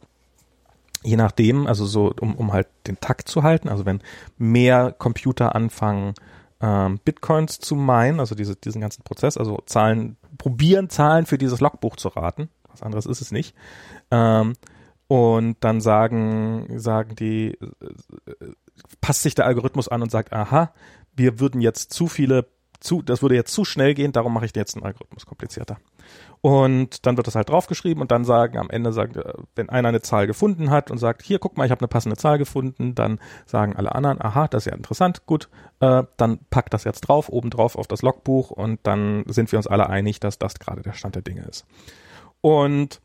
[1.05, 4.01] Je nachdem, also so, um, um halt den Takt zu halten, also wenn
[4.39, 6.15] mehr Computer anfangen,
[6.61, 11.61] ähm, Bitcoins zu meinen, also diese, diesen ganzen Prozess, also Zahlen, probieren Zahlen für dieses
[11.61, 13.55] Logbuch zu raten, was anderes ist es nicht,
[14.13, 14.55] ähm,
[15.09, 18.53] und dann sagen, sagen die, äh, äh,
[19.01, 20.73] passt sich der Algorithmus an und sagt, aha,
[21.15, 22.47] wir würden jetzt zu viele
[22.85, 25.79] zu, das würde jetzt zu schnell gehen, darum mache ich jetzt einen Algorithmus komplizierter.
[26.41, 29.89] Und dann wird das halt draufgeschrieben und dann sagen am Ende, sagen, äh, wenn einer
[29.89, 32.97] eine Zahl gefunden hat und sagt, hier, guck mal, ich habe eine passende Zahl gefunden,
[32.97, 35.49] dann sagen alle anderen, aha, das ist ja interessant, gut,
[35.81, 39.59] äh, dann packt das jetzt drauf, oben drauf auf das Logbuch und dann sind wir
[39.59, 41.65] uns alle einig, dass das gerade der Stand der Dinge ist.
[42.41, 43.01] Und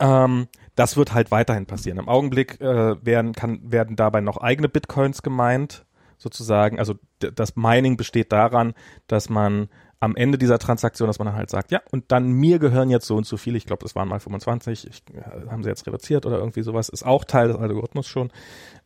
[0.00, 1.98] ähm, das wird halt weiterhin passieren.
[1.98, 5.85] Im Augenblick äh, werden, kann, werden dabei noch eigene Bitcoins gemeint
[6.18, 8.74] sozusagen, also das Mining besteht daran,
[9.06, 9.68] dass man
[9.98, 13.06] am Ende dieser Transaktion, dass man dann halt sagt, ja, und dann mir gehören jetzt
[13.06, 15.86] so und so viele, ich glaube, das waren mal 25, ich, äh, haben sie jetzt
[15.86, 18.30] reduziert oder irgendwie sowas, ist auch Teil des Algorithmus schon.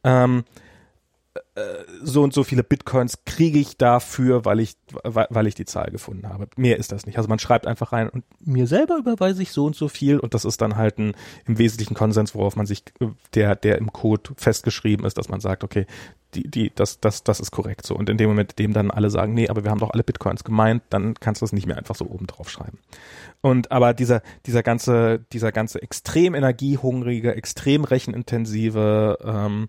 [0.04, 0.44] Ähm,
[2.02, 6.28] so und so viele Bitcoins kriege ich dafür, weil ich, weil, ich die Zahl gefunden
[6.28, 6.48] habe.
[6.56, 7.18] Mehr ist das nicht.
[7.18, 10.34] Also man schreibt einfach rein und mir selber überweise ich so und so viel und
[10.34, 11.14] das ist dann halt ein
[11.46, 12.82] im Wesentlichen Konsens, worauf man sich,
[13.34, 15.86] der, der im Code festgeschrieben ist, dass man sagt, okay,
[16.34, 17.94] die, die, das, das, das ist korrekt so.
[17.94, 20.04] Und in dem Moment, in dem dann alle sagen, nee, aber wir haben doch alle
[20.04, 22.78] Bitcoins gemeint, dann kannst du das nicht mehr einfach so oben drauf schreiben.
[23.40, 29.68] Und aber dieser, dieser ganze, dieser ganze extrem energiehungrige, extrem rechenintensive ähm,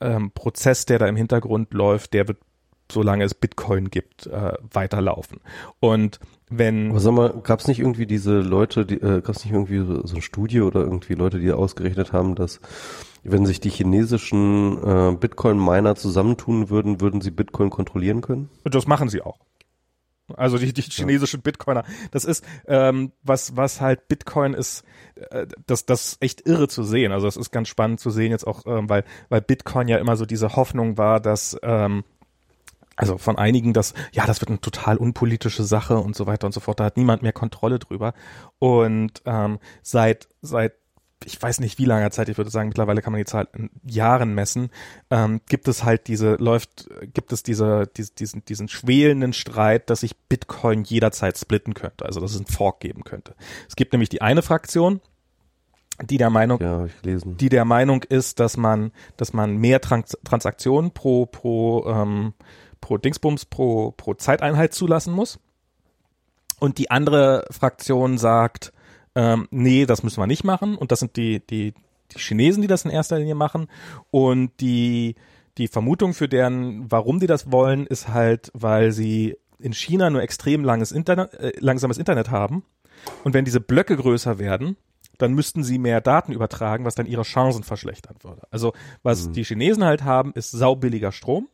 [0.00, 2.38] ähm, Prozess, der da im Hintergrund läuft, der wird,
[2.90, 5.40] solange es Bitcoin gibt, äh, weiterlaufen.
[5.80, 6.90] Und wenn.
[6.90, 9.78] Aber sag mal, gab es nicht irgendwie diese Leute, die, äh, gab es nicht irgendwie
[9.78, 12.60] so, so eine Studie oder irgendwie Leute, die ausgerechnet haben, dass
[13.22, 18.48] wenn sich die chinesischen äh, Bitcoin-Miner zusammentun würden, würden sie Bitcoin kontrollieren können?
[18.64, 19.40] Das machen sie auch.
[20.34, 21.40] Also die, die chinesischen.
[21.40, 21.84] Bitcoiner.
[22.10, 24.84] Das ist, ähm, was, was halt Bitcoin ist,
[25.30, 27.12] äh, das, das echt irre zu sehen.
[27.12, 30.16] Also es ist ganz spannend zu sehen jetzt auch, ähm, weil, weil Bitcoin ja immer
[30.16, 32.04] so diese Hoffnung war, dass, ähm,
[32.96, 36.52] also von einigen, dass, ja, das wird eine total unpolitische Sache und so weiter und
[36.52, 36.80] so fort.
[36.80, 38.14] Da hat niemand mehr Kontrolle drüber.
[38.58, 40.72] Und ähm, seit, seit
[41.24, 43.70] ich weiß nicht wie langer Zeit, ich würde sagen, mittlerweile kann man die Zahl in
[43.84, 44.70] Jahren messen,
[45.10, 50.00] ähm, gibt es halt diese, läuft, gibt es diese, diese, diesen, diesen schwelenden Streit, dass
[50.00, 53.34] sich Bitcoin jederzeit splitten könnte, also dass es einen Fork geben könnte.
[53.68, 55.00] Es gibt nämlich die eine Fraktion,
[56.04, 60.90] die der Meinung, ja, die der Meinung ist, dass man, dass man mehr Trans Transaktionen
[60.90, 62.34] pro, pro, ähm,
[62.80, 65.38] pro Dingsbums, pro, pro Zeiteinheit zulassen muss.
[66.58, 68.72] Und die andere Fraktion sagt,
[69.14, 70.76] ähm, nee, das müssen wir nicht machen.
[70.76, 71.74] Und das sind die, die,
[72.12, 73.68] die Chinesen, die das in erster Linie machen.
[74.10, 75.16] Und die,
[75.58, 80.22] die Vermutung für deren, warum die das wollen, ist halt, weil sie in China nur
[80.22, 82.64] extrem langes Internet, äh, langsames Internet haben.
[83.24, 84.76] Und wenn diese Blöcke größer werden,
[85.18, 88.42] dann müssten sie mehr Daten übertragen, was dann ihre Chancen verschlechtern würde.
[88.50, 88.72] Also
[89.02, 89.32] was mhm.
[89.32, 91.48] die Chinesen halt haben, ist saubilliger Strom.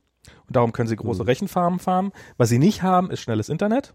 [0.47, 1.29] Und darum können sie große mhm.
[1.29, 2.13] Rechenfarmen fahren.
[2.37, 3.95] Was sie nicht haben, ist schnelles Internet.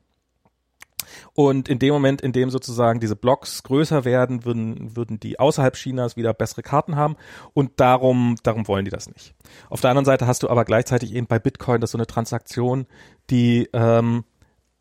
[1.33, 5.75] Und in dem Moment, in dem sozusagen diese Blocks größer werden, würden, würden die außerhalb
[5.75, 7.15] Chinas wieder bessere Karten haben.
[7.53, 9.35] Und darum, darum wollen die das nicht.
[9.69, 12.87] Auf der anderen Seite hast du aber gleichzeitig eben bei Bitcoin das so eine Transaktion,
[13.29, 14.23] die, ähm,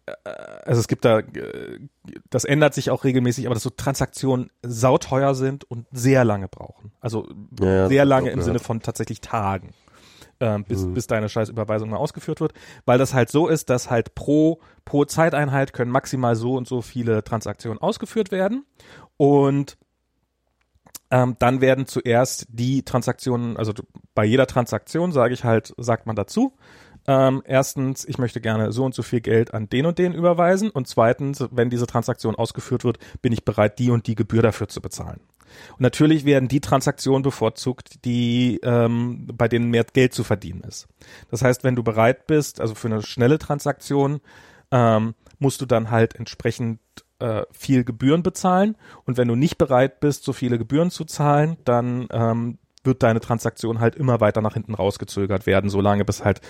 [0.06, 0.12] äh,
[0.64, 1.78] also es gibt da, äh,
[2.30, 6.92] das ändert sich auch regelmäßig, aber dass so Transaktionen sauteuer sind und sehr lange brauchen.
[7.00, 7.28] Also
[7.60, 9.74] ja, sehr lange im Sinne von tatsächlich Tagen
[10.40, 10.94] äh, bis, mhm.
[10.94, 12.52] bis deine Scheißüberweisung mal ausgeführt wird,
[12.84, 16.82] weil das halt so ist, dass halt pro, pro Zeiteinheit können maximal so und so
[16.82, 18.64] viele Transaktionen ausgeführt werden
[19.16, 19.76] und
[21.10, 23.72] ähm, dann werden zuerst die Transaktionen, also
[24.14, 26.54] bei jeder Transaktion sage ich halt, sagt man dazu,
[27.06, 30.70] ähm, erstens, ich möchte gerne so und so viel Geld an den und den überweisen
[30.70, 34.68] und zweitens, wenn diese Transaktion ausgeführt wird, bin ich bereit, die und die Gebühr dafür
[34.68, 35.20] zu bezahlen.
[35.72, 40.86] Und natürlich werden die Transaktionen bevorzugt, die ähm, bei denen mehr Geld zu verdienen ist.
[41.30, 44.20] Das heißt, wenn du bereit bist, also für eine schnelle Transaktion,
[44.70, 46.80] ähm, musst du dann halt entsprechend
[47.18, 48.76] äh, viel Gebühren bezahlen.
[49.04, 53.20] Und wenn du nicht bereit bist, so viele Gebühren zu zahlen, dann ähm, wird deine
[53.20, 56.40] Transaktion halt immer weiter nach hinten rausgezögert werden, solange bis halt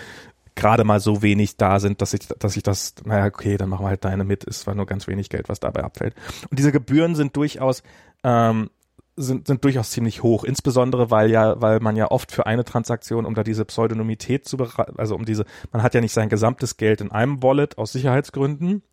[0.55, 3.85] gerade mal so wenig da sind, dass ich, dass ich das, naja, okay, dann machen
[3.85, 6.15] wir halt deine mit, ist zwar nur ganz wenig Geld, was dabei abfällt.
[6.49, 7.83] Und diese Gebühren sind durchaus
[8.23, 8.69] ähm,
[9.17, 13.25] sind, sind durchaus ziemlich hoch, insbesondere weil ja, weil man ja oft für eine Transaktion,
[13.25, 14.57] um da diese Pseudonymität zu,
[14.95, 18.83] also um diese, man hat ja nicht sein gesamtes Geld in einem Wallet aus Sicherheitsgründen,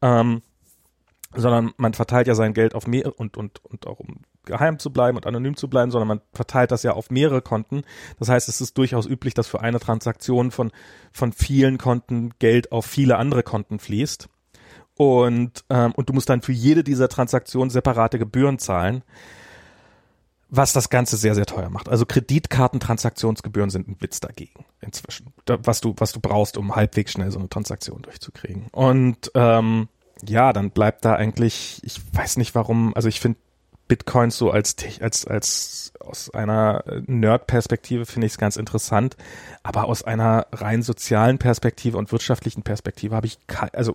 [0.00, 0.42] ähm,
[1.34, 4.90] sondern man verteilt ja sein Geld auf mehr und und und auch um geheim zu
[4.92, 7.82] bleiben und anonym zu bleiben, sondern man verteilt das ja auf mehrere Konten.
[8.18, 10.72] Das heißt, es ist durchaus üblich, dass für eine Transaktion von
[11.12, 14.28] von vielen Konten Geld auf viele andere Konten fließt.
[14.94, 19.02] Und ähm, und du musst dann für jede dieser Transaktionen separate Gebühren zahlen
[20.56, 21.88] was das Ganze sehr, sehr teuer macht.
[21.88, 25.32] Also Kreditkartentransaktionsgebühren sind ein Witz dagegen inzwischen.
[25.46, 28.66] Was du, was du brauchst, um halbwegs schnell so eine Transaktion durchzukriegen.
[28.72, 29.88] Und ähm,
[30.26, 33.38] ja, dann bleibt da eigentlich, ich weiß nicht warum, also ich finde
[33.88, 39.16] Bitcoins so als, als, als aus einer Nerd-Perspektive finde ich es ganz interessant,
[39.62, 43.38] aber aus einer rein sozialen Perspektive und wirtschaftlichen Perspektive habe ich,
[43.72, 43.94] also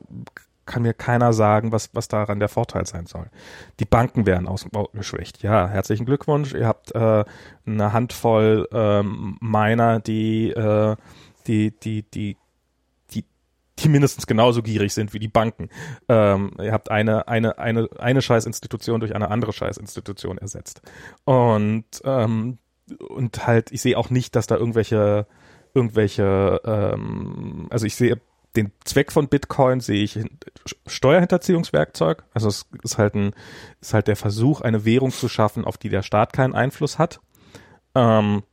[0.66, 3.28] kann mir keiner sagen, was, was daran der Vorteil sein soll.
[3.80, 5.44] Die Banken werden ausgeschwächt.
[5.44, 6.54] Ja, herzlichen Glückwunsch.
[6.54, 7.26] Ihr habt äh,
[7.66, 10.96] eine Handvoll ähm, Miner, die, äh,
[11.48, 12.38] die, die, die,
[13.12, 13.26] die,
[13.80, 15.70] die mindestens genauso gierig sind wie die Banken.
[16.08, 20.82] Ähm, ihr habt eine, eine, eine, eine Scheißinstitution durch eine andere Scheißinstitution ersetzt.
[21.26, 22.60] Und, ähm,
[23.10, 25.26] und halt, ich sehe auch nicht, dass da irgendwelche
[25.74, 28.20] irgendwelche, ähm, also ich sehe
[28.56, 30.20] den Zweck von Bitcoin sehe ich
[30.86, 32.24] Steuerhinterziehungswerkzeug.
[32.34, 33.34] Also es ist halt ein,
[33.80, 37.22] ist halt der Versuch, eine Währung zu schaffen, auf die der Staat keinen Einfluss hat.
[37.96, 38.44] Ähm,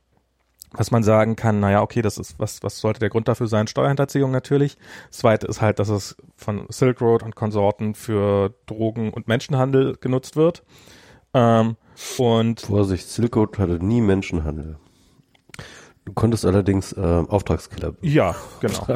[0.71, 3.67] was man sagen kann, naja, okay, das ist, was, was sollte der Grund dafür sein?
[3.67, 4.77] Steuerhinterziehung natürlich.
[5.09, 10.35] Zweite ist halt, dass es von Silk Road und Konsorten für Drogen- und Menschenhandel genutzt
[10.35, 10.63] wird.
[11.33, 11.75] Ähm,
[12.17, 14.77] und Vorsicht, Silk Road hatte nie Menschenhandel.
[16.09, 17.93] Du konntest allerdings äh, Auftragskiller.
[18.01, 18.87] ja, genau.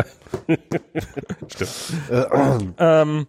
[1.47, 2.73] Stimmt.
[2.79, 3.27] ähm,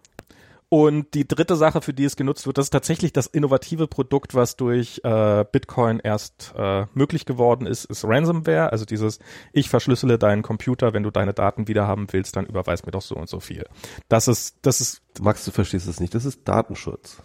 [0.69, 4.33] und die dritte Sache, für die es genutzt wird, das ist tatsächlich das innovative Produkt,
[4.33, 8.71] was durch äh, Bitcoin erst äh, möglich geworden ist, ist Ransomware.
[8.71, 9.19] Also dieses,
[9.53, 13.15] ich verschlüssele deinen Computer, wenn du deine Daten wiederhaben willst, dann überweis mir doch so
[13.15, 13.65] und so viel.
[14.09, 16.15] Das ist, das ist, Max, du verstehst es nicht.
[16.15, 17.21] Das ist Datenschutz.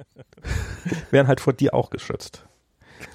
[1.10, 2.44] werden halt vor dir auch geschützt.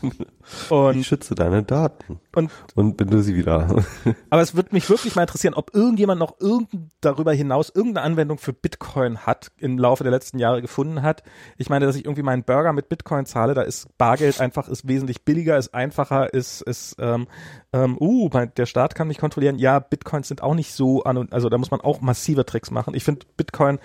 [0.01, 3.83] Ich Und, schütze deine Daten und und binde sie wieder.
[4.29, 6.69] Aber es würde mich wirklich mal interessieren, ob irgendjemand noch irgend
[7.01, 11.23] darüber hinaus irgendeine Anwendung für Bitcoin hat, im Laufe der letzten Jahre gefunden hat.
[11.57, 14.87] Ich meine, dass ich irgendwie meinen Burger mit Bitcoin zahle, da ist Bargeld einfach, ist
[14.87, 17.27] wesentlich billiger, ist einfacher, ist, ist, ähm,
[17.73, 19.57] ähm, uh, mein, der Staat kann mich kontrollieren.
[19.57, 22.71] Ja, Bitcoins sind auch nicht so an und, also da muss man auch massive Tricks
[22.71, 22.93] machen.
[22.95, 23.79] Ich finde Bitcoin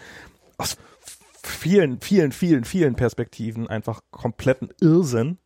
[0.58, 0.76] aus
[1.42, 5.38] vielen, vielen, vielen, vielen Perspektiven einfach kompletten Irrsinn.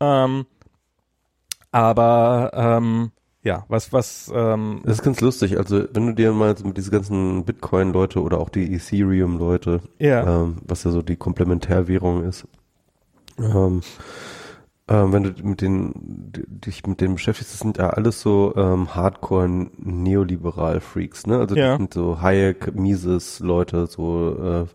[0.00, 0.46] Ähm,
[1.72, 3.10] aber ähm,
[3.42, 5.56] ja, was, was, ähm, Das ist ganz lustig.
[5.58, 10.58] Also wenn du dir mal mit diese ganzen Bitcoin-Leute oder auch die Ethereum-Leute, ja, ähm,
[10.66, 12.46] was ja so die Komplementärwährung ist,
[13.38, 13.80] ähm,
[14.88, 15.92] ähm, wenn du mit den,
[16.32, 21.38] di- dich mit denen beschäftigst, das sind ja alles so ähm, Hardcore-Neoliberal-Freaks, ne?
[21.38, 21.68] Also Ja.
[21.68, 24.66] das sind so Hayek, Mises-Leute, so äh,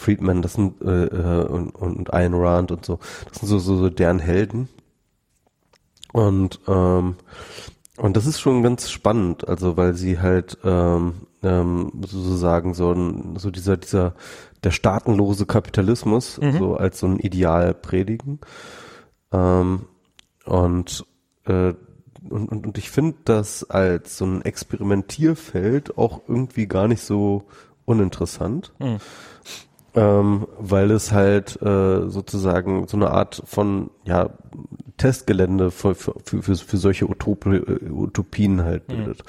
[0.00, 2.98] Friedman, das sind äh, äh, und, und Ayn Rand und so.
[3.28, 4.68] Das sind so, so, so deren Helden.
[6.12, 7.16] Und ähm,
[7.96, 13.36] und das ist schon ganz spannend, also weil sie halt ähm, ähm, sozusagen so ein,
[13.36, 14.14] so dieser dieser
[14.64, 16.58] der staatenlose Kapitalismus Mhm.
[16.58, 18.40] so als so ein Ideal predigen.
[19.32, 19.86] Ähm,
[20.44, 21.06] und,
[21.44, 21.74] äh,
[22.28, 27.44] und, und, und ich finde das als so ein Experimentierfeld auch irgendwie gar nicht so
[27.84, 28.72] uninteressant.
[28.78, 28.98] Hm.
[29.94, 34.30] Ähm, weil es halt äh, sozusagen so eine Art von ja,
[35.00, 39.24] Testgelände für, für, für, für solche Utop äh, Utopien halt bildet.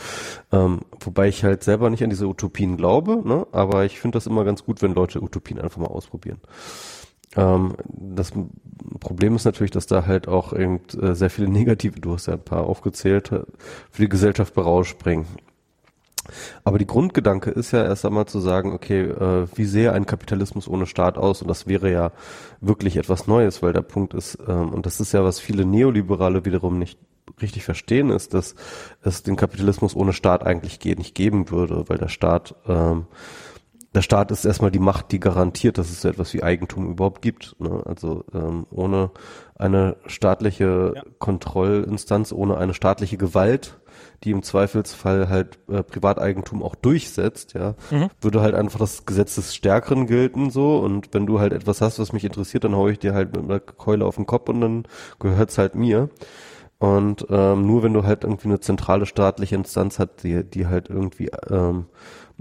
[0.52, 3.48] Ähm, wobei ich halt selber nicht an diese Utopien glaube, ne?
[3.52, 6.42] aber ich finde das immer ganz gut, wenn Leute Utopien einfach mal ausprobieren.
[7.36, 8.34] Ähm, das
[9.00, 12.34] Problem ist natürlich, dass da halt auch irgend, äh, sehr viele negative, du hast ja
[12.34, 13.44] ein paar aufgezählt, äh,
[13.92, 15.26] für die Gesellschaft berausspringen.
[16.64, 20.68] Aber die Grundgedanke ist ja erst einmal zu sagen, okay, äh, wie sähe ein Kapitalismus
[20.68, 21.42] ohne Staat aus?
[21.42, 22.12] Und das wäre ja
[22.60, 26.46] wirklich etwas Neues, weil der Punkt ist, ähm, und das ist ja, was viele Neoliberale
[26.46, 27.00] wiederum nicht
[27.42, 28.56] richtig verstehen, ist, dass
[29.02, 33.06] es den Kapitalismus ohne Staat eigentlich ge nicht geben würde, weil der Staat, ähm,
[33.94, 37.22] der Staat ist erstmal die Macht, die garantiert, dass es so etwas wie Eigentum überhaupt
[37.22, 37.56] gibt.
[37.60, 37.84] Ne?
[37.86, 39.12] Also ähm, ohne
[39.56, 41.04] eine staatliche Ja.
[41.20, 43.81] Kontrollinstanz, ohne eine staatliche Gewalt,
[44.24, 48.10] die im Zweifelsfall halt äh, Privateigentum auch durchsetzt, ja, Mhm.
[48.22, 52.00] würde halt einfach das Gesetz des Stärkeren gelten so und wenn du halt etwas hast,
[52.00, 54.62] was mich interessiert, dann hau ich dir halt mit einer Keule auf den Kopf und
[54.62, 54.84] dann
[55.20, 56.10] gehört's halt mir.
[56.80, 60.90] Und ähm, nur wenn du halt irgendwie eine zentrale staatliche Instanz hat, die, die halt
[60.90, 61.86] irgendwie ähm,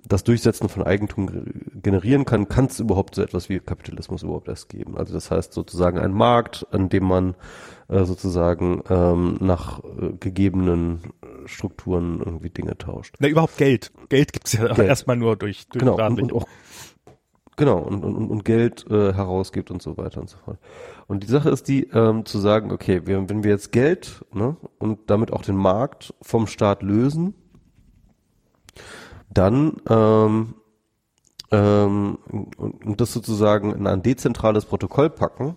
[0.08, 1.42] das Durchsetzen von Eigentum ge-
[1.74, 4.96] generieren kann, kann es überhaupt so etwas wie Kapitalismus überhaupt erst geben.
[4.96, 7.34] Also das heißt sozusagen ein Markt, an dem man
[7.88, 11.00] äh, sozusagen ähm, nach äh, gegebenen
[11.46, 13.16] Strukturen irgendwie Dinge tauscht.
[13.18, 13.92] Na, überhaupt Geld.
[14.08, 14.88] Geld gibt's ja Geld.
[14.88, 16.46] erstmal nur durch, durch Genau, und, und auch
[17.56, 20.58] genau und, und, und Geld äh, herausgibt und so weiter und so fort.
[21.06, 24.56] Und die Sache ist die, ähm, zu sagen, okay, wir, wenn wir jetzt Geld ne,
[24.78, 27.34] und damit auch den Markt vom Staat lösen,
[29.28, 30.54] dann ähm,
[31.50, 35.56] ähm, und, und das sozusagen in ein dezentrales Protokoll packen,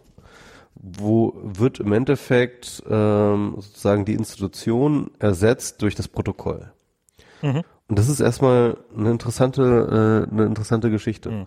[0.75, 6.71] wo wird im Endeffekt ähm, sozusagen die Institution ersetzt durch das Protokoll.
[7.41, 7.63] Mhm.
[7.87, 11.31] Und das ist erstmal eine interessante, äh, eine interessante Geschichte.
[11.31, 11.45] Mhm.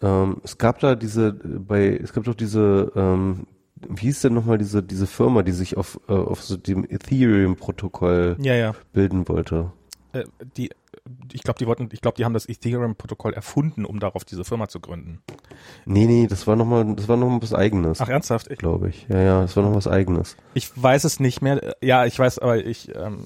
[0.00, 3.46] Ähm, es gab da diese, bei, es gab doch diese, ähm,
[3.88, 8.36] wie hieß denn nochmal diese, diese Firma, die sich auf, äh, auf so dem Ethereum-Protokoll
[8.40, 8.72] Ja, ja.
[8.92, 9.72] bilden wollte?
[10.12, 10.24] Äh,
[10.56, 10.70] die,
[11.32, 14.68] ich glaube, die wollten, ich glaube, die haben das Ethereum-Protokoll erfunden, um darauf diese Firma
[14.68, 15.20] zu gründen.
[15.84, 18.50] Nee, nee, das war nochmal, das war noch mal was Eigenes, Ach, ernsthaft?
[18.50, 19.06] Ich, glaube ich.
[19.08, 20.36] Ja, ja, das war noch was Eigenes.
[20.54, 21.74] ich weiß es nicht mehr.
[21.82, 23.24] Ja, ich weiß, aber ich ähm,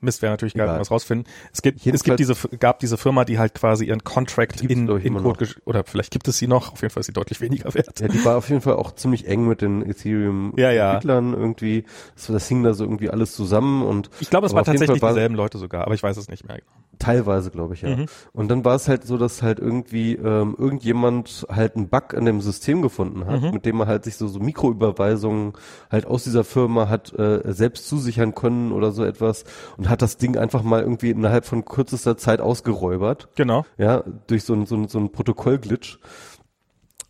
[0.00, 1.26] Mist, wäre natürlich geil, wenn wir was rausfinden.
[1.52, 5.14] Es gibt, es gibt diese, gab diese Firma, die halt quasi ihren Contract in, in
[5.22, 8.00] Code, oder vielleicht gibt es sie noch, auf jeden Fall ist sie deutlich weniger wert.
[8.00, 11.38] Ja, die war auf jeden Fall auch ziemlich eng mit den Ethereum-Entwicklern ja, ja.
[11.38, 11.84] irgendwie.
[12.14, 14.10] Das, das hing da so irgendwie alles zusammen und.
[14.20, 16.70] Ich glaube, es waren tatsächlich dieselben Leute sogar, aber ich weiß es nicht mehr genau.
[16.98, 17.94] Teilweise, glaube ich, ja.
[17.94, 18.06] Mhm.
[18.32, 22.24] Und dann war es halt so, dass halt irgendwie ähm, irgendjemand halt einen Bug in
[22.24, 23.50] dem System gefunden hat, mhm.
[23.50, 25.52] mit dem man halt sich so, so Mikroüberweisungen
[25.90, 29.44] halt aus dieser Firma hat äh, selbst zusichern können oder so etwas
[29.76, 33.28] und hat das Ding einfach mal irgendwie innerhalb von kürzester Zeit ausgeräubert.
[33.36, 33.64] Genau.
[33.78, 35.98] Ja, durch so ein, so ein, so ein Protokollglitch.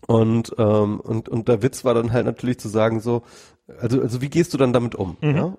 [0.07, 3.23] Und, ähm, und, und der Witz war dann halt natürlich zu sagen so,
[3.81, 5.17] also, also wie gehst du dann damit um?
[5.21, 5.37] Mhm.
[5.37, 5.55] Ja?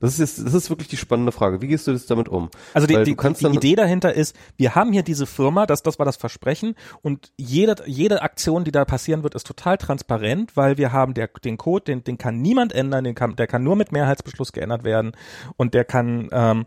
[0.00, 1.60] Das ist jetzt, das ist wirklich die spannende Frage.
[1.60, 2.50] Wie gehst du jetzt damit um?
[2.72, 6.06] Also die, die, die Idee dahinter ist, wir haben hier diese Firma, das, das war
[6.06, 10.92] das Versprechen und jede, jede Aktion, die da passieren wird, ist total transparent, weil wir
[10.92, 13.92] haben der, den Code, den, den kann niemand ändern, den kann, der kann nur mit
[13.92, 15.12] Mehrheitsbeschluss geändert werden
[15.56, 16.66] und der kann ähm,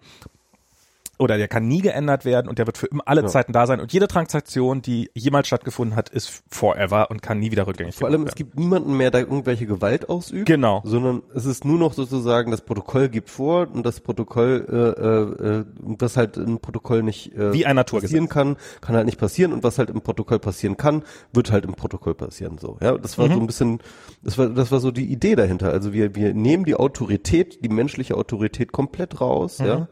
[1.20, 3.28] oder der kann nie geändert werden und der wird für immer alle ja.
[3.28, 7.52] Zeiten da sein und jede Transaktion, die jemals stattgefunden hat, ist forever und kann nie
[7.52, 8.00] wieder rückgängig werden.
[8.00, 10.46] Vor allem, es gibt niemanden mehr, der irgendwelche Gewalt ausübt.
[10.46, 10.82] Genau.
[10.86, 15.66] Sondern es ist nur noch sozusagen, das Protokoll gibt vor und das Protokoll, äh, äh,
[15.80, 18.12] was halt im Protokoll nicht äh, Wie ein Naturgesetz.
[18.12, 21.04] passieren kann, kann halt nicht passieren und was halt im Protokoll passieren kann,
[21.34, 22.58] wird halt im Protokoll passieren.
[22.60, 23.34] So, ja, das war mhm.
[23.34, 23.80] so ein bisschen,
[24.24, 25.72] das war, das war so die Idee dahinter.
[25.72, 29.66] Also wir, wir nehmen die Autorität, die menschliche Autorität komplett raus, mhm.
[29.66, 29.88] ja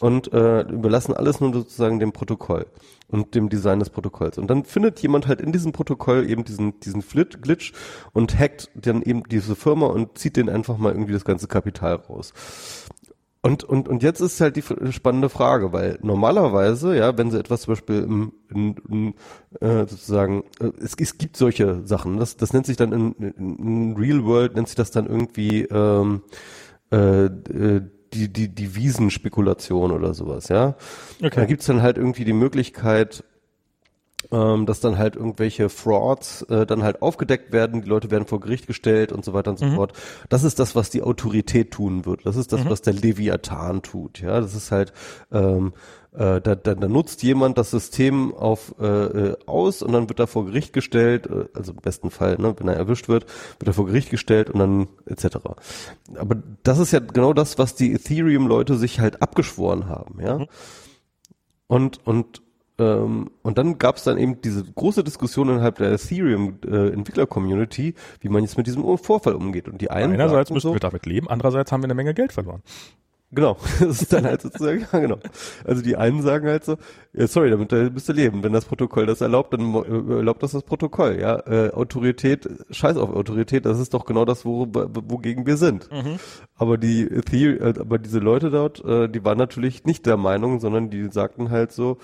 [0.00, 2.66] und äh, überlassen alles nur sozusagen dem Protokoll
[3.08, 4.38] und dem Design des Protokolls.
[4.38, 7.72] Und dann findet jemand halt in diesem Protokoll eben diesen, diesen Flit Glitch
[8.12, 11.96] und hackt dann eben diese Firma und zieht den einfach mal irgendwie das ganze Kapital
[11.96, 12.32] raus.
[13.42, 17.62] Und, und, und jetzt ist halt die spannende Frage, weil normalerweise, ja, wenn sie etwas
[17.62, 19.14] zum Beispiel im, in, in,
[19.60, 23.56] äh, sozusagen, äh, es, es gibt solche Sachen, das, das nennt sich dann in, in,
[23.56, 26.20] in Real World, nennt sich das dann irgendwie ähm,
[26.92, 27.82] äh, äh,
[28.12, 30.74] die, die, die Wiesenspekulation oder sowas, ja.
[31.18, 31.30] Okay.
[31.34, 33.24] Da gibt's dann halt irgendwie die Möglichkeit,
[34.32, 38.40] ähm, dass dann halt irgendwelche Frauds äh, dann halt aufgedeckt werden, die Leute werden vor
[38.40, 39.74] Gericht gestellt und so weiter und so mhm.
[39.74, 39.92] fort.
[40.28, 42.26] Das ist das, was die Autorität tun wird.
[42.26, 42.70] Das ist das, mhm.
[42.70, 44.20] was der Leviathan tut.
[44.20, 44.92] Ja, das ist halt
[45.32, 45.72] ähm,
[46.12, 50.18] äh, da, da, da nutzt jemand das System auf äh, äh, aus und dann wird
[50.18, 53.26] er vor Gericht gestellt, äh, also im besten Fall, ne, wenn er erwischt wird,
[53.58, 55.36] wird er vor Gericht gestellt und dann etc.
[56.16, 60.38] Aber das ist ja genau das, was die Ethereum-Leute sich halt abgeschworen haben, ja.
[60.38, 60.46] Mhm.
[61.68, 62.42] Und und
[62.80, 68.30] ähm, und dann gab es dann eben diese große Diskussion innerhalb der Ethereum-Entwickler-Community, äh, wie
[68.30, 69.68] man jetzt mit diesem Vorfall umgeht.
[69.68, 72.32] Und die einen einerseits müssen so, wir damit leben, andererseits haben wir eine Menge Geld
[72.32, 72.62] verloren.
[73.32, 75.18] Genau, das ist dann halt sozusagen, ja genau.
[75.64, 76.78] Also die einen sagen halt so,
[77.12, 78.42] ja, sorry, damit bist du leben.
[78.42, 81.38] Wenn das Protokoll das erlaubt, dann äh, erlaubt das das Protokoll, ja.
[81.46, 85.92] Äh, Autorität, scheiß auf Autorität, das ist doch genau das, wo, wogegen wir sind.
[85.92, 86.16] Mhm.
[86.56, 90.58] Aber die Theory, äh, aber diese Leute dort, äh, die waren natürlich nicht der Meinung,
[90.58, 91.98] sondern die sagten halt so,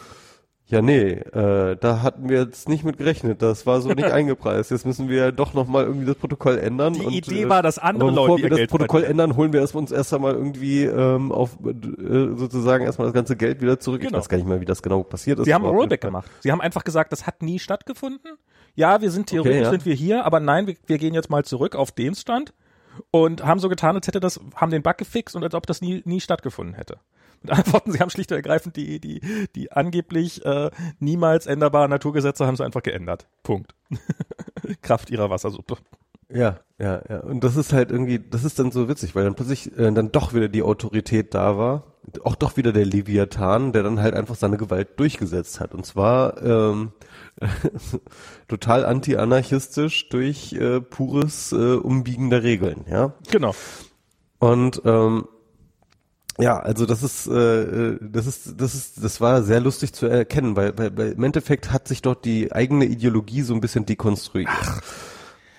[0.69, 3.41] ja, nee, äh, da hatten wir jetzt nicht mit gerechnet.
[3.41, 4.73] Das war so nicht eingepreist.
[4.73, 6.95] Jetzt müssen wir doch nochmal irgendwie das Protokoll ändern.
[6.95, 9.21] Die und, Idee äh, war, dass andere Leute bevor wir das Geld Protokoll verdienen.
[9.21, 13.37] ändern, holen wir erst uns erst einmal irgendwie ähm, auf äh, sozusagen erstmal das ganze
[13.37, 14.01] Geld wieder zurück.
[14.01, 14.11] Genau.
[14.11, 15.45] Ich weiß gar nicht mehr, wie das genau passiert ist.
[15.45, 16.29] Sie haben Rollback gemacht.
[16.41, 18.33] Sie haben einfach gesagt, das hat nie stattgefunden.
[18.75, 19.71] Ja, wir sind theoretisch okay, ja.
[19.71, 22.53] sind wir hier, aber nein, wir, wir gehen jetzt mal zurück auf den Stand
[23.13, 25.81] und haben so getan, als hätte das, haben den Bug gefixt und als ob das
[25.81, 26.99] nie, nie stattgefunden hätte
[27.51, 27.93] Antworten.
[27.93, 29.20] Sie haben schlicht und ergreifend die, die,
[29.55, 33.27] die angeblich äh, niemals änderbaren Naturgesetze haben sie einfach geändert.
[33.43, 33.74] Punkt.
[34.82, 35.77] Kraft ihrer Wassersuppe.
[36.28, 37.20] Ja, ja, ja.
[37.20, 40.10] Und das ist halt irgendwie, das ist dann so witzig, weil dann plötzlich äh, dann
[40.10, 41.85] doch wieder die Autorität da war.
[42.24, 45.74] Auch doch wieder der Leviathan, der dann halt einfach seine Gewalt durchgesetzt hat.
[45.74, 46.93] Und zwar ähm,
[48.48, 53.14] total anti-anarchistisch durch äh, pures äh, Umbiegen der Regeln, ja.
[53.31, 53.55] Genau.
[54.39, 55.27] Und ähm,
[56.39, 60.07] ja, also das ist, äh, äh, das ist, das ist, das war sehr lustig zu
[60.07, 63.87] erkennen, weil, weil, weil im Endeffekt hat sich dort die eigene Ideologie so ein bisschen
[63.87, 64.51] dekonstruiert.
[64.51, 64.83] Ach.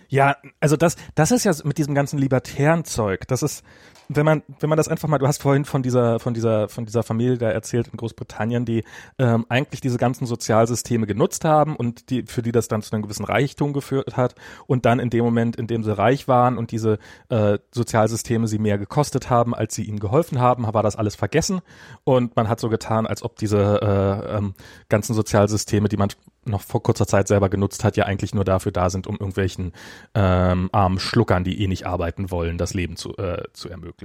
[0.10, 3.64] Ja, also das, das ist ja mit diesem ganzen libertären Zeug, das ist,
[4.10, 6.86] wenn man, wenn man das einfach mal, du hast vorhin von dieser, von dieser, von
[6.86, 8.84] dieser Familie da erzählt in Großbritannien, die
[9.18, 13.04] ähm, eigentlich diese ganzen Sozialsysteme genutzt haben und die, für die das dann zu einem
[13.04, 14.36] gewissen Reichtum geführt hat
[14.66, 18.60] und dann in dem Moment, in dem sie reich waren und diese äh, Sozialsysteme sie
[18.60, 21.62] mehr gekostet haben, als sie ihnen geholfen haben, war das alles vergessen
[22.04, 24.54] und man hat so getan, als ob diese äh, ähm,
[24.90, 26.10] ganzen Sozialsysteme, die man
[26.48, 29.74] noch vor kurzer Zeit selber genutzt hat, ja eigentlich nur dafür da sind, um irgendwelchen
[30.14, 33.97] ähm, armen Schluckern, die eh nicht arbeiten wollen, das Leben zu, äh, zu ermöglichen.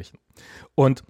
[0.74, 1.04] Und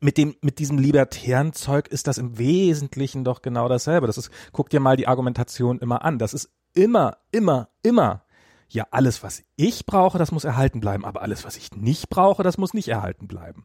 [0.00, 4.06] mit dem, mit diesem libertären Zeug ist das im Wesentlichen doch genau dasselbe.
[4.06, 6.18] Das ist, guck dir mal die Argumentation immer an.
[6.18, 8.22] Das ist immer, immer, immer
[8.70, 12.42] ja, alles, was ich brauche, das muss erhalten bleiben, aber alles, was ich nicht brauche,
[12.42, 13.64] das muss nicht erhalten bleiben.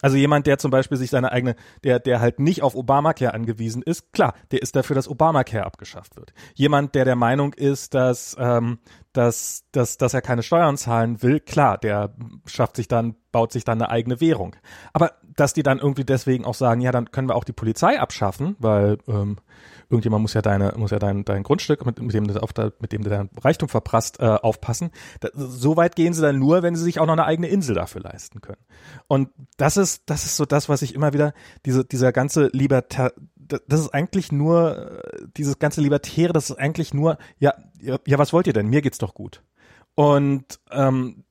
[0.00, 1.54] Also jemand, der zum Beispiel sich seine eigene,
[1.84, 6.16] der, der halt nicht auf Obamacare angewiesen ist, klar, der ist dafür, dass Obamacare abgeschafft
[6.16, 6.32] wird.
[6.54, 8.78] Jemand, der der Meinung ist, dass, ähm,
[9.18, 12.14] dass, dass, dass er keine Steuern zahlen will, klar, der
[12.46, 14.54] schafft sich dann, baut sich dann eine eigene Währung.
[14.92, 17.98] Aber dass die dann irgendwie deswegen auch sagen, ja, dann können wir auch die Polizei
[17.98, 19.38] abschaffen, weil ähm,
[19.90, 22.72] irgendjemand muss ja deine, muss ja dein, dein Grundstück, mit, mit dem du auf der,
[22.80, 24.90] mit dem du dein Reichtum verprasst, äh, aufpassen.
[25.20, 27.74] Da, so weit gehen sie dann nur, wenn sie sich auch noch eine eigene Insel
[27.74, 28.60] dafür leisten können.
[29.06, 31.32] Und das ist, das ist so das, was ich immer wieder,
[31.64, 36.92] diese, dieser ganze Libertar, das ist eigentlich nur, äh, dieses ganze Libertäre, das ist eigentlich
[36.92, 38.68] nur, ja, ja, ja was wollt ihr denn?
[38.68, 39.42] Mir geht's doch gut.
[39.94, 41.24] Und ähm,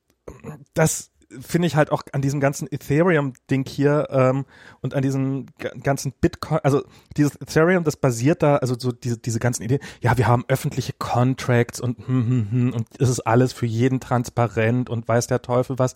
[0.74, 1.10] das
[1.40, 4.46] finde ich halt auch an diesem ganzen Ethereum-Ding hier ähm,
[4.80, 5.46] und an diesem
[5.82, 6.82] ganzen Bitcoin, also
[7.16, 10.94] dieses Ethereum, das basiert da, also so diese, diese ganzen Ideen, ja, wir haben öffentliche
[10.98, 15.42] Contracts und hm, hm, hm, und es ist alles für jeden transparent und weiß der
[15.42, 15.94] Teufel was.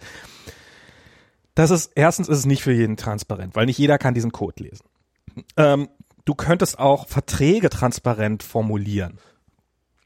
[1.54, 4.62] Das ist, erstens ist es nicht für jeden transparent, weil nicht jeder kann diesen Code
[4.62, 4.84] lesen.
[5.56, 5.88] Ähm,
[6.24, 9.18] du könntest auch Verträge transparent formulieren.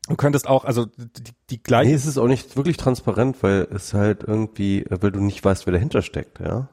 [0.08, 1.90] Du könntest auch, also die, die gleiche.
[1.90, 5.66] Nee, es ist auch nicht wirklich transparent, weil es halt irgendwie, weil du nicht weißt,
[5.66, 6.68] wer dahinter steckt, ja.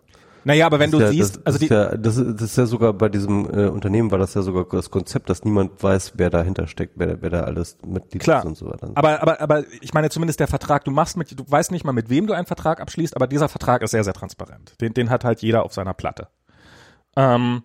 [0.46, 1.66] Naja, aber wenn du ja, siehst, das, also das die.
[1.66, 4.42] Ist ja, das, ist, das ist ja sogar bei diesem äh, Unternehmen war das ja
[4.42, 8.40] sogar das Konzept, dass niemand weiß, wer dahinter steckt, wer, wer da alles Mitglied Klar.
[8.40, 8.92] ist und so weiter.
[8.96, 11.94] Aber, aber, aber ich meine zumindest der Vertrag, du machst mit, du weißt nicht mal,
[11.94, 14.74] mit wem du einen Vertrag abschließt, aber dieser Vertrag ist sehr, sehr transparent.
[14.82, 16.28] Den, den hat halt jeder auf seiner Platte.
[17.16, 17.64] Ähm,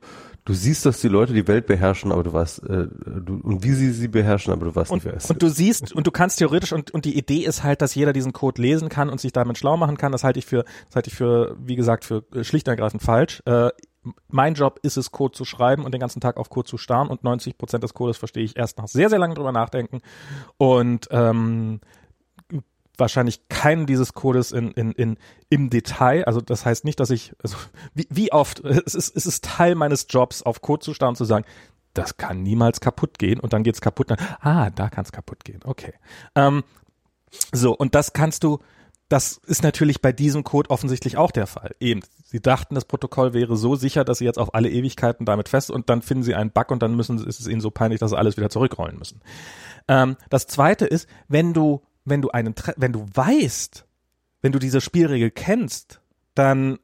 [0.48, 3.72] Du siehst, dass die Leute die Welt beherrschen, aber du weißt, äh, du, und wie
[3.72, 6.10] sie sie beherrschen, aber du weißt und, nicht, wer es und du siehst, und du
[6.10, 9.20] kannst theoretisch, und, und die Idee ist halt, dass jeder diesen Code lesen kann und
[9.20, 10.10] sich damit schlau machen kann.
[10.10, 13.02] Das halte ich für, das halte ich für, wie gesagt, für äh, schlicht und ergreifend
[13.02, 13.42] falsch.
[13.44, 13.68] Äh,
[14.28, 17.08] mein Job ist es, Code zu schreiben und den ganzen Tag auf Code zu starren
[17.08, 20.00] und 90 Prozent des Codes verstehe ich erst nach sehr, sehr lange drüber nachdenken.
[20.56, 21.80] Und ähm,
[22.98, 25.16] wahrscheinlich keinen dieses Codes in, in, in,
[25.48, 26.24] im Detail.
[26.24, 27.56] Also das heißt nicht, dass ich, also
[27.94, 31.16] wie, wie oft, es ist, es ist Teil meines Jobs, auf Code zu starren und
[31.16, 31.44] zu sagen,
[31.94, 34.10] das kann niemals kaputt gehen und dann geht's kaputt.
[34.10, 35.60] Dann, ah, da kann's kaputt gehen.
[35.64, 35.94] Okay.
[36.34, 36.62] Ähm,
[37.52, 38.58] so, und das kannst du,
[39.08, 41.74] das ist natürlich bei diesem Code offensichtlich auch der Fall.
[41.80, 45.48] Eben, sie dachten, das Protokoll wäre so sicher, dass sie jetzt auf alle Ewigkeiten damit
[45.48, 48.00] fest und dann finden sie einen Bug und dann müssen, ist es ihnen so peinlich,
[48.00, 49.20] dass sie alles wieder zurückrollen müssen.
[49.88, 53.86] Ähm, das zweite ist, wenn du wenn du einen, wenn du weißt,
[54.40, 56.00] wenn du diese Spielregel kennst,
[56.34, 56.78] dann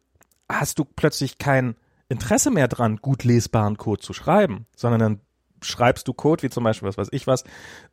[0.49, 1.77] hast du plötzlich kein
[2.09, 5.21] Interesse mehr dran, gut lesbaren Code zu schreiben, sondern dann
[5.65, 7.45] schreibst du Code, wie zum Beispiel, was weiß ich was,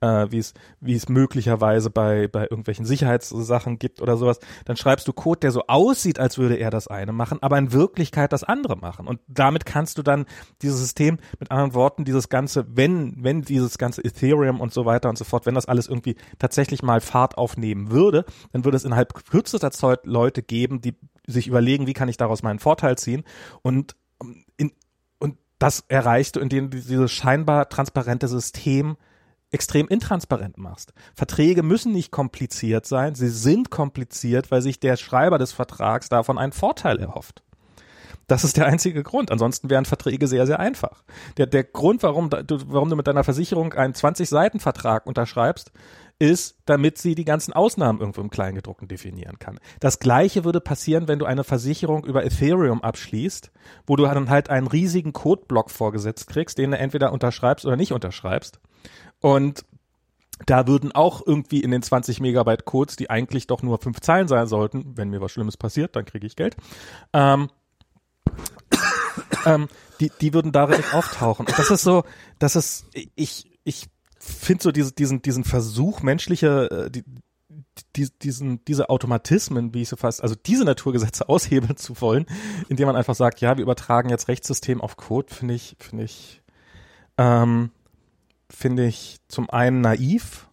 [0.01, 5.07] äh, wie es, wie es möglicherweise bei, bei irgendwelchen Sicherheitssachen gibt oder sowas, dann schreibst
[5.07, 8.43] du Code, der so aussieht, als würde er das eine machen, aber in Wirklichkeit das
[8.43, 9.07] andere machen.
[9.07, 10.25] Und damit kannst du dann
[10.61, 15.09] dieses System, mit anderen Worten, dieses ganze, wenn, wenn dieses ganze Ethereum und so weiter
[15.09, 18.85] und so fort, wenn das alles irgendwie tatsächlich mal Fahrt aufnehmen würde, dann würde es
[18.85, 20.95] innerhalb kürzester Zeit Leute geben, die
[21.27, 23.23] sich überlegen, wie kann ich daraus meinen Vorteil ziehen
[23.61, 23.95] und
[25.61, 28.97] das erreichst du, indem du dieses scheinbar transparente System
[29.51, 30.91] extrem intransparent machst.
[31.13, 36.39] Verträge müssen nicht kompliziert sein, sie sind kompliziert, weil sich der Schreiber des Vertrags davon
[36.39, 37.43] einen Vorteil erhofft.
[38.25, 39.29] Das ist der einzige Grund.
[39.29, 41.03] Ansonsten wären Verträge sehr, sehr einfach.
[41.37, 45.71] Der, der Grund, warum warum du mit deiner Versicherung einen 20-Seiten-Vertrag unterschreibst,
[46.21, 49.59] ist, damit sie die ganzen Ausnahmen irgendwo im Kleingedruckten definieren kann.
[49.79, 53.51] Das gleiche würde passieren, wenn du eine Versicherung über Ethereum abschließt,
[53.87, 57.91] wo du dann halt einen riesigen Codeblock vorgesetzt kriegst, den du entweder unterschreibst oder nicht
[57.91, 58.59] unterschreibst.
[59.19, 59.65] Und
[60.45, 64.27] da würden auch irgendwie in den 20 Megabyte Codes, die eigentlich doch nur fünf Zeilen
[64.27, 66.55] sein sollten, wenn mir was Schlimmes passiert, dann kriege ich Geld,
[67.13, 67.49] ähm,
[69.47, 69.67] ähm,
[69.99, 71.47] die, die würden darin auftauchen.
[71.47, 72.03] Und das ist so,
[72.37, 72.85] das ist,
[73.15, 73.87] ich, ich
[74.21, 77.03] finde so diese, diesen, diesen Versuch, menschliche, äh, die,
[77.95, 82.25] die, diesen, diese Automatismen, wie ich so fast, also diese Naturgesetze aushebeln zu wollen,
[82.69, 86.41] indem man einfach sagt, ja, wir übertragen jetzt Rechtssystem auf Code, finde ich, finde ich,
[87.17, 87.71] ähm,
[88.49, 90.47] finde ich zum einen naiv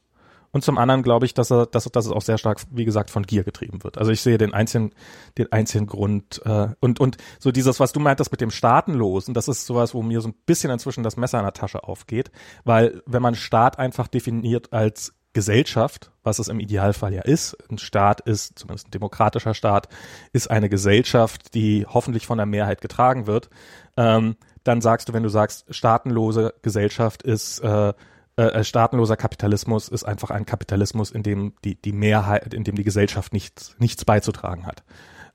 [0.52, 3.10] und zum anderen glaube ich, dass er, dass, dass es auch sehr stark, wie gesagt,
[3.10, 3.98] von Gier getrieben wird.
[3.98, 4.92] Also ich sehe den einzigen,
[5.36, 9.48] den einzigen Grund äh, und und so dieses, was du meintest mit dem Staatenlosen, das
[9.48, 12.30] ist sowas, wo mir so ein bisschen inzwischen das Messer in der Tasche aufgeht,
[12.64, 17.78] weil wenn man Staat einfach definiert als Gesellschaft, was es im Idealfall ja ist, ein
[17.78, 19.88] Staat ist, zumindest ein demokratischer Staat,
[20.32, 23.50] ist eine Gesellschaft, die hoffentlich von der Mehrheit getragen wird,
[23.96, 27.92] ähm, dann sagst du, wenn du sagst, staatenlose Gesellschaft ist äh,
[28.38, 32.84] äh, staatenloser Kapitalismus ist einfach ein Kapitalismus, in dem die, die Mehrheit, in dem die
[32.84, 34.84] Gesellschaft nichts, nichts beizutragen hat,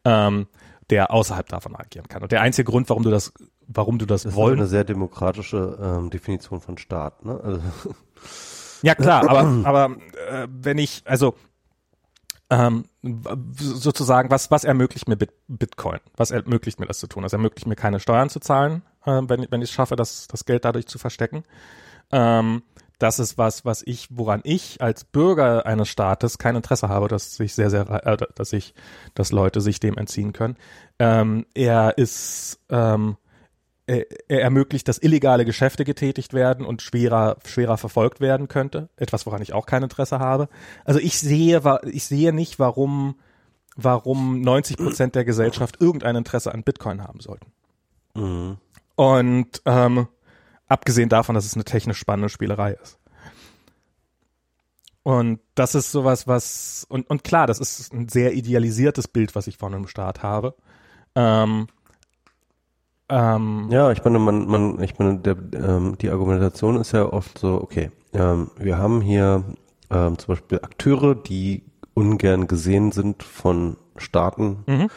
[0.05, 0.47] ähm,
[0.89, 2.23] der außerhalb davon agieren kann.
[2.23, 3.34] Und der einzige Grund, warum du das,
[3.67, 4.55] warum du das, das wollen.
[4.55, 7.39] ist eine sehr demokratische ähm, Definition von Staat, ne?
[7.43, 7.61] Also.
[8.84, 9.97] Ja klar, aber, aber
[10.30, 11.35] äh, wenn ich, also
[12.49, 12.85] ähm,
[13.57, 15.17] sozusagen, was, was ermöglicht mir
[15.47, 15.99] Bitcoin?
[16.15, 17.23] Was ermöglicht mir das zu tun?
[17.23, 20.45] Das ermöglicht mir keine Steuern zu zahlen, äh, wenn, wenn ich es schaffe, das, das
[20.45, 21.43] Geld dadurch zu verstecken.
[22.11, 22.61] Ähm,
[23.03, 27.35] das ist was, was ich, woran ich als Bürger eines Staates kein Interesse habe, dass
[27.35, 28.73] sich sehr, sehr, äh, dass ich,
[29.13, 30.55] dass Leute sich dem entziehen können.
[30.99, 33.17] Ähm, er ist, ähm,
[33.88, 38.88] er, er ermöglicht, dass illegale Geschäfte getätigt werden und schwerer, schwerer verfolgt werden könnte.
[38.95, 40.47] Etwas, woran ich auch kein Interesse habe.
[40.85, 41.61] Also ich sehe,
[41.91, 43.15] ich sehe nicht, warum,
[43.75, 47.51] warum 90 Prozent der Gesellschaft irgendein Interesse an Bitcoin haben sollten.
[48.15, 48.57] Mhm.
[48.95, 50.07] Und ähm,
[50.73, 52.97] abgesehen davon, dass es eine technisch spannende Spielerei ist.
[55.03, 59.47] Und das ist sowas, was und und klar, das ist ein sehr idealisiertes Bild, was
[59.47, 60.55] ich von einem Staat habe.
[61.15, 61.67] Ähm,
[63.09, 67.37] ähm, ja, ich meine, man, man, ich meine, der, ähm, die Argumentation ist ja oft
[67.37, 69.43] so, okay, ähm, wir haben hier
[69.91, 71.63] ähm, zum Beispiel Akteure, die
[71.93, 74.89] ungern gesehen sind von Staaten, mhm.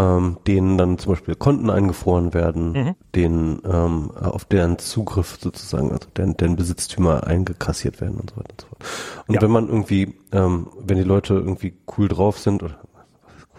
[0.00, 2.94] Ähm, denen dann zum Beispiel Konten eingefroren werden, mhm.
[3.14, 8.50] denen ähm, auf deren Zugriff sozusagen, also deren, deren Besitztümer eingekassiert werden und so weiter
[8.50, 8.84] und so fort.
[9.26, 9.42] Und ja.
[9.42, 12.76] wenn man irgendwie, ähm, wenn die Leute irgendwie cool drauf sind, oder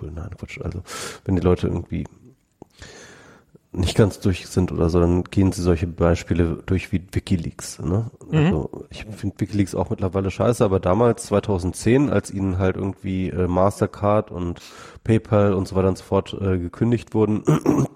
[0.01, 0.81] cool, nein, Quatsch, also
[1.25, 2.05] wenn die Leute irgendwie
[3.73, 7.79] nicht ganz durch sind oder so, dann gehen sie solche Beispiele durch wie WikiLeaks.
[7.79, 8.11] Ne?
[8.29, 8.37] Mhm.
[8.37, 13.47] Also ich finde WikiLeaks auch mittlerweile scheiße, aber damals 2010, als ihnen halt irgendwie äh,
[13.47, 14.61] Mastercard und
[15.05, 17.43] PayPal und so weiter und so fort äh, gekündigt wurden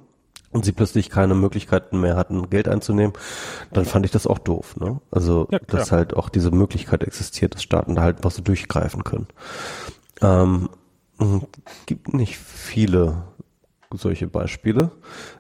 [0.51, 3.13] und sie plötzlich keine Möglichkeiten mehr hatten, Geld einzunehmen,
[3.73, 4.77] dann fand ich das auch doof.
[4.77, 5.01] Ne?
[5.11, 9.03] Also ja, dass halt auch diese Möglichkeit existiert, dass Staaten da halt was so durchgreifen
[9.03, 9.27] können.
[10.21, 10.69] Ähm,
[11.85, 13.25] gibt nicht viele
[13.97, 14.91] solche Beispiele.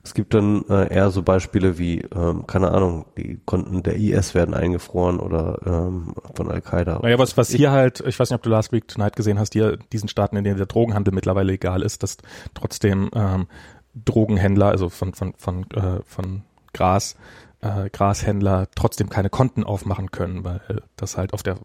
[0.03, 4.33] Es gibt dann äh, eher so Beispiele wie, ähm, keine Ahnung, die Konten der IS
[4.33, 6.99] werden eingefroren oder ähm, von Al-Qaida.
[7.01, 9.53] Naja, was, was hier halt, ich weiß nicht, ob du Last Week Tonight gesehen hast,
[9.53, 12.17] hier diesen Staaten, in denen der Drogenhandel mittlerweile legal ist, dass
[12.53, 13.47] trotzdem ähm,
[13.93, 17.15] Drogenhändler, also von, von, von, äh, von Gras,
[17.61, 20.61] äh, Grashändler trotzdem keine Konten aufmachen können, weil
[20.95, 21.57] das halt auf der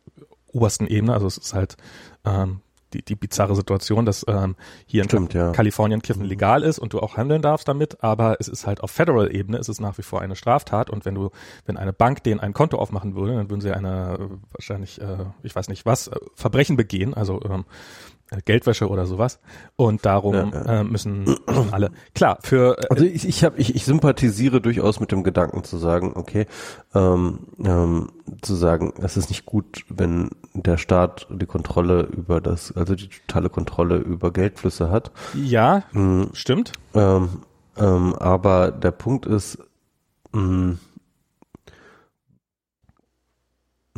[0.53, 1.77] obersten Ebene, also es ist halt
[2.25, 2.61] ähm,
[2.93, 4.57] die, die bizarre Situation, dass ähm,
[4.87, 5.53] hier Stimmt, in ja.
[5.53, 8.91] Kalifornien Kiffen legal ist und du auch handeln darfst damit, aber es ist halt auf
[8.91, 11.31] Federal-Ebene, ist es nach wie vor eine Straftat und wenn du,
[11.67, 15.55] wenn eine Bank denen ein Konto aufmachen würde, dann würden sie eine wahrscheinlich, äh, ich
[15.55, 18.10] weiß nicht was, äh, Verbrechen begehen, also ähm, äh,
[18.45, 19.41] Geldwäsche oder sowas.
[19.77, 20.81] Und darum ja, ja.
[20.81, 21.37] Äh, müssen
[21.73, 21.91] alle.
[22.15, 25.79] Klar, für äh, Also ich, ich habe ich, ich sympathisiere durchaus mit dem Gedanken zu
[25.79, 26.47] sagen, okay,
[26.95, 28.11] ähm, ähm,
[28.43, 33.09] zu sagen, es ist nicht gut, wenn der Staat die Kontrolle über das, also die
[33.09, 35.11] totale Kontrolle über Geldflüsse hat.
[35.35, 36.31] Ja, mhm.
[36.33, 36.73] stimmt.
[36.95, 37.43] Ähm,
[37.77, 39.59] ähm, aber der Punkt ist,
[40.33, 40.77] mh,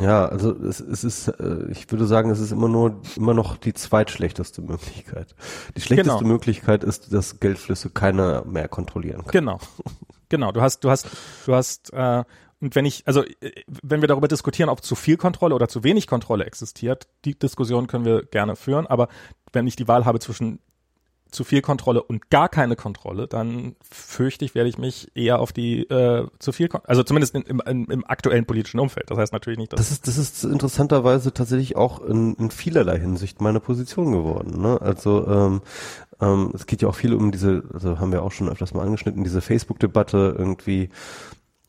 [0.00, 3.56] ja, also es, es ist, äh, ich würde sagen, es ist immer nur immer noch
[3.56, 5.34] die zweitschlechteste Möglichkeit.
[5.76, 6.32] Die schlechteste genau.
[6.32, 9.32] Möglichkeit ist, dass Geldflüsse keiner mehr kontrollieren kann.
[9.32, 9.58] Genau,
[10.30, 10.50] genau.
[10.52, 11.08] Du hast, du hast,
[11.46, 11.92] du hast.
[11.92, 12.24] Äh,
[12.60, 13.52] und wenn ich, also äh,
[13.82, 17.86] wenn wir darüber diskutieren, ob zu viel Kontrolle oder zu wenig Kontrolle existiert, die Diskussion
[17.86, 18.86] können wir gerne führen.
[18.86, 19.08] Aber
[19.52, 20.60] wenn ich die Wahl habe zwischen
[21.32, 25.52] zu viel Kontrolle und gar keine Kontrolle, dann fürchte ich, werde ich mich eher auf
[25.52, 29.10] die äh, zu viel, also zumindest in, im, im aktuellen politischen Umfeld.
[29.10, 32.98] Das heißt natürlich nicht, dass das ist das ist interessanterweise tatsächlich auch in, in vielerlei
[32.98, 34.60] Hinsicht meine Position geworden.
[34.60, 34.80] Ne?
[34.80, 35.62] Also ähm,
[36.20, 38.84] ähm, es geht ja auch viel um diese, also haben wir auch schon öfters mal
[38.84, 40.90] angeschnitten, diese Facebook-Debatte irgendwie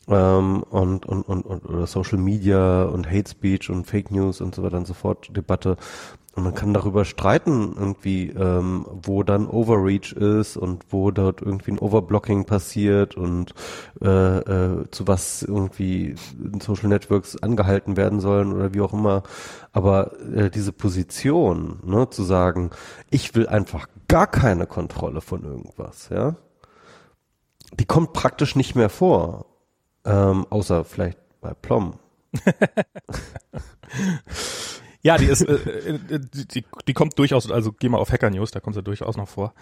[0.08, 4.56] ähm, und, und, und, und oder Social Media und Hate Speech und Fake News und
[4.56, 5.78] so weiter und so fort Debatte,
[6.36, 11.72] und man kann darüber streiten, irgendwie, ähm, wo dann Overreach ist und wo dort irgendwie
[11.72, 13.54] ein Overblocking passiert und
[14.02, 16.16] äh, äh, zu was irgendwie
[16.60, 19.22] Social Networks angehalten werden sollen oder wie auch immer.
[19.74, 22.72] Aber äh, diese Position, ne, zu sagen,
[23.12, 26.36] ich will einfach gar keine Kontrolle von irgendwas, ja,
[27.80, 29.53] die kommt praktisch nicht mehr vor.
[30.06, 32.00] Ähm, außer vielleicht bei Plom.
[35.04, 36.20] Ja, die ist, äh, äh,
[36.54, 39.28] die, die kommt durchaus, also geh mal auf Hacker News, da kommt sie durchaus noch
[39.28, 39.54] vor.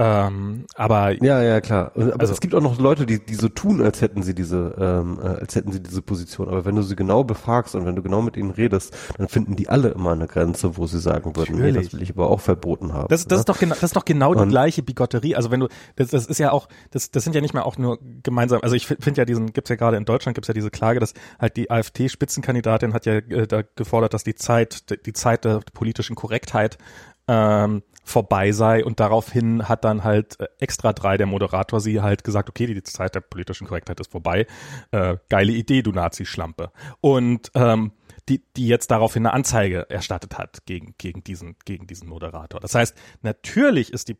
[0.00, 1.90] Ähm, aber ja, ja, klar.
[1.96, 4.76] Aber also, es gibt auch noch Leute, die, die so tun, als hätten sie diese,
[4.78, 6.46] ähm, äh, als hätten sie diese Position.
[6.46, 9.56] Aber wenn du sie genau befragst und wenn du genau mit ihnen redest, dann finden
[9.56, 12.40] die alle immer eine Grenze, wo sie sagen würden, nee, das will ich aber auch
[12.40, 13.08] verboten haben.
[13.08, 13.40] Das, das ne?
[13.40, 15.34] ist doch genau, das ist doch genau und, die gleiche Bigotterie.
[15.34, 17.76] Also wenn du, das, das ist ja auch, das, das sind ja nicht mehr auch
[17.76, 18.60] nur gemeinsam.
[18.62, 21.12] Also ich finde ja diesen, gibt's ja gerade in Deutschland gibt's ja diese Klage, dass
[21.40, 26.14] halt die AfD-Spitzenkandidatin hat ja äh, da gefordert, dass die Zeit, die Zeit der politischen
[26.14, 26.78] Korrektheit
[27.26, 32.24] ähm, vorbei sei und daraufhin hat dann halt äh, extra drei der Moderator sie halt
[32.24, 34.46] gesagt, okay, die Zeit der politischen Korrektheit ist vorbei.
[34.90, 36.72] Äh, geile Idee, du Nazi-Schlampe.
[37.00, 37.92] Und ähm,
[38.28, 42.60] die, die jetzt daraufhin eine Anzeige erstattet hat gegen, gegen diesen, gegen diesen Moderator.
[42.60, 44.16] Das heißt, natürlich ist die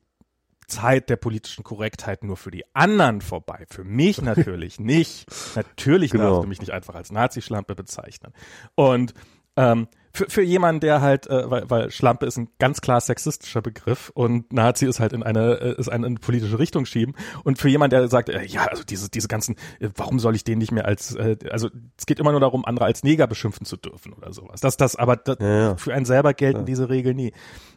[0.67, 3.65] Zeit der politischen Korrektheit nur für die anderen vorbei.
[3.69, 5.27] Für mich natürlich nicht.
[5.57, 6.25] Natürlich genau.
[6.25, 8.33] darfst du mich nicht einfach als Nazi-Schlampe bezeichnen.
[8.75, 9.15] Und
[9.57, 9.89] ähm,
[10.19, 14.11] für, für jemanden, der halt, äh, weil, weil Schlampe ist ein ganz klar sexistischer Begriff
[14.15, 17.15] und Nazi ist halt in eine, äh, ist eine, eine politische Richtung schieben.
[17.45, 20.43] Und für jemanden, der sagt, äh, ja, also diese, diese ganzen, äh, warum soll ich
[20.43, 23.65] den nicht mehr als, äh, also es geht immer nur darum, andere als Neger beschimpfen
[23.65, 24.61] zu dürfen oder sowas.
[24.61, 25.77] Das, das, aber das, ja, ja.
[25.77, 26.65] für einen selber gelten ja.
[26.65, 27.33] diese Regeln nie.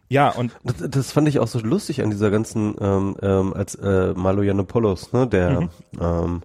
[0.09, 3.75] Ja, und das, das fand ich auch so lustig an dieser ganzen, ähm, ähm, als
[3.75, 5.69] äh, Malo Yiannopoulos, ne, der mhm.
[6.01, 6.41] ähm,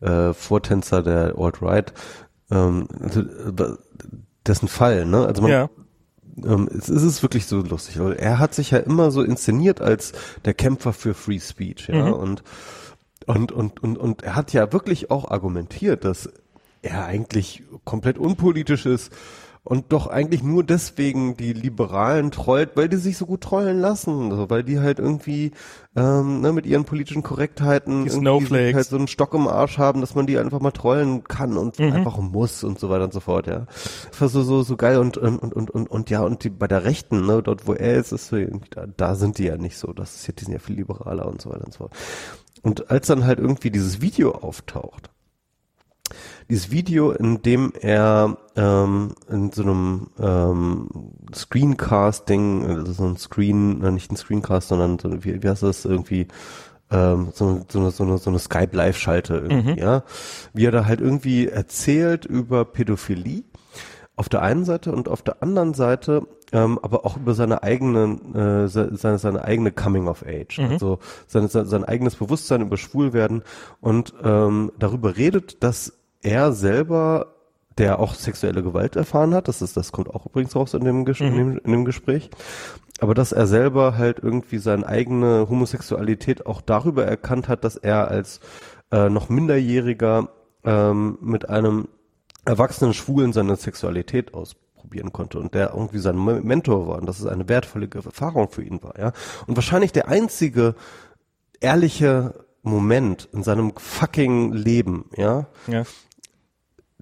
[0.00, 1.92] äh, Vortänzer der Alt-Right,
[2.52, 3.76] ähm, also, äh,
[4.46, 5.26] dessen Fall, ne?
[5.26, 5.70] Also man, ja.
[6.44, 10.12] ähm, es ist wirklich so lustig, weil er hat sich ja immer so inszeniert als
[10.44, 12.12] der Kämpfer für Free Speech, ja, mhm.
[12.12, 12.42] und
[13.26, 16.30] und und und und er hat ja wirklich auch argumentiert, dass
[16.82, 19.12] er eigentlich komplett unpolitisch ist
[19.64, 24.32] und doch eigentlich nur deswegen die Liberalen trollt, weil die sich so gut trollen lassen,
[24.32, 25.52] also weil die halt irgendwie
[25.94, 30.16] ähm, ne, mit ihren politischen Korrektheiten irgendwie halt so einen Stock im Arsch haben, dass
[30.16, 31.92] man die einfach mal trollen kann und mhm.
[31.92, 33.66] einfach muss und so weiter und so fort, ja.
[34.10, 36.66] Das war so so so geil und und und und und ja und die bei
[36.66, 38.38] der Rechten, ne, dort wo er ist, ist so,
[38.70, 41.26] da, da sind die ja nicht so, das ist ja die sind ja viel liberaler
[41.26, 41.92] und so weiter und so fort.
[42.62, 45.11] Und als dann halt irgendwie dieses Video auftaucht,
[46.48, 50.88] dieses Video, in dem er ähm, in so einem ähm,
[51.34, 55.84] Screencasting, also so ein Screen, äh, nicht ein Screencast, sondern so, wie, wie heißt das
[55.84, 56.28] irgendwie,
[56.90, 59.78] ähm, so, so, eine, so eine, so eine Skype Live-Schalte irgendwie, mhm.
[59.78, 60.02] ja,
[60.52, 63.44] wie er da halt irgendwie erzählt über Pädophilie
[64.14, 68.34] auf der einen Seite und auf der anderen Seite ähm, aber auch über seine eigenen,
[68.34, 70.66] äh, seine, seine eigene Coming of Age, mhm.
[70.66, 73.42] also seine, sein, sein eigenes Bewusstsein über Schwulwerden
[73.80, 77.34] und ähm, darüber redet, dass er selber,
[77.78, 81.04] der auch sexuelle Gewalt erfahren hat, das ist, das kommt auch übrigens raus in dem,
[81.04, 81.26] Ges mhm.
[81.26, 82.30] in, dem in dem Gespräch,
[83.00, 88.08] aber dass er selber halt irgendwie seine eigene Homosexualität auch darüber erkannt hat, dass er
[88.08, 88.40] als
[88.90, 90.28] äh, noch Minderjähriger
[90.64, 91.88] ähm, mit einem
[92.44, 97.26] erwachsenen Schwulen seine Sexualität ausprobieren konnte und der irgendwie sein Mentor war und dass es
[97.26, 99.12] eine wertvolle Erfahrung für ihn war, ja.
[99.46, 100.74] Und wahrscheinlich der einzige
[101.60, 105.84] ehrliche Moment in seinem fucking Leben, ja, ja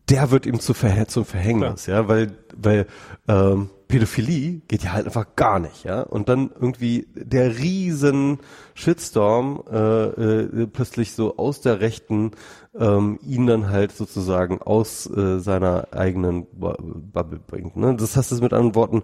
[0.09, 2.03] der wird ihm zu Ver zum Verhängnis, Klar.
[2.03, 2.87] ja, weil, weil
[3.29, 6.03] ähm, Pädophilie geht ja halt einfach gar nicht, ja.
[6.03, 8.39] Und dann irgendwie der riesen
[8.75, 12.31] Shitstorm äh, äh, plötzlich so aus der Rechten
[12.79, 17.77] ähm, ihn dann halt sozusagen aus äh, seiner eigenen Bubble bringt.
[17.77, 17.97] Ne?
[17.97, 19.03] Das heißt es mit anderen Worten,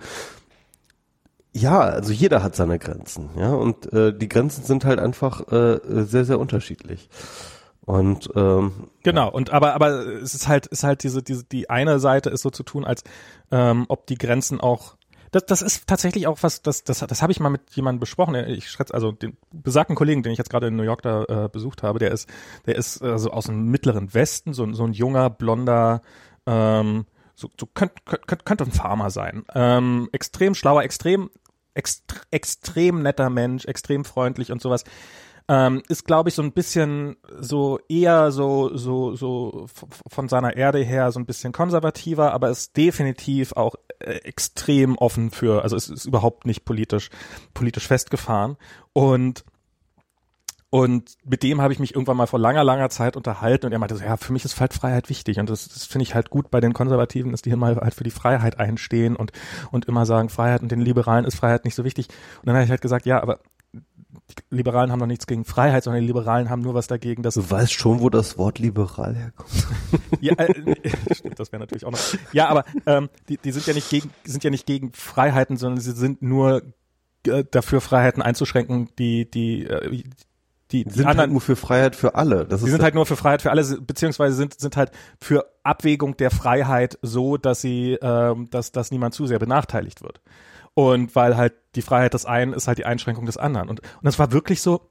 [1.53, 5.81] ja, also jeder hat seine Grenzen, ja, und äh, die Grenzen sind halt einfach äh,
[6.05, 7.09] sehr, sehr unterschiedlich.
[7.87, 12.01] Und ähm, genau, und aber aber es ist halt ist halt diese diese die eine
[12.01, 13.05] Seite ist so zu tun, als
[13.53, 14.97] ähm, ob die Grenzen auch
[15.31, 18.35] das, das ist tatsächlich auch was, das, das, das habe ich mal mit jemandem besprochen.
[18.35, 21.49] Ich schätze, also den besagten Kollegen, den ich jetzt gerade in New York da äh,
[21.49, 22.29] besucht habe, der ist,
[22.65, 26.01] der ist äh, so aus dem mittleren Westen, so, so ein junger, blonder,
[26.47, 29.45] ähm, so, so könnte könnt, könnte ein Farmer sein.
[29.55, 31.31] Ähm, extrem schlauer, extrem,
[31.75, 34.85] extre, extrem netter Mensch, extrem freundlich und sowas
[35.49, 39.67] ähm, ist, glaube ich, so ein bisschen so eher so, so, so
[40.09, 45.31] von seiner Erde her so ein bisschen konservativer, aber ist definitiv auch äh, extrem offen
[45.31, 47.11] für, also es ist überhaupt nicht politisch,
[47.55, 48.57] politisch festgefahren.
[48.93, 49.45] Und
[50.69, 53.79] und mit dem habe ich mich irgendwann mal vor langer, langer Zeit unterhalten und er
[53.79, 56.29] meinte so, ja, für mich ist halt Freiheit wichtig und das, das finde ich halt
[56.29, 59.31] gut bei den Konservativen, dass die hier mal halt für die Freiheit einstehen und,
[59.71, 62.09] und immer sagen, Freiheit und den Liberalen ist Freiheit nicht so wichtig.
[62.41, 63.39] Und dann habe ich halt gesagt, ja, aber
[64.29, 67.35] die Liberalen haben doch nichts gegen Freiheit, sondern die Liberalen haben nur was dagegen, dass
[67.35, 69.51] du weißt schon, wo das Wort liberal herkommt.
[70.21, 72.01] ja, äh, stimmt, das wäre natürlich auch noch.
[72.33, 75.81] Ja, aber ähm, die, die sind ja nicht gegen, sind ja nicht gegen Freiheiten, sondern
[75.81, 76.63] sie sind nur
[77.27, 80.03] äh, dafür Freiheiten einzuschränken, die die äh,
[80.73, 82.45] die, die sind halt anderen, halt nur für Freiheit für alle.
[82.45, 84.91] Das die sind halt nur für Freiheit für alle, beziehungsweise sind, sind halt
[85.21, 90.21] für Abwägung der Freiheit so, dass sie, ähm, dass, dass niemand zu sehr benachteiligt wird.
[90.77, 93.71] Und weil halt die Freiheit des einen ist halt die Einschränkung des anderen.
[93.71, 94.91] Und, und das war wirklich so,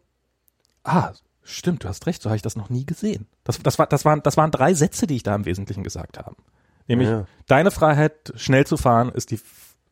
[0.84, 1.12] ah,
[1.44, 3.28] stimmt, du hast recht, so habe ich das noch nie gesehen.
[3.44, 6.18] Das, das, war, das, waren, das waren drei Sätze, die ich da im Wesentlichen gesagt
[6.18, 6.36] habe.
[6.88, 7.28] Nämlich, ja.
[7.46, 9.40] deine Freiheit, schnell zu fahren, ist die,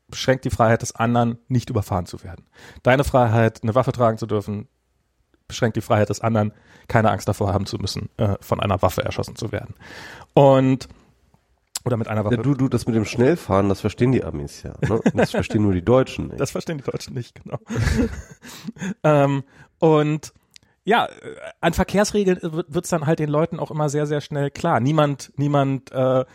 [0.07, 2.47] beschränkt die Freiheit des anderen, nicht überfahren zu werden.
[2.81, 4.67] Deine Freiheit, eine Waffe tragen zu dürfen,
[5.47, 6.53] beschränkt die Freiheit des anderen,
[6.87, 9.75] keine Angst davor haben zu müssen, äh, von einer Waffe erschossen zu werden.
[10.33, 10.89] Und
[11.85, 12.35] oder mit einer Waffe.
[12.35, 14.73] Ja, du, du, das mit dem Schnellfahren, das verstehen die Amis ja.
[14.87, 15.01] Ne?
[15.13, 16.39] Das verstehen nur die Deutschen nicht.
[16.39, 17.59] Das verstehen die Deutschen nicht, genau.
[19.03, 19.43] ähm,
[19.79, 20.33] und
[20.85, 21.07] ja,
[21.61, 24.81] an Verkehrsregeln wird es dann halt den Leuten auch immer sehr, sehr schnell klar.
[24.81, 26.25] Niemand, niemand äh,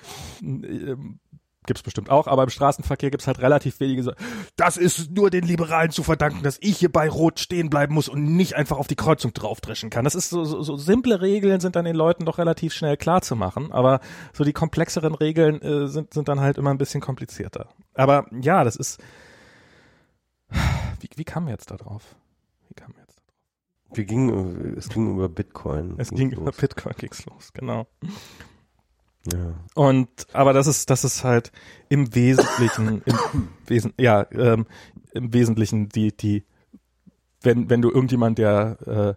[1.69, 4.03] gibt's bestimmt auch, aber im Straßenverkehr gibt's halt relativ wenige.
[4.03, 4.13] So,
[4.57, 8.09] das ist nur den Liberalen zu verdanken, dass ich hier bei Rot stehen bleiben muss
[8.09, 10.05] und nicht einfach auf die Kreuzung draufdreschen kann.
[10.05, 13.23] Das ist so, so, so simple Regeln sind dann den Leuten doch relativ schnell klar
[13.23, 14.01] zu machen, aber
[14.33, 17.69] so die komplexeren Regeln äh, sind, sind dann halt immer ein bisschen komplizierter.
[17.95, 19.01] Aber ja, das ist.
[21.01, 22.17] Wie, wie kam wir jetzt da drauf?
[22.69, 23.97] Wie kam wir jetzt da drauf?
[23.97, 25.95] Wir gingen, es ging über Bitcoin.
[25.99, 27.87] Es ging über Bitcoin ging's los, genau.
[29.33, 29.55] Ja.
[29.75, 31.53] Und aber das ist das ist halt
[31.89, 33.19] im Wesentlichen im
[33.67, 34.67] Wesen ja ähm,
[35.13, 36.45] im Wesentlichen die die
[37.43, 39.17] wenn wenn du irgendjemand der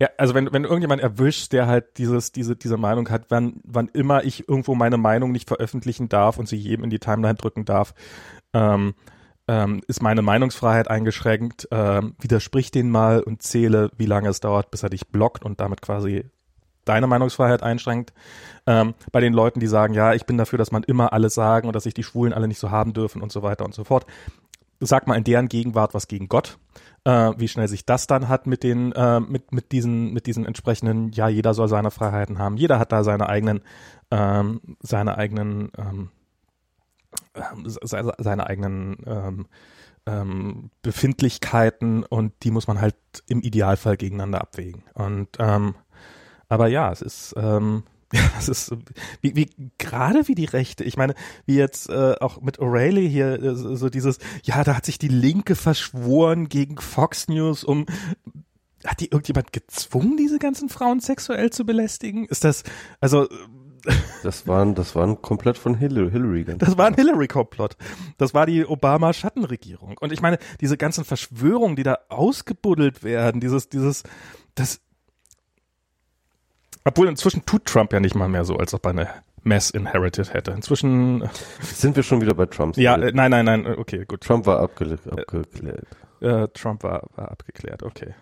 [0.00, 3.88] äh, also wenn wenn irgendjemand erwischst, der halt dieses diese diese Meinung hat, wann wann
[3.88, 7.64] immer ich irgendwo meine Meinung nicht veröffentlichen darf und sie jedem in die Timeline drücken
[7.64, 7.94] darf,
[8.52, 8.94] ähm,
[9.48, 14.70] ähm, ist meine Meinungsfreiheit eingeschränkt, ähm, widersprich den mal und zähle, wie lange es dauert,
[14.70, 16.24] bis er dich blockt und damit quasi
[16.84, 18.12] deine Meinungsfreiheit einschränkt.
[18.66, 21.66] Ähm, bei den Leuten, die sagen, ja, ich bin dafür, dass man immer alles sagen
[21.66, 23.84] und dass sich die Schwulen alle nicht so haben dürfen und so weiter und so
[23.84, 24.06] fort.
[24.80, 26.58] Sag mal in deren Gegenwart was gegen Gott.
[27.04, 30.46] Äh, wie schnell sich das dann hat mit den, äh, mit, mit diesen, mit diesen
[30.46, 32.56] entsprechenden, ja, jeder soll seine Freiheiten haben.
[32.56, 33.62] Jeder hat da seine eigenen,
[34.10, 36.10] ähm, seine eigenen, ähm,
[37.34, 39.46] ähm seine, seine eigenen, ähm,
[40.06, 42.96] ähm, Befindlichkeiten und die muss man halt
[43.28, 44.82] im Idealfall gegeneinander abwägen.
[44.94, 45.74] Und ähm,
[46.52, 48.76] aber ja, es ist, ähm, ja, es ist
[49.22, 49.48] wie, wie
[49.78, 50.84] gerade wie die Rechte.
[50.84, 51.14] Ich meine,
[51.46, 55.08] wie jetzt äh, auch mit O'Reilly hier äh, so dieses, ja, da hat sich die
[55.08, 57.86] Linke verschworen gegen Fox News, um
[58.84, 62.26] hat die irgendjemand gezwungen, diese ganzen Frauen sexuell zu belästigen?
[62.26, 62.64] Ist das
[63.00, 63.28] also
[64.22, 66.10] das waren, das waren komplett von Hillary.
[66.10, 67.76] Hillary das war ein Hillary-Komplott.
[68.18, 69.96] Das war die Obama-Schattenregierung.
[69.98, 74.02] Und ich meine, diese ganzen Verschwörungen, die da ausgebuddelt werden, dieses, dieses,
[74.54, 74.80] das,
[76.84, 79.08] obwohl inzwischen tut Trump ja nicht mal mehr so, als ob er eine
[79.44, 80.52] Mess inherited hätte.
[80.52, 81.28] Inzwischen
[81.60, 82.76] sind wir schon wieder bei Trump.
[82.76, 84.20] Ja, äh, nein, nein, nein, okay, gut.
[84.22, 85.86] Trump war abge abgeklärt.
[86.20, 88.14] Äh, Trump war, war abgeklärt, okay.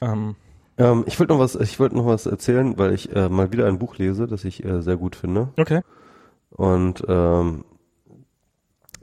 [0.00, 0.34] Ähm,
[0.76, 3.66] ähm, ich wollte noch was, ich wollte noch was erzählen, weil ich äh, mal wieder
[3.66, 5.50] ein Buch lese, das ich äh, sehr gut finde.
[5.56, 5.82] Okay.
[6.50, 7.64] Und ähm,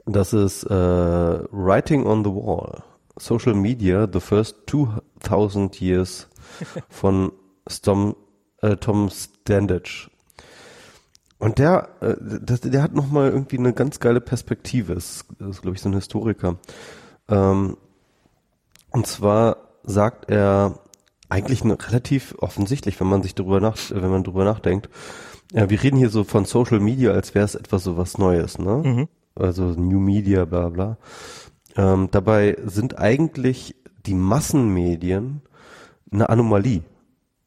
[0.04, 2.82] das ist äh, Writing on the Wall:
[3.16, 6.28] Social Media: The First 2000 Years
[6.90, 7.32] von
[7.66, 8.16] Stom
[8.62, 10.08] äh, Tom Standage.
[11.38, 14.94] Und der, äh, das, der hat nochmal irgendwie eine ganz geile Perspektive.
[14.94, 16.56] Das ist, ist glaube ich, so ein Historiker.
[17.28, 17.76] Ähm,
[18.90, 20.78] und zwar sagt er
[21.28, 24.88] eigentlich relativ offensichtlich, wenn man sich darüber nach, wenn man darüber nachdenkt.
[25.52, 28.58] Ja, wir reden hier so von Social Media, als wäre es etwas so was Neues,
[28.58, 28.82] ne?
[28.84, 29.08] Mhm.
[29.34, 30.98] Also New Media, bla bla.
[31.74, 33.74] Ähm, dabei sind eigentlich
[34.04, 35.40] die Massenmedien
[36.12, 36.82] eine Anomalie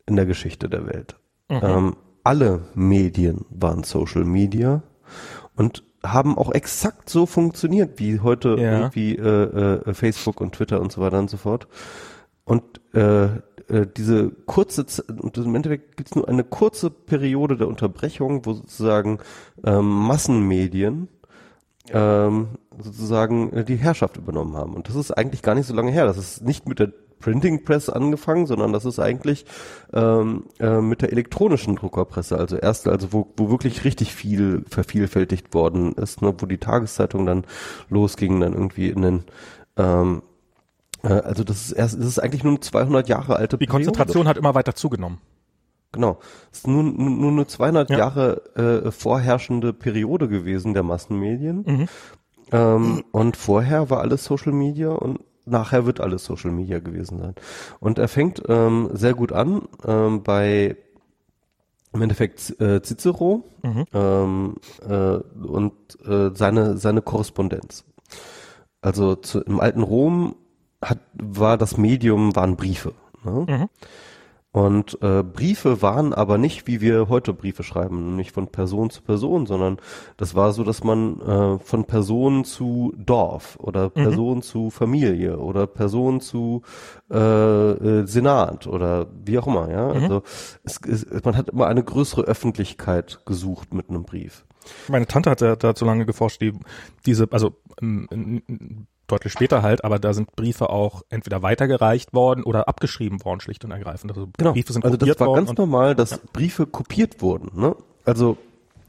[0.05, 1.15] in der Geschichte der Welt.
[1.49, 1.59] Mhm.
[1.61, 4.83] Ähm, alle Medien waren Social Media
[5.55, 8.77] und haben auch exakt so funktioniert wie heute ja.
[8.77, 11.67] irgendwie äh, äh, Facebook und Twitter und so weiter und so fort.
[12.43, 12.63] Und
[12.93, 18.45] äh, äh, diese kurze, und im Endeffekt gibt es nur eine kurze Periode der Unterbrechung,
[18.45, 19.19] wo sozusagen
[19.63, 21.07] ähm, Massenmedien
[21.89, 24.75] ähm, sozusagen äh, die Herrschaft übernommen haben.
[24.75, 26.05] Und das ist eigentlich gar nicht so lange her.
[26.05, 26.91] Das ist nicht mit der
[27.25, 29.47] Printing Press angefangen, sondern das ist eigentlich
[29.93, 35.55] ähm, äh, mit der elektronischen Druckerpresse, also erst, also wo, wo wirklich richtig viel vervielfältigt
[35.55, 37.45] worden ist, ne, wo die Tageszeitung dann
[37.89, 39.23] losging, dann irgendwie in den
[39.75, 40.21] ähm,
[41.01, 43.57] äh, also das ist erst, das ist eigentlich nur eine 200 Jahre alte.
[43.57, 45.17] Die Konzentration hat immer weiter zugenommen.
[45.93, 46.19] Genau.
[46.51, 47.97] Es ist nur, nur eine 200 ja.
[47.97, 51.63] Jahre äh, vorherrschende Periode gewesen der Massenmedien.
[51.65, 51.87] Mhm.
[52.51, 57.35] Ähm, und vorher war alles Social Media und nachher wird alles Social Media gewesen sein.
[57.79, 60.77] Und er fängt ähm, sehr gut an ähm, bei
[61.93, 63.85] im Endeffekt äh, Cicero mhm.
[63.93, 64.55] ähm,
[64.87, 65.15] äh,
[65.47, 65.73] und
[66.05, 67.85] äh, seine seine Korrespondenz.
[68.81, 70.35] Also zu, im alten Rom
[70.81, 72.93] hat war das Medium waren Briefe.
[73.23, 73.45] Ne?
[73.47, 73.69] Mhm.
[74.55, 79.01] Und äh, Briefe waren aber nicht, wie wir heute Briefe schreiben, nicht von Person zu
[79.01, 79.79] Person, sondern
[80.15, 84.03] das war so, dass man äh, von Person zu Dorf oder mhm.
[84.03, 84.41] Person mhm.
[84.43, 86.61] zu Familie oder Person zu
[87.11, 89.93] äh, äh, Senat oder wie auch immer, ja.
[89.93, 90.03] Mhm.
[90.03, 90.23] Also
[90.63, 94.45] es, es, man hat immer eine größere Öffentlichkeit gesucht mit einem Brief.
[94.87, 96.53] Meine Tante hat ja dazu lange geforscht, die
[97.05, 97.57] diese, also
[99.07, 103.63] deutlich später halt, aber da sind Briefe auch entweder weitergereicht worden oder abgeschrieben worden, schlicht
[103.65, 104.11] und ergreifend.
[104.11, 104.53] Also genau.
[104.53, 106.17] Briefe sind also das war ganz normal, dass ja.
[106.33, 107.59] Briefe kopiert wurden.
[107.59, 107.75] Ne?
[108.03, 108.37] Also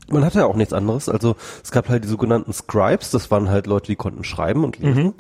[0.08, 1.08] man hatte ja auch nichts anderes.
[1.08, 4.78] Also es gab halt die sogenannten Scribes, das waren halt Leute, die konnten schreiben und
[4.78, 5.14] lesen.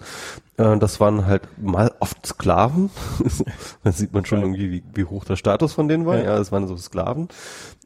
[0.56, 0.64] Mhm.
[0.64, 2.90] Äh, das waren halt mal oft Sklaven.
[3.84, 6.18] da sieht man schon irgendwie, wie, wie hoch der Status von denen war.
[6.18, 7.28] Ja, ja das waren so Sklaven,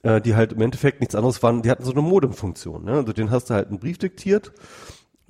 [0.02, 1.62] äh, die halt im Endeffekt nichts anderes waren.
[1.62, 2.84] Die hatten so eine Modemfunktion.
[2.84, 2.92] Ne?
[2.92, 4.52] Also den hast du halt einen Brief diktiert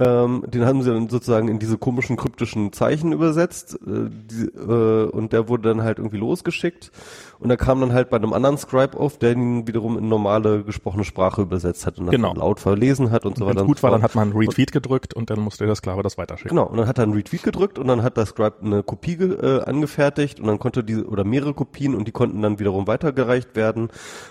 [0.01, 5.05] ähm, den haben sie dann sozusagen in diese komischen kryptischen Zeichen übersetzt äh, die, äh,
[5.11, 6.91] und der wurde dann halt irgendwie losgeschickt
[7.39, 10.65] und da kam dann halt bei einem anderen Scribe auf, der ihn wiederum in normale
[10.65, 12.35] gesprochene Sprache übersetzt hat und dann genau.
[12.35, 13.61] laut verlesen hat und, und so weiter.
[13.61, 16.17] Wenn gut war, dann hat man einen Retweet gedrückt und dann musste der Sklave das
[16.17, 16.57] weiterschicken.
[16.57, 19.15] Genau, und dann hat er einen Retweet gedrückt und dann hat der Scribe eine Kopie
[19.15, 23.55] äh, angefertigt und dann konnte diese oder mehrere Kopien und die konnten dann wiederum weitergereicht
[23.55, 23.89] werden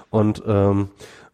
[0.09, 0.89] und ähm,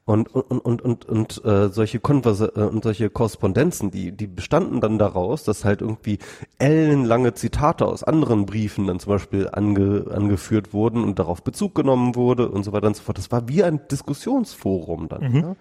[0.06, 4.80] und, und, und, und, und äh, solche Konverse äh, und solche Korrespondenzen, die, die bestanden
[4.80, 6.20] dann daraus, dass halt irgendwie
[6.60, 12.16] ellenlange Zitate aus anderen Briefen dann zum Beispiel ange, angeführt wurden und darauf Bezug genommen
[12.16, 13.18] wurde und so weiter und so fort.
[13.18, 15.32] Das war wie ein Diskussionsforum dann.
[15.32, 15.40] Mhm.
[15.40, 15.56] Ja?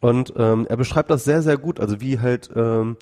[0.00, 2.96] Und ähm, er beschreibt das sehr, sehr gut, also wie halt ähm,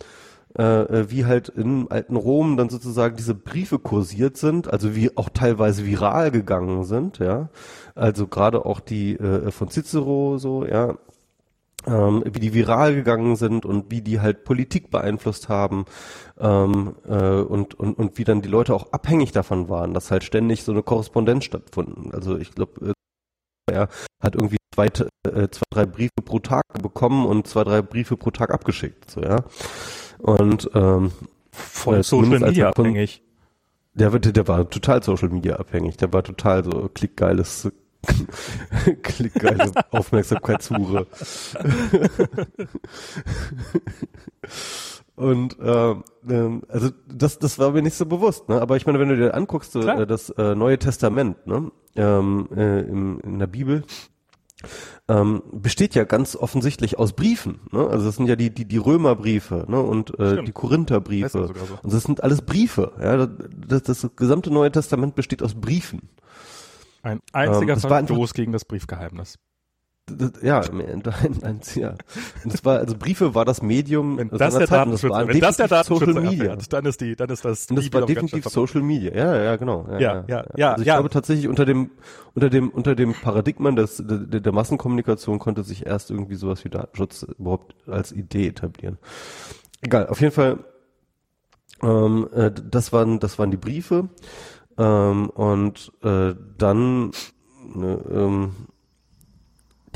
[0.59, 5.17] äh, äh, wie halt in alten Rom dann sozusagen diese Briefe kursiert sind, also wie
[5.17, 7.49] auch teilweise viral gegangen sind, ja.
[7.95, 10.95] Also gerade auch die äh, von Cicero so, ja,
[11.87, 15.85] ähm, wie die viral gegangen sind und wie die halt Politik beeinflusst haben
[16.39, 20.25] ähm, äh, und, und, und wie dann die Leute auch abhängig davon waren, dass halt
[20.25, 22.13] ständig so eine Korrespondenz stattgefunden.
[22.15, 22.95] Also ich glaube,
[23.69, 23.89] äh, er
[24.23, 28.31] hat irgendwie zwei, äh, zwei, drei Briefe pro Tag bekommen und zwei, drei Briefe pro
[28.31, 29.11] Tag abgeschickt.
[29.11, 29.45] So, ja.
[30.25, 31.13] Und ähm,
[31.53, 33.23] voll Social Media abhängig.
[33.93, 35.99] Der, der, der war total Social Media abhängig.
[35.99, 37.71] Der war total so klickgeiles
[39.03, 41.07] klickgeile Aufmerksamkeitshure.
[45.15, 48.63] Und ähm, ähm, also das, das war mir nicht so bewusst, ne?
[48.63, 51.71] Aber ich meine, wenn du dir anguckst, äh, das äh, Neue Testament, ne?
[51.97, 53.85] Ähm, äh, im, in der Bibel,
[55.09, 57.61] ähm, besteht ja ganz offensichtlich aus Briefen.
[57.73, 57.87] Ne?
[57.87, 59.81] Also das sind ja die die die Römerbriefe ne?
[59.81, 61.29] und äh, die Korintherbriefe.
[61.29, 61.79] So.
[61.83, 62.93] Und das sind alles Briefe.
[63.01, 66.09] Ja, das, das gesamte Neue Testament besteht aus Briefen.
[67.03, 69.39] Ein einziger ähm, Verstoß gegen das Briefgeheimnis.
[70.43, 71.03] Ja, ein,
[71.43, 71.95] ein, ja.
[72.45, 74.19] Und das war, also Briefe war das Medium.
[74.19, 77.17] Wenn das der Zeit, das war wenn das der Social Media, erfährt, dann ist die,
[77.17, 77.71] dann ist das.
[77.71, 79.15] Und das war definitiv Social Media.
[79.15, 79.87] Ja, ja, genau.
[79.93, 80.45] Ja, ja, ja.
[80.57, 80.97] ja, also ich ja.
[80.97, 81.91] glaube tatsächlich unter dem,
[82.35, 86.69] unter dem, unter dem Paradigma des, der, der Massenkommunikation konnte sich erst irgendwie sowas wie
[86.69, 88.99] Datenschutz überhaupt als Idee etablieren.
[89.81, 90.59] Egal, auf jeden Fall.
[91.83, 94.11] Ähm, äh, das waren, das waren die Briefe.
[94.77, 97.13] Ähm, und äh, dann
[97.75, 98.51] ne, ähm,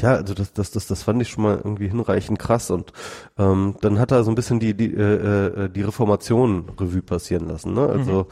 [0.00, 2.92] ja, also das, das, das, das fand ich schon mal irgendwie hinreichend krass und
[3.38, 7.48] ähm, dann hat er so ein bisschen die die äh, äh, die Reformation Revue passieren
[7.48, 7.88] lassen, ne?
[7.88, 8.26] Also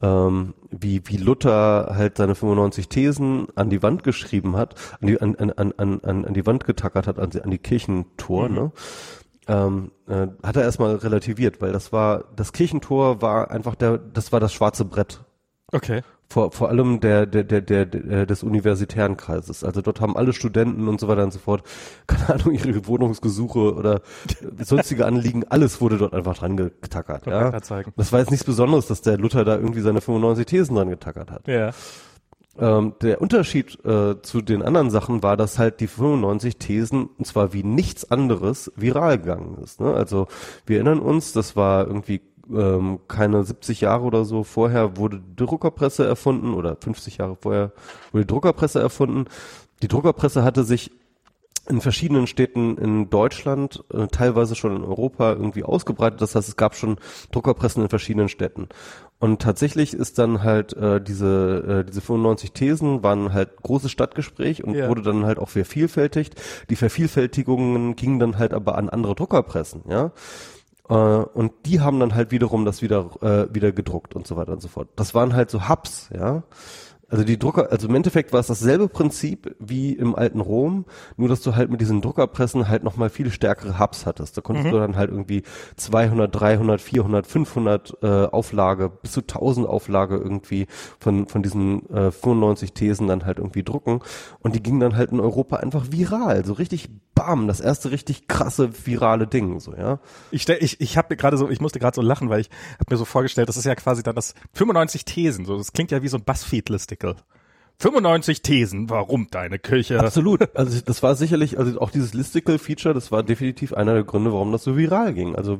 [0.00, 0.06] mhm.
[0.06, 5.20] ähm, wie wie Luther halt seine 95 Thesen an die Wand geschrieben hat, an die
[5.20, 5.72] an an an
[6.02, 8.54] an, an die Wand getackert hat, an, an die Kirchentor, mhm.
[8.54, 8.72] ne?
[9.46, 14.32] Ähm, äh, hat er erstmal relativiert, weil das war das Kirchentor war einfach der das
[14.32, 15.20] war das schwarze Brett
[15.74, 16.02] Okay.
[16.28, 19.62] Vor, vor allem der, der, der, der, der, des universitären Kreises.
[19.62, 21.62] Also dort haben alle Studenten und so weiter und so fort,
[22.06, 24.00] keine Ahnung, ihre Wohnungsgesuche oder
[24.58, 27.26] sonstige Anliegen, alles wurde dort einfach dran getackert.
[27.26, 27.50] Ja?
[27.96, 31.30] Das war jetzt nichts Besonderes, dass der Luther da irgendwie seine 95 Thesen dran getackert
[31.30, 31.46] hat.
[31.46, 31.72] Ja.
[32.56, 37.26] Ähm, der Unterschied äh, zu den anderen Sachen war, dass halt die 95 Thesen, und
[37.26, 39.80] zwar wie nichts anderes, viral gegangen ist.
[39.80, 39.92] Ne?
[39.92, 40.28] Also
[40.64, 42.20] wir erinnern uns, das war irgendwie
[42.52, 47.72] ähm, keine 70 Jahre oder so vorher wurde die Druckerpresse erfunden oder 50 Jahre vorher
[48.12, 49.26] wurde die Druckerpresse erfunden.
[49.82, 50.90] Die Druckerpresse hatte sich
[51.68, 56.20] in verschiedenen Städten in Deutschland, äh, teilweise schon in Europa irgendwie ausgebreitet.
[56.20, 56.96] Das heißt, es gab schon
[57.32, 58.68] Druckerpressen in verschiedenen Städten.
[59.18, 64.64] Und tatsächlich ist dann halt äh, diese äh, diese 95 Thesen waren halt großes Stadtgespräch
[64.64, 64.88] und ja.
[64.88, 66.34] wurde dann halt auch vervielfältigt.
[66.68, 70.12] Die Vervielfältigungen gingen dann halt aber an andere Druckerpressen, ja.
[70.88, 74.52] Äh, und die haben dann halt wiederum das wieder, äh, wieder gedruckt und so weiter
[74.52, 74.88] und so fort.
[74.96, 76.42] Das waren halt so Hubs, ja.
[77.14, 80.84] Also die Drucker, also im Endeffekt war es dasselbe Prinzip wie im alten Rom,
[81.16, 84.36] nur dass du halt mit diesen Druckerpressen halt nochmal viel stärkere Hubs hattest.
[84.36, 84.72] Da konntest mhm.
[84.72, 85.44] du dann halt irgendwie
[85.76, 90.66] 200, 300, 400, 500 äh, Auflage, bis zu 1000 Auflage irgendwie
[90.98, 94.00] von, von diesen äh, 95 Thesen dann halt irgendwie drucken.
[94.40, 98.26] Und die gingen dann halt in Europa einfach viral, so richtig bam, das erste richtig
[98.26, 100.00] krasse virale Ding, so, ja.
[100.30, 102.92] Ich stell, ich, ich habe gerade so, ich musste gerade so lachen, weil ich habe
[102.92, 106.02] mir so vorgestellt, das ist ja quasi dann das 95 Thesen, so, das klingt ja
[106.02, 106.24] wie so ein
[107.04, 107.16] Buzzfeed-Listicle.
[107.78, 109.98] 95 Thesen, warum deine Kirche.
[109.98, 110.56] Absolut.
[110.56, 114.52] Also das war sicherlich, also auch dieses Listicle-Feature, das war definitiv einer der Gründe, warum
[114.52, 115.34] das so viral ging.
[115.34, 115.58] Also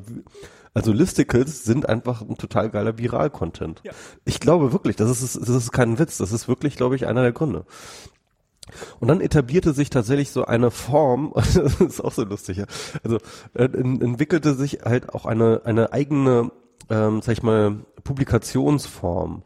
[0.74, 3.80] also Listicles sind einfach ein total geiler Viral-Content.
[3.84, 3.92] Ja.
[4.24, 7.22] Ich glaube wirklich, das ist, das ist kein Witz, das ist wirklich, glaube ich, einer
[7.22, 7.64] der Gründe.
[8.98, 12.66] Und dann etablierte sich tatsächlich so eine Form, das ist auch so lustig, ja.
[13.04, 13.18] Also
[13.54, 16.50] äh, entwickelte sich halt auch eine, eine eigene,
[16.90, 19.44] ähm, sag ich mal, Publikationsform,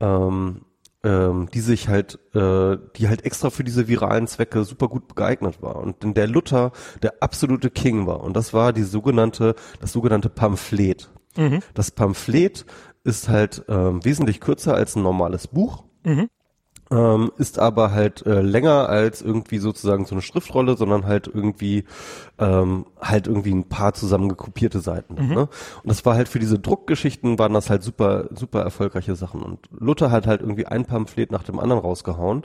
[0.00, 0.62] ähm,
[1.04, 5.62] ähm, die sich halt, äh, die halt extra für diese viralen Zwecke super gut geeignet
[5.62, 5.76] war.
[5.76, 6.72] Und in der Luther
[7.02, 8.20] der absolute King war.
[8.22, 11.10] Und das war die sogenannte, das sogenannte Pamphlet.
[11.36, 11.60] Mhm.
[11.74, 12.64] Das Pamphlet
[13.04, 15.84] ist halt ähm, wesentlich kürzer als ein normales Buch.
[16.04, 16.28] Mhm
[16.94, 21.84] ähm, ist aber halt äh, länger als irgendwie sozusagen so eine Schriftrolle, sondern halt irgendwie
[22.38, 25.14] ähm, halt irgendwie ein paar zusammengekopierte Seiten.
[25.14, 25.34] Mhm.
[25.34, 25.40] Ne?
[25.40, 25.50] Und
[25.88, 29.42] das war halt für diese Druckgeschichten waren das halt super super erfolgreiche Sachen.
[29.42, 32.44] Und Luther hat halt irgendwie ein Pamphlet nach dem anderen rausgehauen.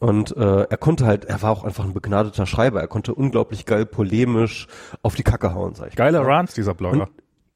[0.00, 2.80] Und äh, er konnte halt, er war auch einfach ein begnadeter Schreiber.
[2.80, 4.66] Er konnte unglaublich geil polemisch
[5.02, 5.96] auf die Kacke hauen, sag ich.
[5.96, 6.32] Geiler mal.
[6.32, 7.02] Rants, dieser Blogger.
[7.04, 7.08] Und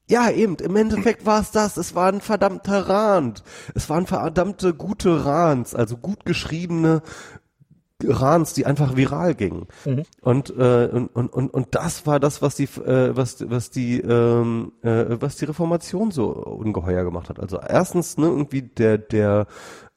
[0.09, 0.56] ja, eben.
[0.56, 1.76] Im Endeffekt war es das.
[1.76, 3.43] Es war ein verdammter Rand.
[3.74, 7.02] Es waren verdammte gute Rans, also gut geschriebene
[8.02, 9.66] Rans, die einfach viral gingen.
[9.85, 10.05] Mhm.
[10.20, 14.01] Und, äh, und, und, und, und das war das, was die, äh, was, was die,
[14.01, 17.40] ähm, äh, was die Reformation so ungeheuer gemacht hat.
[17.40, 19.47] Also erstens, ne, irgendwie der, der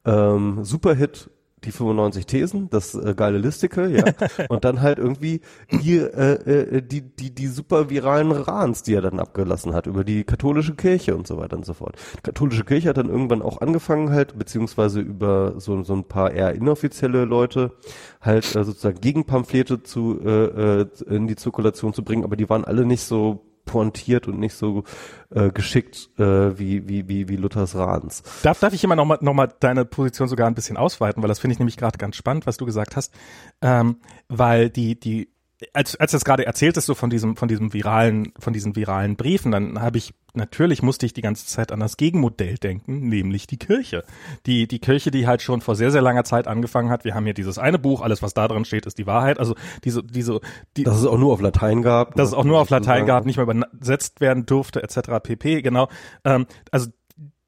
[0.04, 1.30] ähm, Superhit
[1.64, 4.04] die 95 Thesen, das äh, geile Listicle, ja,
[4.48, 5.40] und dann halt irgendwie
[5.70, 10.04] die, äh, äh, die, die, die super viralen Rans, die er dann abgelassen hat über
[10.04, 11.96] die katholische Kirche und so weiter und so fort.
[12.16, 16.32] Die katholische Kirche hat dann irgendwann auch angefangen halt, beziehungsweise über so, so ein paar
[16.32, 17.72] eher inoffizielle Leute
[18.20, 22.64] halt äh, sozusagen Gegenpamphlete zu, äh, äh, in die Zirkulation zu bringen, aber die waren
[22.64, 24.84] alle nicht so pointiert und nicht so
[25.30, 28.22] äh, geschickt äh, wie, wie, wie, wie Luthers Rans.
[28.42, 31.38] Darf, darf ich immer nochmal noch mal deine Position sogar ein bisschen ausweiten, weil das
[31.38, 33.12] finde ich nämlich gerade ganz spannend, was du gesagt hast,
[33.60, 33.96] ähm,
[34.28, 35.32] weil die, die
[35.72, 39.52] als, als das gerade erzähltest so von diesem, von diesem viralen, von diesen viralen Briefen,
[39.52, 43.58] dann habe ich, natürlich musste ich die ganze Zeit an das Gegenmodell denken, nämlich die
[43.58, 44.04] Kirche.
[44.46, 47.04] Die, die Kirche, die halt schon vor sehr, sehr langer Zeit angefangen hat.
[47.04, 49.38] Wir haben hier dieses eine Buch, alles was da drin steht, ist die Wahrheit.
[49.38, 50.40] Also diese, diese,
[50.76, 52.14] die, Dass es auch nur auf Latein gab.
[52.14, 55.20] Dass es auch nur auf Latein gab, nicht mehr übersetzt werden durfte, etc.
[55.22, 55.62] pp.
[55.62, 55.88] Genau.
[56.24, 56.88] Ähm, also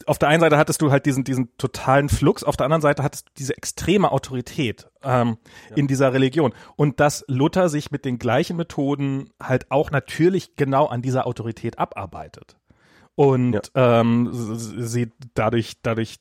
[0.06, 3.02] auf der einen Seite hattest du halt diesen, diesen totalen Flux, auf der anderen Seite
[3.02, 5.39] hattest du diese extreme Autorität ähm,
[5.70, 5.76] ja.
[5.76, 6.52] in dieser Religion.
[6.76, 11.78] Und dass Luther sich mit den gleichen Methoden halt auch natürlich genau an dieser Autorität
[11.78, 12.56] abarbeitet.
[13.16, 14.01] Und ja.
[14.01, 16.16] ähm, sie dadurch, dadurch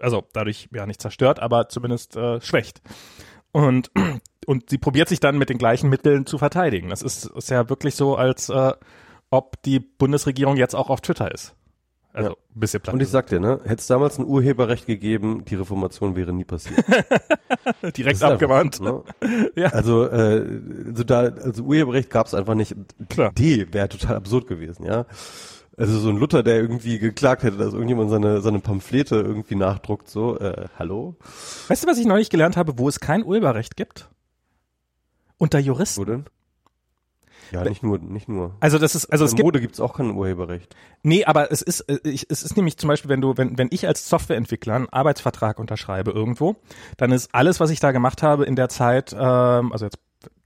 [0.00, 2.82] also dadurch ja nicht zerstört, aber zumindest äh, schwächt.
[3.52, 3.90] Und,
[4.46, 6.90] und sie probiert sich dann mit den gleichen Mitteln zu verteidigen.
[6.90, 8.72] Das ist, ist ja wirklich so, als äh,
[9.30, 11.54] ob die Bundesregierung jetzt auch auf Twitter ist.
[12.18, 12.36] Also ja.
[12.36, 12.94] ein bisschen platt.
[12.94, 16.42] Und ich sag dir, ne, hätte es damals ein Urheberrecht gegeben, die Reformation wäre nie
[16.42, 16.84] passiert.
[17.96, 18.80] Direkt abgewandt.
[18.80, 19.50] Einfach, ne?
[19.54, 19.68] ja.
[19.68, 22.74] Also, äh, also da, also Urheberrecht gab es einfach nicht.
[23.08, 23.30] Klar.
[23.38, 25.06] Die Idee wäre total absurd gewesen, ja.
[25.76, 30.10] Also so ein Luther, der irgendwie geklagt hätte, dass irgendjemand seine, seine Pamphlete irgendwie nachdruckt,
[30.10, 31.14] so, äh, hallo?
[31.68, 34.08] Weißt du, was ich neulich gelernt habe, wo es kein Urheberrecht gibt?
[35.36, 36.00] Unter Juristen.
[36.00, 36.24] Wo denn?
[37.50, 38.54] Ja, nicht nur, nicht nur.
[38.60, 40.74] Also das ist, also es gibt Mode gibt's auch kein Urheberrecht.
[41.02, 43.68] Nee, aber es ist, äh, ich, es ist nämlich zum Beispiel, wenn du, wenn, wenn
[43.70, 46.56] ich als Softwareentwickler einen Arbeitsvertrag unterschreibe irgendwo,
[46.96, 49.98] dann ist alles, was ich da gemacht habe in der Zeit, ähm, also jetzt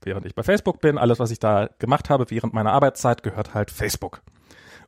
[0.02, 3.54] während ich bei Facebook bin, alles, was ich da gemacht habe während meiner Arbeitszeit, gehört
[3.54, 4.22] halt Facebook.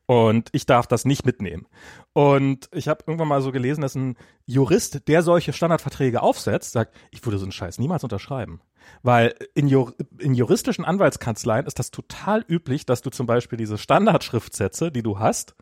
[0.07, 1.67] Und ich darf das nicht mitnehmen.
[2.13, 6.95] Und ich habe irgendwann mal so gelesen, dass ein Jurist, der solche Standardverträge aufsetzt, sagt,
[7.11, 8.61] ich würde so einen Scheiß niemals unterschreiben.
[9.03, 13.79] Weil in, Jur in juristischen Anwaltskanzleien ist das total üblich, dass du zum Beispiel diese
[13.79, 15.55] Standardschriftsätze, die du hast,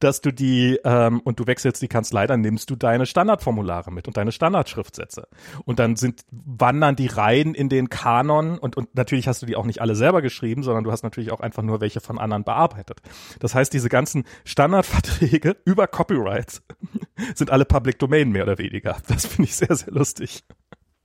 [0.00, 4.06] dass du die ähm, und du wechselst die Kanzlei, dann nimmst du deine Standardformulare mit
[4.08, 5.28] und deine Standardschriftsätze.
[5.64, 9.56] Und dann sind wandern die Reihen in den Kanon und, und natürlich hast du die
[9.56, 12.44] auch nicht alle selber geschrieben, sondern du hast natürlich auch einfach nur welche von anderen
[12.44, 13.00] bearbeitet.
[13.40, 16.62] Das heißt, diese ganzen Standardverträge über Copyrights
[17.34, 18.96] sind alle Public Domain mehr oder weniger.
[19.08, 20.44] Das finde ich sehr, sehr lustig.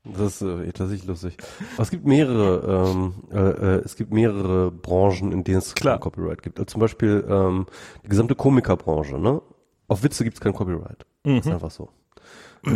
[0.05, 1.37] Das ist äh, tatsächlich lustig.
[1.73, 5.99] Aber es gibt mehrere, ähm, äh, äh, es gibt mehrere Branchen, in denen es Klar.
[5.99, 6.57] Copyright gibt.
[6.59, 7.65] Also zum Beispiel ähm,
[8.03, 9.19] die gesamte Komikerbranche.
[9.19, 9.41] Ne?
[9.87, 11.05] Auf Witze gibt es kein Copyright.
[11.25, 11.37] Mhm.
[11.37, 11.89] Ist einfach so.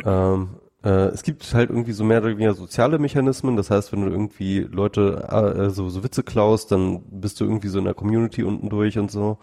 [0.06, 0.50] ähm,
[0.84, 3.56] äh, es gibt halt irgendwie so mehr oder weniger soziale Mechanismen.
[3.56, 7.70] Das heißt, wenn du irgendwie Leute äh, so, so Witze klaust, dann bist du irgendwie
[7.70, 9.38] so in der Community unten durch und so.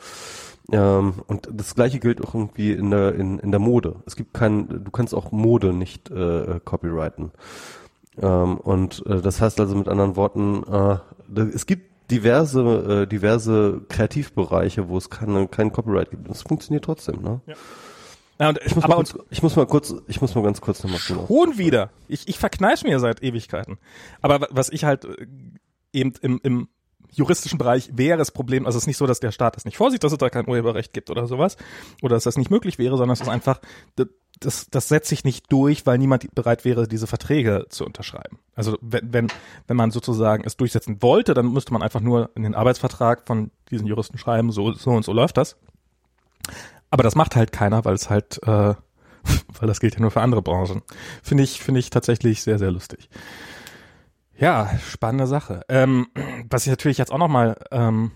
[0.73, 3.97] Ähm, und das gleiche gilt auch irgendwie in der, in, in der Mode.
[4.07, 7.33] Es gibt kein, du kannst auch Mode nicht äh, copyrighten.
[8.21, 13.83] Ähm, und äh, das heißt also mit anderen Worten, äh, es gibt diverse, äh, diverse
[13.89, 16.29] Kreativbereiche, wo es keine, kein Copyright gibt.
[16.29, 17.41] Das funktioniert trotzdem, ne?
[17.47, 17.55] Ja.
[18.41, 20.83] Ja, und, ich, muss aber kurz, ich muss mal kurz, ich muss mal ganz kurz
[20.83, 21.91] nochmal Schon wieder.
[22.09, 23.77] Ich, ich verkneiß mir seit Ewigkeiten.
[24.23, 25.27] Aber was ich halt äh,
[25.93, 26.69] eben im, im
[27.13, 29.77] juristischen Bereich wäre es Problem, also es ist nicht so, dass der Staat das nicht
[29.77, 31.57] vorsieht, dass es da kein Urheberrecht gibt oder sowas,
[32.03, 33.61] oder dass das nicht möglich wäre, sondern es ist einfach,
[34.41, 38.39] das, das setzt sich nicht durch, weil niemand bereit wäre, diese Verträge zu unterschreiben.
[38.55, 39.29] Also wenn, wenn,
[39.67, 43.51] wenn man sozusagen es durchsetzen wollte, dann müsste man einfach nur in den Arbeitsvertrag von
[43.71, 45.57] diesen Juristen schreiben, so, so und so läuft das.
[46.91, 48.75] Aber das macht halt keiner, weil es halt, äh,
[49.59, 50.83] weil das gilt ja nur für andere Branchen.
[51.23, 53.09] Finde ich, finde ich tatsächlich sehr, sehr lustig.
[54.41, 55.61] Ja, spannende Sache.
[55.69, 56.07] Ähm,
[56.49, 58.11] was ich natürlich jetzt auch nochmal, ähm,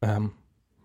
[0.00, 0.32] ähm,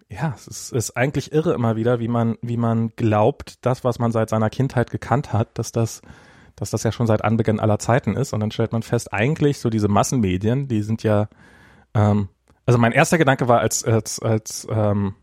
[0.09, 3.97] ja, es ist, ist eigentlich irre immer wieder, wie man, wie man glaubt, das, was
[3.97, 6.01] man seit seiner Kindheit gekannt hat, dass das,
[6.57, 8.33] dass das ja schon seit Anbeginn aller Zeiten ist.
[8.33, 11.29] Und dann stellt man fest, eigentlich so diese Massenmedien, die sind ja,
[11.93, 12.27] ähm,
[12.65, 15.15] also mein erster Gedanke war, als, als, als, ähm,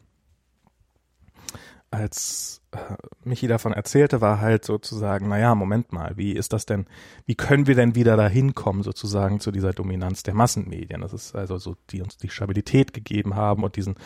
[1.93, 2.79] als äh,
[3.23, 6.87] Michi davon erzählte, war halt sozusagen, naja, Moment mal, wie ist das denn,
[7.27, 11.03] wie können wir denn wieder dahin kommen, sozusagen zu dieser Dominanz der Massenmedien?
[11.03, 13.97] Das ist also so, die uns die Stabilität gegeben haben und diesen,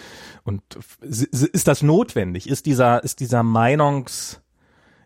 [0.43, 0.63] und
[1.01, 2.49] ist das notwendig?
[2.49, 4.43] Ist dieser, ist dieser Meinungs,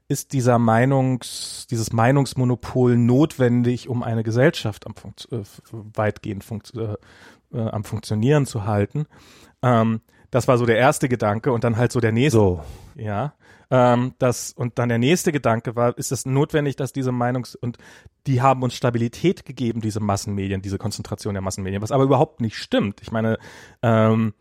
[0.09, 6.97] ist dieser Meinungs, dieses Meinungsmonopol notwendig, um eine Gesellschaft am Funkt, äh, weitgehend funkt, äh,
[7.53, 9.07] äh, am Funktionieren zu halten?
[9.63, 10.01] Ähm,
[10.31, 12.39] das war so der erste Gedanke und dann halt so der nächste.
[12.39, 12.65] So.
[12.95, 13.35] Ja.
[13.71, 17.79] Ähm, das, und dann der nächste Gedanke war, ist es notwendig, dass diese Meinungs- und
[18.27, 22.57] die haben uns Stabilität gegeben, diese Massenmedien, diese Konzentration der Massenmedien, was aber überhaupt nicht
[22.57, 23.01] stimmt.
[23.01, 23.39] Ich meine,
[23.83, 24.35] ähm,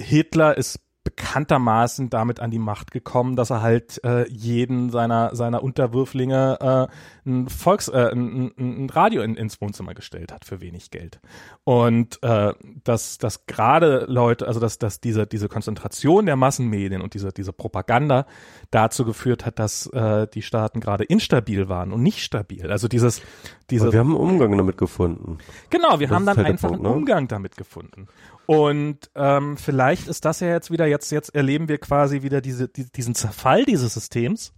[0.00, 5.62] Hitler ist bekanntermaßen damit an die Macht gekommen, dass er halt äh, jeden seiner seiner
[5.62, 10.90] Unterwürflinge äh, ein Volks äh, ein, ein Radio in, ins Wohnzimmer gestellt hat für wenig
[10.90, 11.18] Geld
[11.64, 12.52] und äh,
[12.84, 17.54] dass dass gerade Leute also dass dass diese diese Konzentration der Massenmedien und diese diese
[17.54, 18.26] Propaganda
[18.70, 22.70] dazu geführt hat, dass äh, die Staaten gerade instabil waren und nicht stabil.
[22.70, 23.22] Also dieses
[23.70, 25.38] dieses wir haben einen Umgang damit gefunden.
[25.70, 26.98] Genau, wir das haben dann halt einfach Punkt, einen ne?
[26.98, 28.08] Umgang damit gefunden.
[28.48, 32.66] Und ähm, vielleicht ist das ja jetzt wieder, jetzt, jetzt erleben wir quasi wieder diese,
[32.66, 34.54] die, diesen Zerfall dieses Systems,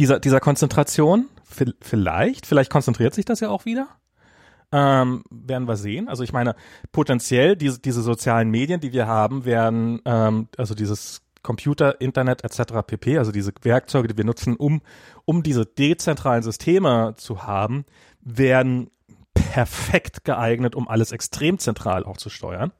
[0.00, 1.28] dieser, dieser Konzentration.
[1.80, 3.86] Vielleicht, vielleicht konzentriert sich das ja auch wieder.
[4.72, 6.08] Ähm, werden wir sehen.
[6.08, 6.56] Also ich meine,
[6.90, 12.82] potenziell diese, diese sozialen Medien, die wir haben, werden, ähm, also dieses Computer, Internet etc.
[12.84, 14.82] pp, also diese Werkzeuge, die wir nutzen, um,
[15.24, 17.84] um diese dezentralen Systeme zu haben,
[18.22, 18.90] werden
[19.34, 22.72] perfekt geeignet, um alles extrem zentral auch zu steuern.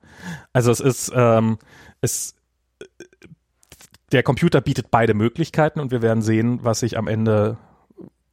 [0.52, 1.58] Also es ist, ähm,
[2.00, 2.34] es,
[4.12, 7.58] der Computer bietet beide Möglichkeiten und wir werden sehen, was sich am Ende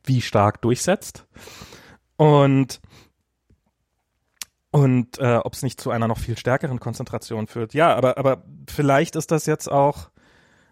[0.03, 1.25] wie stark durchsetzt.
[2.15, 2.79] Und
[4.71, 7.73] und äh, ob es nicht zu einer noch viel stärkeren Konzentration führt.
[7.73, 10.09] Ja, aber aber vielleicht ist das jetzt auch,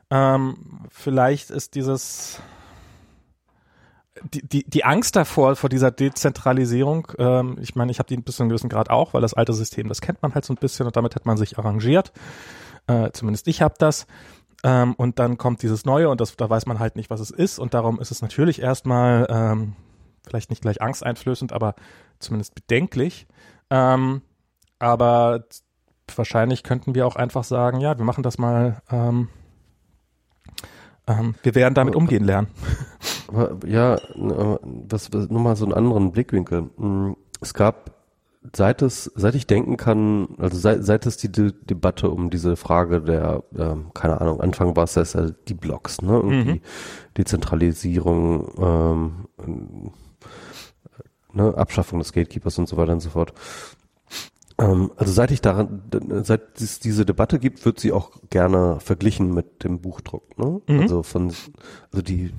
[0.09, 2.41] ähm, vielleicht ist dieses
[4.23, 8.37] die, die, die Angst davor, vor dieser Dezentralisierung, ähm, ich meine, ich habe die bis
[8.37, 10.57] zu einem gewissen Grad auch, weil das alte System, das kennt man halt so ein
[10.57, 12.13] bisschen und damit hat man sich arrangiert.
[12.87, 14.07] Äh, zumindest ich habe das.
[14.63, 17.31] Ähm, und dann kommt dieses Neue und das, da weiß man halt nicht, was es
[17.31, 17.59] ist.
[17.59, 19.73] Und darum ist es natürlich erstmal ähm,
[20.27, 21.75] vielleicht nicht gleich angsteinflößend, aber
[22.19, 23.27] zumindest bedenklich.
[23.69, 24.21] Ähm,
[24.79, 25.45] aber
[26.15, 29.29] wahrscheinlich könnten wir auch einfach sagen, ja, wir machen das mal, ähm,
[31.07, 32.47] ähm, wir werden damit umgehen lernen.
[33.65, 36.69] ja, was, was, nur mal so einen anderen Blickwinkel.
[36.77, 37.91] Hm, es gab,
[38.55, 42.55] seit es, seit ich denken kann, also seit, seit es die De Debatte um diese
[42.55, 45.03] Frage der, ähm, keine Ahnung, Anfang war es ja
[45.47, 46.53] die Blocks, ne, und mhm.
[46.53, 46.61] die
[47.17, 49.91] Dezentralisierung, ähm,
[51.33, 53.33] ne, Abschaffung des Gatekeepers und so weiter und so fort.
[54.57, 55.83] Ähm, also seit ich daran,
[56.23, 60.37] seit es diese Debatte gibt, wird sie auch gerne verglichen mit dem Buchdruck.
[60.37, 60.61] Ne?
[60.67, 60.79] Mhm.
[60.79, 61.33] Also von,
[61.91, 62.33] also die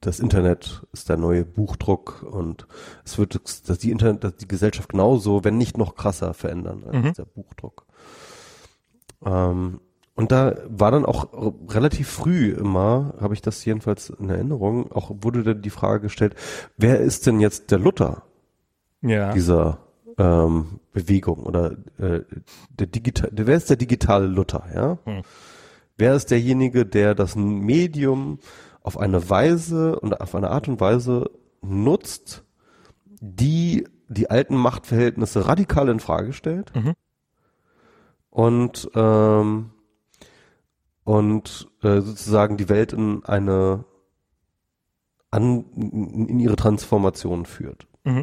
[0.00, 2.66] das Internet ist der neue Buchdruck und
[3.04, 3.38] es wird
[3.68, 7.12] dass die Internet, dass die Gesellschaft genauso, wenn nicht noch krasser verändern als mhm.
[7.12, 7.86] der Buchdruck.
[9.24, 9.80] Ähm,
[10.14, 11.28] und da war dann auch
[11.68, 16.34] relativ früh immer, habe ich das jedenfalls in Erinnerung, auch wurde dann die Frage gestellt,
[16.78, 18.22] wer ist denn jetzt der Luther
[19.02, 19.32] ja.
[19.34, 19.85] dieser
[20.18, 22.22] ähm, Bewegung oder äh,
[22.70, 24.98] der digital, wer ist der digitale Luther, ja?
[25.04, 25.22] Hm.
[25.98, 28.38] Wer ist derjenige, der das Medium
[28.82, 31.30] auf eine Weise und auf eine Art und Weise
[31.62, 32.44] nutzt,
[33.20, 36.94] die die alten Machtverhältnisse radikal in Frage stellt mhm.
[38.30, 39.70] und ähm,
[41.02, 43.84] und äh, sozusagen die Welt in eine
[45.30, 47.86] an in ihre Transformation führt.
[48.04, 48.22] Mhm.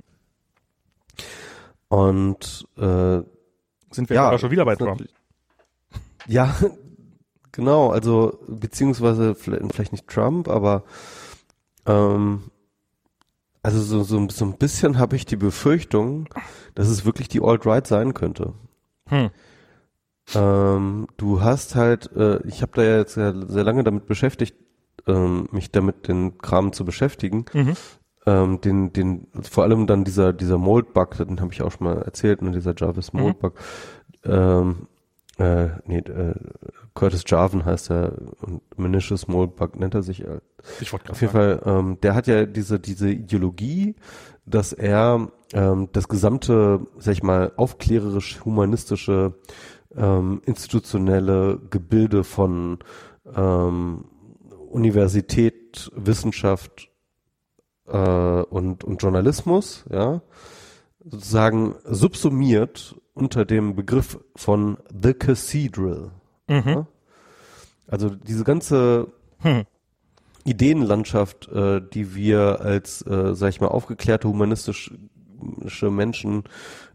[1.93, 3.21] Und äh,
[3.91, 5.03] sind wir ja schon wieder bei Trump?
[6.25, 6.55] Ja,
[7.53, 10.83] Genau, also beziehungsweise vielleicht nicht Trump, aber
[11.85, 12.49] ähm,
[13.61, 16.27] Also so, so, so ein bisschen habe ich die Befürchtung,
[16.75, 18.53] dass es wirklich die Alt-Right sein könnte.
[19.07, 19.29] Hm.
[20.33, 24.55] Ähm, du hast halt, äh, ich habe da ja jetzt sehr, sehr lange damit beschäftigt,
[25.07, 27.45] ähm, mich damit den Kram zu beschäftigen.
[27.53, 27.75] Mhm.
[28.25, 32.01] Ähm, den, den, vor allem dann dieser, dieser Mold-Bug, den habe ich auch schon mal
[32.03, 33.53] erzählt, ne, dieser Jarvis Mold-Bug.
[34.23, 34.31] Mhm.
[34.31, 34.87] Ähm,
[35.37, 36.35] äh, nee, äh,
[36.93, 40.23] Curtis Jarvan heißt er und Manicious Moldbug nennt er sich.
[40.23, 40.41] Äh,
[40.79, 41.59] ich wollte Auf jeden sagen.
[41.59, 43.95] Fall, ähm, der hat ja diese, diese Ideologie,
[44.45, 49.33] dass er ähm, das gesamte, sag ich mal, aufklärerisch-humanistische
[49.95, 52.79] ähm, institutionelle Gebilde von
[53.35, 54.05] ähm,
[54.69, 56.89] Universität, Wissenschaft
[57.87, 60.21] äh, und, und Journalismus, ja,
[61.03, 66.11] sozusagen subsumiert unter dem Begriff von The Cathedral.
[66.47, 66.63] Mhm.
[66.65, 66.87] Ja?
[67.87, 69.07] Also diese ganze
[69.39, 69.65] hm.
[70.45, 76.43] Ideenlandschaft, äh, die wir als, äh, sag ich mal, aufgeklärte humanistische Menschen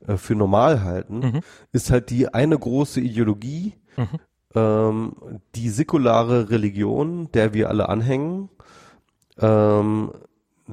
[0.07, 1.41] äh, für normal halten, mhm.
[1.73, 4.07] ist halt die eine große Ideologie, mhm.
[4.55, 5.13] ähm,
[5.55, 8.49] die säkulare Religion, der wir alle anhängen,
[9.39, 10.11] ähm,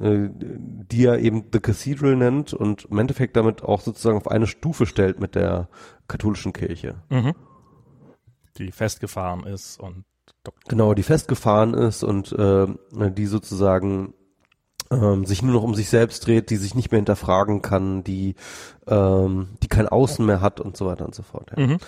[0.00, 4.46] äh, die er eben The Cathedral nennt und im Endeffekt damit auch sozusagen auf eine
[4.46, 5.68] Stufe stellt mit der
[6.08, 6.96] katholischen Kirche.
[7.08, 7.34] Mhm.
[8.58, 10.04] Die festgefahren ist und
[10.68, 12.66] genau, die festgefahren ist und äh,
[13.10, 14.14] die sozusagen
[14.90, 18.34] ähm, sich nur noch um sich selbst dreht, die sich nicht mehr hinterfragen kann, die
[18.86, 21.52] ähm, die kein Außen mehr hat und so weiter und so fort.
[21.56, 21.66] Ja.
[21.66, 21.78] Mhm.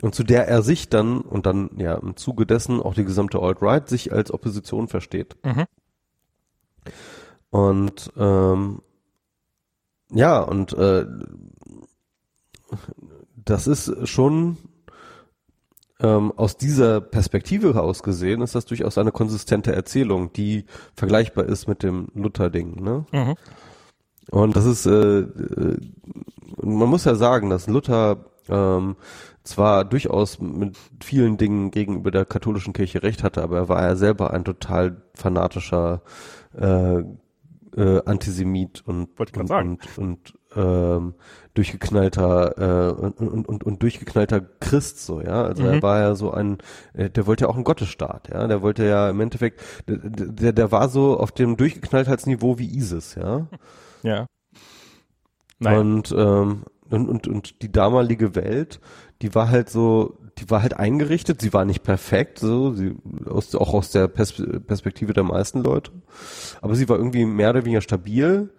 [0.00, 3.40] Und zu der er sich dann und dann ja im Zuge dessen auch die gesamte
[3.40, 5.36] Alt-Right sich als Opposition versteht.
[5.44, 5.66] Mhm.
[7.52, 8.80] Und ähm,
[10.10, 11.04] ja, und äh,
[13.44, 14.56] das ist schon
[16.00, 20.64] ähm, aus dieser Perspektive heraus gesehen, ist das durchaus eine konsistente Erzählung, die
[20.96, 22.82] vergleichbar ist mit dem Luther-Ding.
[22.82, 23.04] Ne?
[23.12, 23.34] Mhm.
[24.30, 25.76] Und das ist, äh, äh,
[26.62, 28.96] man muss ja sagen, dass Luther ähm,
[29.44, 33.94] zwar durchaus mit vielen Dingen gegenüber der katholischen Kirche recht hatte, aber er war ja
[33.94, 36.00] selber ein total fanatischer
[36.58, 37.02] äh,
[37.76, 41.14] äh, Antisemit und, und, und, und ähm,
[41.54, 45.44] durchgeknallter äh, und, und, und, und durchgeknallter Christ so, ja.
[45.44, 45.68] Also mhm.
[45.68, 46.58] er war ja so ein,
[46.94, 48.46] äh, der wollte ja auch einen Gottesstaat, ja.
[48.46, 53.14] Der wollte ja im Endeffekt, der, der, der war so auf dem Durchgeknalltheitsniveau wie ISIS,
[53.14, 53.46] ja.
[54.04, 54.26] Ja.
[55.60, 55.78] Nein.
[55.78, 58.80] Und, ähm, und, und, und die damalige Welt,
[59.22, 62.96] die war halt so, die war halt eingerichtet, sie war nicht perfekt, so, sie,
[63.28, 64.34] aus, auch aus der Pers
[64.66, 65.92] Perspektive der meisten Leute.
[66.60, 68.50] Aber sie war irgendwie mehr oder weniger stabil.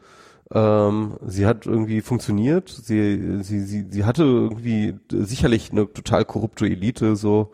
[0.52, 2.70] Ähm, sie hat irgendwie funktioniert.
[2.70, 7.52] Sie, sie, sie, sie hatte irgendwie sicherlich eine total korrupte Elite, so.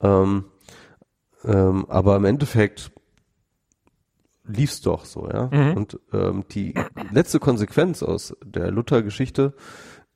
[0.00, 0.44] Ähm,
[1.44, 2.92] ähm, aber im Endeffekt
[4.46, 5.48] lief's doch so, ja.
[5.52, 5.76] Mhm.
[5.76, 6.74] Und ähm, die
[7.12, 9.54] letzte Konsequenz aus der Luther-Geschichte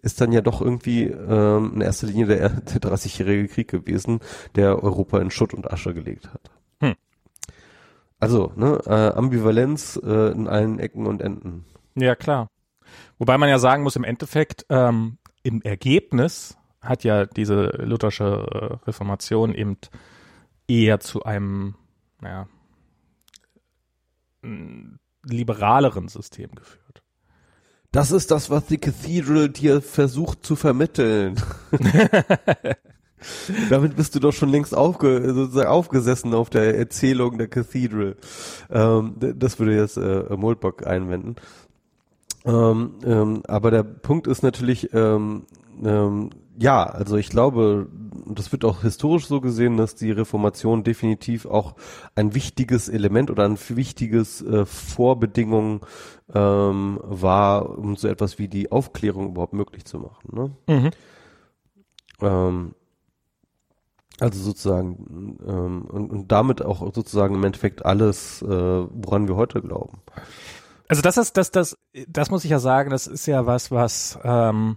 [0.04, 4.20] ist dann ja doch irgendwie ähm, in erster Linie der, der 30-jährige Krieg gewesen,
[4.54, 6.50] der Europa in Schutt und Asche gelegt hat.
[6.80, 6.94] Hm.
[8.20, 11.64] Also, ne, äh, Ambivalenz äh, in allen Ecken und Enden.
[11.94, 12.48] Ja, klar.
[13.18, 18.86] Wobei man ja sagen muss, im Endeffekt, ähm, im Ergebnis hat ja diese luthersche äh,
[18.86, 19.78] Reformation eben
[20.68, 21.76] eher zu einem,
[22.20, 22.46] naja,
[25.22, 27.03] liberaleren System geführt.
[27.94, 31.36] Das ist das, was die Cathedral dir versucht zu vermitteln.
[33.70, 38.16] Damit bist du doch schon längst aufge, aufgesessen auf der Erzählung der Cathedral.
[38.68, 41.36] Ähm, das würde jetzt äh, Moldbock einwenden.
[42.44, 45.44] Ähm, ähm, aber der Punkt ist natürlich, ähm,
[45.84, 47.88] ähm, ja, also ich glaube,
[48.26, 51.74] das wird auch historisch so gesehen, dass die Reformation definitiv auch
[52.14, 55.84] ein wichtiges Element oder ein wichtiges äh, Vorbedingung
[56.32, 60.28] ähm, war, um so etwas wie die Aufklärung überhaupt möglich zu machen.
[60.32, 60.50] Ne?
[60.68, 60.90] Mhm.
[62.20, 62.74] Ähm,
[64.20, 69.60] also sozusagen ähm, und, und damit auch sozusagen im Endeffekt alles, äh, woran wir heute
[69.60, 69.98] glauben.
[70.88, 71.76] Also das ist, das, das,
[72.06, 74.76] das muss ich ja sagen, das ist ja was, was ähm,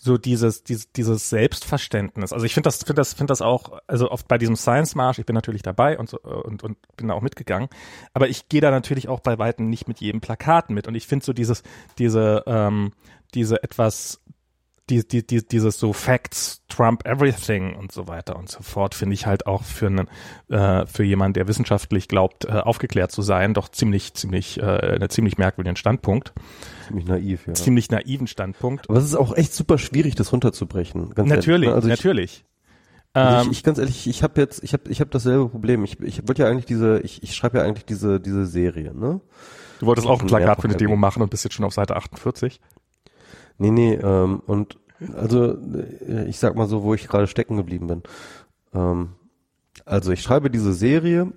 [0.00, 2.32] so dieses, dieses, dieses Selbstverständnis.
[2.32, 5.18] Also ich finde das, finde das, finde das auch, also oft bei diesem Science March,
[5.18, 7.68] ich bin natürlich dabei und so, und, und bin da auch mitgegangen,
[8.14, 10.86] aber ich gehe da natürlich auch bei weitem nicht mit jedem Plakat mit.
[10.86, 11.64] Und ich finde so dieses,
[11.98, 12.92] diese, ähm,
[13.34, 14.22] diese etwas
[14.88, 19.14] die, die, die, dieses so Facts Trump everything und so weiter und so fort finde
[19.14, 20.08] ich halt auch für einen
[20.48, 25.10] äh, für jemanden, der wissenschaftlich glaubt, äh, aufgeklärt zu sein, doch ziemlich ziemlich äh, einen
[25.10, 26.32] ziemlich merkwürdigen Standpunkt.
[26.86, 27.54] Ziemlich naiv, ja.
[27.54, 28.88] Ziemlich naiven Standpunkt.
[28.88, 31.10] Aber es ist auch echt super schwierig, das runterzubrechen.
[31.14, 31.74] Ganz natürlich, ne?
[31.74, 32.44] also natürlich.
[33.14, 35.84] Also ich, ähm, ich, ganz ehrlich, ich habe jetzt, ich habe, ich habe dasselbe Problem.
[35.84, 39.20] Ich, ich wollte ja eigentlich diese, ich, ich schreibe ja eigentlich diese, diese Serie, ne?
[39.80, 41.96] Du wolltest auch ein Plakat für eine Demo machen und bist jetzt schon auf Seite
[41.96, 42.60] 48.
[43.58, 44.78] Nee, nee, ähm, und
[45.16, 48.02] also äh, ich sag mal so, wo ich gerade stecken geblieben bin.
[48.74, 49.10] Ähm,
[49.84, 51.32] also ich schreibe diese Serie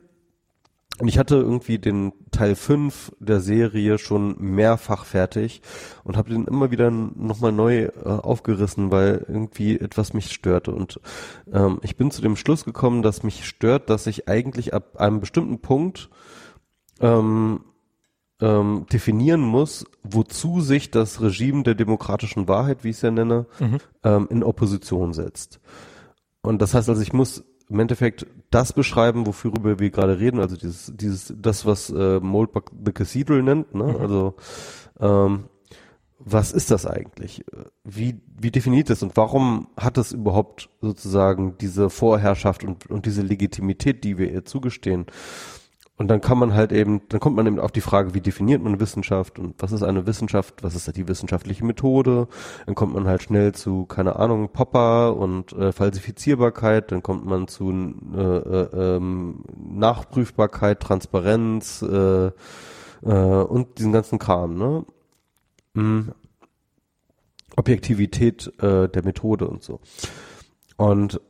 [0.99, 5.61] und ich hatte irgendwie den Teil 5 der Serie schon mehrfach fertig
[6.03, 10.71] und habe den immer wieder nochmal neu äh, aufgerissen, weil irgendwie etwas mich störte.
[10.71, 10.99] Und
[11.51, 15.19] ähm, ich bin zu dem Schluss gekommen, dass mich stört, dass ich eigentlich ab einem
[15.19, 16.09] bestimmten Punkt
[16.99, 17.61] ähm,
[18.41, 23.45] ähm, definieren muss, wozu sich das Regime der demokratischen Wahrheit, wie ich es ja nenne,
[23.59, 23.77] mhm.
[24.03, 25.59] ähm, in Opposition setzt.
[26.41, 30.57] Und das heißt also, ich muss im Endeffekt das beschreiben, wofür wir gerade reden, also
[30.57, 33.85] dieses, dieses, das, was äh, Moldbach the Cathedral nennt, ne?
[33.85, 33.95] Mhm.
[33.97, 34.35] Also
[34.99, 35.45] ähm,
[36.23, 37.43] was ist das eigentlich?
[37.83, 43.23] Wie, wie definiert es und warum hat es überhaupt sozusagen diese Vorherrschaft und, und diese
[43.23, 45.07] Legitimität, die wir ihr zugestehen?
[46.01, 48.63] Und dann kann man halt eben, dann kommt man eben auf die Frage, wie definiert
[48.63, 52.27] man Wissenschaft und was ist eine Wissenschaft, was ist die wissenschaftliche Methode?
[52.65, 57.47] Dann kommt man halt schnell zu, keine Ahnung, Popper und äh, Falsifizierbarkeit, dann kommt man
[57.47, 57.69] zu
[58.15, 62.31] äh, äh, ähm, Nachprüfbarkeit, Transparenz äh,
[63.03, 63.11] äh,
[63.43, 64.83] und diesen ganzen Kram, ne?
[65.75, 66.13] Mhm.
[67.57, 69.79] Objektivität äh, der Methode und so.
[70.77, 71.21] Und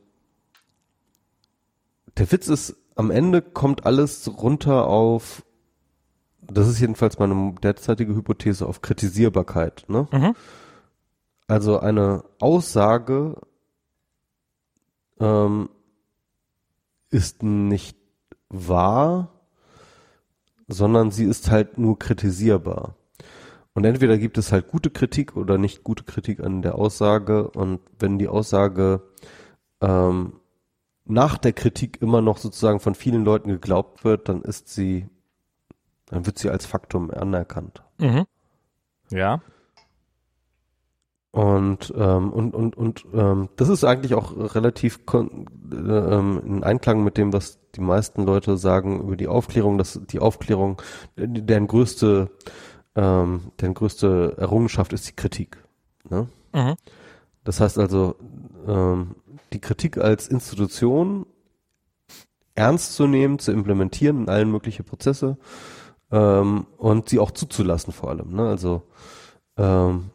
[2.16, 5.44] der Witz ist, am Ende kommt alles runter auf,
[6.40, 9.84] das ist jedenfalls meine derzeitige Hypothese, auf Kritisierbarkeit.
[9.88, 10.06] Ne?
[10.12, 10.36] Mhm.
[11.48, 13.40] Also eine Aussage
[15.18, 15.68] ähm,
[17.10, 17.98] ist nicht
[18.48, 19.32] wahr,
[20.68, 22.94] sondern sie ist halt nur kritisierbar.
[23.74, 27.50] Und entweder gibt es halt gute Kritik oder nicht gute Kritik an der Aussage.
[27.50, 29.02] Und wenn die Aussage
[29.80, 30.34] ähm,
[31.04, 35.08] nach der Kritik immer noch sozusagen von vielen Leuten geglaubt wird, dann ist sie,
[36.06, 37.82] dann wird sie als Faktum anerkannt.
[37.98, 38.24] Mhm.
[39.10, 39.40] Ja.
[41.32, 47.02] Und, ähm, und, und, und ähm, das ist eigentlich auch relativ äh, ähm, in Einklang
[47.02, 50.82] mit dem, was die meisten Leute sagen über die Aufklärung, dass die Aufklärung,
[51.16, 52.30] deren größte,
[52.94, 55.56] ähm, deren größte Errungenschaft ist die Kritik.
[56.10, 56.28] Ne?
[56.52, 56.74] Mhm.
[57.44, 58.16] Das heißt also,
[58.66, 59.16] ähm,
[59.52, 61.26] die Kritik als Institution
[62.54, 65.38] ernst zu nehmen, zu implementieren in allen möglichen Prozesse
[66.10, 68.34] ähm, und sie auch zuzulassen vor allem.
[68.34, 68.48] Ne?
[68.48, 68.82] Also
[69.56, 70.10] ähm,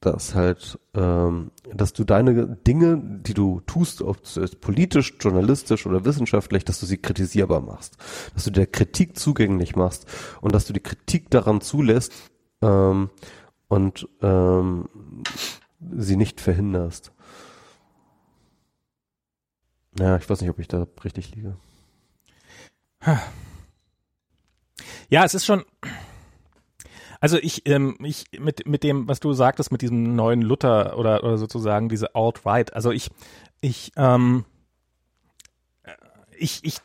[0.00, 6.04] dass halt, ähm, dass du deine Dinge, die du tust, ob es politisch, journalistisch oder
[6.04, 7.96] wissenschaftlich, dass du sie kritisierbar machst,
[8.34, 10.06] dass du der Kritik zugänglich machst
[10.40, 12.12] und dass du die Kritik daran zulässt
[12.62, 13.10] ähm,
[13.66, 14.88] und ähm,
[15.96, 17.12] sie nicht verhinderst.
[19.98, 21.56] Ja, ich weiß nicht, ob ich da richtig liege.
[25.08, 25.64] Ja, es ist schon.
[27.20, 31.24] Also ich, ähm, ich mit mit dem, was du sagtest, mit diesem neuen Luther oder
[31.24, 32.74] oder sozusagen diese Alt-Right.
[32.74, 33.10] Also ich
[33.60, 34.44] ich ähm,
[36.36, 36.78] ich ich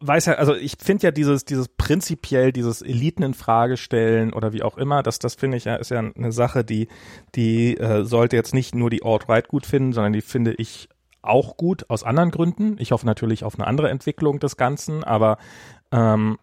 [0.00, 4.52] weiß ja, also ich finde ja dieses, dieses prinzipiell, dieses Eliten in Frage stellen oder
[4.52, 6.88] wie auch immer, das, das finde ich ja, ist ja eine Sache, die,
[7.34, 10.88] die äh, sollte jetzt nicht nur die Alt-Right gut finden, sondern die finde ich
[11.22, 12.76] auch gut aus anderen Gründen.
[12.78, 15.38] Ich hoffe natürlich auf eine andere Entwicklung des Ganzen, aber
[15.90, 16.38] ähm,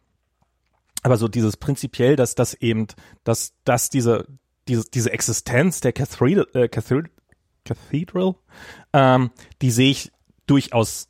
[1.01, 2.87] aber so dieses prinzipiell, dass das eben,
[3.23, 4.25] dass, dass diese,
[4.67, 7.09] diese, diese Existenz der Cathedral, äh, Cathedral,
[7.63, 8.35] Cathedral
[8.93, 10.11] ähm, die sehe ich
[10.45, 11.09] durchaus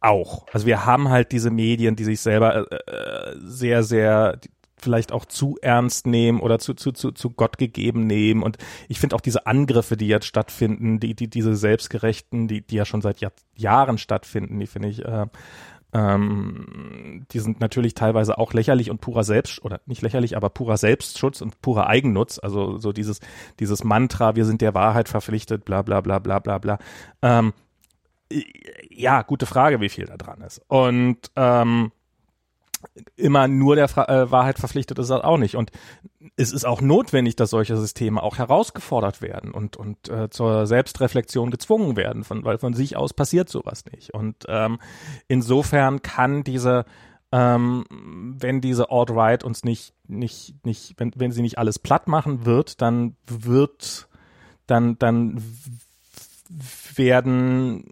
[0.00, 0.46] auch.
[0.52, 4.38] Also wir haben halt diese Medien, die sich selber äh, äh sehr, sehr
[4.76, 8.42] vielleicht auch zu ernst nehmen oder zu, zu, zu, zu Gott gegeben nehmen.
[8.42, 12.76] Und ich finde auch diese Angriffe, die jetzt stattfinden, die, die, diese selbstgerechten, die, die
[12.76, 15.26] ja schon seit Jahr, Jahren stattfinden, die finde ich, äh,
[15.94, 20.76] ähm, die sind natürlich teilweise auch lächerlich und purer Selbst, oder nicht lächerlich, aber purer
[20.76, 22.40] Selbstschutz und purer Eigennutz.
[22.40, 23.20] Also so dieses,
[23.60, 26.78] dieses Mantra, wir sind der Wahrheit verpflichtet, bla bla bla bla bla bla.
[27.22, 27.52] Ähm,
[28.90, 30.60] ja, gute Frage, wie viel da dran ist.
[30.66, 31.92] Und ähm,
[33.16, 35.56] immer nur der Fra äh, Wahrheit verpflichtet ist das auch nicht.
[35.56, 35.70] Und
[36.36, 41.50] es ist auch notwendig, dass solche Systeme auch herausgefordert werden und, und äh, zur Selbstreflexion
[41.50, 44.14] gezwungen werden, von, weil von sich aus passiert sowas nicht.
[44.14, 44.78] Und ähm,
[45.28, 46.84] insofern kann diese,
[47.32, 52.44] ähm, wenn diese Alt-Right uns nicht, nicht, nicht, wenn, wenn sie nicht alles platt machen
[52.44, 54.08] wird, dann wird,
[54.66, 55.42] dann, dann
[56.96, 57.90] werden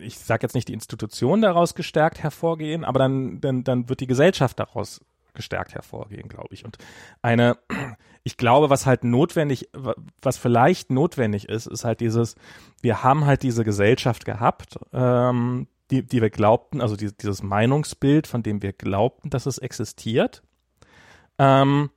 [0.00, 4.06] ich sage jetzt nicht die Institution daraus gestärkt hervorgehen, aber dann, dann, dann wird die
[4.06, 5.00] Gesellschaft daraus
[5.34, 6.64] gestärkt hervorgehen, glaube ich.
[6.64, 6.78] Und
[7.22, 7.58] eine,
[8.24, 9.68] ich glaube, was halt notwendig,
[10.20, 12.34] was vielleicht notwendig ist, ist halt dieses,
[12.80, 18.26] wir haben halt diese Gesellschaft gehabt, ähm, die, die wir glaubten, also die, dieses Meinungsbild,
[18.26, 20.42] von dem wir glaubten, dass es existiert.
[21.38, 21.90] Ähm,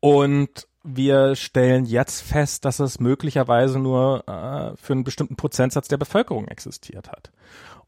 [0.00, 5.96] und wir stellen jetzt fest, dass es möglicherweise nur äh, für einen bestimmten Prozentsatz der
[5.96, 7.30] Bevölkerung existiert hat.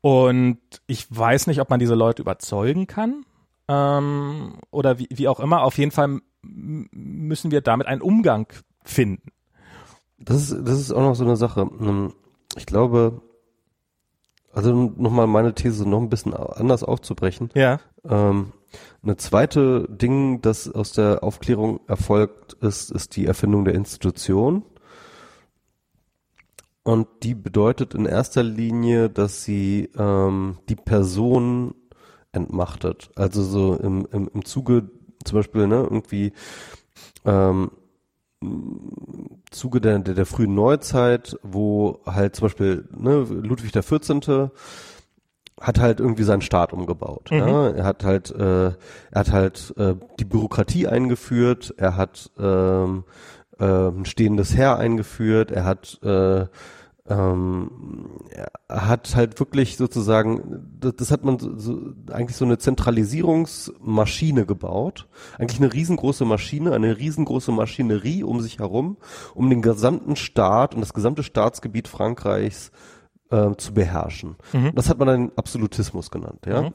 [0.00, 3.24] Und ich weiß nicht, ob man diese Leute überzeugen kann
[3.68, 5.62] ähm, oder wie, wie auch immer.
[5.62, 8.46] Auf jeden Fall müssen wir damit einen Umgang
[8.84, 9.30] finden.
[10.18, 11.62] Das ist, das ist auch noch so eine Sache.
[11.80, 12.12] Ähm,
[12.56, 13.22] ich glaube,
[14.52, 17.50] also nochmal meine These noch ein bisschen anders aufzubrechen.
[17.54, 17.80] Ja.
[18.08, 18.52] Ähm,
[19.02, 24.64] eine zweite Ding, das aus der Aufklärung erfolgt ist, ist die Erfindung der Institution.
[26.82, 31.74] Und die bedeutet in erster Linie, dass sie ähm, die Person
[32.32, 33.10] entmachtet.
[33.14, 34.90] Also so im, im, im Zuge
[35.24, 36.32] zum Beispiel, ne, irgendwie
[37.24, 37.70] ähm,
[39.50, 44.50] Zuge der, der, der frühen Neuzeit, wo halt zum Beispiel ne, Ludwig der 14.
[45.66, 47.30] hat halt irgendwie seinen Staat umgebaut.
[47.30, 47.38] Mhm.
[47.38, 47.68] Ja?
[47.70, 48.74] Er hat halt, äh, er
[49.12, 53.04] hat halt äh, die Bürokratie eingeführt, er hat ähm,
[53.58, 56.46] äh, ein stehendes Heer eingeführt, er hat äh,
[57.06, 57.70] ähm,
[58.66, 61.78] er hat halt wirklich sozusagen, das, das hat man so, so,
[62.10, 65.06] eigentlich so eine Zentralisierungsmaschine gebaut,
[65.38, 68.96] eigentlich eine riesengroße Maschine, eine riesengroße Maschinerie um sich herum,
[69.34, 72.72] um den gesamten Staat und das gesamte Staatsgebiet Frankreichs
[73.30, 74.36] äh, zu beherrschen.
[74.52, 74.72] Mhm.
[74.74, 76.62] Das hat man dann Absolutismus genannt, ja.
[76.62, 76.74] Mhm.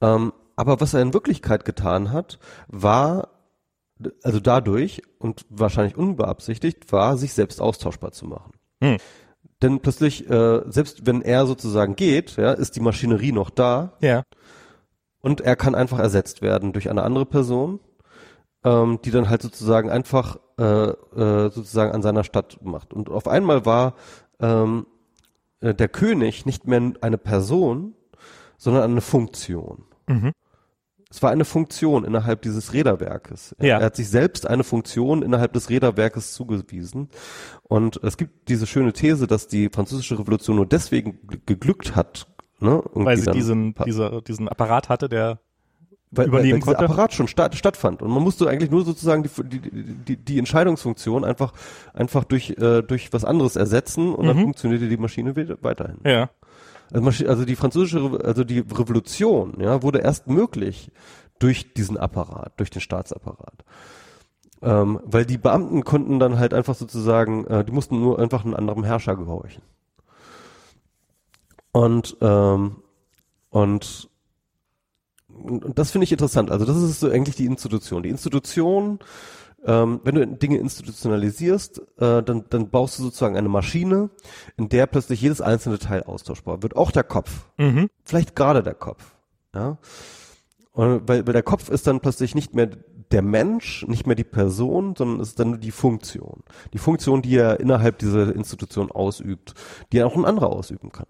[0.00, 2.38] Ähm, aber was er in Wirklichkeit getan hat,
[2.68, 3.28] war
[4.22, 8.52] also dadurch und wahrscheinlich unbeabsichtigt war, sich selbst austauschbar zu machen.
[8.82, 8.96] Hm.
[9.62, 13.96] Denn plötzlich, äh, selbst wenn er sozusagen geht, ja, ist die Maschinerie noch da.
[14.00, 14.22] Ja.
[15.20, 17.80] Und er kann einfach ersetzt werden durch eine andere Person,
[18.64, 22.92] ähm, die dann halt sozusagen einfach äh, äh, sozusagen an seiner Stadt macht.
[22.92, 23.94] Und auf einmal war
[24.38, 24.86] ähm,
[25.60, 27.94] äh, der König nicht mehr eine Person,
[28.56, 29.84] sondern eine Funktion.
[30.06, 30.32] Mhm.
[31.10, 33.56] Es war eine Funktion innerhalb dieses Räderwerkes.
[33.60, 33.78] Ja.
[33.78, 37.08] Er hat sich selbst eine Funktion innerhalb des Räderwerkes zugewiesen.
[37.62, 42.26] Und es gibt diese schöne These, dass die französische Revolution nur deswegen geglückt hat,
[42.60, 45.40] ne, weil sie diesen, dieser, diesen Apparat hatte, der
[46.10, 46.92] weil, übernehmen weil, weil konnte.
[46.92, 51.24] Apparat schon statt, stattfand und man musste eigentlich nur sozusagen die, die, die, die Entscheidungsfunktion
[51.24, 51.52] einfach
[51.92, 54.28] einfach durch äh, durch was anderes ersetzen und mhm.
[54.28, 55.98] dann funktionierte die Maschine weiterhin.
[56.04, 56.30] Ja.
[56.92, 60.90] Also, also die französische, also die Revolution, ja, wurde erst möglich
[61.38, 63.64] durch diesen Apparat, durch den Staatsapparat.
[64.60, 68.54] Ähm, weil die Beamten konnten dann halt einfach sozusagen, äh, die mussten nur einfach einem
[68.54, 69.62] anderen Herrscher gehorchen.
[71.70, 72.76] Und, ähm,
[73.50, 74.10] und,
[75.42, 76.50] und das finde ich interessant.
[76.50, 78.02] Also das ist so eigentlich die Institution.
[78.02, 78.98] Die Institution
[79.64, 84.10] ähm, wenn du Dinge institutionalisierst, äh, dann, dann baust du sozusagen eine Maschine,
[84.56, 86.76] in der plötzlich jedes einzelne Teil austauschbar wird.
[86.76, 87.46] Auch der Kopf.
[87.56, 87.90] Mhm.
[88.04, 89.16] Vielleicht gerade der Kopf.
[89.54, 89.78] Ja.
[90.72, 92.70] Und weil, weil der Kopf ist dann plötzlich nicht mehr
[93.10, 96.44] der Mensch, nicht mehr die Person, sondern es ist dann nur die Funktion.
[96.72, 99.54] Die Funktion, die er innerhalb dieser Institution ausübt,
[99.92, 101.06] die auch ein anderer ausüben kann.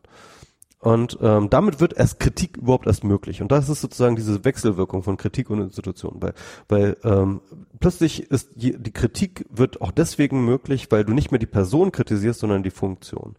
[0.81, 3.43] Und ähm, damit wird erst Kritik überhaupt erst möglich.
[3.43, 6.35] Und das ist sozusagen diese Wechselwirkung von Kritik und Institution, weil,
[6.69, 7.41] weil ähm,
[7.81, 11.91] plötzlich ist die, die Kritik wird auch deswegen möglich, weil du nicht mehr die Person
[11.91, 13.35] kritisierst, sondern die Funktion.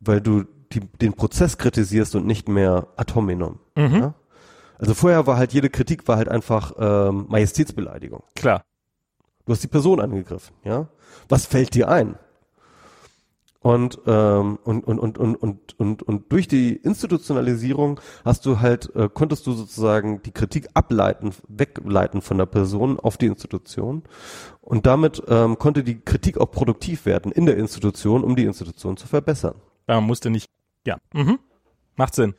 [0.00, 3.60] Weil du die, den Prozess kritisierst und nicht mehr Atominom.
[3.76, 3.94] Mhm.
[3.94, 4.14] Ja?
[4.78, 8.22] Also vorher war halt jede Kritik war halt einfach ähm, Majestätsbeleidigung.
[8.34, 8.64] Klar.
[9.44, 10.88] Du hast die Person angegriffen, ja.
[11.28, 12.16] Was fällt dir ein?
[13.64, 18.94] Und, ähm, und, und, und, und, und, und, und durch die Institutionalisierung hast du halt,
[18.94, 24.02] äh, konntest du sozusagen die Kritik ableiten, wegleiten von der Person auf die Institution.
[24.60, 28.98] Und damit ähm, konnte die Kritik auch produktiv werden in der Institution, um die Institution
[28.98, 29.54] zu verbessern.
[29.88, 30.50] Ja, man musste nicht,
[30.86, 31.38] ja, mhm.
[31.96, 32.34] macht Sinn.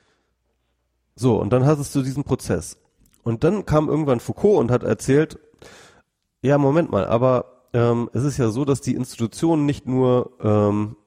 [1.16, 2.78] So, und dann hattest du diesen Prozess.
[3.24, 5.40] Und dann kam irgendwann Foucault und hat erzählt,
[6.44, 10.98] ja, Moment mal, aber ähm, es ist ja so, dass die Institution nicht nur ähm,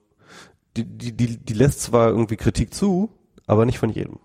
[0.85, 3.11] die, die, die, die lässt zwar irgendwie Kritik zu,
[3.47, 4.19] aber nicht von jedem.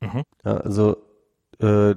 [0.00, 0.22] Mhm.
[0.44, 0.96] Ja, also
[1.58, 1.94] äh,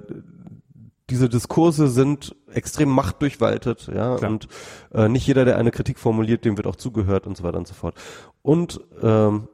[1.09, 4.31] diese Diskurse sind extrem machtdurchwaltet, ja, Klar.
[4.31, 4.47] und
[4.93, 7.67] äh, nicht jeder, der eine Kritik formuliert, dem wird auch zugehört und so weiter und
[7.67, 7.95] so fort.
[8.41, 9.47] Und ähm,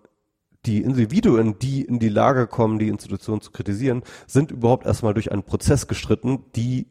[0.65, 5.31] die Individuen, die in die Lage kommen, die Institution zu kritisieren, sind überhaupt erstmal durch
[5.31, 6.87] einen Prozess gestritten, die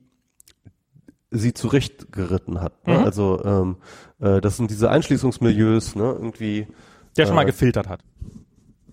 [1.30, 2.86] sie zurechtgeritten hat.
[2.86, 2.98] Ne?
[2.98, 3.04] Mhm.
[3.04, 3.76] Also ähm,
[4.20, 6.66] äh, das sind diese Einschließungsmilieus, ne, irgendwie
[7.18, 8.00] der schon äh, mal gefiltert hat.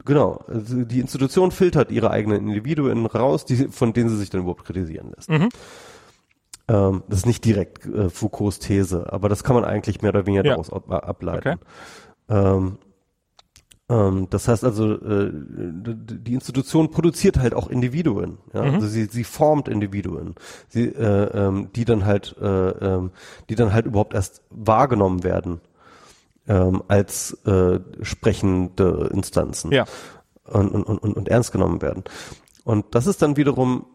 [0.03, 0.43] Genau.
[0.47, 4.65] Also die Institution filtert ihre eigenen Individuen raus, die, von denen sie sich dann überhaupt
[4.65, 5.29] kritisieren lässt.
[5.29, 5.49] Mhm.
[6.67, 10.25] Ähm, das ist nicht direkt äh, Foucaults These, aber das kann man eigentlich mehr oder
[10.25, 10.51] weniger ja.
[10.51, 11.47] daraus ab, ableiten.
[11.47, 11.57] Okay.
[12.29, 12.77] Ähm,
[13.87, 18.39] Ähm, das heißt also, äh, die Institution produziert halt auch Individuen.
[18.51, 18.63] Ja?
[18.63, 18.73] Mhm.
[18.75, 20.33] Also sie, sie formt Individuen,
[20.69, 23.11] sie, äh, ähm, die dann halt, äh, ähm,
[23.47, 25.61] die dann halt überhaupt erst wahrgenommen werden
[26.47, 29.85] ähm, als äh, sprechende Instanzen ja.
[30.45, 32.03] und, und, und, und ernst genommen werden.
[32.63, 33.85] Und das ist dann wiederum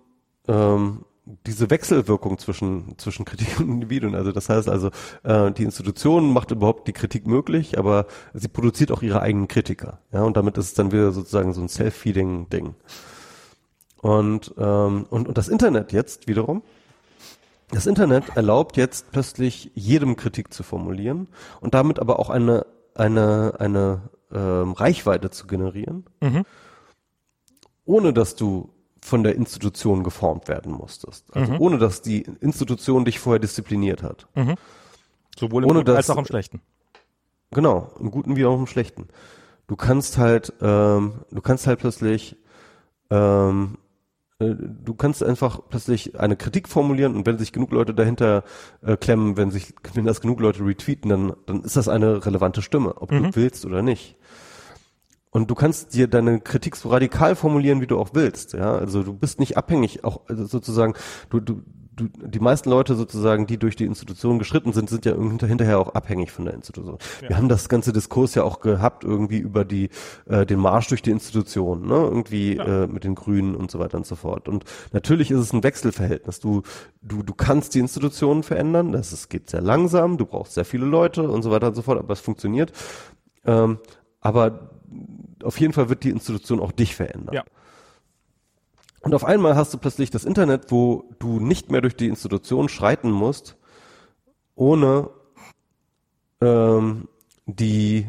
[0.49, 1.05] ähm,
[1.47, 4.15] diese Wechselwirkung zwischen, zwischen Kritik und Individuen.
[4.15, 4.91] Also das heißt also,
[5.23, 10.01] äh, die Institution macht überhaupt die Kritik möglich, aber sie produziert auch ihre eigenen Kritiker.
[10.13, 12.75] Ja, und damit ist es dann wieder sozusagen so ein Self-Feeding-Ding.
[14.03, 16.63] Und, ähm, und, und das Internet jetzt wiederum,
[17.73, 21.29] das Internet erlaubt jetzt plötzlich jedem Kritik zu formulieren
[21.61, 26.45] und damit aber auch eine, eine, eine ähm, Reichweite zu generieren, mhm.
[27.85, 28.71] ohne dass du
[29.03, 31.35] von der Institution geformt werden musstest.
[31.35, 31.61] Also mhm.
[31.61, 34.27] ohne, dass die Institution dich vorher diszipliniert hat.
[34.35, 34.57] Mhm.
[35.39, 36.61] Sowohl im ohne, Guten als auch im Schlechten.
[37.51, 39.09] Genau, im Guten wie auch im Schlechten.
[39.67, 42.37] Du kannst halt, ähm, du kannst halt plötzlich,
[43.11, 43.80] ähm, äh,
[44.41, 48.43] du kannst einfach plötzlich eine Kritik formulieren und wenn sich genug Leute dahinter
[48.83, 52.63] äh, klemmen, wenn sich, wenn das genug Leute retweeten, dann, dann ist das eine relevante
[52.63, 53.25] Stimme, ob mhm.
[53.25, 54.17] du willst oder nicht.
[55.31, 58.55] Und du kannst dir deine Kritik so radikal formulieren, wie du auch willst.
[58.55, 60.95] Ja, also du bist nicht abhängig, auch also sozusagen,
[61.29, 61.63] du, du,
[62.01, 65.95] du, die meisten Leute sozusagen, die durch die Institution geschritten sind, sind ja hinterher auch
[65.95, 66.99] abhängig von der Institution.
[67.23, 67.31] Ja.
[67.31, 69.91] Wir haben das ganze Diskurs ja auch gehabt irgendwie über die
[70.27, 72.85] äh, den Marsch durch die Institution, ne, irgendwie ja.
[72.85, 74.49] äh, mit den Grünen und so weiter und so fort.
[74.49, 76.41] Und natürlich ist es ein Wechselverhältnis.
[76.41, 76.63] Du
[77.03, 78.93] du du kannst die Institutionen verändern.
[78.93, 80.17] Das ist, geht sehr langsam.
[80.17, 81.99] Du brauchst sehr viele Leute und so weiter und so fort.
[81.99, 82.73] Aber es funktioniert.
[83.45, 83.79] Ähm,
[84.21, 84.71] aber
[85.43, 87.35] auf jeden Fall wird die Institution auch dich verändern.
[87.35, 87.45] Ja.
[89.01, 92.69] Und auf einmal hast du plötzlich das Internet, wo du nicht mehr durch die Institution
[92.69, 93.57] schreiten musst,
[94.55, 95.11] ohne
[96.43, 97.09] ähm,
[97.47, 98.07] die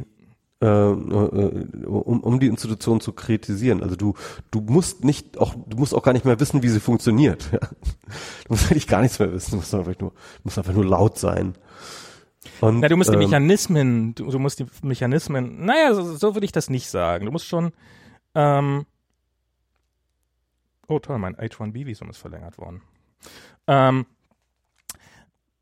[0.62, 3.82] äh, äh, um, um die Institution zu kritisieren.
[3.82, 4.14] Also du
[4.52, 7.50] du musst nicht auch du musst auch gar nicht mehr wissen, wie sie funktioniert.
[7.52, 7.60] Ja?
[8.46, 9.52] Du musst eigentlich gar nichts mehr wissen.
[9.52, 11.56] Du musst einfach nur du musst einfach nur laut sein.
[12.60, 16.36] Und, Na, du musst die ähm, Mechanismen, du, du, musst die Mechanismen, naja, so, so
[16.36, 17.26] würde ich das nicht sagen.
[17.26, 17.72] Du musst schon,
[18.34, 18.86] ähm,
[20.92, 22.82] oh toll, mein H1B-Visum ist verlängert worden.
[23.68, 24.06] Ähm,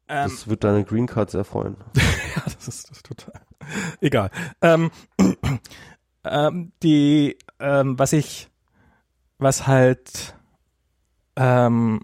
[0.08, 1.78] ähm, das wird deine Green Card sehr freuen.
[2.36, 3.42] ja, das ist, das ist total.
[4.02, 4.32] Egal.
[4.62, 4.90] Ähm,
[6.24, 8.50] ähm, die, ähm, was ich,
[9.38, 10.36] was halt,
[11.36, 12.02] ähm,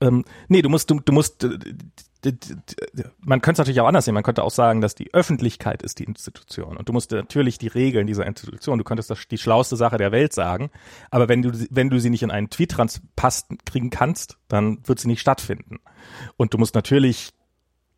[0.00, 1.44] ähm, nee, du musst, du, du musst
[3.20, 4.14] man könnte es natürlich auch anders sehen.
[4.14, 6.76] Man könnte auch sagen, dass die Öffentlichkeit ist die Institution.
[6.76, 10.12] Und du musst natürlich die Regeln dieser Institution, du könntest das die schlauste Sache der
[10.12, 10.70] Welt sagen.
[11.10, 12.76] Aber wenn du, wenn du sie nicht in einen Tweet
[13.64, 15.80] kriegen kannst, dann wird sie nicht stattfinden.
[16.36, 17.32] Und du musst natürlich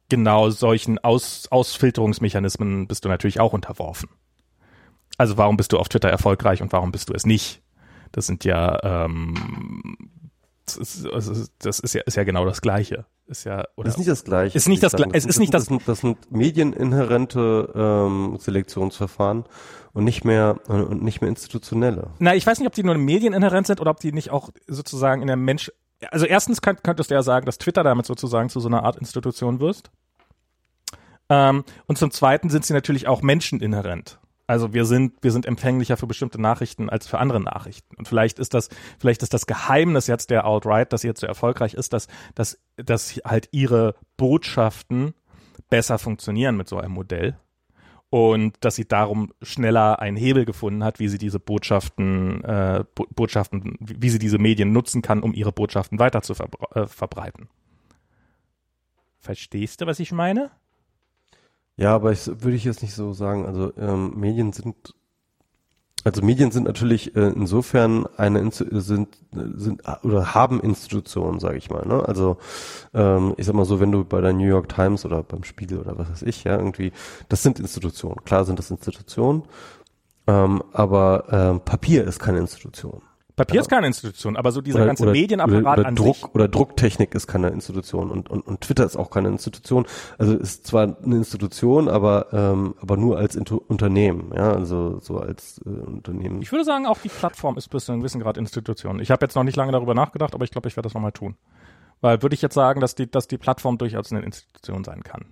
[0.09, 4.09] genau solchen Aus, Ausfilterungsmechanismen bist du natürlich auch unterworfen.
[5.17, 7.63] Also warum bist du auf Twitter erfolgreich und warum bist du es nicht?
[8.13, 9.97] Das sind ja ähm,
[10.67, 13.07] das ist, das ist ja, ist ja genau das Gleiche.
[13.27, 13.89] Ist ja, oder?
[13.89, 14.57] Ist nicht das Gleiche.
[14.57, 15.15] Ist nicht das Gleiche.
[15.15, 15.63] Es ist nicht das.
[15.63, 19.45] Das sind, das sind medieninhärente ähm, Selektionsverfahren
[19.95, 22.11] und nicht mehr und nicht mehr institutionelle.
[22.19, 25.23] Na, ich weiß nicht, ob die nur medieninhärent sind oder ob die nicht auch sozusagen
[25.23, 25.73] in der Mensch.
[26.11, 28.97] Also erstens könnt, könntest du ja sagen, dass Twitter damit sozusagen zu so einer Art
[28.97, 29.91] Institution wirst.
[31.31, 34.19] Ähm, und zum Zweiten sind sie natürlich auch menscheninhärent.
[34.47, 37.97] Also wir sind, wir sind empfänglicher für bestimmte Nachrichten als für andere Nachrichten.
[37.97, 41.27] Und vielleicht ist das, vielleicht ist das Geheimnis jetzt der Alt-Right, dass sie jetzt so
[41.27, 45.15] erfolgreich ist, dass, dass, dass halt ihre Botschaften
[45.71, 47.39] besser funktionieren mit so einem Modell.
[48.11, 53.77] Und dass sie darum schneller einen Hebel gefunden hat, wie sie diese Botschaften, äh, Botschaften,
[53.81, 57.49] wie sie diese Medien nutzen kann, um ihre Botschaften weiter zu verbre äh, verbreiten.
[59.19, 60.53] Verstehst du, was ich meine?
[61.77, 63.47] Ja, aber ich würde ich jetzt nicht so sagen.
[63.47, 64.95] Also ähm, Medien sind
[66.05, 71.87] also Medien sind natürlich äh, insofern eine sind sind oder haben Institutionen, sage ich mal.
[71.87, 72.07] Ne?
[72.07, 72.37] Also
[72.93, 75.81] ähm, ich sag mal so, wenn du bei der New York Times oder beim Spiegel
[75.81, 76.93] oder was weiß ich, ja irgendwie,
[77.31, 78.23] das sind Institutionen.
[78.25, 79.45] Klar sind das Institutionen,
[80.27, 83.01] ähm, aber ähm, Papier ist keine Institution.
[83.37, 86.17] Papier ist keine Institution, aber so dieser oder, ganze oder, Medienapparat oder, oder an Druck,
[86.17, 86.35] sich.
[86.35, 89.87] Oder Drucktechnik ist keine Institution und, und, und Twitter ist auch keine Institution.
[90.19, 95.19] Also ist zwar eine Institution, aber, ähm, aber nur als Intu Unternehmen, ja, also so
[95.19, 96.43] als äh, Unternehmen.
[96.43, 99.01] Ich würde sagen, auch die Plattform ist bis zu einem gewissen Grad Institution.
[99.01, 101.13] Ich habe jetzt noch nicht lange darüber nachgedacht, aber ich glaube, ich werde das nochmal
[101.13, 101.37] tun.
[102.01, 105.25] Weil würde ich jetzt sagen, dass die, dass die Plattform durchaus eine Institution sein kann.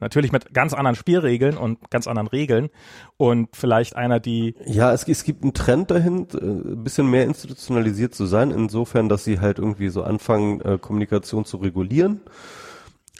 [0.00, 2.70] Natürlich mit ganz anderen Spielregeln und ganz anderen Regeln
[3.16, 4.54] und vielleicht einer, die.
[4.64, 9.08] Ja, es, es gibt einen Trend dahin, äh, ein bisschen mehr institutionalisiert zu sein, insofern,
[9.08, 12.20] dass sie halt irgendwie so anfangen, äh, Kommunikation zu regulieren.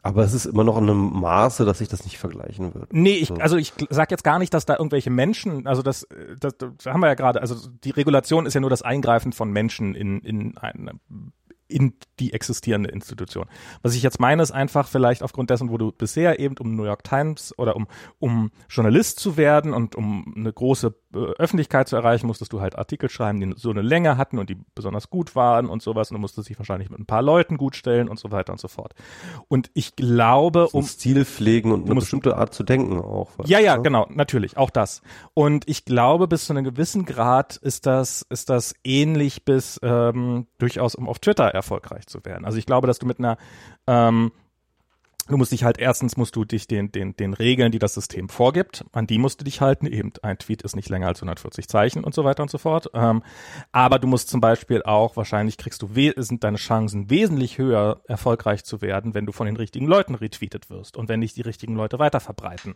[0.02, 2.92] Aber es ist immer noch in einem Maße, dass sich das nicht vergleichen wird.
[2.92, 6.54] Nee, ich, also ich sag jetzt gar nicht, dass da irgendwelche Menschen, also das, das,
[6.56, 9.94] das haben wir ja gerade, also die Regulation ist ja nur das Eingreifen von Menschen
[9.94, 10.92] in, in eine
[11.70, 13.46] in die existierende Institution.
[13.82, 16.84] Was ich jetzt meine, ist einfach vielleicht aufgrund dessen, wo du bisher eben um New
[16.84, 17.86] York Times oder um,
[18.18, 23.08] um Journalist zu werden und um eine große Öffentlichkeit zu erreichen, musstest du halt Artikel
[23.08, 26.10] schreiben, die so eine Länge hatten und die besonders gut waren und sowas.
[26.10, 28.60] Und du musstest dich wahrscheinlich mit ein paar Leuten gut stellen und so weiter und
[28.60, 28.94] so fort.
[29.48, 33.30] Und ich glaube, um Stil pflegen und eine bestimmte Art zu denken auch.
[33.44, 33.82] Ja, ja, ne?
[33.82, 35.02] genau, natürlich, auch das.
[35.34, 40.46] Und ich glaube, bis zu einem gewissen Grad ist das, ist das ähnlich bis ähm,
[40.58, 42.44] durchaus um auf Twitter erfolgreich zu werden.
[42.44, 43.36] Also ich glaube, dass du mit einer
[43.86, 44.32] ähm,
[45.30, 48.28] Du musst dich halt erstens musst du dich den den den Regeln, die das System
[48.28, 49.86] vorgibt, an die musst du dich halten.
[49.86, 52.90] Eben ein Tweet ist nicht länger als 140 Zeichen und so weiter und so fort.
[52.94, 53.22] Ähm,
[53.70, 58.64] aber du musst zum Beispiel auch wahrscheinlich kriegst du sind deine Chancen wesentlich höher erfolgreich
[58.64, 61.76] zu werden, wenn du von den richtigen Leuten retweetet wirst und wenn dich die richtigen
[61.76, 62.74] Leute weiter verbreiten.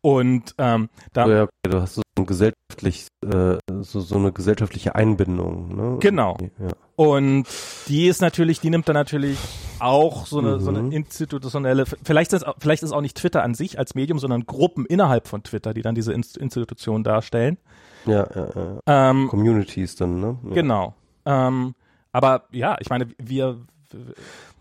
[0.00, 4.94] Und ähm, da ja, okay, du hast so ein gesellschaftlich äh, so so eine gesellschaftliche
[4.94, 5.74] Einbindung.
[5.74, 5.96] Ne?
[5.98, 6.36] Genau.
[6.60, 6.68] Ja.
[6.94, 7.48] Und
[7.88, 9.38] die ist natürlich, die nimmt dann natürlich
[9.80, 10.60] auch so eine, mhm.
[10.60, 10.92] so eine mhm.
[10.92, 15.28] institutionelle, vielleicht ist, vielleicht ist auch nicht Twitter an sich als Medium, sondern Gruppen innerhalb
[15.28, 17.58] von Twitter, die dann diese Institution darstellen.
[18.06, 19.10] Ja, ja, ja.
[19.10, 20.38] Ähm, Communities dann, ne?
[20.48, 20.54] Ja.
[20.54, 20.94] Genau.
[21.24, 21.74] Ähm,
[22.12, 23.58] aber ja, ich meine, wir,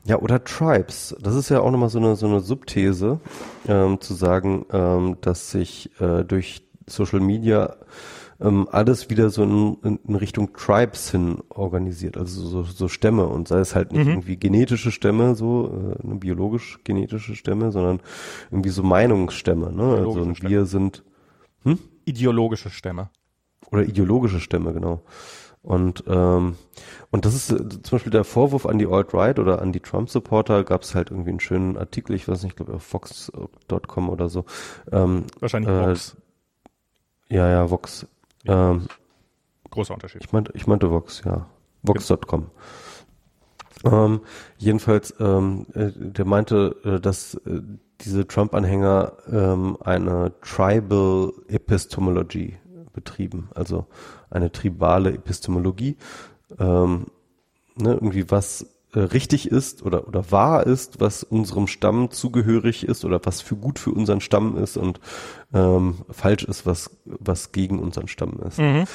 [0.06, 1.16] ja, oder Tribes.
[1.20, 3.20] Das ist ja auch nochmal so eine, so eine Subthese,
[3.68, 7.76] ähm, zu sagen, ähm, dass sich äh, durch Social Media
[8.40, 13.48] ähm, alles wieder so in, in, Richtung Tribes hin organisiert, also so, so Stämme und
[13.48, 14.12] sei es halt nicht mhm.
[14.12, 18.00] irgendwie genetische Stämme, so äh, biologisch genetische Stämme, sondern
[18.52, 19.72] irgendwie so Meinungsstämme.
[19.72, 19.84] Ne?
[19.84, 21.04] Also und wir sind
[21.64, 21.80] hm?
[22.06, 23.10] ideologische Stämme
[23.72, 25.02] oder ideologische Stämme, genau.
[25.64, 26.56] Und ähm,
[27.10, 30.64] und das ist äh, zum Beispiel der Vorwurf an die Alt-Right oder an die Trump-Supporter,
[30.64, 34.30] gab es halt irgendwie einen schönen Artikel, ich weiß nicht, ich glaube auf Fox.com oder
[34.30, 34.46] so.
[34.92, 36.16] Ähm, Wahrscheinlich äh, Vox.
[37.30, 38.08] Ja, ja, Vox.
[38.48, 38.88] Ähm,
[39.70, 40.24] Großer Unterschied.
[40.24, 41.48] Ich meinte, ich meinte Vox, ja.
[41.84, 42.50] Vox.com.
[43.84, 44.22] Ähm,
[44.58, 47.62] jedenfalls, ähm, äh, der meinte, äh, dass äh,
[48.02, 52.58] diese Trump-Anhänger ähm, eine Tribal Epistemology
[52.94, 53.86] betrieben, also
[54.30, 55.98] eine tribale Epistemologie,
[56.58, 57.08] ähm,
[57.76, 63.06] ne, irgendwie was äh, richtig ist oder, oder wahr ist, was unserem Stamm zugehörig ist
[63.06, 65.00] oder was für gut für unseren Stamm ist und
[65.54, 68.60] ähm, falsch ist, was, was gegen unseren Stamm ist.
[68.60, 68.86] Mhm.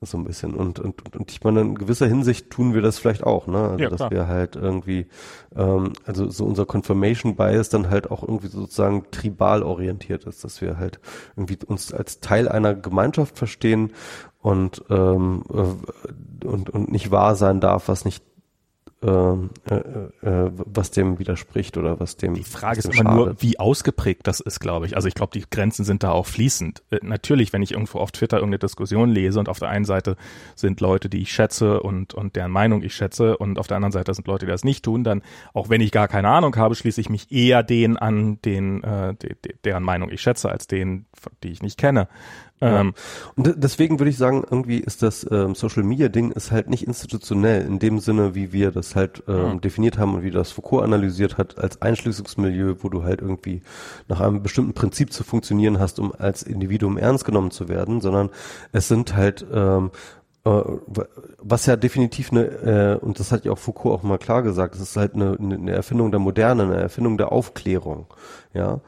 [0.00, 0.54] So ein bisschen.
[0.54, 3.58] Und, und, und ich meine, in gewisser Hinsicht tun wir das vielleicht auch, ne?
[3.58, 5.06] Also, ja, dass wir halt irgendwie,
[5.54, 10.62] ähm, also so unser Confirmation Bias dann halt auch irgendwie sozusagen tribal orientiert ist, dass
[10.62, 10.98] wir halt
[11.36, 13.92] irgendwie uns als Teil einer Gemeinschaft verstehen
[14.40, 18.24] und, ähm, äh, und, und nicht wahr sein darf, was nicht
[19.02, 22.34] ähm, äh, äh, was dem widerspricht oder was dem.
[22.34, 23.14] Die Frage ist immer schadet.
[23.14, 24.94] nur, wie ausgeprägt das ist, glaube ich.
[24.94, 26.82] Also ich glaube, die Grenzen sind da auch fließend.
[26.90, 30.16] Äh, natürlich, wenn ich irgendwo auf Twitter irgendeine Diskussion lese und auf der einen Seite
[30.54, 33.92] sind Leute, die ich schätze und, und deren Meinung ich schätze und auf der anderen
[33.92, 35.22] Seite sind Leute, die das nicht tun, dann,
[35.52, 39.14] auch wenn ich gar keine Ahnung habe, schließe ich mich eher denen an, den, äh,
[39.14, 41.06] de, de, deren Meinung ich schätze, als denen,
[41.42, 42.08] die ich nicht kenne.
[42.62, 42.94] Ähm,
[43.36, 46.86] und deswegen würde ich sagen, irgendwie ist das ähm, Social Media Ding ist halt nicht
[46.86, 49.60] institutionell in dem Sinne, wie wir das halt ähm, mhm.
[49.60, 53.62] definiert haben und wie das Foucault analysiert hat als Einschließungsmilieu, wo du halt irgendwie
[54.08, 58.30] nach einem bestimmten Prinzip zu funktionieren hast, um als Individuum ernst genommen zu werden, sondern
[58.72, 59.90] es sind halt ähm,
[60.44, 60.62] äh,
[61.38, 64.74] was ja definitiv eine, äh, und das hat ja auch Foucault auch mal klar gesagt,
[64.74, 68.06] es ist halt eine, eine Erfindung der Moderne, eine Erfindung der Aufklärung,
[68.52, 68.80] ja.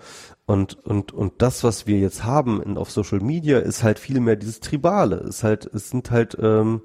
[0.47, 4.21] Und, und, und das, was wir jetzt haben in, auf Social Media, ist halt viel
[4.21, 5.17] mehr dieses Tribale.
[5.17, 6.83] Ist halt, es sind halt, ähm,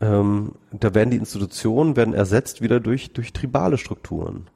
[0.00, 4.48] ähm, da werden die Institutionen werden ersetzt wieder durch, durch tribale Strukturen.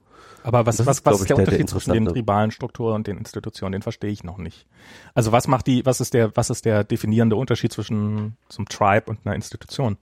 [0.42, 3.06] Aber was, was, ist, was ist der, der Unterschied der zwischen den tribalen Strukturen und
[3.06, 3.72] den Institutionen?
[3.72, 4.66] Den verstehe ich noch nicht.
[5.14, 9.10] Also was macht die, was ist der, was ist der definierende Unterschied zwischen zum Tribe
[9.10, 9.96] und einer Institution?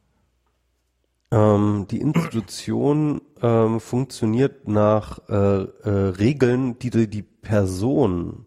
[1.32, 5.88] Ähm, die Institution ähm, funktioniert nach äh, äh,
[6.18, 8.44] Regeln, die die, die Person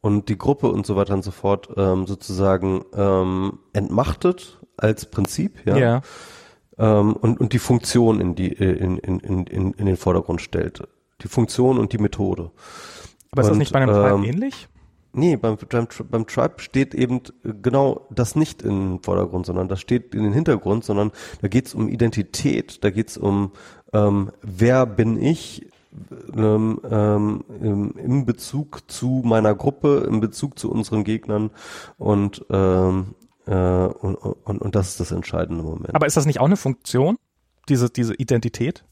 [0.00, 5.66] und die Gruppe und so weiter und so fort ähm, sozusagen ähm, entmachtet als Prinzip,
[5.66, 5.76] ja.
[5.76, 6.02] ja.
[6.78, 10.82] Ähm, und, und die Funktion in, die, äh, in, in, in, in den Vordergrund stellt.
[11.20, 12.50] Die Funktion und die Methode.
[13.32, 14.68] Aber ist und, das nicht bei einem Tribe ähm, ähnlich?
[15.14, 20.14] Nee, beim, beim, beim Tribe steht eben genau das nicht im Vordergrund, sondern das steht
[20.14, 23.52] in den Hintergrund, sondern da geht's um Identität, da geht's um
[23.92, 25.66] ähm, wer bin ich
[26.36, 31.50] ähm, ähm, im Bezug zu meiner Gruppe, im Bezug zu unseren Gegnern
[31.96, 33.14] und, ähm,
[33.46, 35.94] äh, und, und, und das ist das entscheidende Moment.
[35.94, 37.16] Aber ist das nicht auch eine Funktion,
[37.68, 38.84] diese, diese Identität?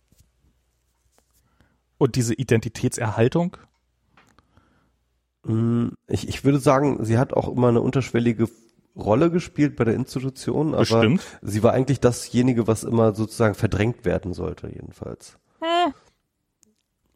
[2.03, 3.57] und diese Identitätserhaltung?
[5.45, 8.49] Mm, ich, ich würde sagen, sie hat auch immer eine unterschwellige
[8.97, 11.23] Rolle gespielt bei der Institution, aber Bestimmt.
[11.43, 15.39] sie war eigentlich dasjenige, was immer sozusagen verdrängt werden sollte, jedenfalls.
[15.61, 15.95] Hm.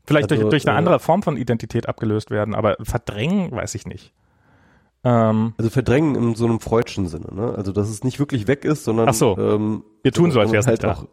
[0.07, 3.75] Vielleicht Also, durch, durch eine äh, andere Form von Identität abgelöst werden, aber verdrängen weiß
[3.75, 4.15] ich nicht.
[5.05, 7.55] Ähm, Also verdrängen in so einem freudschen Sinne, ne?
[7.57, 9.37] Also dass es nicht wirklich weg ist, sondern Ach so.
[9.39, 10.93] ähm, Wir tun so, als sondern wär's nicht da.
[10.93, 11.07] auch-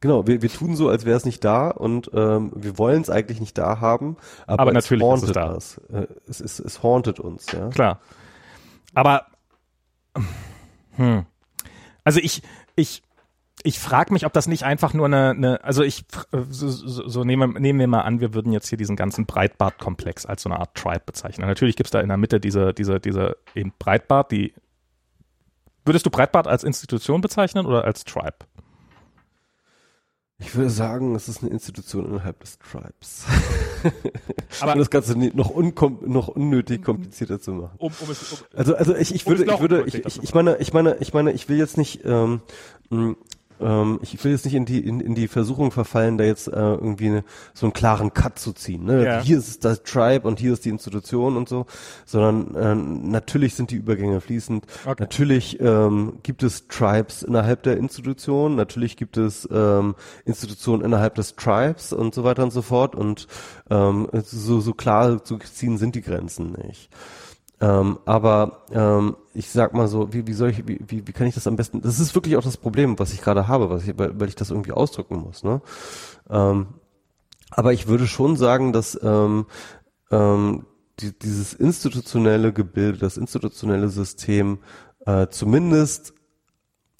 [0.00, 3.10] Genau, wir, wir tun so, als wäre es nicht da und ähm, wir wollen es
[3.10, 5.52] eigentlich nicht da haben, aber, Aber es natürlich ist es hauntet da.
[5.52, 5.80] us.
[5.92, 7.68] Äh, es, es, es hauntet uns, ja.
[7.68, 8.00] klar.
[8.94, 9.26] Aber
[10.96, 11.26] hm.
[12.04, 12.42] also ich,
[12.76, 13.02] ich,
[13.64, 17.08] ich frage mich, ob das nicht einfach nur eine, eine also ich äh, so, so,
[17.08, 20.48] so nehmen, nehmen wir mal an, wir würden jetzt hier diesen ganzen Breitbart-Komplex als so
[20.48, 21.48] eine Art Tribe bezeichnen.
[21.48, 24.54] Natürlich gibt's da in der Mitte diese, diese, diese eben Breitbart, die
[25.88, 28.36] Würdest du Breitbart als Institution bezeichnen oder als Tribe?
[30.40, 33.24] Ich würde sagen, es ist eine Institution innerhalb des Tribes.
[34.60, 37.74] Aber- um das Ganze noch, unkom noch unnötig komplizierter zu machen.
[37.78, 40.56] Um, um es, um, Also, also ich, ich würde, ich würde, ich, ich, ich meine,
[40.58, 42.40] ich meine, ich meine, ich will jetzt nicht, ähm,
[43.60, 46.50] ähm, ich will jetzt nicht in die in, in die Versuchung verfallen, da jetzt äh,
[46.50, 48.84] irgendwie eine, so einen klaren Cut zu ziehen.
[48.84, 49.04] Ne?
[49.04, 49.20] Ja.
[49.20, 51.66] Hier ist das Tribe und hier ist die Institution und so,
[52.04, 54.66] sondern äh, natürlich sind die Übergänge fließend.
[54.84, 54.96] Okay.
[54.98, 61.36] Natürlich ähm, gibt es Tribes innerhalb der Institution, natürlich gibt es ähm, Institutionen innerhalb des
[61.36, 62.94] Tribes und so weiter und so fort.
[62.94, 63.26] Und
[63.70, 66.90] ähm, so, so klar zu ziehen sind die Grenzen nicht.
[67.60, 71.26] Ähm, aber ähm, ich sag mal so, wie, wie soll ich, wie, wie, wie kann
[71.26, 71.80] ich das am besten?
[71.80, 74.36] Das ist wirklich auch das Problem, was ich gerade habe, was ich, weil, weil ich
[74.36, 75.42] das irgendwie ausdrücken muss.
[75.42, 75.60] Ne?
[76.30, 76.68] Ähm,
[77.50, 79.46] aber ich würde schon sagen, dass ähm,
[80.10, 80.66] ähm,
[81.00, 84.58] die, dieses institutionelle Gebilde, das institutionelle System
[85.06, 86.14] äh, zumindest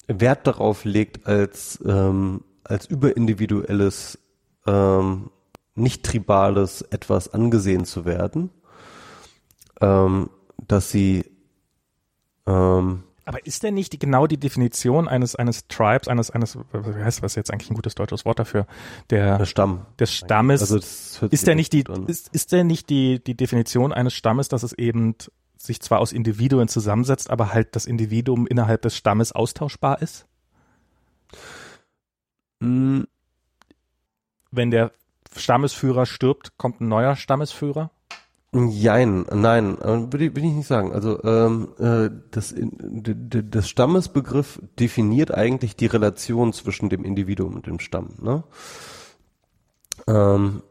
[0.07, 4.19] Wert darauf legt, als ähm, als überindividuelles,
[4.67, 5.31] ähm,
[5.75, 8.51] nicht tribales etwas angesehen zu werden
[9.81, 10.29] ähm,
[10.67, 11.25] dass sie
[12.45, 17.21] ähm, aber ist denn nicht genau die Definition eines, eines Tribes, eines, eines, wie heißt
[17.21, 18.65] was jetzt eigentlich ein gutes deutsches Wort dafür,
[19.11, 19.85] der, der Stamm.
[19.99, 20.77] des Stammes, Also
[21.27, 24.73] ist der nicht die, ist, ist der nicht die, die Definition eines Stammes, dass es
[24.73, 25.13] eben
[25.57, 30.25] sich zwar aus Individuen zusammensetzt, aber halt das Individuum innerhalb des Stammes austauschbar ist?
[32.61, 33.01] Mm,
[34.49, 34.91] Wenn der
[35.35, 37.91] Stammesführer stirbt, kommt ein neuer Stammesführer?
[38.51, 40.91] Jein, nein, äh, würde ich, ich nicht sagen.
[40.91, 47.79] Also ähm, äh, das, das Stammesbegriff definiert eigentlich die Relation zwischen dem Individuum und dem
[47.79, 48.09] Stamm.
[48.19, 48.43] Ne?
[50.07, 50.63] Ähm,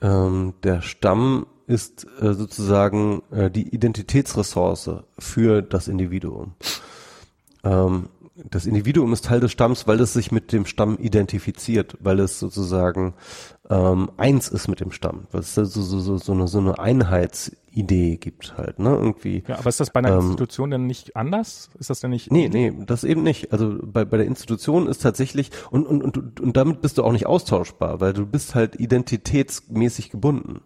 [0.00, 6.54] ähm, der Stamm ist äh, sozusagen äh, die Identitätsressource für das Individuum.
[7.62, 8.08] Ähm,
[8.44, 12.38] das Individuum ist Teil des Stamms, weil es sich mit dem Stamm identifiziert, weil es
[12.38, 13.14] sozusagen
[13.70, 16.78] ähm, eins ist mit dem Stamm, weil es so, so, so, so, eine, so eine
[16.78, 18.90] Einheitsidee gibt halt, ne?
[18.90, 19.42] Irgendwie.
[19.48, 21.70] Ja, aber ist das bei einer Ähm, Institution denn nicht anders?
[21.78, 22.30] Ist das denn nicht?
[22.30, 23.52] Nee, nee, das eben nicht.
[23.52, 27.12] Also bei, bei der Institution ist tatsächlich, und, und, und, und damit bist du auch
[27.12, 30.60] nicht austauschbar, weil du bist halt identitätsmäßig gebunden.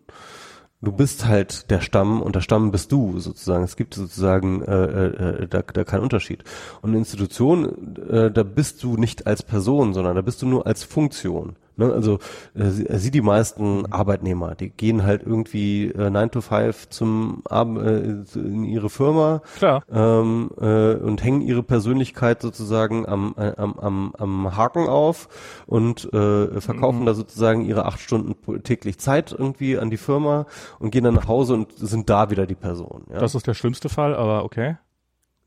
[0.83, 3.65] Du bist halt der Stamm und der Stamm bist du sozusagen.
[3.65, 6.43] Es gibt sozusagen äh, äh, da, da keinen Unterschied.
[6.81, 10.83] Und Institution, äh, da bist du nicht als Person, sondern da bist du nur als
[10.83, 11.57] Funktion.
[11.77, 11.93] Ne?
[11.93, 12.19] Also
[12.55, 17.43] äh, sie, sie die meisten Arbeitnehmer, die gehen halt irgendwie äh, 9 to 5 zum
[17.49, 19.83] Ab äh, in ihre Firma Klar.
[19.91, 25.29] ähm, äh, und hängen ihre Persönlichkeit sozusagen am, äh, am, am, am Haken auf
[25.67, 30.47] und äh, verkaufen da sozusagen ihre acht Stunden täglich Zeit irgendwie an die Firma
[30.79, 33.05] und gehen dann nach Hause und sind da wieder die Person.
[33.11, 34.77] Ja, Das ist der schlimmste Fall, aber okay.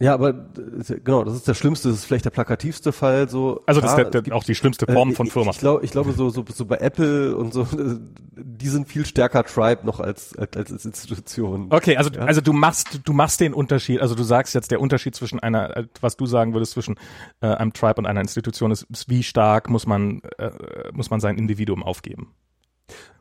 [0.03, 3.29] Ja aber äh, genau, das ist der schlimmste, das ist vielleicht der plakativste Fall.
[3.29, 5.51] So Also das Klar, ist der, der, auch die schlimmste Form äh, von ich- Firma.
[5.51, 7.67] Ich glaube, ich glaube so, so, so bei Apple und so,
[8.35, 11.67] die sind viel stärker Tribe noch als, als, als Institution.
[11.71, 12.21] Okay, also, Ja.
[12.25, 15.85] also du machst, du machst den Unterschied, also du sagst jetzt, der Unterschied zwischen einer,
[16.01, 16.95] was du sagen würdest, zwischen
[17.41, 20.51] äh, einem Tribe und einer Institution ist, ist wie stark muss man, äh,
[20.93, 22.33] muss man sein Individuum aufgeben.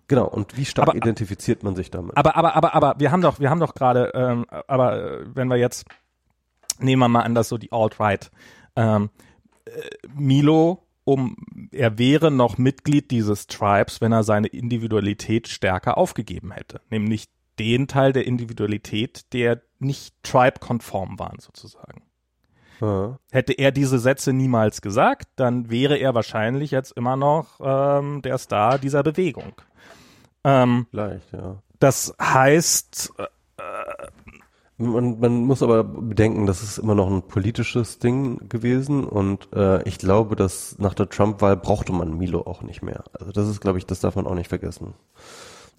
[0.09, 2.17] Genau, und wie stark Aber- identifiziert man sich damit?
[2.17, 5.49] Aber, aber, aber, aber, wir haben doch, wir haben doch gerade, ähm, aber äh, wenn
[5.49, 5.87] wir jetzt,
[6.79, 8.31] nehmen wir mal an, dass so die Alt-Right,
[8.77, 9.11] ähm,
[9.65, 9.71] äh,
[10.15, 11.37] Milo, um,
[11.73, 16.81] er wäre noch Mitglied dieses Tribes, wenn er seine Individualität stärker aufgegeben hätte.
[16.91, 17.29] Nämlich
[17.59, 22.03] den Teil der Individualität, der nicht Tribe-konform waren, sozusagen.
[22.81, 23.19] Ja.
[23.31, 28.39] Hätte er diese Sätze niemals gesagt, dann wäre er wahrscheinlich jetzt immer noch ähm, der
[28.39, 29.53] Star dieser Bewegung.
[30.45, 31.63] Ähm, Vielleicht, ja.
[31.79, 33.13] das heißt,
[34.79, 39.83] Man, man muss aber bedenken, das ist immer noch ein politisches Ding gewesen und äh,
[39.87, 43.05] ich glaube, dass nach der Trump-Wahl brauchte man Milo auch nicht mehr.
[43.13, 44.95] Also das ist, glaube ich, das darf man auch nicht vergessen.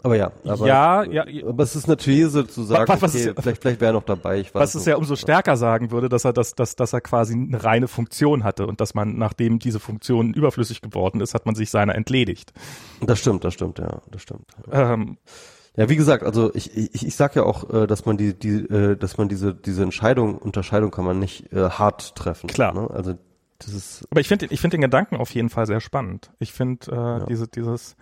[0.03, 3.29] Aber ja, aber, ja, ja, aber es ist eine These zu sagen, was, was okay,
[3.29, 4.41] ist, vielleicht, vielleicht wäre er noch dabei.
[4.41, 6.99] Ich weiß was es ja umso stärker sagen würde, dass er das, dass, dass er
[6.99, 11.45] quasi eine reine Funktion hatte und dass man, nachdem diese Funktion überflüssig geworden ist, hat
[11.45, 12.51] man sich seiner entledigt.
[12.99, 14.45] Das stimmt, das stimmt, ja, das stimmt.
[14.69, 15.17] Ähm,
[15.75, 18.57] Ja, wie gesagt, also ich, ich, ich sag ja auch, äh, dass man die, die,
[18.57, 22.47] äh, dass man diese, diese Entscheidung, Unterscheidung kann man nicht äh, hart treffen.
[22.47, 22.73] Klar.
[22.73, 22.89] Ne?
[22.91, 23.15] Also
[23.57, 26.31] das ist aber ich finde, ich finde den Gedanken auf jeden Fall sehr spannend.
[26.39, 27.25] Ich finde äh, Ja.
[27.25, 27.95] diese, dieses,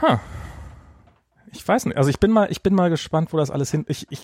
[0.00, 0.16] huh.
[1.52, 1.98] ich weiß nicht.
[1.98, 3.84] Also ich bin mal, ich bin mal gespannt, wo das alles hin.
[3.88, 4.22] Ich, ich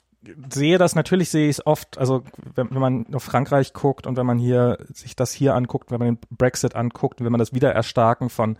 [0.50, 1.98] sehe das natürlich, sehe ich es oft.
[1.98, 2.22] Also
[2.54, 5.98] wenn, wenn man auf Frankreich guckt und wenn man hier sich das hier anguckt, wenn
[5.98, 8.56] man den Brexit anguckt wenn man das Wiedererstarken von,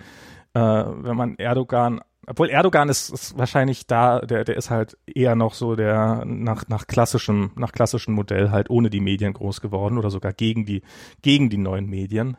[0.54, 5.36] äh, wenn man Erdogan obwohl Erdogan ist, ist wahrscheinlich da, der, der ist halt eher
[5.36, 9.96] noch so der nach, nach klassischem, nach klassischem Modell halt ohne die Medien groß geworden
[9.96, 10.82] oder sogar gegen die,
[11.22, 12.36] gegen die neuen Medien.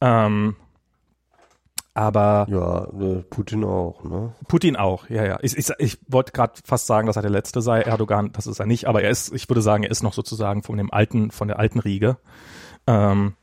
[0.00, 0.56] Ähm,
[1.92, 4.32] aber ja äh, Putin auch, ne?
[4.48, 5.38] Putin auch, ja, ja.
[5.42, 7.82] Ich, ich, ich wollte gerade fast sagen, dass er der Letzte sei.
[7.82, 10.62] Erdogan, das ist er nicht, aber er ist, ich würde sagen, er ist noch sozusagen
[10.62, 12.16] von dem alten, von der alten Riege.
[12.86, 13.34] Ähm,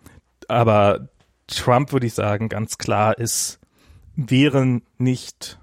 [0.48, 1.10] aber
[1.46, 3.60] Trump, würde ich sagen, ganz klar ist,
[4.16, 5.60] wäre nicht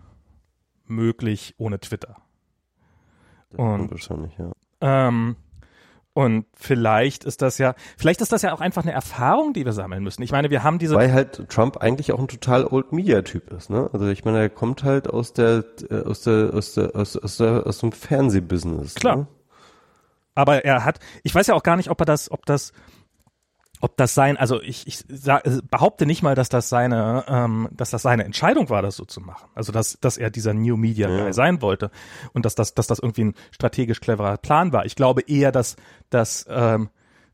[0.86, 2.16] möglich ohne Twitter.
[3.56, 4.52] Und- wahrscheinlich, ja.
[4.80, 5.36] Ähm,
[6.12, 9.72] und vielleicht ist das ja, vielleicht ist das ja auch einfach eine Erfahrung, die wir
[9.72, 10.22] sammeln müssen.
[10.22, 13.50] Ich meine, wir haben diese, Weil halt Trump eigentlich auch ein total Old Media Typ
[13.52, 13.90] ist, ne?
[13.92, 17.36] Also ich meine, er kommt halt aus der äh, aus der aus der aus, aus
[17.38, 18.94] der aus dem Fernsehbusiness.
[18.94, 19.16] Klar.
[19.16, 19.26] Ne?
[20.34, 22.72] aber er hat, ich weiß ja auch gar nicht, ob er das, ob das,
[23.80, 27.90] ob das sein, also ich, ich sag, behaupte nicht mal, dass das seine, ähm, dass
[27.90, 29.48] das seine Entscheidung war, das so zu machen.
[29.54, 31.32] Also dass, dass er dieser New Media Guy Ja.
[31.32, 31.90] sein wollte
[32.32, 34.86] und dass das, dass das irgendwie ein strategisch cleverer Plan war.
[34.86, 35.76] Ich glaube eher, dass,
[36.10, 36.88] dass, ähm,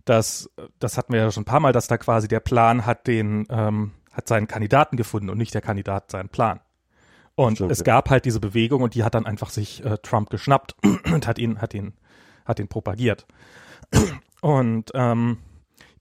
[0.05, 3.07] dass, das hatten wir ja schon ein paar Mal, dass da quasi der Plan hat
[3.07, 6.61] den, ähm, hat seinen Kandidaten gefunden und nicht der Kandidat seinen Plan.
[7.37, 10.31] Und Stimmt, es gab halt diese Bewegung und die hat dann einfach sich äh, Trump
[10.31, 10.75] geschnappt
[11.13, 11.95] und hat ihn, hat ihn,
[12.45, 13.27] hat ihn propagiert.
[14.43, 15.37] Und ähm,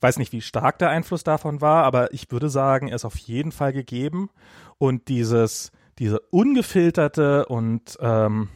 [0.02, 3.18] weiß nicht, wie stark der Einfluss davon war, aber ich würde sagen, er ist auf
[3.18, 4.30] jeden Fall gegeben.
[4.78, 8.50] Und dieses, diese ungefilterte und ähm,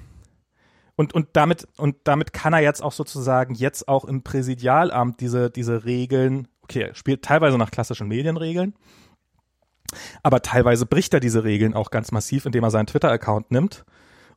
[0.96, 5.50] und, und damit, und damit kann er jetzt auch sozusagen jetzt auch im Präsidialamt diese,
[5.50, 8.76] diese Regeln, okay, er spielt teilweise nach klassischen Medienregeln,
[10.22, 13.86] aber teilweise bricht er diese Regeln auch ganz massiv, indem er seinen Twitter-Account nimmt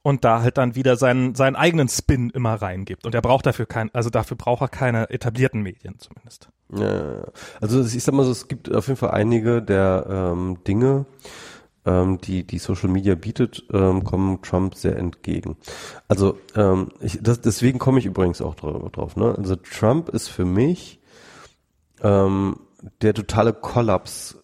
[0.06, 3.04] und da halt dann wieder seinen, seinen eigenen Spin immer reingibt.
[3.04, 6.48] Und er braucht dafür kein, also dafür braucht er keine etablierten Medien zumindest.
[6.72, 7.24] Ja,
[7.60, 11.06] also ich sag mal so, es gibt auf jeden Fall einige der ähm, Dinge,
[11.84, 15.56] ähm, die die Social Media bietet, ähm, kommen Trump sehr entgegen.
[16.06, 19.16] Also ähm, ich, das, deswegen komme ich übrigens auch drauf, drauf.
[19.16, 19.34] Ne?
[19.36, 21.00] Also Trump ist für mich
[22.00, 22.60] ähm,
[23.02, 24.38] der totale Kollaps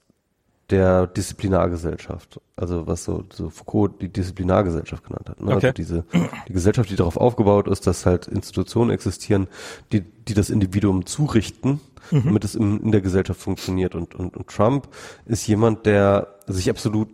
[0.72, 2.40] der Disziplinargesellschaft.
[2.56, 5.40] Also was so, so Foucault die Disziplinargesellschaft genannt hat.
[5.40, 5.54] Ne?
[5.54, 5.66] Okay.
[5.66, 6.04] Also diese
[6.48, 9.48] die Gesellschaft, die darauf aufgebaut ist, dass halt Institutionen existieren,
[9.92, 13.94] die, die das Individuum zurichten, damit es in, in der Gesellschaft funktioniert.
[13.94, 14.88] Und, und, und Trump
[15.26, 17.08] ist jemand, der sich absolut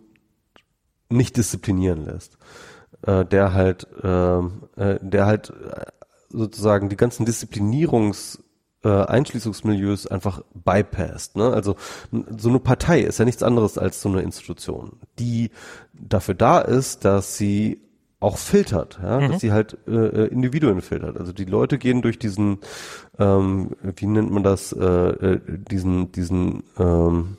[1.09, 2.37] nicht disziplinieren lässt.
[3.01, 5.85] Äh, der halt, ähm, äh, der halt äh,
[6.29, 8.43] sozusagen die ganzen Disziplinierungs
[8.83, 11.35] äh, Einschließungsmilieus einfach bypasst.
[11.35, 11.51] Ne?
[11.51, 11.75] Also
[12.37, 15.51] so eine Partei ist ja nichts anderes als so eine Institution, die
[15.93, 17.81] dafür da ist, dass sie
[18.21, 21.17] auch filtert, ja, dass sie halt äh, äh, Individuen filtert.
[21.17, 22.59] Also die Leute gehen durch diesen,
[23.17, 27.37] ähm, wie nennt man das, äh, äh, diesen, diesen ähm,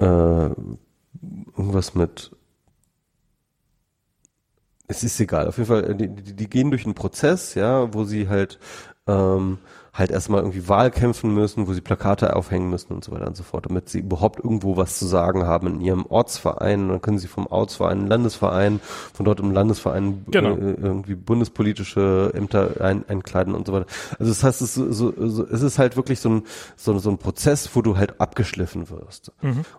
[0.00, 0.50] äh,
[1.56, 2.32] irgendwas mit
[4.88, 7.92] es ist egal, auf jeden Fall, äh, die, die, die gehen durch einen Prozess, ja,
[7.92, 8.58] wo sie halt
[9.06, 9.58] ähm,
[9.92, 13.36] halt erstmal irgendwie Wahl kämpfen müssen, wo sie Plakate aufhängen müssen und so weiter und
[13.36, 16.82] so fort, damit sie überhaupt irgendwo was zu sagen haben in ihrem Ortsverein.
[16.82, 18.80] Und dann können sie vom Ortsverein Landesverein,
[19.12, 20.54] von dort im Landesverein Genau.
[20.56, 23.86] äh, irgendwie bundespolitische Ämter ein, einkleiden und so weiter.
[24.18, 26.42] Also das heißt, es, ist so, so, es ist halt wirklich so ein,
[26.76, 29.32] so, so ein Prozess, wo du halt abgeschliffen wirst.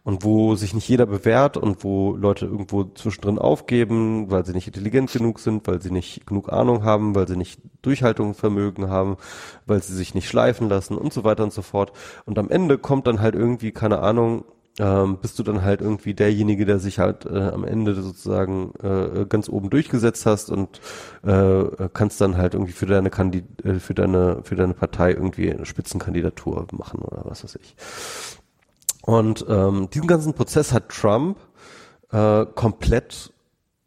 [0.03, 4.67] Und wo sich nicht jeder bewährt und wo Leute irgendwo zwischendrin aufgeben, weil sie nicht
[4.67, 9.17] intelligent genug sind, weil sie nicht genug Ahnung haben, weil sie nicht Durchhaltungsvermögen haben,
[9.65, 11.91] weil sie sich nicht schleifen lassen und so weiter und so fort.
[12.25, 14.45] Und am Ende kommt dann halt irgendwie, keine Ahnung,
[14.79, 19.25] ähm, bist du dann halt irgendwie derjenige, der sich halt äh, am Ende sozusagen äh,
[19.27, 20.79] ganz oben durchgesetzt hast und
[21.23, 25.51] äh, kannst dann halt irgendwie für deine Kandi äh, für deine für deine Partei irgendwie
[25.51, 27.75] eine Spitzenkandidatur machen oder was weiß ich.
[29.01, 31.37] Und ähm, diesen ganzen Prozess hat Trump
[32.11, 33.33] äh, komplett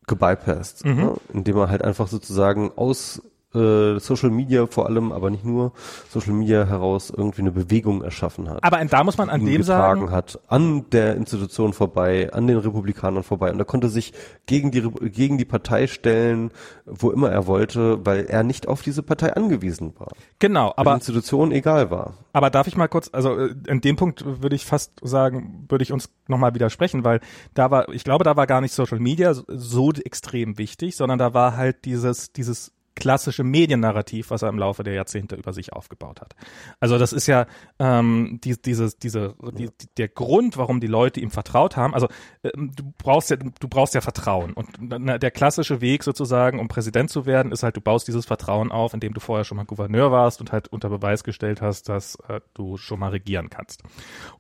[0.07, 1.15] gebypasst, ne?
[1.33, 3.23] indem er halt einfach sozusagen aus
[3.55, 5.73] äh, Social Media vor allem, aber nicht nur
[6.09, 8.63] Social Media heraus irgendwie eine Bewegung erschaffen hat.
[8.63, 13.23] Aber da muss man an dem sagen, hat, an der Institution vorbei, an den Republikanern
[13.23, 14.13] vorbei und er konnte sich
[14.47, 16.51] gegen die gegen die Partei stellen,
[16.87, 20.13] wo immer er wollte, weil er nicht auf diese Partei angewiesen war.
[20.39, 22.15] Genau, aber die Institution egal war.
[22.33, 25.83] Aber darf ich mal kurz, also äh, in dem Punkt würde ich fast sagen, würde
[25.83, 27.21] ich uns nochmal widersprechen, weil
[27.55, 31.35] da war, ich glaube, da war gar nicht Social Media so extrem wichtig, sondern da
[31.35, 36.21] war halt dieses dieses klassische Mediennarrativ, was er im Laufe der Jahrzehnte über sich aufgebaut
[36.21, 36.35] hat.
[36.81, 37.47] Also das ist ja
[37.79, 41.95] ähm, die, dieses, diese, die, der Grund, warum die Leute ihm vertraut haben.
[41.95, 42.09] Also
[42.43, 46.69] ähm, du brauchst ja, du brauchst ja Vertrauen und na, der klassische Weg sozusagen, um
[46.69, 49.65] Präsident zu werden, ist halt, du baust dieses Vertrauen auf, indem du vorher schon mal
[49.65, 53.83] Gouverneur warst und halt unter Beweis gestellt hast, dass äh, du schon mal regieren kannst.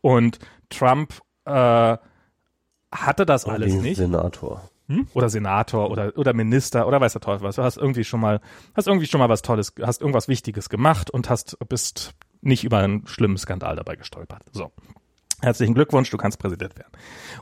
[0.01, 1.97] Und Trump äh,
[2.93, 3.97] hatte das alles nicht.
[3.97, 4.63] Senator.
[4.89, 5.07] Hm?
[5.15, 7.57] Oder Senator oder, oder Minister oder weiß der Teufel was.
[7.57, 8.41] Du hast irgendwie schon mal,
[8.75, 12.79] hast irgendwie schon mal was Tolles, hast irgendwas Wichtiges gemacht und hast, bist nicht über
[12.79, 14.43] einen schlimmen Skandal dabei gestolpert.
[14.53, 14.73] So.
[15.41, 16.93] Herzlichen Glückwunsch, du kannst Präsident werden.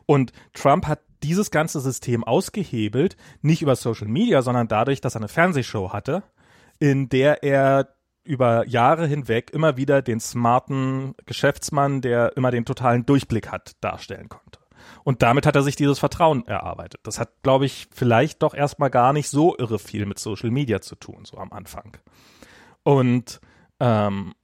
[0.06, 5.20] Und Trump hat dieses ganze System ausgehebelt, nicht über Social Media, sondern dadurch, dass er
[5.20, 6.22] eine Fernsehshow hatte,
[6.78, 7.94] in der er
[8.24, 14.28] über Jahre hinweg immer wieder den smarten Geschäftsmann, der immer den totalen Durchblick hat, darstellen
[14.28, 14.59] konnte.
[15.04, 17.00] Und damit hat er sich dieses Vertrauen erarbeitet.
[17.04, 20.80] Das hat, glaube ich, vielleicht doch erstmal gar nicht so irre viel mit Social Media
[20.80, 21.96] zu tun, so am Anfang.
[22.82, 23.40] Und
[23.80, 24.34] ähm,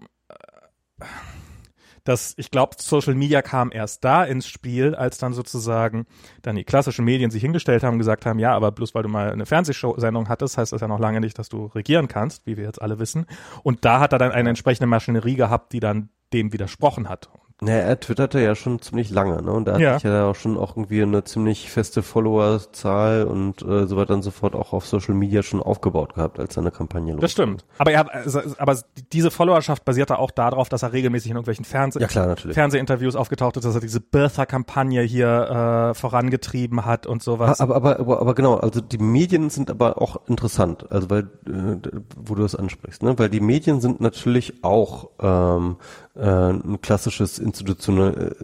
[2.07, 6.07] das, ich glaube, Social Media kam erst da ins Spiel, als dann sozusagen
[6.43, 9.09] dann die klassischen Medien sich hingestellt haben und gesagt haben, ja, aber bloß weil du
[9.09, 12.57] mal eine Fernsehsendung hattest, heißt das ja noch lange nicht, dass du regieren kannst, wie
[12.57, 13.27] wir jetzt alle wissen.
[13.65, 17.29] Und da hat er dann eine entsprechende Maschinerie gehabt, die dann dem widersprochen hat.
[17.63, 19.51] Naja, er twitterte ja schon ziemlich lange, ne?
[19.51, 19.93] Und er Ja.
[19.95, 24.13] hat sich ja auch schon auch irgendwie eine ziemlich feste Followerzahl und äh, so weiter
[24.13, 27.21] und so fort auch auf Social Media schon aufgebaut gehabt, als seine Kampagne losging.
[27.23, 27.65] Das stimmt.
[27.79, 28.77] Aber er, also, aber
[29.13, 32.55] diese Followerschaft basierte auch darauf, dass er regelmäßig in irgendwelchen Fernseh Ja klar, natürlich.
[32.55, 37.63] Fernsehinterviews aufgetaucht ist, dass er diese Birther-Kampagne hier äh, vorangetrieben hat und sowas.
[37.63, 41.79] Aber, aber, aber, aber genau, also die Medien sind aber auch interessant, also weil, äh,
[42.17, 43.19] wo du das ansprichst, ne?
[43.19, 45.77] Weil die Medien sind natürlich auch ähm,
[46.15, 46.21] äh,
[46.51, 47.99] ein klassisches Institution,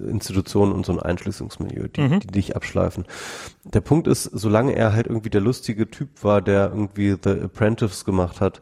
[0.09, 2.21] Institution und so ein Einschließungsmilieu, die, Mhm.
[2.21, 3.05] die dich abschleifen.
[3.65, 8.05] Der Punkt ist, solange er halt irgendwie der lustige Typ war, der irgendwie The Apprentice
[8.05, 8.61] gemacht hat,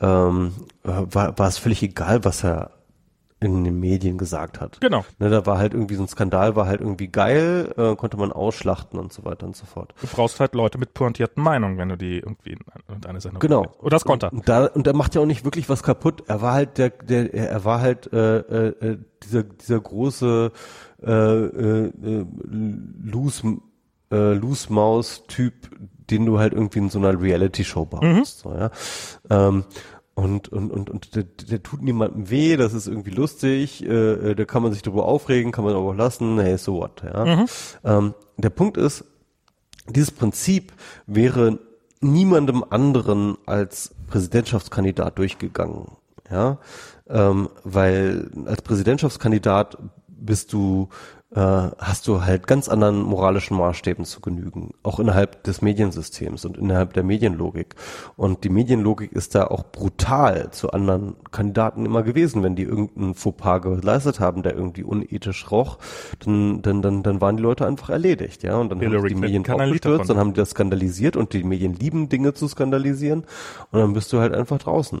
[0.00, 0.52] ähm,
[0.84, 2.70] äh, war, war es völlig egal, was er
[3.42, 4.80] in den Medien gesagt hat.
[4.80, 5.04] Genau.
[5.18, 8.32] Ne, da war halt irgendwie so ein Skandal, war halt irgendwie geil, äh, konnte man
[8.32, 9.94] ausschlachten und so weiter und so fort.
[10.00, 12.60] Du brauchst halt Leute mit pointierten Meinungen, wenn du die irgendwie in,
[12.94, 13.62] in eine Sendung Genau.
[13.62, 13.80] bringst.
[13.80, 14.32] Und das konnte er.
[14.32, 16.24] Und, da, und er macht ja auch nicht wirklich was kaputt.
[16.28, 20.52] Er war halt der, der er war halt äh, äh, äh, dieser dieser große
[21.02, 22.26] äh, äh, äh,
[23.02, 23.58] Loose
[24.10, 25.54] äh, Loose Maus Typ,
[26.10, 28.40] den du halt irgendwie in so einer Reality Show brauchst.
[28.40, 28.70] So, ja.
[29.30, 29.64] Ähm,
[30.14, 34.34] und, und, und, und der, der tut niemandem weh, das ist irgendwie lustig, äh, äh,
[34.34, 37.46] da kann man sich drüber aufregen, kann man aber auch lassen, hey, so what, ja.
[37.84, 39.04] Ähm, der Punkt ist,
[39.88, 40.72] dieses Prinzip
[41.06, 41.58] wäre
[42.00, 45.92] niemandem anderen als Präsidentschaftskandidat durchgegangen,
[46.30, 46.58] ja,
[47.08, 50.88] ähm, weil als Präsidentschaftskandidat bist du
[51.34, 56.58] äh, hast du halt ganz anderen moralischen Maßstäben zu genügen, auch innerhalb des Mediensystems und
[56.58, 57.74] innerhalb der Medienlogik.
[58.16, 63.14] Und die Medienlogik ist da auch brutal zu anderen Kandidaten immer gewesen, wenn die irgendeinen
[63.14, 65.78] Fauxpas geleistet haben, der irgendwie unethisch roch,
[66.20, 68.56] dann, dann, dann, dann waren die Leute einfach erledigt, ja.
[68.56, 71.74] Und dann Hillary haben die Medien aufgestürzt, dann haben die das skandalisiert und die Medien
[71.74, 73.24] lieben Dinge zu skandalisieren
[73.70, 75.00] und dann bist du halt einfach draußen.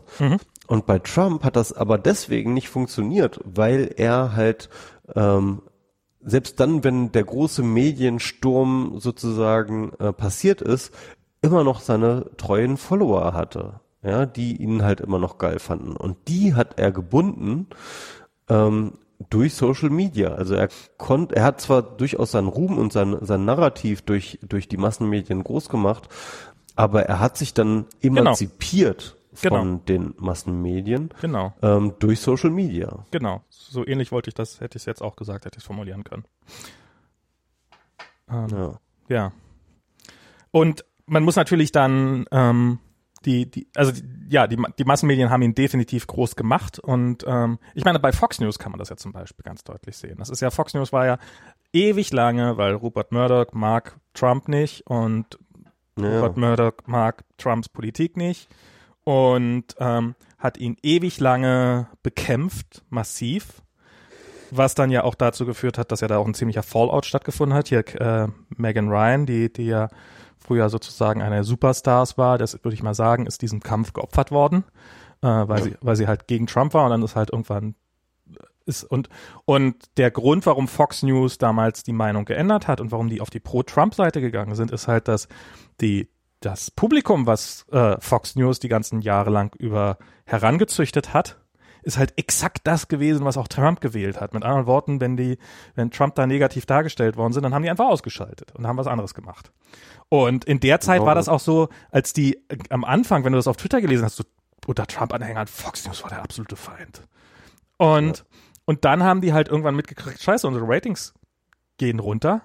[0.66, 4.70] Und bei Trump hat das aber deswegen nicht funktioniert, weil er halt
[5.14, 5.60] ähm,
[6.24, 10.92] selbst dann, wenn der große Mediensturm sozusagen äh, passiert ist,
[11.42, 15.96] immer noch seine treuen Follower hatte, ja, die ihn halt immer noch geil fanden.
[15.96, 17.66] Und die hat er gebunden
[18.48, 18.92] ähm,
[19.30, 20.34] durch Social Media.
[20.34, 20.68] Also er
[20.98, 25.44] konnte, er hat zwar durchaus seinen Ruhm und sein, sein Narrativ durch, durch die Massenmedien
[25.44, 26.08] groß gemacht,
[26.76, 29.21] aber er hat sich dann emanzipiert Genau.
[29.34, 33.04] Von den Massenmedien Genau, ähm, durch Social Media.
[33.10, 33.42] genau.
[33.48, 36.04] So ähnlich wollte ich das, hätte ich es jetzt auch gesagt, hätte ich es formulieren
[36.04, 36.24] können.
[38.30, 38.78] Ähm, Ja.
[39.08, 39.32] Ja.
[40.50, 42.78] Und man muss natürlich dann ähm,
[43.24, 47.58] die, die, also die, ja, die, die Massenmedien haben ihn definitiv groß gemacht und ähm,
[47.74, 50.16] ich meine, bei Fox News kann man das ja zum Beispiel ganz deutlich sehen.
[50.18, 51.18] Das ist ja, Fox News war ja
[51.72, 55.38] ewig lange, weil Rupert Murdoch mag Trump nicht und
[55.98, 56.20] Ja.
[56.20, 58.48] Rupert Murdoch mag Trumps Politik nicht
[59.04, 63.62] und ähm, hat ihn ewig lange bekämpft, massiv,
[64.50, 67.56] was dann ja auch dazu geführt hat, dass ja da auch ein ziemlicher Fallout stattgefunden
[67.56, 67.68] hat.
[67.68, 69.88] Hier äh, Megan Ryan, die, die ja
[70.38, 74.64] früher sozusagen eine Superstars war, das würde ich mal sagen, ist diesem Kampf geopfert worden,
[75.22, 77.74] äh, weil sie, weil sie halt gegen Trump war und dann ist halt irgendwann
[78.64, 79.08] ist und
[79.44, 83.30] und der Grund, warum Fox News damals die Meinung geändert hat und warum die auf
[83.30, 85.28] die Pro-Trump-Seite gegangen sind, ist halt, dass
[85.80, 86.08] die
[86.44, 91.38] das Publikum, was äh, Fox News die ganzen Jahre lang über herangezüchtet hat,
[91.82, 94.34] ist halt exakt das gewesen, was auch Trump gewählt hat.
[94.34, 95.38] Mit anderen Worten, wenn die,
[95.74, 98.86] wenn Trump da negativ dargestellt worden sind, dann haben die einfach ausgeschaltet und haben was
[98.86, 99.52] anderes gemacht.
[100.08, 101.06] Und in der Zeit genau.
[101.06, 104.04] war das auch so, als die äh, am Anfang, wenn du das auf Twitter gelesen
[104.04, 104.24] hast, so
[104.66, 107.02] unter Trump-Anhängern, Fox News war der absolute Feind.
[107.78, 108.24] Und, ja.
[108.66, 111.14] und dann haben die halt irgendwann mitgekriegt, scheiße, unsere Ratings
[111.78, 112.42] gehen runter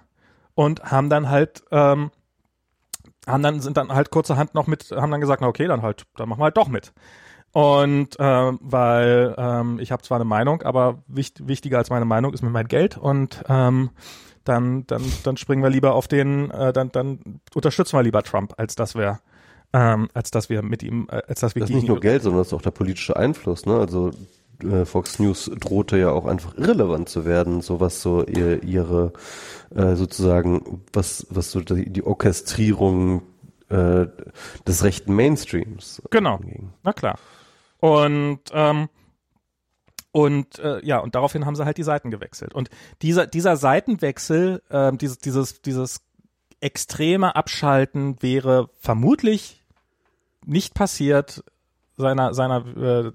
[0.55, 2.09] und haben dann halt, ähm,
[3.27, 6.05] haben dann, sind dann halt kurzerhand noch mit, haben dann gesagt, na okay, dann halt,
[6.15, 6.93] dann machen wir halt doch mit.
[7.51, 12.33] Und äh, weil ähm, ich habe zwar eine Meinung, aber wicht, wichtiger als meine Meinung
[12.33, 13.91] ist mir mein Geld und ähm,
[14.43, 18.53] dann, dann, dann springen wir lieber auf den, äh, dann, dann unterstützen wir lieber Trump,
[18.57, 19.19] als dass wir
[19.73, 22.23] ähm, als dass wir mit ihm, äh, als dass wir das ist nicht nur Geld,
[22.23, 23.65] sondern das ist auch der politische Einfluss.
[23.65, 23.77] Ne?
[23.77, 24.11] Also
[24.85, 29.13] Fox News drohte ja auch einfach irrelevant zu werden, so was so ihr, ihre
[29.75, 33.21] äh, sozusagen was was so die, die Orchestrierung
[33.69, 34.07] äh,
[34.65, 36.01] des rechten Mainstreams.
[36.09, 36.37] Genau.
[36.37, 36.73] Anging.
[36.83, 37.19] Na klar.
[37.79, 38.89] Und ähm,
[40.11, 42.55] und äh, ja, und daraufhin haben sie halt die Seiten gewechselt.
[42.55, 42.69] Und
[43.03, 46.01] dieser, dieser Seitenwechsel, äh, dieses, dieses, dieses
[46.59, 49.63] extreme Abschalten wäre vermutlich
[50.43, 51.43] nicht passiert,
[51.97, 53.11] seiner, seiner, äh,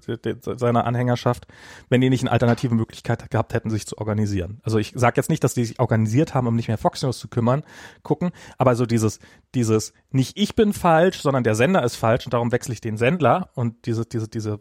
[0.55, 1.47] seiner Anhängerschaft,
[1.89, 4.59] wenn die nicht eine alternative Möglichkeit gehabt hätten, sich zu organisieren.
[4.63, 7.17] Also ich sage jetzt nicht, dass die sich organisiert haben, um nicht mehr Fox News
[7.17, 7.63] zu kümmern,
[8.03, 9.19] gucken, aber so dieses,
[9.55, 12.97] dieses nicht ich bin falsch, sondern der Sender ist falsch und darum wechsle ich den
[12.97, 14.59] Sendler und diese, diese, diese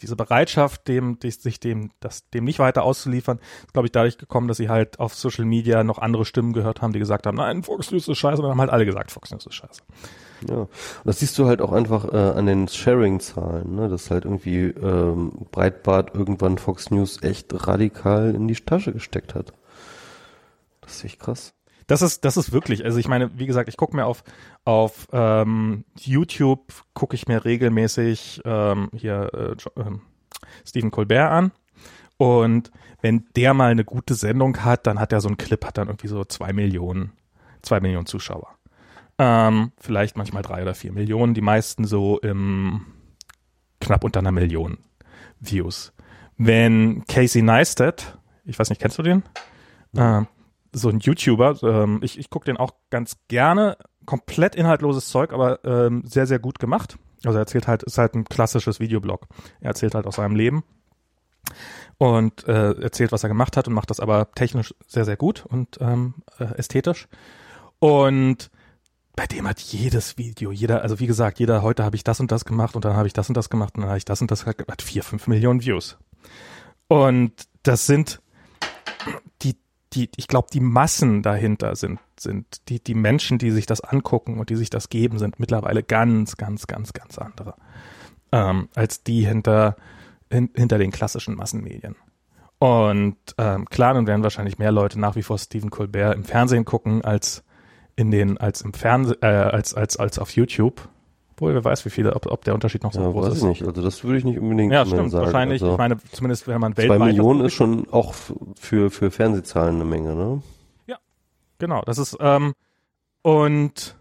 [0.00, 4.48] diese Bereitschaft, dem, sich dem, das, dem nicht weiter auszuliefern, ist, glaube ich, dadurch gekommen,
[4.48, 7.62] dass sie halt auf Social Media noch andere Stimmen gehört haben, die gesagt haben, nein,
[7.62, 9.82] Fox News ist scheiße, und dann haben halt alle gesagt, Fox News ist scheiße.
[10.48, 10.68] Ja, und
[11.04, 13.88] das siehst du halt auch einfach äh, an den Sharing-Zahlen, ne?
[13.88, 19.52] dass halt irgendwie ähm, Breitbart irgendwann Fox News echt radikal in die Tasche gesteckt hat.
[20.80, 21.54] Das ist echt krass.
[21.86, 24.24] Das ist, das ist wirklich, also ich meine, wie gesagt, ich gucke mir auf,
[24.64, 29.98] auf ähm, YouTube, gucke ich mir regelmäßig ähm, hier äh, äh,
[30.64, 31.52] Stephen Colbert an.
[32.16, 32.70] Und
[33.00, 35.88] wenn der mal eine gute Sendung hat, dann hat er so einen Clip, hat dann
[35.88, 37.12] irgendwie so zwei Millionen,
[37.62, 38.48] zwei Millionen Zuschauer.
[39.18, 42.86] Ähm, vielleicht manchmal drei oder vier Millionen, die meisten so im
[43.80, 44.78] knapp unter einer Million
[45.40, 45.92] Views.
[46.38, 49.22] Wenn Casey Neistat, ich weiß nicht, kennst du den?
[49.96, 50.26] Ähm,
[50.72, 53.76] so ein YouTuber, ähm, ich, ich gucke den auch ganz gerne,
[54.06, 56.98] komplett inhaltloses Zeug, aber ähm, sehr, sehr gut gemacht.
[57.24, 59.26] Also er erzählt halt, ist halt ein klassisches Videoblog.
[59.60, 60.64] Er erzählt halt aus seinem Leben
[61.98, 65.44] und äh, erzählt, was er gemacht hat und macht das aber technisch sehr, sehr gut
[65.46, 67.08] und ähm, äh, ästhetisch.
[67.78, 68.50] Und
[69.14, 72.32] bei dem hat jedes Video, jeder, also wie gesagt, jeder, heute habe ich das und
[72.32, 74.20] das gemacht und dann habe ich das und das gemacht und dann habe ich das
[74.20, 75.98] und das gemacht, hat vier, fünf Millionen Views.
[76.88, 78.20] Und das sind
[79.94, 84.38] die ich glaube, die Massen dahinter sind, sind die, die Menschen, die sich das angucken
[84.38, 87.54] und die sich das geben, sind mittlerweile ganz, ganz, ganz, ganz andere
[88.32, 89.76] ähm, als die hinter,
[90.30, 91.94] hin, hinter den klassischen Massenmedien.
[92.58, 96.64] Und ähm, klar, dann werden wahrscheinlich mehr Leute nach wie vor Stephen Colbert im Fernsehen
[96.64, 97.44] gucken als
[97.96, 100.88] in den, als im Fernsehen, äh, als, als, als auf YouTube.
[101.42, 103.42] Obwohl, wer weiß, wie viele, ob, ob der Unterschied noch so ja, groß weiß ist.
[103.42, 103.66] nicht.
[103.66, 105.24] Also das würde ich nicht unbedingt ja, stimmt, sagen.
[105.24, 106.98] Wahrscheinlich, also ich meine, zumindest wenn man weltweit.
[106.98, 108.14] Zwei Millionen ist schon auch
[108.54, 110.40] für, für Fernsehzahlen eine Menge, ne?
[110.86, 110.98] Ja,
[111.58, 111.82] genau.
[111.84, 112.54] Das ist, ähm,
[113.22, 113.96] und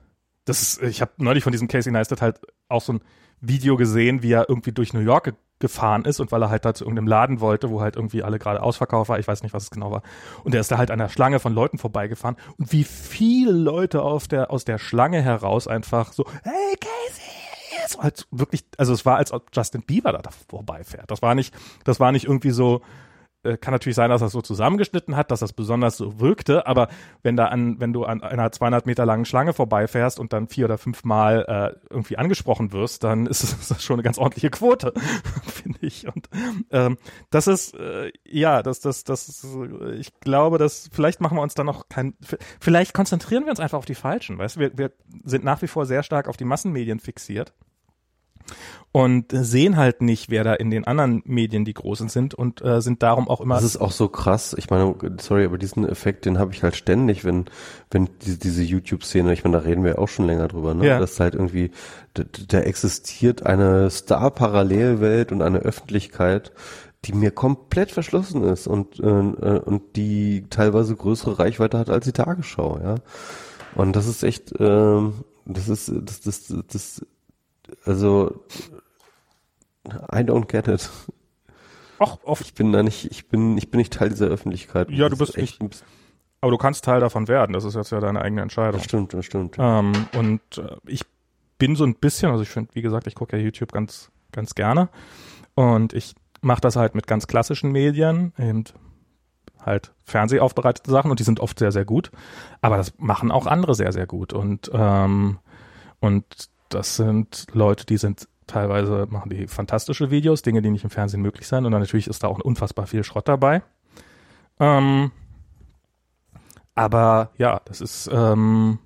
[0.46, 3.02] das ist, ich habe neulich von diesem Casey Neistat halt auch so ein
[3.40, 6.76] Video gesehen, wie er irgendwie durch New York gefahren ist und weil er halt da
[6.76, 9.64] zu irgendeinem Laden wollte, wo halt irgendwie alle gerade ausverkauft war, ich weiß nicht, was
[9.64, 10.04] es genau war.
[10.44, 14.04] Und er ist da halt an der Schlange von Leuten vorbeigefahren und wie viele Leute
[14.04, 17.31] auf der, aus der Schlange heraus einfach so, hey Casey!
[17.88, 21.10] So halt wirklich, also es war, als ob Justin Bieber da vorbeifährt.
[21.10, 21.54] Das war nicht,
[21.84, 22.82] das war nicht irgendwie so,
[23.44, 26.90] äh, kann natürlich sein, dass er so zusammengeschnitten hat, dass das besonders so wirkte, aber
[27.24, 30.66] wenn da an, wenn du an einer 200 Meter langen Schlange vorbeifährst und dann vier
[30.66, 34.94] oder fünf Mal äh, irgendwie angesprochen wirst, dann ist das schon eine ganz ordentliche Quote,
[35.44, 36.08] finde ich.
[36.08, 36.30] Und
[36.70, 36.98] ähm,
[37.32, 39.48] das ist äh, ja, das, das, das,
[39.96, 42.14] ich glaube, dass vielleicht machen wir uns dann noch kein,
[42.60, 44.60] vielleicht konzentrieren wir uns einfach auf die Falschen, weißt?
[44.60, 44.92] Wir, wir
[45.24, 47.54] sind nach wie vor sehr stark auf die Massenmedien fixiert
[48.94, 52.82] und sehen halt nicht, wer da in den anderen Medien die Großen sind und äh,
[52.82, 53.56] sind darum auch immer.
[53.56, 54.54] Das ist auch so krass.
[54.58, 57.46] Ich meine, sorry, aber diesen Effekt, den habe ich halt ständig, wenn
[57.90, 60.86] wenn diese, diese YouTube-Szene, ich meine, da reden wir auch schon länger drüber, ne?
[60.88, 61.00] Ja.
[61.00, 61.72] Dass halt irgendwie
[62.14, 66.52] da, da existiert eine Star-Parallelwelt und eine Öffentlichkeit,
[67.06, 72.12] die mir komplett verschlossen ist und äh, und die teilweise größere Reichweite hat als die
[72.12, 72.96] Tagesschau, ja.
[73.74, 75.02] Und das ist echt, äh,
[75.46, 77.06] Das ist, das, das, das,
[77.86, 78.44] also,
[80.14, 80.90] I don't get it.
[82.00, 82.42] Ach, oft.
[82.44, 84.90] Ich bin da nicht, ich bin, ich bin nicht Teil dieser Öffentlichkeit.
[84.90, 85.84] Ja, du bist ist echt, nicht-
[86.42, 87.54] Aber du kannst Teil davon werden.
[87.54, 88.74] Das ist jetzt ja deine eigene Entscheidung.
[88.80, 89.56] Das stimmt, das stimmt.
[89.60, 91.02] Ähm, und äh, ich
[91.60, 94.56] bin so ein bisschen, also ich finde, wie gesagt, ich gucke ja YouTube ganz, ganz
[94.56, 94.90] gerne.
[95.54, 98.64] Und ich mache das halt mit ganz klassischen Medien, eben
[99.64, 102.10] halt fernsehaufbereitete Sachen und die sind oft sehr, sehr gut.
[102.62, 104.34] Aber das machen auch andere sehr, sehr gut.
[104.34, 105.38] Und, ähm,
[106.00, 106.26] und
[106.74, 111.22] das sind Leute, die sind teilweise, machen die fantastische Videos, Dinge, die nicht im Fernsehen
[111.22, 111.66] möglich sind.
[111.66, 113.62] Und dann natürlich ist da auch unfassbar viel Schrott dabei.
[114.60, 115.12] Ähm,
[116.76, 118.80] aber ja, das ist, ähm,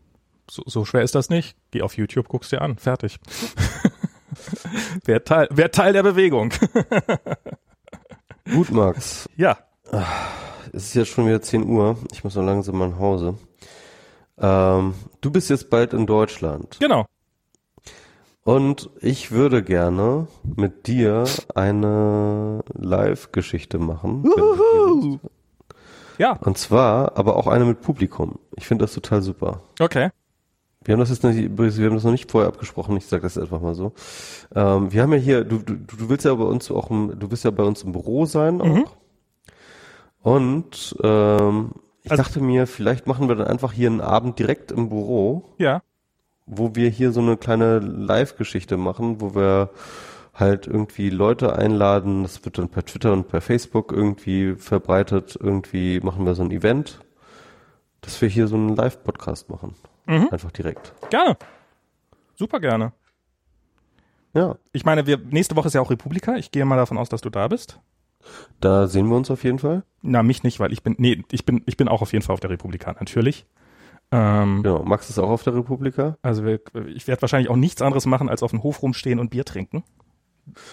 [0.49, 1.55] so, so schwer ist das nicht.
[1.71, 2.77] Geh auf YouTube, guck's dir an.
[2.77, 3.19] Fertig.
[5.05, 6.51] wer, Teil, wer Teil der Bewegung.
[8.51, 9.27] Gut, Max.
[9.35, 9.57] ja.
[10.71, 11.97] Es ist jetzt schon wieder 10 Uhr.
[12.11, 13.37] Ich muss noch langsam mal nach Hause.
[14.37, 16.77] Ähm, du bist jetzt bald in Deutschland.
[16.79, 17.05] Genau.
[18.45, 21.23] Und ich würde gerne mit dir
[21.55, 24.21] eine Live-Geschichte machen.
[24.21, 25.19] bist.
[26.19, 28.37] Ja, Und zwar, aber auch eine mit Publikum.
[28.55, 29.61] Ich finde das total super.
[29.81, 30.11] okay.
[30.83, 33.39] Wir haben das jetzt nicht, wir haben das noch nicht vorher abgesprochen, ich sage das
[33.39, 33.93] einfach mal so.
[34.53, 37.31] Ähm, wir haben ja hier, du, du, du willst ja bei uns auch im, du
[37.31, 38.65] wirst ja bei uns im Büro sein auch.
[38.67, 38.85] Mhm.
[40.21, 41.71] Und ähm,
[42.03, 45.45] ich Also- dachte mir, vielleicht machen wir dann einfach hier einen Abend direkt im Büro,
[45.57, 45.81] Ja.
[46.45, 49.69] Wo wir hier so eine kleine Live-Geschichte machen, wo wir
[50.33, 55.99] halt irgendwie Leute einladen, das wird dann per Twitter und per Facebook irgendwie verbreitet, irgendwie
[56.01, 56.99] machen wir so ein Event,
[58.01, 59.75] dass wir hier so einen Live-Podcast machen.
[60.05, 60.27] Mhm.
[60.31, 60.93] Einfach direkt.
[61.09, 61.37] Gerne.
[62.35, 62.91] Super gerne.
[64.33, 66.35] Ja, Ich meine, wir, nächste Woche ist ja auch Republika.
[66.35, 67.79] Ich gehe mal davon aus, dass du da bist.
[68.59, 69.83] da sehen wir uns auf jeden Fall.
[70.01, 72.33] Na, mich nicht, weil ich bin, nee, ich bin, ich bin auch auf jeden Fall
[72.33, 73.45] auf der Republika, natürlich.
[74.17, 76.17] Ähm, Genau, Max ist auch auf der Republika.
[76.21, 79.29] Also wir, ich werde wahrscheinlich auch nichts anderes machen, als auf dem Hof rumstehen und
[79.29, 79.83] Bier trinken.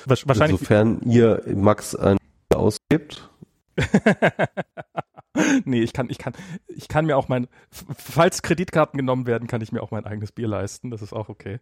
[0.06, 2.18] Wahrscheinlich, Insofern ihr Max ein
[2.54, 3.30] ausgibt.
[5.64, 6.34] nee, ich kann, ich kann,
[6.68, 10.30] ich kann mir auch mein, falls Kreditkarten genommen werden, kann ich mir auch mein eigenes
[10.30, 10.90] Bier leisten.
[10.90, 11.58] Das ist auch okay.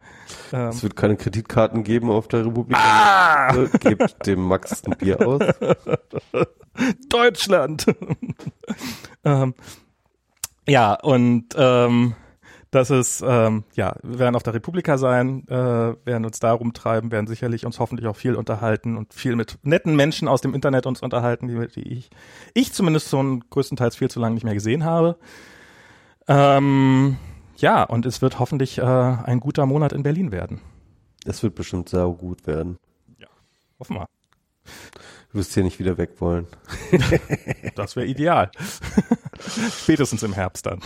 [0.52, 2.80] Ähm, Es wird keine Kreditkarten geben auf der Republika.
[2.82, 5.40] ah, Gebt dem Max ein Bier aus.
[7.08, 7.86] Deutschland.
[9.24, 9.54] ähm,
[10.68, 12.14] ja, und ähm,
[12.70, 17.10] das ist, ähm, ja, wir werden auf der Republika sein, äh, werden uns da rumtreiben,
[17.10, 20.86] werden sicherlich uns hoffentlich auch viel unterhalten und viel mit netten Menschen aus dem Internet
[20.86, 22.10] uns unterhalten, die, die ich,
[22.54, 25.16] ich zumindest schon größtenteils viel zu lange nicht mehr gesehen habe.
[26.28, 27.16] Ähm,
[27.56, 30.60] ja, und es wird hoffentlich äh, ein guter Monat in Berlin werden.
[31.24, 32.78] Es wird bestimmt sehr gut werden.
[33.80, 34.06] Hoffen wir.
[35.32, 36.46] Du wirst hier nicht wieder weg wollen.
[37.76, 38.50] Das wäre ideal.
[39.82, 40.80] Spätestens im Herbst dann.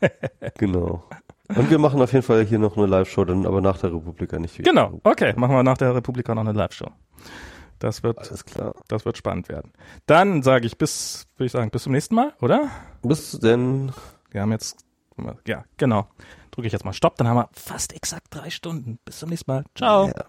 [0.58, 1.04] Genau.
[1.48, 4.38] Und wir machen auf jeden Fall hier noch eine Live-Show, dann aber nach der Republika
[4.38, 4.70] nicht wieder.
[4.70, 6.88] Genau, okay, machen wir nach der Republika noch eine Live-Show.
[7.78, 8.74] Das wird, Alles klar.
[8.88, 9.72] das wird spannend werden.
[10.06, 12.70] Dann sage ich bis, würde ich sagen, bis zum nächsten Mal, oder?
[13.02, 13.92] Bis denn.
[14.30, 14.84] Wir haben jetzt,
[15.46, 16.06] ja, genau.
[16.52, 18.98] Drücke ich jetzt mal Stopp, dann haben wir fast exakt drei Stunden.
[19.04, 19.64] Bis zum nächsten Mal.
[19.74, 20.06] Ciao.
[20.08, 20.24] Ja.